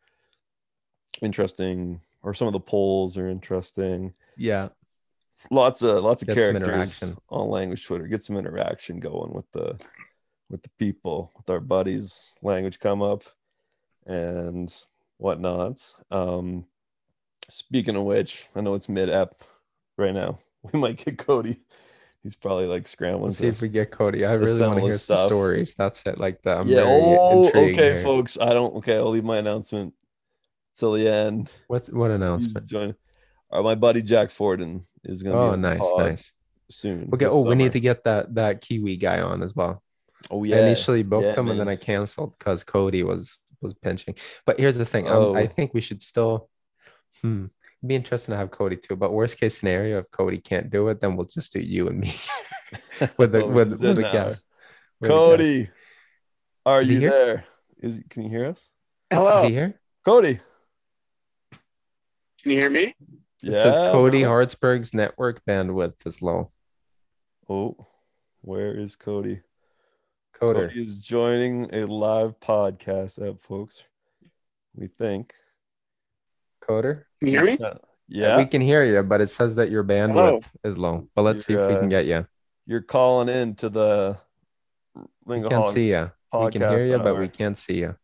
interesting. 1.22 2.02
Or 2.22 2.34
some 2.34 2.48
of 2.48 2.54
the 2.54 2.60
polls 2.60 3.18
are 3.18 3.30
interesting. 3.30 4.14
Yeah, 4.36 4.70
lots 5.50 5.82
of 5.82 6.04
lots 6.04 6.22
of 6.22 6.28
Get 6.28 6.36
characters 6.36 7.16
on 7.30 7.50
language 7.50 7.86
twitter 7.86 8.08
get 8.08 8.22
some 8.22 8.38
interaction 8.38 9.00
going 9.00 9.34
with 9.34 9.50
the 9.52 9.80
with 10.50 10.62
the 10.64 10.70
people 10.78 11.32
with 11.38 11.50
our 11.50 11.60
buddies 11.60 12.32
language 12.42 12.80
come 12.80 13.02
up 13.02 13.24
and 14.06 14.84
whatnot 15.18 15.94
um 16.12 16.66
speaking 17.48 17.96
of 17.96 18.04
which 18.04 18.48
i 18.56 18.62
know 18.62 18.74
it's 18.76 18.90
mid-ep 18.90 19.44
right 19.98 20.14
now 20.14 20.40
we 20.74 20.80
might 20.80 21.04
get 21.04 21.18
cody 21.18 21.62
he's 22.24 22.36
probably 22.36 22.66
like 22.66 22.88
scrambling 22.88 23.26
let's 23.26 23.38
see 23.38 23.48
if 23.48 23.62
we 23.62 23.70
get 23.70 23.92
Cody. 23.92 24.26
I 24.26 24.34
really 24.34 24.60
want 24.62 24.74
to 24.76 24.82
hear 24.82 24.92
his 24.92 25.04
some 25.04 25.26
stories. 25.26 25.76
That's 25.76 26.04
it. 26.06 26.18
Like 26.18 26.42
the 26.42 26.58
I'm 26.60 26.68
yeah 26.68 26.84
oh 26.86 27.48
okay 27.50 27.74
here. 27.74 28.04
folks 28.04 28.38
i 28.40 28.54
don't 28.54 28.76
okay 28.78 28.96
i'll 28.98 29.10
leave 29.10 29.24
my 29.24 29.38
announcement 29.38 29.94
till 30.76 30.94
the 30.94 31.08
end 31.08 31.52
What's 31.68 31.90
what 31.90 32.12
announcement? 32.12 32.66
joining- 32.66 32.96
uh, 33.52 33.62
my 33.64 33.74
buddy 33.76 34.02
jack 34.04 34.30
forden 34.32 34.86
is 35.04 35.24
gonna 35.24 35.36
be 35.36 35.42
Oh, 35.42 35.56
nice, 35.56 35.80
nice. 35.98 36.34
soon 36.70 37.10
Okay. 37.14 37.26
Oh, 37.26 37.44
we 37.44 37.56
need 37.56 37.72
to 37.72 37.80
get 37.80 38.04
that 38.04 38.36
that 38.36 38.62
Kiwi 38.62 38.98
guy 38.98 39.22
on 39.22 39.42
as 39.42 39.56
well. 39.56 39.82
oh 40.30 40.44
yeah. 40.44 40.58
I 40.58 40.60
initially 40.60 41.04
booked 41.04 41.26
Yeah, 41.26 41.40
him 41.40 41.50
and 41.50 41.60
then. 41.60 41.68
I 41.70 41.76
canceled 41.78 42.36
because 42.38 42.64
Cody 42.64 43.02
was 43.04 43.38
was 43.62 43.74
pinching. 43.74 44.16
But 44.46 44.60
here's 44.60 44.78
the 44.78 44.86
thing. 44.86 45.08
Oh. 45.08 45.34
I 45.36 45.48
think 45.48 45.74
we 45.74 45.82
should 45.82 46.02
still. 46.02 46.50
Hmm. 47.22 47.46
It'd 47.82 47.88
be 47.88 47.96
interesting 47.96 48.34
to 48.34 48.38
have 48.38 48.52
Cody 48.52 48.76
too. 48.76 48.96
But 48.96 49.14
worst 49.14 49.40
case 49.40 49.58
scenario, 49.58 50.00
if 50.00 50.12
Cody 50.12 50.38
can't 50.40 50.70
do 50.70 50.90
it, 50.90 51.00
then 51.00 51.16
we'll 51.16 51.26
just 51.28 51.54
do 51.54 51.60
you 51.60 51.88
and 51.88 52.00
me 52.00 52.14
with 53.18 53.32
the 53.32 53.44
Oh, 53.44 53.48
with, 53.50 53.70
he's 53.70 53.80
with 53.80 53.98
in 53.98 54.06
a 54.06 54.08
now. 54.08 54.12
guest. 54.12 54.46
With 55.00 55.12
a 55.12 55.14
guest. 55.14 55.26
Cody, 55.26 55.70
are 56.66 56.82
Is 56.82 56.90
you 56.90 57.00
here? 57.00 57.10
there? 57.10 57.46
Is 57.82 58.04
can 58.10 58.24
you 58.24 58.30
hear 58.30 58.46
us? 58.48 58.72
Hello. 59.10 59.38
Is 59.44 59.48
he 59.50 59.54
here? 59.56 59.80
Cody. 60.04 60.40
Can 62.44 62.52
you 62.52 62.58
hear 62.58 62.70
me? 62.70 62.96
It 63.42 63.58
says 63.58 63.78
Cody 63.92 64.22
bro. 64.24 64.30
Hartsburg's 64.30 64.94
network 64.94 65.42
bandwidth 65.46 66.06
is 66.06 66.22
low. 66.22 66.50
Oh, 67.50 67.88
where 68.42 68.74
is 68.74 68.98
Cody? 68.98 69.40
Coder. 70.40 70.68
Cody 70.70 70.82
is 70.82 70.98
joining 70.98 71.74
a 71.74 71.86
live 71.88 72.40
podcast 72.42 73.26
app, 73.26 73.42
folks. 73.42 73.84
We 74.76 74.88
think. 74.88 75.34
Coder. 76.70 77.04
Can 77.20 77.28
you 77.28 77.40
hear 77.40 77.44
me? 77.44 77.58
Yeah, 78.08 78.38
We 78.38 78.46
can 78.46 78.62
hear 78.62 78.84
you, 78.84 79.04
but 79.04 79.22
it 79.22 79.28
says 79.28 79.56
that 79.56 79.70
your 79.70 79.84
bandwidth 79.84 80.46
is 80.64 80.78
low. 80.78 81.08
But 81.16 81.24
let's 81.24 81.46
see 81.46 81.54
if 81.54 81.60
we 81.60 81.76
can 81.76 81.86
uh, 81.86 81.88
get 81.88 82.06
you. 82.06 82.28
you're 82.66 82.82
calling 82.82 83.30
in 83.30 83.56
to 83.56 83.70
the 83.70 84.18
We 84.94 85.04
Lingo 85.26 85.50
can't 85.50 85.68
see 85.68 85.90
you. 85.92 86.12
We 86.34 86.52
can 86.52 86.62
hear 86.62 86.72
podcast 86.72 86.90
you, 86.90 86.98
but 87.00 87.18
we 87.18 87.28
can't 87.28 87.58
see 87.58 87.80
you. 87.80 87.96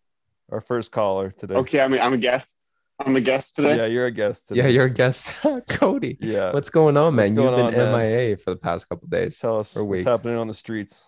Our 0.52 0.62
first 0.62 0.92
caller 0.92 1.32
today. 1.32 1.56
Okay, 1.56 1.80
I'm 1.80 1.94
a, 1.94 2.00
I'm 2.00 2.14
a 2.14 2.18
guest. 2.18 2.64
I'm 3.00 3.16
a 3.16 3.22
guest 3.22 3.56
today. 3.56 3.78
Yeah, 3.78 3.86
you're 3.88 4.06
a 4.06 4.12
guest 4.12 4.48
today. 4.48 4.62
Yeah, 4.62 4.68
you're 4.68 4.86
a 4.86 4.90
guest, 4.90 5.28
Cody. 5.68 6.18
Yeah. 6.22 6.54
What's 6.54 6.70
going 6.70 6.98
on, 6.98 7.16
What's 7.16 7.34
man? 7.34 7.44
You've 7.44 7.56
been 7.56 7.66
on, 7.66 7.92
man? 7.92 7.98
MIA 7.98 8.38
for 8.38 8.52
the 8.52 8.58
past 8.58 8.88
couple 8.88 9.08
days. 9.08 9.40
Tell 9.40 9.60
us 9.60 9.74
for 9.74 9.84
what's 9.84 10.00
weeks. 10.00 10.06
happening 10.06 10.38
on 10.38 10.48
the 10.48 10.54
streets. 10.54 11.06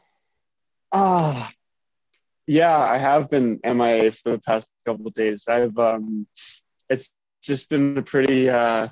Ah, 0.92 1.52
yeah, 2.48 2.78
I 2.78 2.98
have 2.98 3.30
been 3.30 3.60
MIA 3.64 4.12
for 4.12 4.32
the 4.32 4.40
past 4.40 4.70
couple 4.86 5.08
of 5.08 5.14
days. 5.14 5.48
I've 5.48 5.78
um, 5.78 6.28
it's 6.90 7.14
just 7.42 7.70
been 7.70 7.98
a 7.98 8.02
pretty 8.02 8.50
uh, 8.50 8.88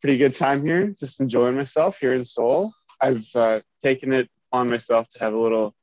pretty 0.00 0.18
good 0.18 0.34
time 0.36 0.64
here. 0.64 0.88
Just 0.88 1.20
enjoying 1.20 1.56
myself 1.56 1.98
here 1.98 2.12
in 2.12 2.24
Seoul. 2.24 2.72
I've 3.00 3.26
uh, 3.34 3.60
taken 3.82 4.12
it 4.12 4.28
on 4.52 4.68
myself 4.70 5.08
to 5.10 5.18
have 5.20 5.34
a 5.34 5.38
little 5.38 5.74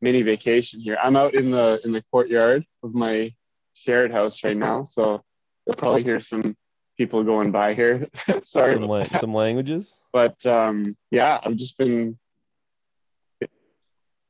mini 0.00 0.22
vacation 0.22 0.80
here. 0.80 0.98
I'm 1.02 1.16
out 1.16 1.34
in 1.34 1.50
the 1.50 1.80
in 1.84 1.92
the 1.92 2.02
courtyard 2.10 2.64
of 2.82 2.94
my 2.94 3.32
shared 3.74 4.12
house 4.12 4.42
right 4.44 4.56
now, 4.56 4.84
so 4.84 5.22
you'll 5.66 5.76
probably 5.76 6.02
hear 6.02 6.20
some 6.20 6.56
people 6.96 7.22
going 7.24 7.50
by 7.52 7.74
here. 7.74 8.08
Sorry, 8.42 8.74
Some, 8.74 8.82
la- 8.84 9.04
some 9.04 9.32
languages. 9.34 10.00
but 10.12 10.44
um 10.46 10.96
yeah 11.10 11.38
i've 11.44 11.54
just 11.56 11.78
been 11.78 12.18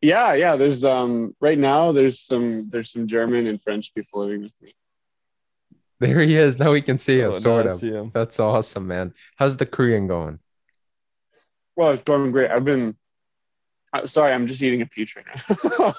yeah 0.01 0.35
yeah 0.35 0.55
there's 0.57 0.85
um 0.85 1.35
right 1.41 1.59
now 1.59 1.93
there's 1.93 2.21
some 2.21 2.69
there's 2.69 2.93
some 2.93 3.07
german 3.07 3.47
and 3.47 3.61
french 3.61 3.93
people 3.95 4.21
living 4.21 4.43
with 4.43 4.55
me 4.63 4.73
There 6.01 6.21
he 6.21 6.37
is. 6.37 6.59
Now 6.59 6.73
we 6.73 6.81
can 6.83 6.97
see 6.99 7.21
Oh, 7.23 7.27
him, 7.27 7.31
now 7.33 7.39
sort 7.39 7.67
of. 7.67 7.73
see 7.73 7.91
him. 7.91 8.11
That's 8.15 8.39
awesome, 8.39 8.87
man. 8.87 9.15
How's 9.37 9.57
the 9.57 9.67
Korean 9.67 10.07
going? 10.07 10.39
well 11.77 11.91
it's 11.93 12.03
going 12.03 12.33
great 12.33 12.51
i've 12.51 12.65
been 12.65 12.97
uh, 13.93 14.05
sorry 14.05 14.33
i'm 14.33 14.49
just 14.49 14.61
eating 14.63 14.83
a 14.83 14.87
peach 14.87 15.15
right 15.15 15.27
now 15.27 15.93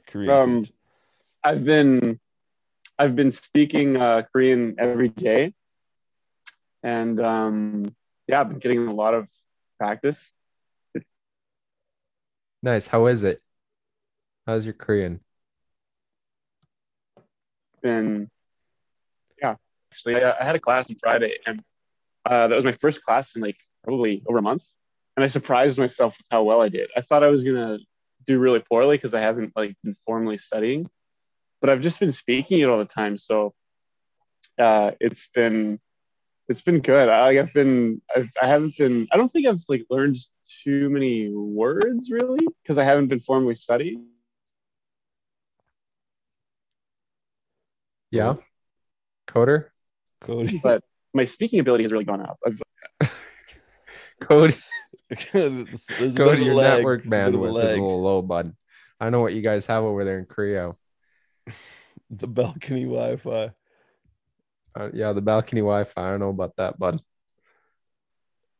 Korean 0.06 0.30
Um, 0.30 0.62
peach. 0.64 0.72
i've 1.44 1.62
been 1.62 2.18
i've 2.98 3.14
been 3.14 3.30
speaking 3.30 3.98
uh, 3.98 4.22
korean 4.32 4.76
every 4.78 5.10
day 5.10 5.52
and 6.82 7.20
um 7.20 7.94
yeah 8.28 8.40
i've 8.40 8.48
been 8.48 8.58
getting 8.60 8.88
a 8.88 8.94
lot 8.94 9.12
of 9.12 9.28
practice 9.78 10.32
Nice. 12.62 12.88
How 12.88 13.06
is 13.06 13.22
it? 13.24 13.42
How's 14.46 14.64
your 14.64 14.74
Korean? 14.74 15.20
been 17.82 18.20
yeah 18.22 18.37
actually. 19.98 20.22
I, 20.22 20.34
I 20.40 20.44
had 20.44 20.56
a 20.56 20.60
class 20.60 20.90
on 20.90 20.96
Friday, 20.96 21.34
and 21.46 21.62
uh, 22.24 22.48
that 22.48 22.54
was 22.54 22.64
my 22.64 22.72
first 22.72 23.02
class 23.02 23.34
in 23.36 23.42
like 23.42 23.56
probably 23.84 24.22
over 24.28 24.38
a 24.38 24.42
month, 24.42 24.64
and 25.16 25.24
I 25.24 25.26
surprised 25.26 25.78
myself 25.78 26.16
with 26.18 26.26
how 26.30 26.42
well 26.42 26.62
I 26.62 26.68
did. 26.68 26.90
I 26.96 27.00
thought 27.00 27.22
I 27.22 27.28
was 27.28 27.42
gonna 27.42 27.78
do 28.26 28.38
really 28.38 28.60
poorly 28.60 28.96
because 28.96 29.14
I 29.14 29.20
haven't 29.20 29.52
like 29.56 29.74
been 29.82 29.94
formally 29.94 30.36
studying, 30.36 30.88
but 31.60 31.70
I've 31.70 31.80
just 31.80 32.00
been 32.00 32.12
speaking 32.12 32.60
it 32.60 32.68
all 32.68 32.78
the 32.78 32.84
time, 32.84 33.16
so 33.16 33.54
uh, 34.58 34.92
it's 35.00 35.28
been 35.34 35.78
it's 36.48 36.62
been 36.62 36.80
good. 36.80 37.08
I, 37.08 37.38
I've 37.38 37.52
been 37.52 38.00
I've, 38.14 38.30
I 38.40 38.46
haven't 38.46 38.76
been 38.78 39.08
I 39.12 39.16
don't 39.16 39.28
think 39.28 39.46
I've 39.46 39.62
like 39.68 39.84
learned 39.90 40.16
too 40.64 40.88
many 40.88 41.30
words 41.30 42.10
really 42.10 42.46
because 42.62 42.78
I 42.78 42.84
haven't 42.84 43.08
been 43.08 43.20
formally 43.20 43.54
studying. 43.54 44.06
Yeah. 48.10 48.36
Coder? 49.26 49.66
Cody. 50.20 50.58
But 50.62 50.82
my 51.14 51.24
speaking 51.24 51.60
ability 51.60 51.84
has 51.84 51.92
really 51.92 52.04
gone 52.04 52.20
up. 52.20 52.38
I've, 52.46 52.60
Cody, 54.20 54.54
There's 55.32 55.34
a 55.34 55.64
bit 55.98 56.16
Cody, 56.16 56.44
your 56.44 56.54
lag, 56.54 56.78
network 56.78 57.04
a 57.04 57.08
bit 57.08 57.20
of 57.28 57.34
a 57.34 57.36
bandwidth 57.38 57.64
is 57.64 57.72
a 57.72 57.74
little 57.76 58.02
low, 58.02 58.20
bud. 58.22 58.54
I 59.00 59.04
don't 59.04 59.12
know 59.12 59.20
what 59.20 59.34
you 59.34 59.40
guys 59.42 59.66
have 59.66 59.84
over 59.84 60.04
there 60.04 60.18
in 60.18 60.24
Korea. 60.26 60.72
The 62.10 62.26
balcony 62.26 62.84
Wi-Fi. 62.84 63.52
Uh, 64.74 64.88
yeah, 64.92 65.12
the 65.12 65.20
balcony 65.22 65.60
Wi-Fi. 65.60 66.02
I 66.02 66.10
don't 66.10 66.20
know 66.20 66.28
about 66.30 66.56
that, 66.56 66.78
bud. 66.78 67.00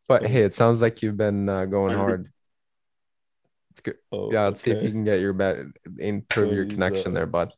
But 0.07 0.25
Oh. 0.25 0.29
hey, 0.29 0.43
it 0.43 0.55
sounds 0.55 0.81
like 0.81 1.03
you've 1.03 1.17
been 1.17 1.49
uh, 1.49 1.65
going 1.67 1.97
hard. 1.97 2.33
It's 3.73 3.81
good. 3.81 3.97
Oh, 4.11 4.33
Yeah, 4.33 4.45
let's 4.45 4.61
see 4.63 4.71
if 4.71 4.83
you 4.83 4.91
can 4.91 5.05
get 5.05 5.21
your 5.21 5.33
bet 5.33 5.59
improve 5.99 6.53
your 6.55 6.67
connection 6.67 7.15
there, 7.15 7.27
bud. 7.27 7.53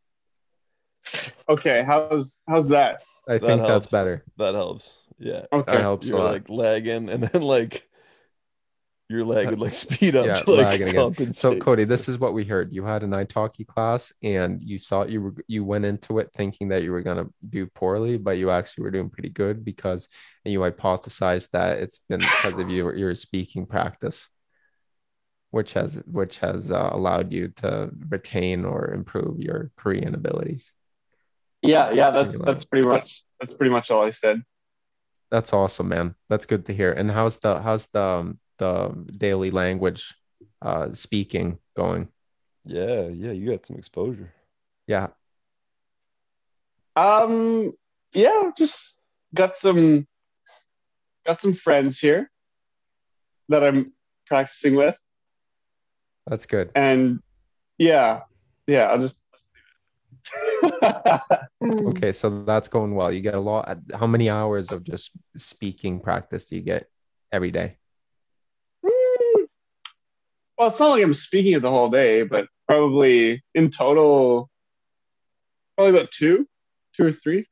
okay, 1.48 1.82
how's 1.86 2.43
how's 2.48 2.68
that? 2.70 3.02
I 3.28 3.38
That 3.38 3.47
think 3.47 3.66
that's 3.66 3.86
better. 3.86 4.24
That 4.38 4.55
helps. 4.55 5.02
Yeah. 5.18 5.47
Okay, 5.52 5.72
That 5.72 5.82
helps 5.82 6.12
a 6.12 6.16
You're 6.16 6.18
lot. 6.18 6.32
like 6.32 6.48
lagging, 6.48 7.09
and 7.09 7.22
then 7.24 7.42
like 7.42 7.88
your 9.09 9.24
lag 9.24 9.48
Uh, 9.48 9.51
would 9.51 9.59
like 9.60 9.72
speed 9.72 10.14
up 10.14 10.26
yeah, 10.26 10.34
to 10.34 10.51
like 10.51 10.56
lagging 10.64 10.88
again. 10.88 10.94
compensate. 10.94 11.36
So 11.36 11.55
Cody, 11.56 11.84
this 11.84 12.09
is 12.09 12.18
what 12.18 12.34
we 12.34 12.44
heard. 12.44 12.72
You 12.72 12.84
had 12.84 13.02
an 13.02 13.10
italki 13.10 13.66
class 13.66 14.12
and 14.22 14.62
you 14.62 14.78
thought 14.78 15.10
you 15.10 15.22
were 15.22 15.34
you 15.48 15.64
went 15.64 15.84
into 15.84 16.18
it 16.18 16.30
thinking 16.36 16.68
that 16.68 16.82
you 16.82 16.92
were 16.92 17.02
gonna 17.02 17.26
do 17.48 17.66
poorly, 17.66 18.18
but 18.18 18.38
you 18.38 18.51
actually 18.51 18.84
were 18.84 18.90
doing 18.90 19.10
pretty 19.10 19.30
good 19.30 19.64
because 19.64 20.09
and 20.44 20.52
you 20.52 20.60
hypothesized 20.60 21.51
that 21.51 21.78
it's 21.78 22.01
been 22.09 22.20
because 22.20 22.59
of 22.59 22.70
your 22.70 22.94
your 22.94 23.14
speaking 23.14 23.66
practice, 23.66 24.28
which 25.51 25.72
has 25.72 25.97
which 26.06 26.38
has 26.38 26.70
uh, 26.70 26.90
allowed 26.92 27.32
you 27.32 27.48
to 27.56 27.90
retain 28.09 28.64
or 28.64 28.92
improve 28.92 29.40
your 29.40 29.70
Korean 29.76 30.14
abilities. 30.14 30.72
Yeah, 31.62 31.90
yeah, 31.92 32.10
that's 32.14 32.32
Pretty 32.32 32.44
that's 32.44 32.64
pretty 32.64 32.88
much 32.88 33.24
that's 33.40 33.52
pretty 33.52 33.70
much 33.70 33.90
all 33.90 34.04
I 34.04 34.10
said. 34.10 34.42
That's 35.30 35.52
awesome, 35.52 35.88
man. 35.88 36.14
That's 36.28 36.46
good 36.46 36.66
to 36.66 36.74
hear. 36.74 36.92
And 36.92 37.10
how's 37.10 37.38
the 37.38 37.60
how's 37.60 37.86
the 37.88 38.02
um, 38.02 38.38
the 38.58 38.90
daily 39.16 39.50
language 39.50 40.14
uh 40.62 40.92
speaking 40.92 41.58
going? 41.76 42.08
yeah, 42.64 43.08
yeah, 43.08 43.32
you 43.32 43.50
got 43.50 43.64
some 43.64 43.76
exposure. 43.76 44.32
Yeah, 44.86 45.08
Um, 46.96 47.72
yeah, 48.12 48.50
just 48.56 48.98
got 49.34 49.56
some 49.56 50.06
got 51.26 51.40
some 51.40 51.52
friends 51.54 51.98
here 52.00 52.30
that 53.48 53.62
I'm 53.64 53.92
practicing 54.26 54.74
with, 54.74 54.96
that's 56.26 56.46
good. 56.46 56.70
and 56.74 57.20
yeah, 57.78 58.22
yeah, 58.66 58.86
I'll 58.90 58.98
just. 58.98 59.18
Okay, 61.62 62.12
so 62.12 62.43
that's 62.44 62.69
going 62.69 62.94
well. 62.94 63.12
You 63.12 63.20
get 63.20 63.35
a 63.35 63.40
lot. 63.40 63.78
How 63.94 64.07
many 64.07 64.31
hours 64.31 64.73
of 64.73 64.82
just 64.85 65.11
speaking 65.36 66.01
practice 66.01 66.47
do 66.47 66.57
you 66.57 66.62
get 66.62 66.86
every 67.31 67.51
day? 67.51 67.77
Mm. 68.85 69.44
Well, 70.57 70.69
it's 70.69 70.81
not 70.81 70.90
like 70.90 71.02
I'm 71.02 71.15
speaking 71.15 71.52
it 71.52 71.62
the 71.62 71.70
whole 71.70 71.90
day, 71.90 72.23
but 72.23 72.47
probably 72.66 73.43
in 73.55 73.69
total, 73.70 74.48
probably 75.77 75.98
about 75.98 76.11
two, 76.11 76.47
two 76.97 77.07
or 77.07 77.12
three. 77.12 77.44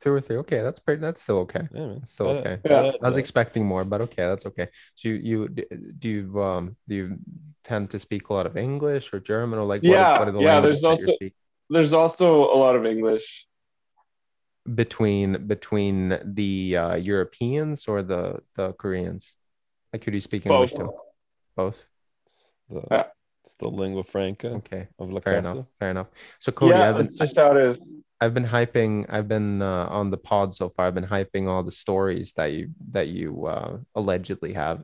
Two 0.00 0.12
or 0.12 0.20
three. 0.20 0.36
Okay, 0.38 0.60
that's 0.62 0.80
pretty. 0.80 1.00
That's 1.00 1.22
still 1.22 1.38
okay. 1.40 1.66
Yeah, 1.72 1.86
man. 1.86 2.06
Still 2.08 2.28
okay. 2.28 2.58
Yeah. 2.64 2.92
I 3.02 3.06
was 3.06 3.16
expecting 3.16 3.64
more, 3.64 3.84
but 3.84 4.00
okay, 4.02 4.24
that's 4.26 4.44
okay. 4.46 4.68
So 4.96 5.08
you 5.08 5.14
you 5.14 5.48
do 5.98 6.08
you 6.08 6.42
um 6.42 6.76
do 6.88 6.94
you 6.94 7.18
tend 7.62 7.90
to 7.90 7.98
speak 7.98 8.28
a 8.28 8.32
lot 8.34 8.46
of 8.46 8.56
English 8.56 9.14
or 9.14 9.20
German 9.20 9.58
or 9.58 9.64
like 9.64 9.82
Yeah, 9.82 10.18
what 10.18 10.28
are 10.28 10.32
the 10.32 10.40
yeah, 10.40 10.60
there's 10.60 10.84
also- 10.84 11.02
speaking? 11.04 11.32
There's 11.74 11.92
also 11.92 12.26
a 12.44 12.58
lot 12.64 12.74
of 12.76 12.86
English. 12.86 13.26
between 14.82 15.46
between 15.46 15.98
the 16.24 16.76
uh, 16.84 16.94
Europeans 16.94 17.78
or 17.90 17.98
the 18.02 18.40
the 18.56 18.72
Koreans? 18.82 19.24
Like, 19.92 20.02
could 20.02 20.14
you 20.14 20.20
speak 20.30 20.46
English 20.46 20.72
Both. 20.72 20.80
to 20.80 20.92
both? 21.56 21.78
It's 22.26 22.54
the, 22.70 22.80
Yeah. 22.90 23.04
it's 23.44 23.54
the 23.62 23.68
lingua 23.68 24.02
franca 24.04 24.48
Okay, 24.60 24.88
of 24.98 25.10
La 25.10 25.20
fair 25.20 25.42
Casa. 25.42 25.50
enough. 25.52 25.66
Fair 25.80 25.90
enough. 25.90 26.08
So 26.38 26.48
Cody, 26.52 26.70
yeah, 26.74 26.88
I've 26.88 26.96
been 26.96 27.06
that's 27.06 27.18
just 27.18 27.36
how 27.38 27.50
it 27.56 27.60
is. 27.70 27.76
I've 28.20 28.34
been 28.38 28.46
hyping. 28.56 29.04
I've 29.14 29.28
been 29.36 29.60
uh, 29.60 29.86
on 29.98 30.10
the 30.10 30.16
pod 30.30 30.54
so 30.54 30.68
far. 30.70 30.86
I've 30.86 30.94
been 31.00 31.10
hyping 31.16 31.44
all 31.50 31.62
the 31.62 31.70
stories 31.84 32.32
that 32.38 32.50
you 32.56 32.64
that 32.96 33.08
you 33.08 33.28
uh, 33.54 33.78
allegedly 33.94 34.52
have. 34.54 34.78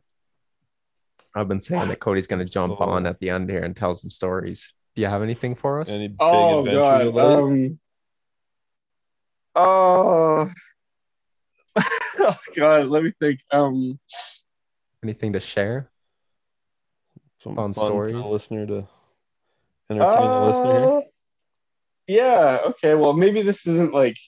I've 1.35 1.49
been 1.49 1.61
saying 1.69 1.89
that 1.91 2.01
Cody's 2.01 2.27
going 2.27 2.45
to 2.47 2.53
jump 2.59 2.77
So- 2.79 2.85
on 2.85 3.07
at 3.07 3.19
the 3.21 3.31
end 3.31 3.49
here 3.49 3.63
and 3.67 3.75
tell 3.75 3.95
some 3.95 4.11
stories. 4.11 4.75
Do 5.01 5.05
you 5.05 5.11
have 5.11 5.23
anything 5.23 5.55
for 5.55 5.81
us? 5.81 5.89
Any 5.89 6.09
big 6.09 6.17
Oh 6.21 6.59
adventures 6.59 7.15
god. 7.15 7.39
Um. 7.39 7.79
Oh. 9.55 10.51
oh 12.19 12.39
god. 12.55 12.87
Let 12.89 13.03
me 13.05 13.13
think. 13.19 13.41
Um. 13.51 13.99
anything 15.03 15.33
to 15.33 15.41
share? 15.41 15.91
Some 17.43 17.55
fun 17.55 17.73
fun, 17.73 17.87
for 17.87 18.09
the 18.09 18.13
stories? 18.13 18.27
listener 18.27 18.67
to 18.67 18.89
entertain 19.89 20.29
the 20.29 20.47
listener 20.47 20.71
here. 20.71 20.99
uh, 20.99 21.01
Yeah. 22.07 22.59
Okay. 22.67 22.95
Well, 22.95 23.15
maybe 23.15 23.41
this 23.41 23.67
isn't 23.67 23.95
like 23.95 24.19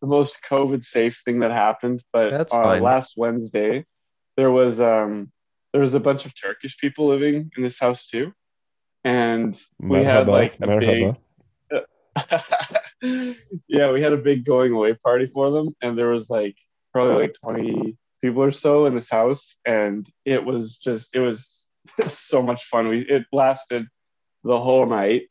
the 0.00 0.06
most 0.06 0.38
COVID 0.48 0.84
safe 0.84 1.20
thing 1.24 1.40
that 1.40 1.50
happened, 1.50 2.00
but 2.12 2.30
That's 2.30 2.54
uh, 2.54 2.62
fine. 2.62 2.80
last 2.80 3.14
Wednesday 3.16 3.84
there 4.36 4.52
was 4.52 4.80
um 4.80 5.32
there 5.72 5.80
was 5.80 5.94
a 5.94 6.00
bunch 6.00 6.26
of 6.26 6.40
Turkish 6.40 6.78
people 6.78 7.08
living 7.08 7.50
in 7.56 7.62
this 7.64 7.80
house 7.80 8.06
too, 8.06 8.32
and 9.04 9.58
we 9.78 10.02
had 10.02 10.26
like 10.28 10.54
a 10.56 10.66
merhaba. 10.66 11.16
big 11.70 11.84
yeah 13.68 13.90
we 13.90 14.00
had 14.00 14.12
a 14.12 14.16
big 14.16 14.44
going 14.44 14.72
away 14.72 14.94
party 14.94 15.26
for 15.26 15.50
them 15.50 15.68
and 15.82 15.98
there 15.98 16.08
was 16.08 16.30
like 16.30 16.56
probably 16.92 17.16
like 17.24 17.34
20 17.42 17.96
people 18.22 18.42
or 18.42 18.50
so 18.52 18.86
in 18.86 18.94
this 18.94 19.10
house 19.10 19.56
and 19.66 20.06
it 20.24 20.44
was 20.44 20.76
just 20.76 21.14
it 21.14 21.20
was 21.20 21.68
so 22.06 22.42
much 22.42 22.64
fun 22.66 22.88
we 22.88 23.00
it 23.00 23.24
lasted 23.32 23.86
the 24.44 24.58
whole 24.58 24.86
night 24.86 25.22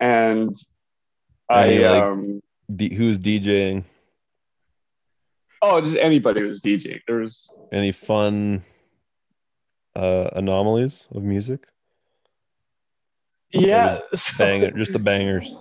and 0.00 0.54
i 1.48 1.66
Any, 1.68 1.84
like- 1.84 2.02
um 2.02 2.40
D- 2.74 2.94
who's 2.94 3.18
DJing? 3.18 3.84
oh 5.62 5.80
just 5.80 5.96
anybody 5.96 6.42
was 6.42 6.60
djing 6.60 7.00
there 7.06 7.18
was 7.18 7.50
Any 7.72 7.92
fun 7.92 8.64
uh, 9.94 10.28
anomalies 10.34 11.06
of 11.14 11.22
music? 11.22 11.66
Yeah 13.60 13.98
so- 14.14 14.44
Banger, 14.44 14.70
just 14.72 14.92
the 14.92 14.98
bangers. 14.98 15.54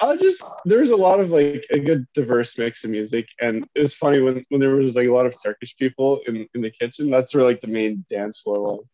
I 0.00 0.16
just 0.16 0.44
there's 0.64 0.90
a 0.90 0.96
lot 0.96 1.18
of 1.18 1.30
like 1.30 1.66
a 1.70 1.78
good 1.80 2.06
diverse 2.14 2.56
mix 2.56 2.84
of 2.84 2.90
music, 2.90 3.28
and 3.40 3.66
it 3.74 3.80
was 3.80 3.94
funny 3.94 4.20
when 4.20 4.44
when 4.48 4.60
there 4.60 4.76
was 4.76 4.94
like 4.94 5.08
a 5.08 5.12
lot 5.12 5.26
of 5.26 5.34
Turkish 5.42 5.76
people 5.76 6.20
in 6.26 6.46
in 6.54 6.60
the 6.62 6.70
kitchen. 6.70 7.10
That's 7.10 7.34
where 7.34 7.44
like 7.44 7.60
the 7.60 7.66
main 7.66 8.04
dance 8.08 8.38
floor 8.40 8.60
was. 8.60 8.84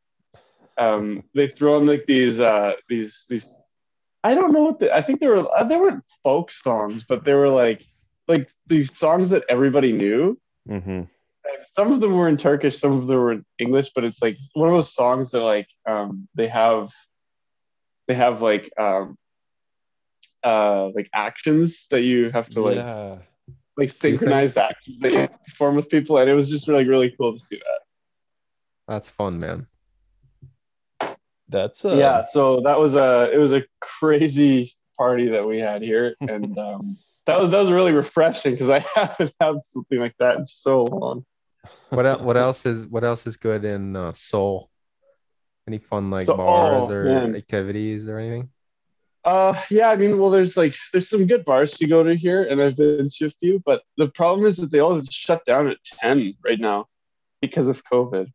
Um, 0.78 1.22
they 1.34 1.48
throw 1.48 1.76
on 1.76 1.86
like 1.86 2.06
these 2.06 2.40
uh 2.40 2.72
these 2.88 3.26
these. 3.28 3.52
I 4.24 4.34
don't 4.34 4.52
know 4.52 4.64
what 4.64 4.78
the, 4.78 4.96
I 4.96 5.02
think 5.02 5.20
they 5.20 5.26
were 5.26 5.46
uh, 5.54 5.64
they 5.64 5.76
weren't 5.76 6.02
folk 6.22 6.50
songs, 6.50 7.04
but 7.06 7.24
they 7.24 7.34
were 7.34 7.50
like 7.50 7.84
like 8.26 8.50
these 8.66 8.96
songs 8.96 9.28
that 9.28 9.44
everybody 9.50 9.92
knew. 9.92 10.38
hmm 10.66 11.02
And 11.50 11.60
some 11.76 11.92
of 11.92 12.00
them 12.00 12.16
were 12.16 12.28
in 12.28 12.38
Turkish, 12.38 12.78
some 12.78 12.92
of 12.92 13.06
them 13.06 13.18
were 13.18 13.32
in 13.32 13.44
English, 13.58 13.90
but 13.94 14.04
it's 14.04 14.22
like 14.22 14.38
one 14.54 14.68
of 14.70 14.74
those 14.74 14.94
songs 14.94 15.32
that 15.32 15.42
like 15.42 15.68
um 15.86 16.26
they 16.34 16.46
have 16.48 16.90
they 18.06 18.14
have 18.14 18.42
like 18.42 18.70
um 18.78 19.16
uh 20.42 20.88
like 20.88 21.08
actions 21.12 21.86
that 21.90 22.02
you 22.02 22.30
have 22.30 22.48
to 22.48 22.60
like 22.60 22.76
yeah. 22.76 23.18
like 23.76 23.90
synchronized 23.90 24.58
actions 24.58 25.00
that 25.00 25.12
you 25.12 25.28
perform 25.46 25.74
with 25.76 25.88
people 25.88 26.18
and 26.18 26.28
it 26.28 26.34
was 26.34 26.50
just 26.50 26.68
really 26.68 26.86
really 26.86 27.14
cool 27.18 27.36
to 27.36 27.44
do 27.50 27.56
that 27.56 27.80
That's 28.86 29.08
fun, 29.08 29.40
man. 29.40 29.66
That's 31.48 31.84
uh, 31.84 31.94
yeah 31.94 32.22
so 32.22 32.60
that 32.62 32.78
was 32.78 32.94
a 32.94 33.30
it 33.32 33.38
was 33.38 33.52
a 33.52 33.64
crazy 33.80 34.74
party 34.98 35.28
that 35.28 35.46
we 35.46 35.58
had 35.58 35.82
here 35.82 36.16
and 36.20 36.56
um 36.58 36.98
that 37.26 37.40
was 37.40 37.50
that 37.52 37.60
was 37.60 37.70
really 37.70 37.92
refreshing 37.92 38.52
because 38.52 38.70
i 38.70 38.78
haven't 38.94 39.32
had 39.40 39.56
something 39.62 39.98
like 39.98 40.14
that 40.18 40.36
in 40.36 40.44
so 40.44 40.84
long 40.84 41.24
What 41.90 42.06
el- 42.06 42.20
what 42.20 42.36
else 42.36 42.66
is 42.66 42.86
what 42.86 43.04
else 43.04 43.26
is 43.26 43.36
good 43.36 43.64
in 43.64 43.96
uh, 43.96 44.12
Seoul? 44.12 44.70
Any 45.66 45.78
fun 45.78 46.10
like 46.10 46.26
So- 46.26 46.36
bars 46.36 46.90
oh, 46.90 46.94
or 46.94 47.04
man. 47.04 47.34
activities 47.34 48.08
or 48.08 48.18
anything? 48.18 48.50
Uh, 49.24 49.58
yeah, 49.70 49.88
I 49.88 49.96
mean, 49.96 50.18
well, 50.18 50.28
there's 50.28 50.54
like 50.54 50.74
there's 50.92 51.08
some 51.08 51.26
good 51.26 51.46
bars 51.46 51.72
to 51.78 51.86
go 51.86 52.02
to 52.02 52.14
here, 52.14 52.42
and 52.44 52.60
I've 52.60 52.76
been 52.76 53.08
to 53.08 53.24
a 53.26 53.30
few, 53.30 53.62
but 53.64 53.82
the 53.96 54.08
problem 54.08 54.46
is 54.46 54.58
that 54.58 54.70
they 54.70 54.80
all 54.80 55.00
shut 55.04 55.46
down 55.46 55.66
at 55.66 55.82
ten 55.82 56.34
right 56.44 56.60
now 56.60 56.88
because 57.40 57.66
of 57.66 57.82
COVID. 57.86 58.30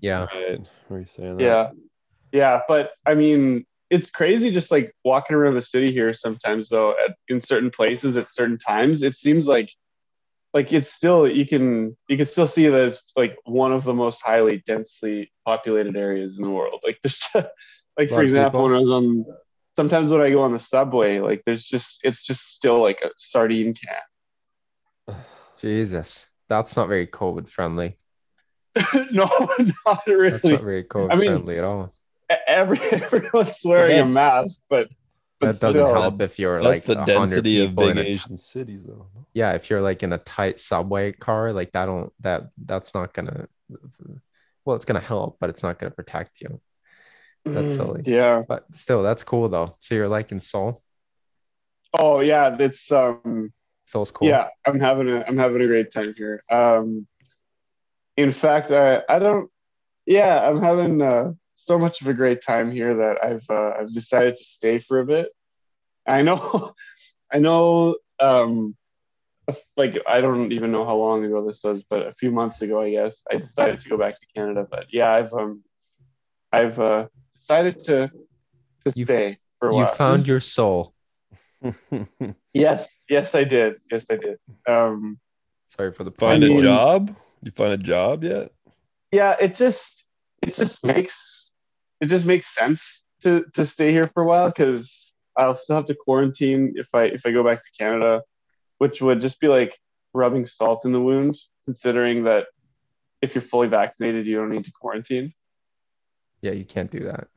Yeah. 0.00 0.26
Right. 0.26 0.60
Were 0.90 1.00
you 1.00 1.06
saying 1.06 1.38
that? 1.38 1.42
Yeah, 1.42 1.70
yeah, 2.32 2.60
but 2.68 2.92
I 3.06 3.14
mean, 3.14 3.64
it's 3.88 4.10
crazy 4.10 4.50
just 4.50 4.70
like 4.70 4.94
walking 5.04 5.36
around 5.36 5.54
the 5.54 5.62
city 5.62 5.90
here. 5.90 6.12
Sometimes 6.12 6.68
though, 6.68 6.90
at 6.90 7.16
in 7.28 7.40
certain 7.40 7.70
places 7.70 8.18
at 8.18 8.30
certain 8.30 8.58
times, 8.58 9.02
it 9.02 9.14
seems 9.14 9.46
like 9.46 9.72
like 10.54 10.72
it's 10.72 10.92
still 10.92 11.28
you 11.28 11.46
can 11.46 11.96
you 12.08 12.16
can 12.16 12.26
still 12.26 12.46
see 12.46 12.68
that 12.68 12.88
it's 12.88 13.02
like 13.16 13.36
one 13.44 13.72
of 13.72 13.84
the 13.84 13.94
most 13.94 14.22
highly 14.22 14.62
densely 14.66 15.30
populated 15.44 15.96
areas 15.96 16.36
in 16.36 16.44
the 16.44 16.50
world. 16.50 16.80
Like 16.84 16.98
there's 17.02 17.26
like 17.96 18.08
for 18.10 18.22
example, 18.22 18.60
people. 18.60 18.64
when 18.64 18.74
I 18.74 18.80
was 18.80 18.90
on 18.90 19.24
sometimes 19.76 20.10
when 20.10 20.20
I 20.20 20.30
go 20.30 20.42
on 20.42 20.52
the 20.52 20.60
subway, 20.60 21.20
like 21.20 21.42
there's 21.44 21.64
just 21.64 22.00
it's 22.02 22.26
just 22.26 22.54
still 22.54 22.80
like 22.80 23.00
a 23.02 23.10
sardine 23.16 23.74
can. 23.74 25.16
Jesus. 25.60 26.28
That's 26.48 26.76
not 26.76 26.88
very 26.88 27.06
COVID 27.06 27.48
friendly. 27.48 27.98
no, 29.12 29.24
not 29.86 30.02
That's 30.06 30.06
really. 30.06 30.52
not 30.52 30.62
very 30.62 30.84
COVID 30.84 31.12
I 31.12 31.16
mean, 31.16 31.24
friendly 31.26 31.58
at 31.58 31.64
all. 31.64 31.92
Every 32.46 32.78
everyone's 32.80 33.60
wearing 33.64 34.00
a 34.00 34.06
mask, 34.06 34.62
but, 34.68 34.88
but 35.40 35.52
That 35.52 35.60
doesn't 35.60 35.80
help 35.90 36.20
if 36.20 36.38
you're 36.38 36.60
like 36.60 36.84
the 36.84 36.94
a 36.94 36.96
hundred 36.98 37.44
density 37.44 37.60
of 37.62 37.70
people 37.70 37.84
big 37.86 37.90
in 37.92 37.98
a 37.98 38.04
t- 38.04 38.10
Asian 38.10 38.36
cities, 38.36 38.84
though. 38.84 39.06
yeah, 39.34 39.52
if 39.52 39.70
you're 39.70 39.80
like 39.80 40.02
in 40.02 40.12
a 40.12 40.18
tight 40.18 40.58
subway 40.58 41.12
car, 41.12 41.52
like 41.52 41.72
that 41.72 41.86
don't 41.86 42.12
that 42.20 42.50
that's 42.64 42.94
not 42.94 43.14
gonna 43.14 43.46
well, 44.64 44.76
it's 44.76 44.84
gonna 44.84 45.00
help, 45.00 45.38
but 45.40 45.50
it's 45.50 45.62
not 45.62 45.78
gonna 45.78 45.92
protect 45.92 46.40
you. 46.40 46.60
That's 47.44 47.74
silly. 47.74 48.02
Yeah. 48.04 48.42
But 48.46 48.66
still, 48.74 49.02
that's 49.02 49.22
cool 49.22 49.48
though. 49.48 49.76
So 49.78 49.94
you're 49.94 50.08
liking 50.08 50.40
Seoul? 50.40 50.82
Oh 51.94 52.20
yeah, 52.20 52.56
it's 52.58 52.90
um 52.92 53.52
Seoul's 53.84 54.10
cool. 54.10 54.28
yeah, 54.28 54.48
I'm 54.66 54.80
having 54.80 55.08
a 55.08 55.24
I'm 55.26 55.38
having 55.38 55.62
a 55.62 55.66
great 55.66 55.90
time 55.92 56.14
here. 56.16 56.42
Um 56.50 57.06
in 58.16 58.32
fact, 58.32 58.70
I 58.70 59.02
I 59.08 59.18
don't 59.18 59.50
yeah, 60.04 60.48
I'm 60.48 60.60
having 60.60 61.00
uh, 61.02 61.32
so 61.58 61.76
much 61.78 62.00
of 62.00 62.06
a 62.08 62.14
great 62.14 62.40
time 62.42 62.70
here 62.70 62.96
that 62.98 63.22
I've 63.24 63.44
uh, 63.50 63.72
I've 63.80 63.92
decided 63.92 64.36
to 64.36 64.44
stay 64.44 64.78
for 64.78 65.00
a 65.00 65.04
bit. 65.06 65.28
I 66.06 66.22
know 66.22 66.72
I 67.32 67.38
know 67.38 67.96
um 68.20 68.76
like 69.76 69.98
I 70.06 70.20
don't 70.20 70.52
even 70.52 70.70
know 70.72 70.84
how 70.84 70.96
long 70.96 71.24
ago 71.24 71.44
this 71.46 71.60
was, 71.64 71.82
but 71.82 72.06
a 72.06 72.12
few 72.12 72.30
months 72.30 72.60
ago, 72.62 72.80
I 72.80 72.90
guess, 72.90 73.22
I 73.30 73.36
decided 73.38 73.80
to 73.80 73.88
go 73.88 73.96
back 73.96 74.14
to 74.20 74.26
Canada. 74.34 74.66
But 74.70 74.92
yeah, 74.92 75.10
I've 75.10 75.32
um 75.32 75.64
I've 76.52 76.78
uh, 76.78 77.08
decided 77.32 77.78
to 77.86 78.08
to 78.84 78.92
You- 78.94 79.04
stay 79.06 79.38
for 79.58 79.68
a 79.68 79.74
while. 79.74 79.90
You 79.90 79.96
found 79.96 80.26
your 80.32 80.40
soul. 80.40 80.94
Yes, 82.52 82.96
yes, 83.08 83.34
I 83.34 83.44
did. 83.44 83.80
Yes, 83.90 84.06
I 84.10 84.16
did. 84.16 84.38
Um, 84.66 85.18
Sorry 85.66 85.92
for 85.92 86.04
the 86.04 86.12
find 86.12 86.44
a 86.44 86.60
job? 86.60 87.14
You 87.42 87.50
find 87.50 87.72
a 87.72 87.76
job 87.78 88.24
yet? 88.24 88.52
yeah, 89.12 89.36
it 89.40 89.54
just 89.54 90.06
it 90.42 90.54
just 90.54 90.84
makes 90.86 91.37
it 92.00 92.06
just 92.06 92.24
makes 92.26 92.54
sense 92.54 93.04
to 93.22 93.44
to 93.54 93.64
stay 93.64 93.90
here 93.90 94.06
for 94.06 94.22
a 94.22 94.26
while 94.26 94.48
because 94.48 95.12
I'll 95.36 95.56
still 95.56 95.76
have 95.76 95.86
to 95.86 95.94
quarantine 95.94 96.74
if 96.76 96.88
I 96.94 97.04
if 97.04 97.26
I 97.26 97.32
go 97.32 97.44
back 97.44 97.62
to 97.62 97.68
Canada, 97.78 98.22
which 98.78 99.00
would 99.00 99.20
just 99.20 99.40
be 99.40 99.48
like 99.48 99.76
rubbing 100.12 100.44
salt 100.44 100.84
in 100.84 100.92
the 100.92 101.00
wound, 101.00 101.36
considering 101.64 102.24
that 102.24 102.48
if 103.20 103.34
you're 103.34 103.42
fully 103.42 103.68
vaccinated, 103.68 104.26
you 104.26 104.36
don't 104.36 104.50
need 104.50 104.64
to 104.64 104.72
quarantine. 104.72 105.32
Yeah, 106.42 106.52
you 106.52 106.64
can't 106.64 106.90
do 106.90 107.00
that. 107.04 107.28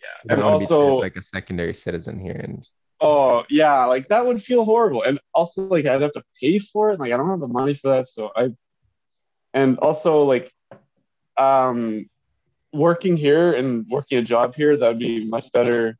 Yeah, 0.00 0.32
and 0.32 0.40
don't 0.40 0.44
wanna 0.44 0.58
be 0.58 0.66
treated 0.66 0.82
also 0.82 0.96
like 0.98 1.16
a 1.16 1.22
secondary 1.22 1.74
citizen 1.74 2.18
here, 2.18 2.40
and 2.42 2.66
Oh 3.00 3.44
yeah, 3.48 3.86
like 3.86 4.08
that 4.08 4.26
would 4.26 4.42
feel 4.42 4.64
horrible, 4.64 5.02
and 5.02 5.18
also 5.32 5.62
like 5.62 5.86
I'd 5.86 6.02
have 6.02 6.12
to 6.12 6.22
pay 6.40 6.58
for 6.58 6.90
it. 6.92 7.00
Like 7.00 7.12
I 7.12 7.16
don't 7.16 7.28
have 7.30 7.40
the 7.40 7.48
money 7.48 7.72
for 7.72 7.88
that, 7.88 8.08
so 8.08 8.30
I, 8.36 8.50
and 9.54 9.78
also 9.78 10.24
like, 10.24 10.52
um, 11.38 12.10
working 12.72 13.16
here 13.16 13.52
and 13.52 13.86
working 13.88 14.18
a 14.18 14.22
job 14.22 14.54
here 14.54 14.76
that 14.76 14.86
would 14.88 14.98
be 14.98 15.26
much 15.26 15.50
better 15.52 15.96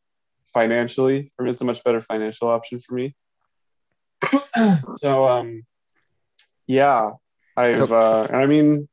financially 0.54 1.32
for 1.36 1.42
me. 1.44 1.50
It's 1.50 1.60
a 1.60 1.64
much 1.64 1.82
better 1.84 2.00
financial 2.00 2.48
option 2.48 2.78
for 2.78 2.94
me. 2.94 3.14
so 4.96 5.26
um, 5.26 5.62
yeah, 6.66 7.10
I've 7.56 7.76
So- 7.76 7.86
uh, 7.86 8.26
and 8.28 8.36
I 8.36 8.46
mean, 8.46 8.88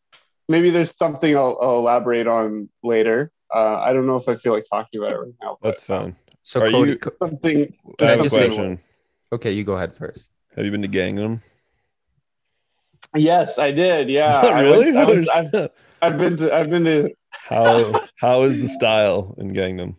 maybe 0.50 0.70
there's 0.70 0.96
something 0.96 1.36
I'll, 1.36 1.58
I'll 1.62 1.78
elaborate 1.80 2.28
on 2.28 2.70
later. 2.84 3.32
Uh, 3.54 3.80
I 3.80 3.94
don't 3.94 4.08
know 4.08 4.18
if 4.18 4.28
I 4.28 4.36
feel 4.36 4.54
like 4.54 4.66
talking 4.70 5.00
about 5.00 5.14
it 5.14 5.18
right 5.20 5.34
now. 5.42 5.58
but, 5.62 5.70
That's 5.70 5.84
fine. 5.84 6.16
so 6.42 6.62
Are 6.62 6.70
Cody. 6.70 6.92
you- 6.92 6.98
Co- 6.98 7.12
Something. 7.20 7.74
I 8.02 8.06
have 8.06 8.26
a 8.26 8.30
question. 8.30 8.80
okay, 9.32 9.52
you 9.52 9.64
go 9.64 9.74
ahead 9.76 9.96
first. 9.96 10.30
Have 10.56 10.66
you 10.66 10.72
been 10.72 10.82
to 10.82 10.88
Gangnam? 10.88 11.42
Yes, 13.16 13.58
I 13.58 13.72
did. 13.72 14.10
Yeah, 14.10 14.30
Not 14.42 14.54
I 14.54 14.62
really? 14.62 14.92
went- 14.92 14.98
I 14.98 15.02
I 15.02 15.06
was- 15.06 15.30
I've, 15.30 15.70
I've 16.02 16.18
been 16.18 16.36
to. 16.38 16.54
I've 16.54 16.70
been 16.70 16.84
to. 16.86 17.10
How 17.32 18.06
how 18.18 18.44
is 18.44 18.58
the 18.58 18.68
style 18.68 19.36
in 19.38 19.52
Gangnam? 19.52 19.96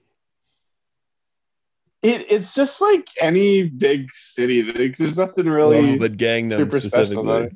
It, 2.03 2.27
it's 2.31 2.55
just 2.55 2.81
like 2.81 3.09
any 3.21 3.65
big 3.65 4.15
city. 4.15 4.63
Like, 4.63 4.97
There's 4.97 5.17
nothing 5.19 5.47
really. 5.47 5.99
But 5.99 6.17
Gangnam 6.17 6.59
super 6.59 6.81
specifically. 6.81 7.51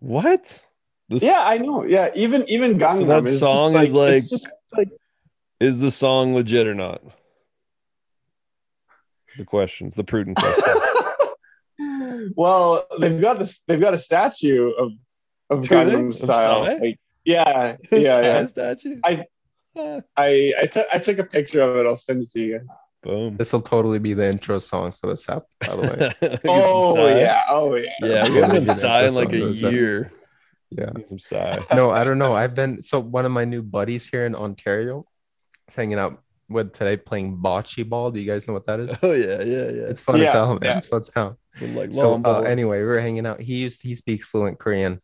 What? 0.00 0.64
This, 1.08 1.22
yeah, 1.22 1.42
I 1.44 1.58
know. 1.58 1.84
Yeah, 1.84 2.10
even 2.14 2.48
even 2.48 2.78
Gangnam. 2.78 3.08
that 3.08 3.24
is 3.24 3.38
song 3.38 3.74
like, 3.74 3.88
is 3.88 3.94
like- 3.94 4.26
just 4.26 4.48
like. 4.76 4.88
Is 5.60 5.78
the 5.78 5.90
song 5.90 6.34
legit 6.34 6.66
or 6.66 6.74
not? 6.74 7.02
The 9.36 9.44
questions, 9.44 9.94
the 9.94 10.04
prudent 10.04 10.38
question. 10.38 12.32
well, 12.36 12.86
they've 12.98 13.20
got 13.20 13.38
this. 13.38 13.62
They've 13.66 13.80
got 13.80 13.94
a 13.94 13.98
statue 13.98 14.70
of 14.70 14.92
of 15.50 15.68
Do? 15.68 15.74
Gangnam 15.74 16.14
style. 16.14 16.62
Like, 16.62 16.98
yeah, 17.24 17.76
yeah, 17.90 18.20
yeah. 18.20 18.46
statue? 18.46 19.00
I- 19.04 19.24
Ah, 19.76 20.00
I 20.16 20.52
I 20.92 20.98
took 20.98 21.20
a 21.20 21.24
picture 21.24 21.62
of 21.62 21.76
it. 21.76 21.86
I'll 21.86 21.94
send 21.94 22.24
it 22.24 22.30
to 22.32 22.40
you. 22.40 22.58
guys. 22.58 22.66
boom. 23.04 23.36
This 23.36 23.52
will 23.52 23.60
totally 23.62 24.00
be 24.00 24.14
the 24.14 24.26
intro 24.28 24.58
song 24.58 24.90
for 24.90 25.06
this 25.06 25.28
app, 25.28 25.44
by 25.60 25.76
the 25.76 25.82
way. 25.82 26.38
Oh 26.48 27.06
yeah. 27.06 27.42
Oh 27.48 27.76
yeah. 27.76 27.88
Yeah, 28.00 28.28
we 28.28 28.34
haven't 28.34 28.50
we 28.50 28.56
been 28.58 28.64
did 28.64 28.74
Psy 28.74 28.98
in 29.02 29.04
intro 29.06 29.22
like 29.22 29.32
a 29.32 29.54
song 29.54 29.66
app. 29.68 29.72
year. 29.72 30.12
Yeah. 30.70 30.90
Get 30.96 31.08
some 31.08 31.20
Psy. 31.20 31.56
No, 31.76 31.90
I 31.92 32.02
don't 32.02 32.18
know. 32.18 32.34
I've 32.34 32.56
been 32.56 32.82
so 32.82 32.98
one 32.98 33.24
of 33.24 33.30
my 33.30 33.44
new 33.44 33.62
buddies 33.62 34.08
here 34.08 34.26
in 34.26 34.34
Ontario 34.34 35.06
is 35.68 35.76
hanging 35.76 36.00
out 36.00 36.20
with 36.48 36.72
today 36.72 36.96
playing 36.96 37.38
bocce 37.38 37.88
ball. 37.88 38.10
Do 38.10 38.18
you 38.18 38.26
guys 38.26 38.48
know 38.48 38.54
what 38.54 38.66
that 38.66 38.80
is? 38.80 38.90
Oh 39.04 39.12
yeah, 39.12 39.40
yeah, 39.40 39.70
yeah. 39.70 39.86
It's 39.86 40.00
fun 40.00 40.16
as 40.16 40.22
Yeah, 40.22 40.32
hell, 40.32 40.54
man. 40.54 40.58
yeah. 40.64 40.76
It's 40.78 40.86
fun 40.86 41.00
as 41.02 41.12
hell. 41.14 41.38
Been 41.60 41.76
like 41.76 41.92
So 41.92 42.20
uh, 42.24 42.40
anyway, 42.40 42.78
we 42.78 42.84
were 42.86 43.00
hanging 43.00 43.24
out. 43.24 43.40
He 43.40 43.54
used 43.58 43.82
he 43.82 43.94
speaks 43.94 44.26
fluent 44.26 44.58
Korean. 44.58 45.00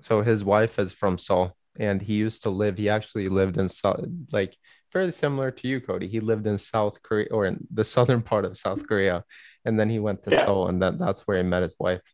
So 0.00 0.20
his 0.20 0.44
wife 0.44 0.78
is 0.78 0.92
from 0.92 1.16
Seoul, 1.16 1.56
and 1.80 2.00
he 2.02 2.14
used 2.14 2.42
to 2.44 2.50
live. 2.50 2.76
He 2.76 2.88
actually 2.88 3.28
lived 3.28 3.56
in 3.56 3.68
South, 3.68 4.04
like 4.30 4.56
fairly 4.92 5.10
similar 5.10 5.50
to 5.50 5.66
you, 5.66 5.80
Cody. 5.80 6.06
He 6.06 6.20
lived 6.20 6.46
in 6.46 6.58
South 6.58 7.02
Korea 7.02 7.28
or 7.32 7.46
in 7.46 7.66
the 7.72 7.84
southern 7.84 8.22
part 8.22 8.44
of 8.44 8.56
South 8.56 8.86
Korea, 8.86 9.24
and 9.64 9.80
then 9.80 9.88
he 9.88 9.98
went 9.98 10.22
to 10.24 10.30
Yeah. 10.30 10.44
Seoul, 10.44 10.68
and 10.68 10.80
that 10.82 10.98
that's 10.98 11.26
where 11.26 11.38
he 11.38 11.42
met 11.42 11.62
his 11.62 11.74
wife. 11.80 12.06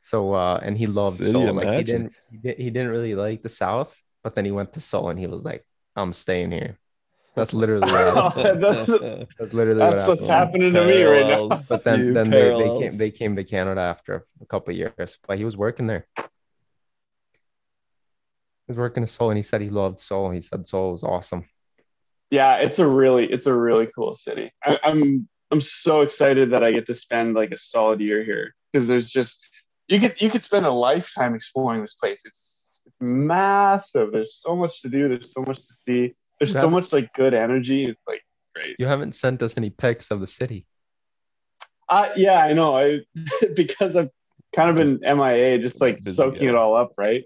So 0.00 0.34
uh, 0.34 0.58
and 0.62 0.76
he 0.76 0.86
loved 0.88 1.18
City 1.18 1.30
Seoul. 1.30 1.48
of 1.50 1.56
Like 1.56 1.74
he 1.74 1.84
didn't 1.84 2.12
he, 2.30 2.38
did, 2.38 2.58
he 2.58 2.70
didn't 2.70 2.90
really 2.90 3.14
like 3.14 3.42
the 3.42 3.48
South, 3.48 3.96
but 4.22 4.34
then 4.34 4.44
he 4.44 4.50
went 4.50 4.72
to 4.74 4.80
Seoul, 4.80 5.10
and 5.10 5.18
he 5.18 5.28
was 5.28 5.44
like, 5.44 5.64
"I'm 5.94 6.12
staying 6.12 6.50
here." 6.50 6.76
That's 7.36 7.54
literally 7.54 7.86
what. 7.86 8.34
That's- 8.34 8.90
that's 9.38 9.52
literally 9.54 9.80
what 9.80 9.94
That's 9.94 10.08
what's 10.08 10.26
happening 10.26 10.72
to 10.74 10.84
me 10.84 11.04
right 11.04 11.26
now. 11.26 11.48
But 11.70 11.84
then, 11.84 12.00
few 12.00 12.14
then 12.14 12.30
they, 12.30 12.50
they 12.50 12.78
came 12.80 12.98
they 12.98 13.10
came 13.12 13.36
to 13.36 13.44
Canada 13.44 13.80
after 13.80 14.16
a, 14.16 14.22
a 14.42 14.46
couple 14.46 14.72
of 14.72 14.76
years. 14.76 15.18
But 15.28 15.38
he 15.38 15.44
was 15.44 15.56
working 15.56 15.86
there. 15.86 16.06
Was 18.68 18.76
working 18.76 19.02
in 19.02 19.06
Seoul, 19.06 19.30
and 19.30 19.36
he 19.38 19.42
said 19.42 19.60
he 19.60 19.70
loved 19.70 20.00
Seoul. 20.00 20.30
He 20.30 20.40
said 20.40 20.66
Seoul 20.66 20.92
was 20.92 21.02
awesome. 21.02 21.46
yeah 22.30 22.56
it's 22.56 22.78
a 22.78 22.86
really 22.86 23.24
it's 23.30 23.46
a 23.46 23.54
really 23.54 23.88
cool 23.94 24.12
city. 24.14 24.50
I, 24.62 24.78
i'm 24.84 25.26
i'm 25.50 25.62
so 25.62 26.02
excited 26.02 26.50
that 26.50 26.62
i 26.62 26.70
get 26.72 26.84
to 26.86 26.94
spend 26.94 27.34
like 27.34 27.50
a 27.52 27.56
solid 27.56 28.00
year 28.00 28.22
here 28.22 28.54
because 28.70 28.86
there's 28.86 29.08
just 29.08 29.48
you 29.88 29.98
could 29.98 30.20
you 30.20 30.28
could 30.28 30.42
spend 30.44 30.66
a 30.66 30.70
lifetime 30.70 31.34
exploring 31.34 31.80
this 31.80 31.94
place. 31.94 32.20
It's 32.26 32.82
massive. 33.00 34.12
There's 34.12 34.38
so 34.46 34.54
much 34.54 34.82
to 34.82 34.88
do. 34.90 35.08
There's 35.08 35.32
so 35.32 35.42
much 35.46 35.56
to 35.56 35.74
see. 35.84 36.12
There's 36.38 36.52
so 36.52 36.68
much 36.68 36.92
like 36.92 37.10
good 37.14 37.32
energy. 37.32 37.84
It's 37.86 38.06
like 38.06 38.20
it's 38.36 38.48
great. 38.54 38.76
You 38.78 38.86
haven't 38.86 39.14
sent 39.14 39.42
us 39.42 39.54
any 39.56 39.70
pics 39.70 40.10
of 40.10 40.20
the 40.20 40.26
city. 40.26 40.66
uh 41.88 42.10
yeah 42.16 42.40
i 42.44 42.52
know. 42.52 42.76
I 42.76 43.00
because 43.56 43.96
i've 43.96 44.10
kind 44.54 44.68
of 44.70 44.76
been 44.76 45.00
mia 45.18 45.58
just 45.58 45.80
like 45.80 46.02
Busy 46.02 46.16
soaking 46.16 46.42
guy. 46.48 46.48
it 46.50 46.54
all 46.54 46.74
up 46.76 46.92
right 46.98 47.24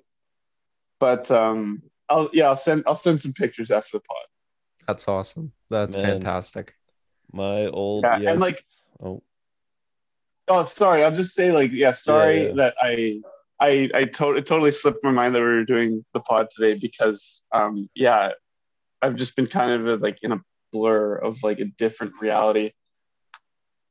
but 1.02 1.28
um 1.32 1.82
i'll 2.08 2.30
yeah 2.32 2.46
i'll 2.46 2.56
send 2.56 2.84
i'll 2.86 2.94
send 2.94 3.20
some 3.20 3.32
pictures 3.32 3.70
after 3.72 3.98
the 3.98 4.00
pod 4.10 4.26
That's 4.86 5.08
awesome. 5.08 5.50
That's 5.68 5.96
Man. 5.96 6.06
fantastic. 6.06 6.74
My 7.32 7.66
old 7.66 8.04
Yeah, 8.04 8.30
and, 8.32 8.40
like- 8.40 8.60
oh 9.02 9.22
Oh, 10.48 10.64
sorry. 10.64 11.04
I'll 11.04 11.12
just 11.22 11.34
say, 11.34 11.52
like, 11.52 11.70
yeah, 11.72 11.92
sorry 11.92 12.46
yeah. 12.48 12.54
that 12.58 12.74
I, 12.82 13.20
I, 13.60 13.70
I 13.94 14.02
to- 14.18 14.36
it 14.38 14.44
totally 14.44 14.72
slipped 14.72 15.02
my 15.04 15.12
mind 15.12 15.34
that 15.34 15.38
we 15.40 15.44
were 15.46 15.64
doing 15.64 16.04
the 16.14 16.20
pod 16.20 16.48
today 16.54 16.74
because, 16.86 17.42
um, 17.52 17.88
yeah, 17.94 18.32
I've 19.00 19.14
just 19.14 19.34
been 19.36 19.46
kind 19.46 19.70
of 19.88 20.00
like 20.02 20.18
in 20.22 20.32
a 20.32 20.40
blur 20.72 21.14
of 21.14 21.42
like 21.44 21.60
a 21.60 21.66
different 21.84 22.12
reality. 22.20 22.72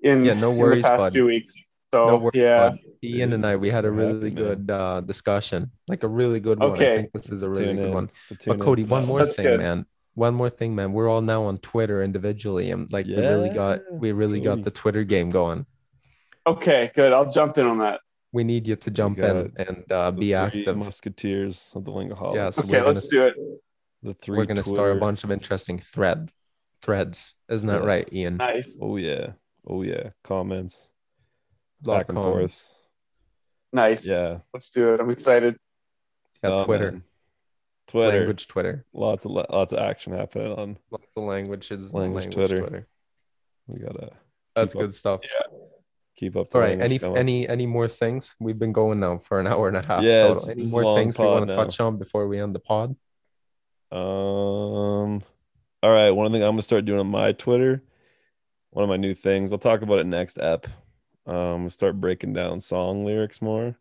In 0.01 0.25
Yeah, 0.25 0.33
no 0.35 0.51
in 0.51 0.57
worries, 0.57 0.83
the 0.83 0.89
past 0.89 0.99
bud. 0.99 1.13
few 1.13 1.25
weeks. 1.25 1.53
So 1.93 2.07
No 2.07 2.17
worries, 2.17 2.33
yeah, 2.33 2.71
bud. 2.71 2.79
Ian 3.03 3.33
and 3.33 3.45
I, 3.45 3.55
we 3.55 3.69
had 3.69 3.85
a 3.85 3.89
I'm 3.89 3.95
really 3.97 4.31
happy, 4.31 4.35
man. 4.35 4.57
good 4.57 4.69
uh, 4.71 5.01
discussion, 5.01 5.71
like 5.87 6.03
a 6.03 6.07
really 6.07 6.39
good 6.39 6.59
one. 6.59 6.79
I 6.81 6.85
Okay. 6.85 6.95
think 6.95 7.11
this 7.13 7.31
is 7.31 7.43
a 7.43 7.49
really 7.49 7.75
Tune 7.75 7.77
good 7.77 7.89
in. 7.89 7.93
one. 7.93 8.09
Tune 8.39 8.39
But 8.47 8.59
Cody, 8.59 8.83
for 8.83 8.89
one 8.89 9.05
more 9.05 9.19
That's 9.19 9.35
thing, 9.35 9.47
good. 9.47 9.57
man. 9.57 9.85
One 10.13 10.33
more 10.35 10.49
thing, 10.49 10.75
man. 10.75 10.93
We're 10.93 11.09
all 11.09 11.21
now 11.21 11.43
on 11.43 11.57
Twitter 11.59 12.03
individually, 12.03 12.71
and 12.71 12.91
like 12.91 13.07
we 13.13 13.21
really 13.21 13.49
got 13.49 13.81
we 13.89 14.11
really 14.11 14.39
got 14.41 14.63
the 14.63 14.71
Twitter 14.71 15.03
game 15.03 15.29
going. 15.29 15.65
okay, 16.47 16.91
good. 16.95 17.13
I'll 17.13 17.31
jump 17.31 17.57
in 17.57 17.65
on 17.65 17.77
that. 17.79 18.01
We 18.33 18.43
need 18.43 18.65
you 18.67 18.75
to 18.77 18.91
jump 18.91 19.17
in 19.19 19.51
and 19.57 19.91
uh, 19.91 20.11
be 20.11 20.33
three 20.33 20.65
active. 20.65 20.77
Musketeers 20.77 21.73
of 21.75 21.83
the 21.85 21.91
Lingaholics. 21.91 22.35
Yeah, 22.35 22.49
so 22.49 22.63
Okay, 22.65 22.79
we're 22.79 22.85
let's 22.85 23.07
gonna 23.07 23.11
do 23.11 23.27
it. 23.27 23.35
the 24.03 24.13
3 24.13 24.37
we're 24.37 24.45
gonna 24.45 24.63
start 24.63 24.91
a 24.97 24.99
bunch 24.99 25.23
of 25.23 25.31
interesting 25.31 25.79
thread 25.79 26.31
threads. 26.81 27.35
Isn't 27.49 27.67
that 27.67 27.81
Yeah. 27.81 27.85
right, 27.87 28.09
Ian? 28.13 28.37
Nice, 28.37 28.77
Oh 28.81 28.97
yeah, 28.97 29.33
oh 29.67 29.81
yeah. 29.83 30.09
Comments 30.23 30.73
Lot 30.73 30.90
back 31.83 32.09
and 32.09 32.17
com. 32.17 32.31
forth. 32.33 32.73
nice. 33.73 34.05
Yeah. 34.05 34.39
Let's 34.53 34.69
do 34.69 34.93
it. 34.93 34.99
I'm 34.99 35.09
excited. 35.09 35.57
Yeah, 36.43 36.49
Oh, 36.51 36.65
Twitter, 36.65 36.91
man. 36.91 37.03
Twitter. 37.87 38.17
language 38.19 38.47
Twitter, 38.47 38.85
Lots 38.93 39.25
of 39.25 39.31
lots 39.31 39.73
of 39.73 39.79
action 39.79 40.13
happening 40.13 40.53
on. 40.53 40.77
lots 40.91 41.15
of 41.17 41.23
languages, 41.23 41.93
Language 41.93 42.25
language, 42.25 42.33
Twitter. 42.49 42.61
Twitter. 42.61 42.87
We 43.67 43.79
gotta 43.79 44.11
That's 44.55 44.73
Keep 44.73 44.79
up. 44.79 44.85
good 44.87 44.93
stuff. 44.93 45.19
Yeah. 45.23 45.57
Keep 46.17 46.35
up. 46.37 46.49
the 46.49 46.57
All 46.57 46.63
right. 46.63 46.79
Any 46.81 46.97
going. 46.99 47.17
any 47.17 47.47
any 47.49 47.65
more 47.65 47.87
things? 47.87 48.35
We've 48.39 48.57
been 48.59 48.71
going 48.73 48.99
now 48.99 49.17
for 49.17 49.39
an 49.39 49.47
hour 49.47 49.67
and 49.67 49.77
a 49.77 49.85
half. 49.87 50.03
Yes, 50.03 50.39
total. 50.39 50.51
Any 50.51 50.63
this 50.63 50.71
more 50.71 50.97
things 50.97 51.17
we 51.17 51.25
want 51.25 51.49
to 51.49 51.55
touch 51.55 51.79
on 51.79 51.97
before 51.97 52.27
we 52.27 52.39
end 52.39 52.53
the 52.55 52.59
pod? 52.59 52.95
Um. 53.91 55.21
All 55.83 55.91
right. 55.91 56.11
One 56.11 56.31
thing 56.31 56.43
I'm 56.43 56.51
gonna 56.51 56.61
start 56.61 56.85
doing 56.85 56.99
on 56.99 57.07
my 57.07 57.31
Twitter. 57.33 57.83
One 58.71 58.83
of 58.83 58.89
my 58.89 58.97
new 58.97 59.13
things. 59.13 59.51
I'll 59.51 59.57
talk 59.57 59.81
about 59.81 59.99
it 59.99 60.05
next 60.05 60.37
ep. 60.39 60.67
Um, 61.27 61.69
start 61.69 62.01
breaking 62.01 62.33
down 62.33 62.61
song 62.61 63.05
lyrics 63.05 63.41
more, 63.41 63.75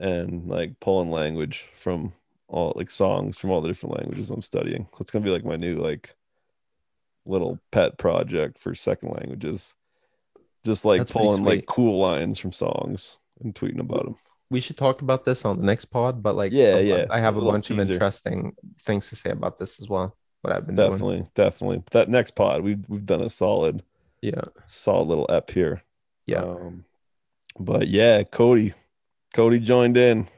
and 0.00 0.48
like 0.48 0.80
pulling 0.80 1.10
language 1.10 1.66
from 1.78 2.12
all 2.48 2.72
like 2.76 2.90
songs 2.90 3.38
from 3.38 3.50
all 3.50 3.60
the 3.60 3.68
different 3.68 3.96
languages 3.98 4.30
I'm 4.30 4.42
studying. 4.42 4.88
So 4.92 4.98
it's 5.00 5.10
gonna 5.10 5.24
be 5.24 5.30
like 5.30 5.44
my 5.44 5.56
new 5.56 5.76
like 5.82 6.14
little 7.24 7.58
pet 7.72 7.98
project 7.98 8.58
for 8.58 8.74
second 8.74 9.10
languages. 9.10 9.74
Just 10.64 10.84
like 10.84 11.00
That's 11.00 11.12
pulling 11.12 11.44
like 11.44 11.66
cool 11.66 11.98
lines 11.98 12.38
from 12.38 12.52
songs 12.52 13.18
and 13.42 13.54
tweeting 13.54 13.80
about 13.80 14.04
them. 14.04 14.16
We 14.50 14.60
should 14.60 14.76
talk 14.76 15.02
about 15.02 15.24
this 15.24 15.44
on 15.44 15.58
the 15.58 15.64
next 15.64 15.86
pod. 15.86 16.22
But 16.22 16.36
like, 16.36 16.52
Yeah, 16.52 16.78
yeah, 16.78 17.06
I 17.10 17.20
have 17.20 17.36
a 17.36 17.40
a 17.40 17.52
bunch 17.52 17.70
of 17.70 17.78
interesting 17.78 18.54
things 18.80 19.08
to 19.10 19.16
say 19.16 19.30
about 19.30 19.58
this 19.58 19.80
as 19.80 19.88
well. 19.88 20.16
What 20.42 20.54
I've 20.54 20.66
been 20.66 20.76
doing. 20.76 20.90
Definitely, 20.90 21.24
definitely. 21.34 21.82
That 21.90 22.08
next 22.08 22.34
pod, 22.36 22.62
we've 22.62 22.88
we've 22.88 23.06
done 23.06 23.22
a 23.22 23.30
solid 23.30 23.82
Yeah. 24.22 24.44
solid 24.66 25.08
little 25.08 25.26
ep 25.28 25.50
here. 25.50 25.82
Yeah. 26.26 26.40
Um, 26.42 26.84
but 27.58 27.88
yeah, 27.88 28.22
Cody, 28.24 28.74
Cody 29.34 29.60
joined 29.60 29.96
in. 29.96 30.28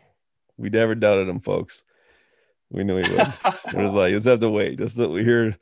We 0.56 0.70
never 0.70 0.94
doubted 0.94 1.28
him, 1.28 1.40
folks. 1.40 1.84
We 2.70 2.84
knew 2.84 2.96
he 2.96 3.10
would. 3.10 3.20
it 3.74 3.74
was 3.74 3.94
like, 3.94 4.10
you 4.10 4.16
just 4.16 4.26
have 4.26 4.40
to 4.40 4.50
wait. 4.50 4.78
Just 4.78 4.96
that 4.96 5.08
we 5.08 5.24
hear 5.24 5.56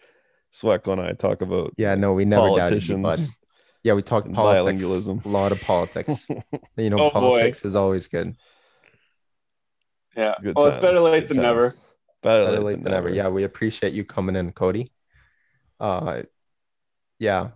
Swecko 0.53 0.93
and 0.93 1.01
I 1.01 1.13
talk 1.13 1.43
about 1.43 1.73
Yeah. 1.77 1.95
No, 1.95 2.13
we 2.15 2.25
never 2.25 2.51
doubted 2.57 2.87
you, 2.87 2.99
bud. 2.99 3.19
Yeah, 3.83 3.93
we 3.93 4.03
talked 4.03 4.27
and 4.27 4.35
politics. 4.35 4.83
A 5.07 5.29
lot 5.29 5.53
of 5.53 5.61
politics. 5.61 6.27
you 6.77 6.91
know, 6.91 6.99
Oh, 6.99 7.11
boy. 7.11 7.13
politics 7.13 7.65
is 7.65 7.77
always 7.77 8.09
good. 8.09 8.35
Yeah. 10.17 10.35
Good 10.43 10.57
well, 10.57 10.67
it's 10.67 10.81
better 10.81 10.99
late 10.99 11.29
good 11.29 11.29
than 11.29 11.37
times. 11.37 11.45
never. 11.47 11.77
Better, 12.23 12.45
Better 12.47 12.61
late 12.61 12.83
than 12.83 12.91
never. 12.91 13.09
Yeah, 13.11 13.29
we 13.29 13.45
appreciate 13.45 13.93
you 13.93 14.05
coming 14.05 14.35
in, 14.35 14.51
Cody. 14.53 14.91
Uh, 15.79 16.23
yeah, 17.19 17.51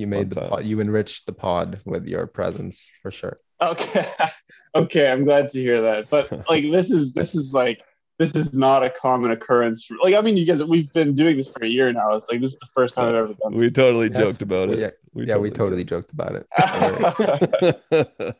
you 0.00 0.06
made 0.06 0.30
the 0.30 0.48
pod, 0.48 0.66
you 0.66 0.80
enriched 0.80 1.26
the 1.26 1.32
pod 1.32 1.80
with 1.84 2.06
your 2.06 2.26
presence 2.26 2.86
for 3.02 3.10
sure. 3.10 3.38
Okay. 3.60 4.10
okay, 4.74 5.10
I'm 5.10 5.24
glad 5.24 5.50
to 5.50 5.60
hear 5.60 5.82
that. 5.82 6.08
But 6.08 6.30
like 6.48 6.64
this 6.70 6.90
is 6.90 7.12
this 7.12 7.34
is 7.34 7.52
like 7.52 7.82
this 8.18 8.34
is 8.34 8.52
not 8.52 8.82
a 8.82 8.90
common 8.90 9.30
occurrence 9.30 9.84
for 9.84 9.96
like 10.02 10.14
I 10.14 10.20
mean 10.20 10.36
you 10.36 10.44
guys 10.44 10.62
we've 10.64 10.92
been 10.92 11.14
doing 11.14 11.36
this 11.36 11.48
for 11.48 11.64
a 11.64 11.68
year 11.68 11.92
now. 11.92 12.12
It's 12.14 12.28
like 12.30 12.40
this 12.40 12.54
is 12.54 12.58
the 12.58 12.68
first 12.74 12.94
time 12.94 13.08
I've 13.08 13.14
ever 13.14 13.34
done 13.42 13.54
We 13.54 13.70
totally 13.70 14.08
That's- 14.08 14.32
joked 14.34 14.42
about 14.42 14.70
it. 14.70 14.78
Yeah, 14.78 14.90
yeah, 15.14 15.36
we 15.36 15.50
totally 15.50 15.84
joked 15.84 16.12
about 16.12 16.34
it. 16.34 16.46
Don't 16.58 17.60
worry. 17.60 17.74
this. 17.90 18.34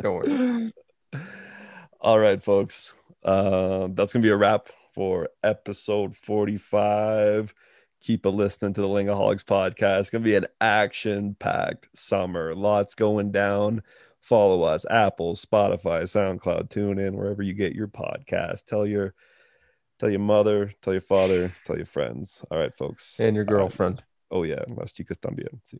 Don't 0.00 0.14
worry. 0.14 0.72
All 2.00 2.18
right, 2.18 2.42
folks. 2.42 2.94
Um, 3.24 3.94
that's 3.94 4.12
gonna 4.12 4.22
be 4.22 4.28
a 4.28 4.36
wrap 4.36 4.68
for 4.94 5.28
episode 5.42 6.16
45. 6.16 7.52
Keep 8.00 8.24
a 8.24 8.28
listening 8.28 8.74
to 8.74 8.80
the 8.80 8.88
Lingaholics 8.88 9.44
podcast. 9.44 10.00
It's 10.00 10.10
gonna 10.10 10.24
be 10.24 10.36
an 10.36 10.46
action-packed 10.60 11.88
summer. 11.94 12.54
Lots 12.54 12.94
going 12.94 13.32
down. 13.32 13.82
Follow 14.20 14.62
us, 14.62 14.84
Apple, 14.90 15.34
Spotify, 15.34 16.02
SoundCloud, 16.02 16.70
tune 16.70 16.98
in 16.98 17.16
wherever 17.16 17.42
you 17.42 17.54
get 17.54 17.74
your 17.74 17.88
podcast. 17.88 18.64
Tell 18.64 18.86
your 18.86 19.14
tell 19.98 20.10
your 20.10 20.20
mother, 20.20 20.72
tell 20.82 20.92
your 20.92 21.00
father, 21.00 21.52
tell 21.64 21.76
your 21.76 21.86
friends. 21.86 22.44
All 22.50 22.58
right, 22.58 22.76
folks. 22.76 23.18
And 23.18 23.34
your 23.36 23.44
All 23.48 23.54
right. 23.54 23.60
girlfriend. 23.62 24.04
Oh 24.30 24.42
yeah, 24.42 24.62
las 24.68 24.92
chicas 24.92 25.18
también. 25.18 25.60
Sí. 25.64 25.78